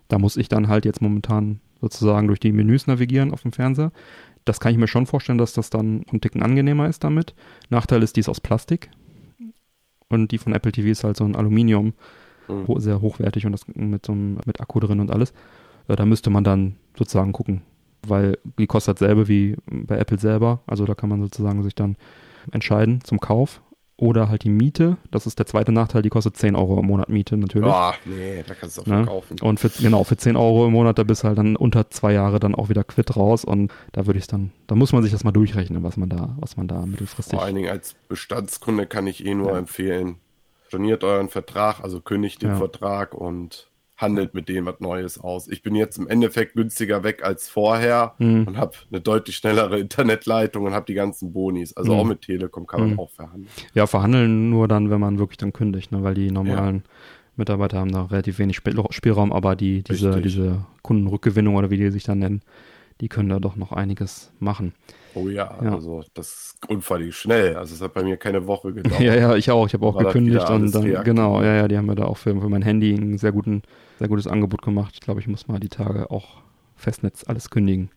Da 0.08 0.18
muss 0.18 0.38
ich 0.38 0.50
dann 0.50 0.70
halt 0.70 0.86
jetzt 0.86 1.04
momentan 1.04 1.60
sozusagen 1.82 2.26
durch 2.26 2.40
die 2.40 2.52
Menüs 2.52 2.88
navigieren 2.88 3.32
auf 3.32 3.44
dem 3.44 3.52
Fernseher. 3.52 3.92
Das 4.44 4.60
kann 4.60 4.72
ich 4.72 4.80
mir 4.80 4.88
schon 4.88 5.06
vorstellen, 5.06 5.38
dass 5.38 5.54
das 5.54 5.70
dann 5.70 6.04
einen 6.10 6.20
Ticken 6.20 6.42
angenehmer 6.42 6.90
ist 6.90 7.04
damit. 7.04 7.36
Nachteil 7.70 8.02
ist, 8.02 8.16
die 8.16 8.22
ist 8.22 8.30
aus 8.30 8.42
Plastik. 8.42 8.90
Und 10.14 10.32
die 10.32 10.38
von 10.38 10.54
Apple 10.54 10.72
TV 10.72 10.90
ist 10.90 11.04
halt 11.04 11.18
so 11.18 11.24
ein 11.24 11.36
Aluminium, 11.36 11.94
mhm. 12.48 12.80
sehr 12.80 13.02
hochwertig 13.02 13.46
und 13.46 13.52
das 13.52 13.66
mit 13.68 14.06
so 14.06 14.14
einem, 14.14 14.40
mit 14.46 14.62
Akku 14.62 14.80
drin 14.80 15.00
und 15.00 15.12
alles. 15.12 15.34
Äh, 15.88 15.96
da 15.96 16.06
müsste 16.06 16.30
man 16.30 16.44
dann 16.44 16.76
sozusagen 16.98 17.32
gucken, 17.32 17.62
weil 18.06 18.38
die 18.60 18.68
kostet 18.68 19.02
dasselbe 19.02 19.28
wie 19.28 19.56
bei 19.66 19.98
Apple 19.98 20.20
selber. 20.20 20.62
Also 20.68 20.86
da 20.86 20.96
kann 20.96 21.10
man 21.10 21.22
sozusagen 21.22 21.64
sich 21.64 21.76
dann 21.76 21.96
entscheiden 22.52 23.02
zum 23.04 23.20
Kauf 23.20 23.62
oder 23.98 24.30
halt 24.30 24.44
die 24.44 24.50
Miete. 24.50 24.98
Das 25.12 25.26
ist 25.26 25.40
der 25.40 25.46
zweite 25.46 25.72
Nachteil, 25.72 26.02
die 26.02 26.10
kostet 26.10 26.36
10 26.36 26.56
Euro 26.56 26.80
im 26.80 26.88
Monat 26.88 27.10
Miete 27.10 27.38
natürlich. 27.38 27.70
Ah, 27.70 27.94
nee, 28.06 28.44
da 28.46 28.54
kannst 28.56 28.78
du 28.78 28.82
auch 28.82 28.86
ne? 28.86 28.96
verkaufen. 28.98 29.40
Und 29.42 29.60
für, 29.60 29.70
genau, 29.70 30.04
für 30.04 30.18
10 30.18 30.36
Euro 30.36 30.66
im 30.66 30.74
Monat, 30.74 30.98
da 30.98 31.04
bist 31.04 31.24
du 31.24 31.28
halt 31.28 31.38
dann 31.38 31.56
unter 31.56 31.90
zwei 31.90 32.14
Jahre 32.14 32.40
dann 32.40 32.56
auch 32.56 32.70
wieder 32.70 32.84
quitt 32.84 33.16
raus 33.16 33.46
und 33.46 33.72
da 33.92 34.06
würde 34.06 34.20
ich 34.20 34.28
dann, 34.28 34.52
da 34.68 34.76
muss 34.76 34.94
man 34.94 35.04
sich 35.04 35.12
das 35.12 35.24
mal 35.24 35.32
durchrechnen, 35.32 35.84
was 35.84 35.98
man 35.98 36.10
da, 36.10 36.36
was 36.40 36.58
man 36.58 36.68
da 36.68 36.86
mittelfristig. 36.86 37.38
Vor 37.38 37.46
allen 37.46 37.56
Dingen 37.56 37.70
als 37.70 37.96
Bestandskunde 38.08 38.88
kann 38.88 39.08
ich 39.08 39.26
eh 39.26 39.36
nur 39.36 39.52
ja. 39.52 39.58
empfehlen, 39.58 40.16
storniert 40.68 41.04
euren 41.04 41.30
Vertrag, 41.30 41.82
also 41.82 42.02
kündigt 42.02 42.42
den 42.42 42.50
ja. 42.50 42.58
Vertrag 42.58 43.14
und 43.14 43.70
handelt 43.96 44.34
mit 44.34 44.50
denen 44.50 44.66
was 44.66 44.80
Neues 44.80 45.20
aus. 45.20 45.48
Ich 45.48 45.62
bin 45.62 45.76
jetzt 45.76 45.98
im 45.98 46.08
Endeffekt 46.08 46.56
günstiger 46.56 47.04
weg 47.04 47.24
als 47.24 47.48
vorher 47.48 48.16
mhm. 48.18 48.48
und 48.48 48.58
habe 48.58 48.74
eine 48.92 49.02
deutlich 49.02 49.38
schnellere 49.38 49.80
Internetleitung 49.82 50.66
und 50.66 50.74
habe 50.74 50.86
die 50.86 50.94
ganzen 50.94 51.32
Bonis. 51.32 51.74
Also 51.74 51.94
mhm. 51.94 52.00
auch 52.00 52.06
mit 52.06 52.22
Telekom 52.22 52.66
kann 52.66 52.82
man 52.82 52.92
mhm. 52.92 53.00
auch 53.00 53.12
verhandeln. 53.12 53.50
Ja, 53.74 53.88
verhandeln 53.88 54.50
nur 54.50 54.68
dann, 54.68 54.90
wenn 54.90 55.00
man 55.00 55.20
wirklich 55.20 55.38
dann 55.38 55.54
kündigt, 55.54 55.92
ne? 55.92 56.04
weil 56.04 56.16
die 56.16 56.32
normalen 56.32 56.78
ja. 56.78 56.92
Mitarbeiter 57.36 57.80
haben 57.80 57.92
da 57.92 58.04
relativ 58.06 58.40
wenig 58.40 58.58
Spielraum, 58.58 59.32
aber 59.34 59.56
die, 59.56 59.84
diese, 59.84 60.22
diese 60.22 60.66
Kundenrückgewinnung 60.82 61.56
oder 61.56 61.70
wie 61.70 61.78
die 61.78 61.90
sich 61.90 62.04
dann 62.04 62.20
nennen, 62.20 62.42
die 63.02 63.10
können 63.10 63.30
da 63.30 63.40
doch 63.40 63.56
noch 63.56 63.72
einiges 63.72 64.32
machen. 64.40 64.74
Oh 65.16 65.28
ja, 65.30 65.58
ja. 65.62 65.74
also 65.74 66.04
das 66.14 66.28
ist 66.28 66.70
unfallig 66.70 67.16
schnell. 67.16 67.56
Also 67.56 67.76
es 67.76 67.82
hat 67.82 67.94
bei 67.94 68.04
mir 68.04 68.18
keine 68.18 68.48
Woche 68.48 68.74
gedauert. 68.74 69.00
ja, 69.02 69.16
ja, 69.16 69.36
ich 69.36 69.52
auch. 69.52 69.68
Ich 69.68 69.74
habe 69.74 69.86
auch 69.86 69.96
War 69.96 70.06
gekündigt 70.06 70.50
und 70.50 70.74
dann, 70.74 70.84
reaktiv. 70.84 71.06
genau, 71.06 71.42
ja, 71.42 71.56
ja, 71.56 71.68
die 71.68 71.78
haben 71.78 71.86
mir 71.86 71.96
da 71.96 72.06
auch 72.06 72.18
für, 72.18 72.40
für 72.40 72.50
mein 72.50 72.62
Handy 72.62 72.94
ein 72.94 73.18
sehr, 73.18 73.32
guten, 73.32 73.62
sehr 74.00 74.08
gutes 74.08 74.28
Angebot 74.28 74.62
gemacht. 74.62 74.92
Ich 74.96 75.02
glaube, 75.02 75.20
ich 75.20 75.28
muss 75.28 75.48
mal 75.48 75.60
die 75.60 75.70
Tage 75.70 76.10
auch 76.10 76.42
Festnetz 76.76 77.24
alles 77.28 77.50
kündigen. 77.50 77.92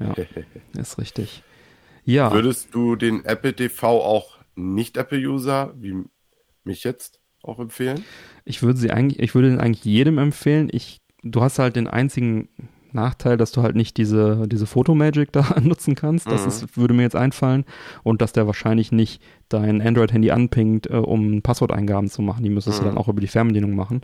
Ja, 0.00 0.14
ist 0.80 0.98
richtig. 0.98 1.42
Ja. 2.04 2.32
Würdest 2.32 2.74
du 2.74 2.96
den 2.96 3.24
Apple 3.24 3.54
TV 3.54 3.86
auch 3.86 4.38
nicht-Apple-User 4.56 5.74
wie 5.76 6.04
mich 6.64 6.84
jetzt 6.84 7.20
auch 7.42 7.58
empfehlen? 7.58 8.04
Ich 8.44 8.62
würde 8.62 8.78
sie 8.78 8.90
eigentlich, 8.90 9.20
ich 9.20 9.34
würde 9.34 9.50
den 9.50 9.60
eigentlich 9.60 9.84
jedem 9.84 10.18
empfehlen. 10.18 10.68
Ich, 10.72 11.00
du 11.22 11.40
hast 11.40 11.58
halt 11.58 11.76
den 11.76 11.86
einzigen 11.86 12.48
Nachteil, 12.94 13.36
dass 13.36 13.52
du 13.52 13.62
halt 13.62 13.76
nicht 13.76 13.96
diese, 13.96 14.46
diese 14.48 14.66
Fotomagic 14.66 15.32
da 15.32 15.56
nutzen 15.62 15.94
kannst. 15.94 16.26
Das 16.26 16.42
mhm. 16.42 16.48
ist, 16.48 16.76
würde 16.76 16.94
mir 16.94 17.02
jetzt 17.02 17.16
einfallen. 17.16 17.64
Und 18.02 18.22
dass 18.22 18.32
der 18.32 18.46
wahrscheinlich 18.46 18.92
nicht 18.92 19.22
dein 19.48 19.80
Android-Handy 19.80 20.30
anpingt, 20.30 20.88
äh, 20.88 20.94
um 20.94 21.42
Passworteingaben 21.42 22.08
zu 22.08 22.22
machen. 22.22 22.44
Die 22.44 22.50
müsstest 22.50 22.80
mhm. 22.80 22.84
du 22.84 22.90
dann 22.90 22.98
auch 22.98 23.08
über 23.08 23.20
die 23.20 23.26
Fernbedienung 23.26 23.74
machen. 23.74 24.02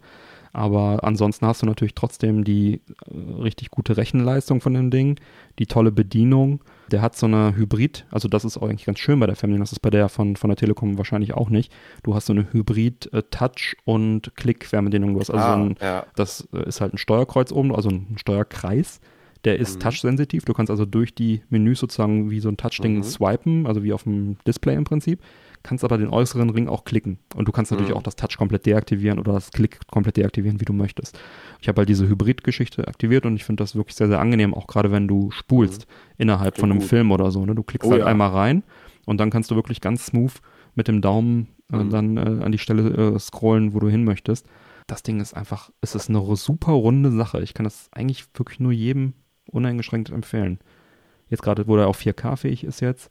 Aber 0.53 1.05
ansonsten 1.05 1.47
hast 1.47 1.63
du 1.63 1.67
natürlich 1.67 1.95
trotzdem 1.95 2.45
die 2.45 2.81
äh, 3.07 3.43
richtig 3.43 3.71
gute 3.71 3.97
Rechenleistung 3.97 4.61
von 4.61 4.75
dem 4.75 4.91
Ding, 4.91 5.19
die 5.59 5.67
tolle 5.67 5.93
Bedienung. 5.93 6.61
Der 6.91 7.03
hat 7.03 7.17
so 7.17 7.27
eine 7.27 7.55
Hybrid, 7.55 8.07
also 8.11 8.29
das 8.29 8.45
ist 8.45 8.57
auch 8.57 8.63
eigentlich 8.63 8.87
ganz 8.87 8.99
schön 8.99 9.21
bei 9.21 9.27
der 9.27 9.37
Fernbedienung, 9.37 9.65
das 9.65 9.73
ist 9.73 9.81
bei 9.81 9.91
der 9.91 10.09
von, 10.09 10.37
von 10.37 10.49
der 10.49 10.57
Telekom 10.57 10.97
wahrscheinlich 10.97 11.35
auch 11.35 11.51
nicht. 11.51 11.73
Du 12.03 12.15
hast 12.15 12.27
so 12.27 12.33
eine 12.33 12.51
Hybrid-Touch- 12.53 13.77
äh, 13.77 13.81
und 13.85 14.33
Klick-Fernbedienung. 14.37 15.15
Du 15.15 15.21
hast 15.21 15.31
also 15.31 15.45
ah, 15.45 15.55
ein, 15.55 15.77
ja. 15.81 16.07
das 16.17 16.49
äh, 16.53 16.67
ist 16.67 16.81
halt 16.81 16.95
ein 16.95 16.99
Steuerkreuz 16.99 17.53
oben, 17.53 17.75
also 17.75 17.91
ein 17.91 18.17
Steuerkreis. 18.17 19.01
Der 19.45 19.59
ist 19.59 19.77
mhm. 19.77 19.81
touchsensitiv. 19.81 20.45
Du 20.45 20.53
kannst 20.53 20.71
also 20.71 20.85
durch 20.85 21.15
die 21.15 21.43
Menüs 21.49 21.79
sozusagen 21.79 22.31
wie 22.31 22.41
so 22.41 22.49
ein 22.49 22.57
Touchding 22.57 22.97
mhm. 22.97 23.03
swipen, 23.05 23.67
also 23.67 23.85
wie 23.85 23.93
auf 23.93 24.03
dem 24.03 24.37
Display 24.47 24.75
im 24.75 24.85
Prinzip 24.85 25.21
kannst 25.63 25.85
aber 25.85 25.99
den 25.99 26.09
äußeren 26.09 26.51
Ring 26.51 26.69
auch 26.69 26.85
klicken. 26.85 27.19
Und 27.35 27.49
du 27.49 27.53
kannst 27.53 27.71
natürlich 27.71 27.91
mhm. 27.93 27.99
auch 27.99 28.03
das 28.03 28.17
Touch 28.17 28.37
komplett 28.37 28.67
deaktivieren 28.67 29.19
oder 29.19 29.33
das 29.33 29.51
Klick 29.51 29.81
komplett 29.89 30.17
deaktivieren, 30.17 30.61
wie 30.61 30.65
du 30.65 30.73
möchtest. 30.73 31.19
Ich 31.61 31.69
habe 31.69 31.81
halt 31.81 31.89
diese 31.89 32.09
Hybrid-Geschichte 32.09 32.87
aktiviert 32.87 33.27
und 33.27 33.37
ich 33.37 33.45
finde 33.45 33.63
das 33.63 33.75
wirklich 33.75 33.97
sehr, 33.97 34.09
sehr 34.09 34.21
angenehm, 34.21 34.55
auch 34.55 34.67
gerade 34.67 34.91
wenn 34.93 35.09
du 35.09 35.31
spulst 35.31 35.87
mhm. 35.87 36.15
innerhalb 36.19 36.57
ja, 36.57 36.61
von 36.61 36.71
einem 36.71 36.81
gut. 36.81 36.89
Film 36.89 37.11
oder 37.11 37.31
so. 37.31 37.45
Ne? 37.45 37.55
Du 37.55 37.63
klickst 37.63 37.89
oh, 37.89 37.93
halt 37.93 38.03
ja. 38.03 38.07
einmal 38.07 38.31
rein 38.31 38.63
und 39.07 39.19
dann 39.19 39.31
kannst 39.31 39.51
du 39.51 39.57
wirklich 39.57 39.81
ganz 39.81 40.07
smooth 40.07 40.35
mit 40.75 40.89
dem 40.89 41.01
Daumen 41.01 41.49
äh, 41.73 41.77
mhm. 41.77 41.91
dann 41.91 42.17
äh, 42.17 42.45
an 42.45 42.53
die 42.53 42.59
Stelle 42.59 43.15
äh, 43.15 43.19
scrollen, 43.19 43.75
wo 43.75 43.81
du 43.81 43.89
hin 43.89 44.05
möchtest. 44.05 44.47
Das 44.87 45.03
Ding 45.03 45.21
ist 45.21 45.35
einfach, 45.35 45.71
es 45.81 45.95
ist 45.95 46.09
eine 46.09 46.37
super 46.37 46.73
runde 46.73 47.13
Sache. 47.13 47.43
Ich 47.43 47.53
kann 47.53 47.65
das 47.65 47.89
eigentlich 47.93 48.25
wirklich 48.35 48.59
nur 48.61 48.73
jedem 48.73 49.13
uneingeschränkt 49.51 50.11
empfehlen. 50.11 50.61
Jetzt 51.29 51.43
gerade, 51.43 51.67
wo 51.67 51.77
der 51.77 51.89
auch 51.89 51.97
4K-fähig 51.97 52.65
ist 52.65 52.81
jetzt, 52.81 53.11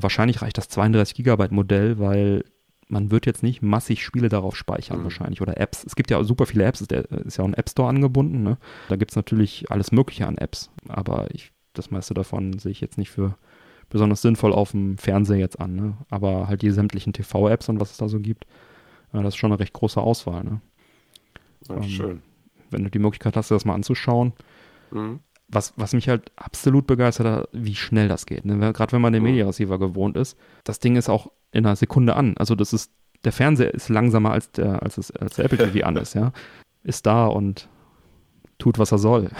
Wahrscheinlich 0.00 0.40
reicht 0.40 0.56
das 0.58 0.68
32 0.68 1.14
Gigabyte 1.14 1.52
Modell, 1.52 1.98
weil 1.98 2.44
man 2.88 3.10
wird 3.10 3.26
jetzt 3.26 3.42
nicht 3.42 3.62
massig 3.62 4.04
Spiele 4.04 4.28
darauf 4.28 4.56
speichern 4.56 5.00
mhm. 5.00 5.04
wahrscheinlich 5.04 5.40
oder 5.40 5.58
Apps. 5.58 5.84
Es 5.84 5.96
gibt 5.96 6.10
ja 6.10 6.22
super 6.24 6.46
viele 6.46 6.64
Apps, 6.64 6.80
ist, 6.80 6.92
ist 6.92 7.36
ja 7.36 7.44
auch 7.44 7.48
ein 7.48 7.54
App 7.54 7.68
Store 7.68 7.88
angebunden. 7.88 8.42
Ne? 8.42 8.58
Da 8.88 8.96
gibt 8.96 9.12
es 9.12 9.16
natürlich 9.16 9.70
alles 9.70 9.92
Mögliche 9.92 10.26
an 10.26 10.38
Apps, 10.38 10.70
aber 10.88 11.28
ich, 11.32 11.52
das 11.72 11.90
meiste 11.90 12.14
davon 12.14 12.58
sehe 12.58 12.72
ich 12.72 12.80
jetzt 12.80 12.98
nicht 12.98 13.10
für 13.10 13.36
besonders 13.88 14.22
sinnvoll 14.22 14.52
auf 14.52 14.72
dem 14.72 14.98
Fernseher 14.98 15.38
jetzt 15.38 15.60
an. 15.60 15.74
Ne? 15.74 15.96
Aber 16.10 16.48
halt 16.48 16.62
die 16.62 16.70
sämtlichen 16.70 17.12
TV-Apps 17.12 17.68
und 17.68 17.80
was 17.80 17.92
es 17.92 17.96
da 17.98 18.08
so 18.08 18.20
gibt, 18.20 18.46
ja, 19.12 19.22
das 19.22 19.34
ist 19.34 19.38
schon 19.38 19.52
eine 19.52 19.60
recht 19.60 19.74
große 19.74 20.00
Auswahl. 20.00 20.44
Ne? 20.44 20.60
Ja, 21.68 21.76
ähm, 21.76 21.82
schön. 21.84 22.22
Wenn 22.70 22.84
du 22.84 22.90
die 22.90 22.98
Möglichkeit 22.98 23.36
hast, 23.36 23.50
das 23.50 23.64
mal 23.64 23.74
anzuschauen, 23.74 24.32
mhm 24.90 25.20
was, 25.52 25.74
was 25.76 25.92
mich 25.92 26.08
halt 26.08 26.32
absolut 26.36 26.86
begeistert 26.86 27.26
hat, 27.26 27.48
wie 27.52 27.74
schnell 27.74 28.08
das 28.08 28.26
geht. 28.26 28.44
Ne? 28.44 28.72
Gerade 28.72 28.92
wenn 28.92 29.02
man 29.02 29.12
den 29.12 29.22
Media 29.22 29.46
Receiver 29.46 29.78
gewohnt 29.78 30.16
ist, 30.16 30.36
das 30.64 30.80
Ding 30.80 30.96
ist 30.96 31.10
auch 31.10 31.30
in 31.52 31.66
einer 31.66 31.76
Sekunde 31.76 32.16
an. 32.16 32.34
Also 32.38 32.54
das 32.54 32.72
ist, 32.72 32.90
der 33.24 33.32
Fernseher 33.32 33.72
ist 33.72 33.90
langsamer 33.90 34.32
als 34.32 34.50
der, 34.50 34.82
als, 34.82 34.98
es, 34.98 35.10
als 35.12 35.36
der 35.36 35.44
Apple 35.44 35.58
TV 35.58 35.86
an 35.86 35.96
ist, 35.96 36.14
ja. 36.14 36.32
Ist 36.82 37.06
da 37.06 37.26
und 37.26 37.68
tut, 38.58 38.78
was 38.78 38.92
er 38.92 38.98
soll. 38.98 39.30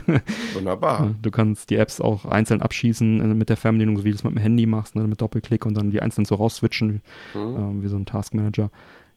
Wunderbar. 0.54 1.14
Du 1.22 1.30
kannst 1.30 1.70
die 1.70 1.76
Apps 1.76 2.00
auch 2.00 2.24
einzeln 2.24 2.62
abschießen 2.62 3.20
äh, 3.20 3.34
mit 3.34 3.48
der 3.48 3.56
Fernbedienung, 3.56 3.96
so 3.96 4.04
wie 4.04 4.10
du 4.10 4.16
es 4.16 4.24
mit 4.24 4.34
dem 4.34 4.38
Handy 4.38 4.66
machst, 4.66 4.96
ne, 4.96 5.06
mit 5.06 5.20
Doppelklick 5.20 5.66
und 5.66 5.74
dann 5.74 5.90
die 5.90 6.02
einzeln 6.02 6.24
so 6.24 6.34
rausswitchen, 6.34 7.00
mhm. 7.34 7.80
äh, 7.80 7.82
wie 7.82 7.88
so 7.88 7.96
ein 7.96 8.06
Taskmanager. 8.06 8.70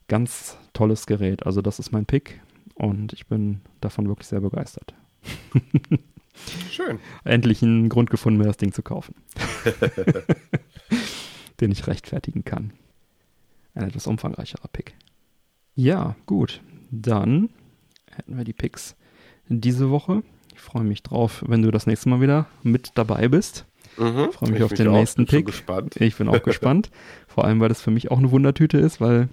Ganz 0.08 0.58
tolles 0.74 1.08
Gerät. 1.08 1.46
Also 1.46 1.62
das 1.62 1.80
ist 1.80 1.92
mein 1.92 2.06
Pick 2.06 2.42
und 2.76 3.14
ich 3.14 3.28
bin 3.28 3.62
davon 3.82 4.08
wirklich 4.08 4.28
sehr 4.28 4.42
begeistert. 4.42 4.94
Schön. 6.70 7.00
Endlich 7.24 7.62
einen 7.62 7.90
Grund 7.90 8.10
gefunden, 8.10 8.40
mir 8.40 8.46
das 8.46 8.58
Ding 8.58 8.74
zu 8.74 8.82
kaufen. 8.82 9.16
Den 11.60 11.72
ich 11.72 11.88
rechtfertigen 11.88 12.44
kann. 12.44 12.74
Ein 13.76 13.88
etwas 13.88 14.08
umfangreicherer 14.08 14.68
Pick. 14.72 14.96
Ja, 15.76 16.16
gut. 16.26 16.62
Dann 16.92 17.50
hätten 18.12 18.38
wir 18.38 18.44
die 18.44 18.54
Picks 18.54 18.96
diese 19.48 19.90
Woche. 19.90 20.24
Ich 20.54 20.60
freue 20.60 20.84
mich 20.84 21.04
drauf, 21.04 21.44
wenn 21.48 21.62
du 21.62 21.72
das 21.72 21.88
nächste 21.88 22.10
Mal 22.10 22.22
wieder 22.22 22.48
mit 22.62 22.92
dabei 22.96 23.28
bist. 23.28 23.66
Mhm, 23.98 24.32
freue 24.32 24.52
mich 24.52 24.64
auf 24.64 24.74
den 24.74 24.92
nächsten 24.92 25.26
Pick. 25.26 25.52
Ich 26.00 26.16
bin 26.16 26.28
auch 26.28 26.44
gespannt. 26.44 26.92
Vor 27.28 27.46
allem, 27.46 27.60
weil 27.60 27.70
das 27.70 27.82
für 27.82 27.92
mich 27.92 28.12
auch 28.12 28.18
eine 28.18 28.32
Wundertüte 28.32 28.78
ist, 28.78 29.02
weil 29.02 29.30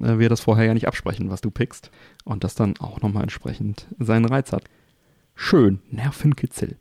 äh, 0.00 0.18
wir 0.18 0.28
das 0.28 0.40
vorher 0.40 0.66
ja 0.66 0.74
nicht 0.74 0.88
absprechen, 0.88 1.30
was 1.30 1.40
du 1.40 1.50
pickst. 1.50 1.90
Und 2.24 2.44
das 2.44 2.54
dann 2.54 2.76
auch 2.78 3.00
nochmal 3.00 3.22
entsprechend 3.22 3.86
seinen 3.98 4.26
Reiz 4.26 4.52
hat 4.52 4.64
schön, 5.36 5.80
Nervenkitzel. 5.90 6.76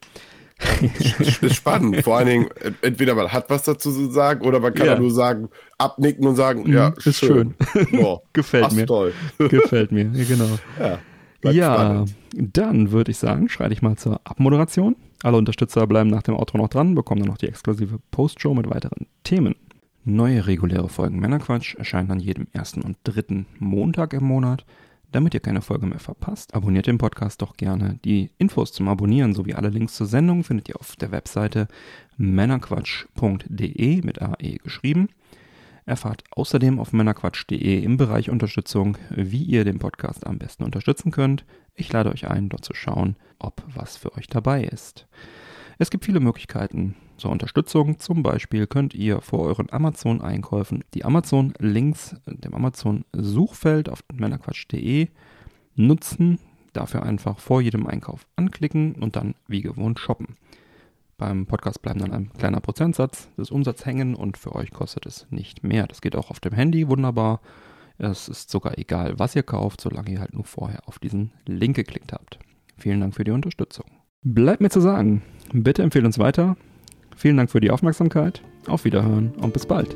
ist 1.42 1.56
spannend. 1.56 2.02
Vor 2.04 2.18
allen 2.18 2.28
Dingen, 2.28 2.48
entweder 2.82 3.14
man 3.14 3.32
hat 3.32 3.50
was 3.50 3.64
dazu 3.64 3.92
zu 3.92 4.10
sagen 4.10 4.46
oder 4.46 4.60
man 4.60 4.74
kann 4.74 4.88
ja. 4.88 5.00
nur 5.00 5.12
sagen, 5.12 5.50
abnicken 5.78 6.26
und 6.26 6.36
sagen, 6.36 6.72
ja, 6.72 6.90
mhm, 6.90 6.96
ist 7.04 7.18
schön. 7.18 7.56
schön. 7.72 8.18
Gefällt 8.34 8.72
mir. 8.72 8.86
Toll. 8.86 9.14
Gefällt 9.38 9.92
mir, 9.92 10.06
genau. 10.06 10.48
Ja, 10.80 11.52
ja 11.52 12.06
dann 12.34 12.92
würde 12.92 13.12
ich 13.12 13.18
sagen, 13.18 13.50
schreite 13.50 13.74
ich 13.74 13.82
mal 13.82 13.98
zur 13.98 14.22
Abmoderation. 14.24 14.96
Alle 15.24 15.38
Unterstützer 15.38 15.88
bleiben 15.88 16.10
nach 16.10 16.24
dem 16.24 16.36
Outro 16.36 16.58
noch 16.58 16.70
dran, 16.70 16.96
bekommen 16.96 17.22
dann 17.22 17.30
noch 17.30 17.38
die 17.38 17.48
exklusive 17.48 18.00
Postshow 18.12 18.54
mit 18.54 18.70
weiteren 18.70 19.08
Themen. 19.24 19.56
Neue 20.04 20.46
reguläre 20.46 20.90
Folgen 20.90 21.20
Männerquatsch 21.20 21.76
erscheinen 21.76 22.12
an 22.12 22.20
jedem 22.20 22.48
ersten 22.54 22.82
und 22.82 22.98
dritten 23.04 23.48
Montag 23.58 24.14
im 24.14 24.24
Monat. 24.24 24.66
Damit 25.16 25.34
ihr 25.34 25.40
keine 25.40 25.62
Folge 25.62 25.86
mehr 25.86 26.00
verpasst, 26.00 26.54
abonniert 26.54 26.88
den 26.88 26.98
Podcast 26.98 27.42
doch 27.42 27.56
gerne. 27.56 27.98
Die 28.04 28.32
Infos 28.38 28.74
zum 28.74 28.90
Abonnieren 28.90 29.34
sowie 29.34 29.54
alle 29.54 29.70
Links 29.70 29.96
zur 29.96 30.08
Sendung 30.08 30.44
findet 30.44 30.68
ihr 30.68 30.78
auf 30.78 30.98
der 30.98 31.12
Webseite 31.12 31.70
männerquatsch.de 32.18 34.02
mit 34.02 34.22
AE 34.22 34.58
geschrieben. 34.62 35.08
Erfahrt 35.86 36.26
außerdem 36.32 36.82
auf 36.82 36.92
männerquatsch.de 36.92 37.82
im 37.82 37.96
Bereich 37.96 38.30
Unterstützung, 38.30 38.98
wie 39.10 39.44
ihr 39.44 39.64
den 39.64 39.80
Podcast 39.80 40.28
am 40.28 40.38
besten 40.38 40.66
unterstützen 40.66 41.12
könnt. 41.12 41.46
Ich 41.76 41.94
lade 41.94 42.12
euch 42.12 42.28
ein, 42.28 42.50
dort 42.50 42.66
zu 42.66 42.74
schauen, 42.74 43.16
ob 43.40 43.64
was 43.74 43.96
für 43.96 44.14
euch 44.18 44.28
dabei 44.28 44.66
ist. 44.66 45.08
Es 45.78 45.90
gibt 45.90 46.06
viele 46.06 46.20
Möglichkeiten 46.20 46.96
zur 47.18 47.32
Unterstützung. 47.32 48.00
Zum 48.00 48.24
Beispiel 48.24 48.68
könnt 48.68 48.94
ihr 48.94 49.22
vor 49.22 49.42
euren 49.42 49.72
Amazon-Einkäufen 49.72 50.84
die 50.94 51.04
Amazon-Links 51.04 52.16
dem 52.26 52.54
Amazon-Suchfeld 52.54 53.90
auf 53.90 54.04
männerquatsch.de 54.14 55.10
nutzen. 55.76 56.40
Dafür 56.74 57.04
einfach 57.04 57.40
vor 57.40 57.62
jedem 57.62 57.88
Einkauf 57.88 58.26
anklicken 58.36 58.96
und 58.96 59.16
dann 59.16 59.36
wie 59.48 59.62
gewohnt 59.62 60.00
shoppen. 60.00 60.36
Beim 61.18 61.46
Podcast 61.46 61.82
bleibt 61.82 62.02
dann 62.02 62.12
ein 62.12 62.32
kleiner 62.34 62.60
Prozentsatz 62.60 63.30
des 63.38 63.50
Umsatzes 63.50 63.86
hängen 63.86 64.16
und 64.16 64.38
für 64.38 64.54
euch 64.54 64.72
kostet 64.72 65.06
es 65.06 65.28
nicht 65.30 65.64
mehr. 65.64 65.88
Das 65.88 66.02
geht 66.02 66.16
auch 66.16 66.30
auf 66.30 66.42
dem 66.42 66.54
Handy 66.54 66.90
wunderbar. 66.90 67.40
Es 67.98 68.28
ist 68.28 68.50
sogar 68.50 68.78
egal, 68.78 69.18
was 69.18 69.36
ihr 69.36 69.44
kauft, 69.44 69.80
solange 69.80 70.12
ihr 70.12 70.20
halt 70.20 70.34
nur 70.34 70.44
vorher 70.44 70.88
auf 70.88 71.00
diesen 71.00 71.32
Link 71.46 71.78
geklickt 71.78 72.12
habt. 72.12 72.40
Vielen 72.78 73.00
Dank 73.00 73.16
für 73.16 73.24
die 73.24 73.32
Unterstützung. 73.32 73.86
Bleibt 74.28 74.60
mir 74.60 74.72
zu 74.72 74.82
sagen, 74.82 75.22
bitte 75.54 75.84
empfehlt 75.84 76.04
uns 76.04 76.18
weiter. 76.18 76.58
Vielen 77.16 77.38
Dank 77.38 77.52
für 77.52 77.62
die 77.62 77.70
Aufmerksamkeit. 77.70 78.42
Auf 78.66 78.84
Wiederhören 78.84 79.32
und 79.40 79.54
bis 79.54 79.68
bald. 79.68 79.96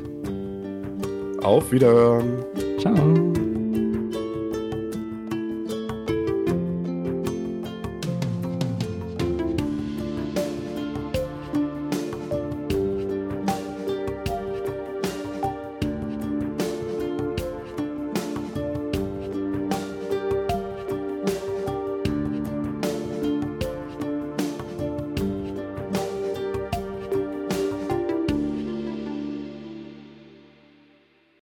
Auf 1.42 1.72
Wiederhören. 1.72 2.44
Ciao. 2.78 3.49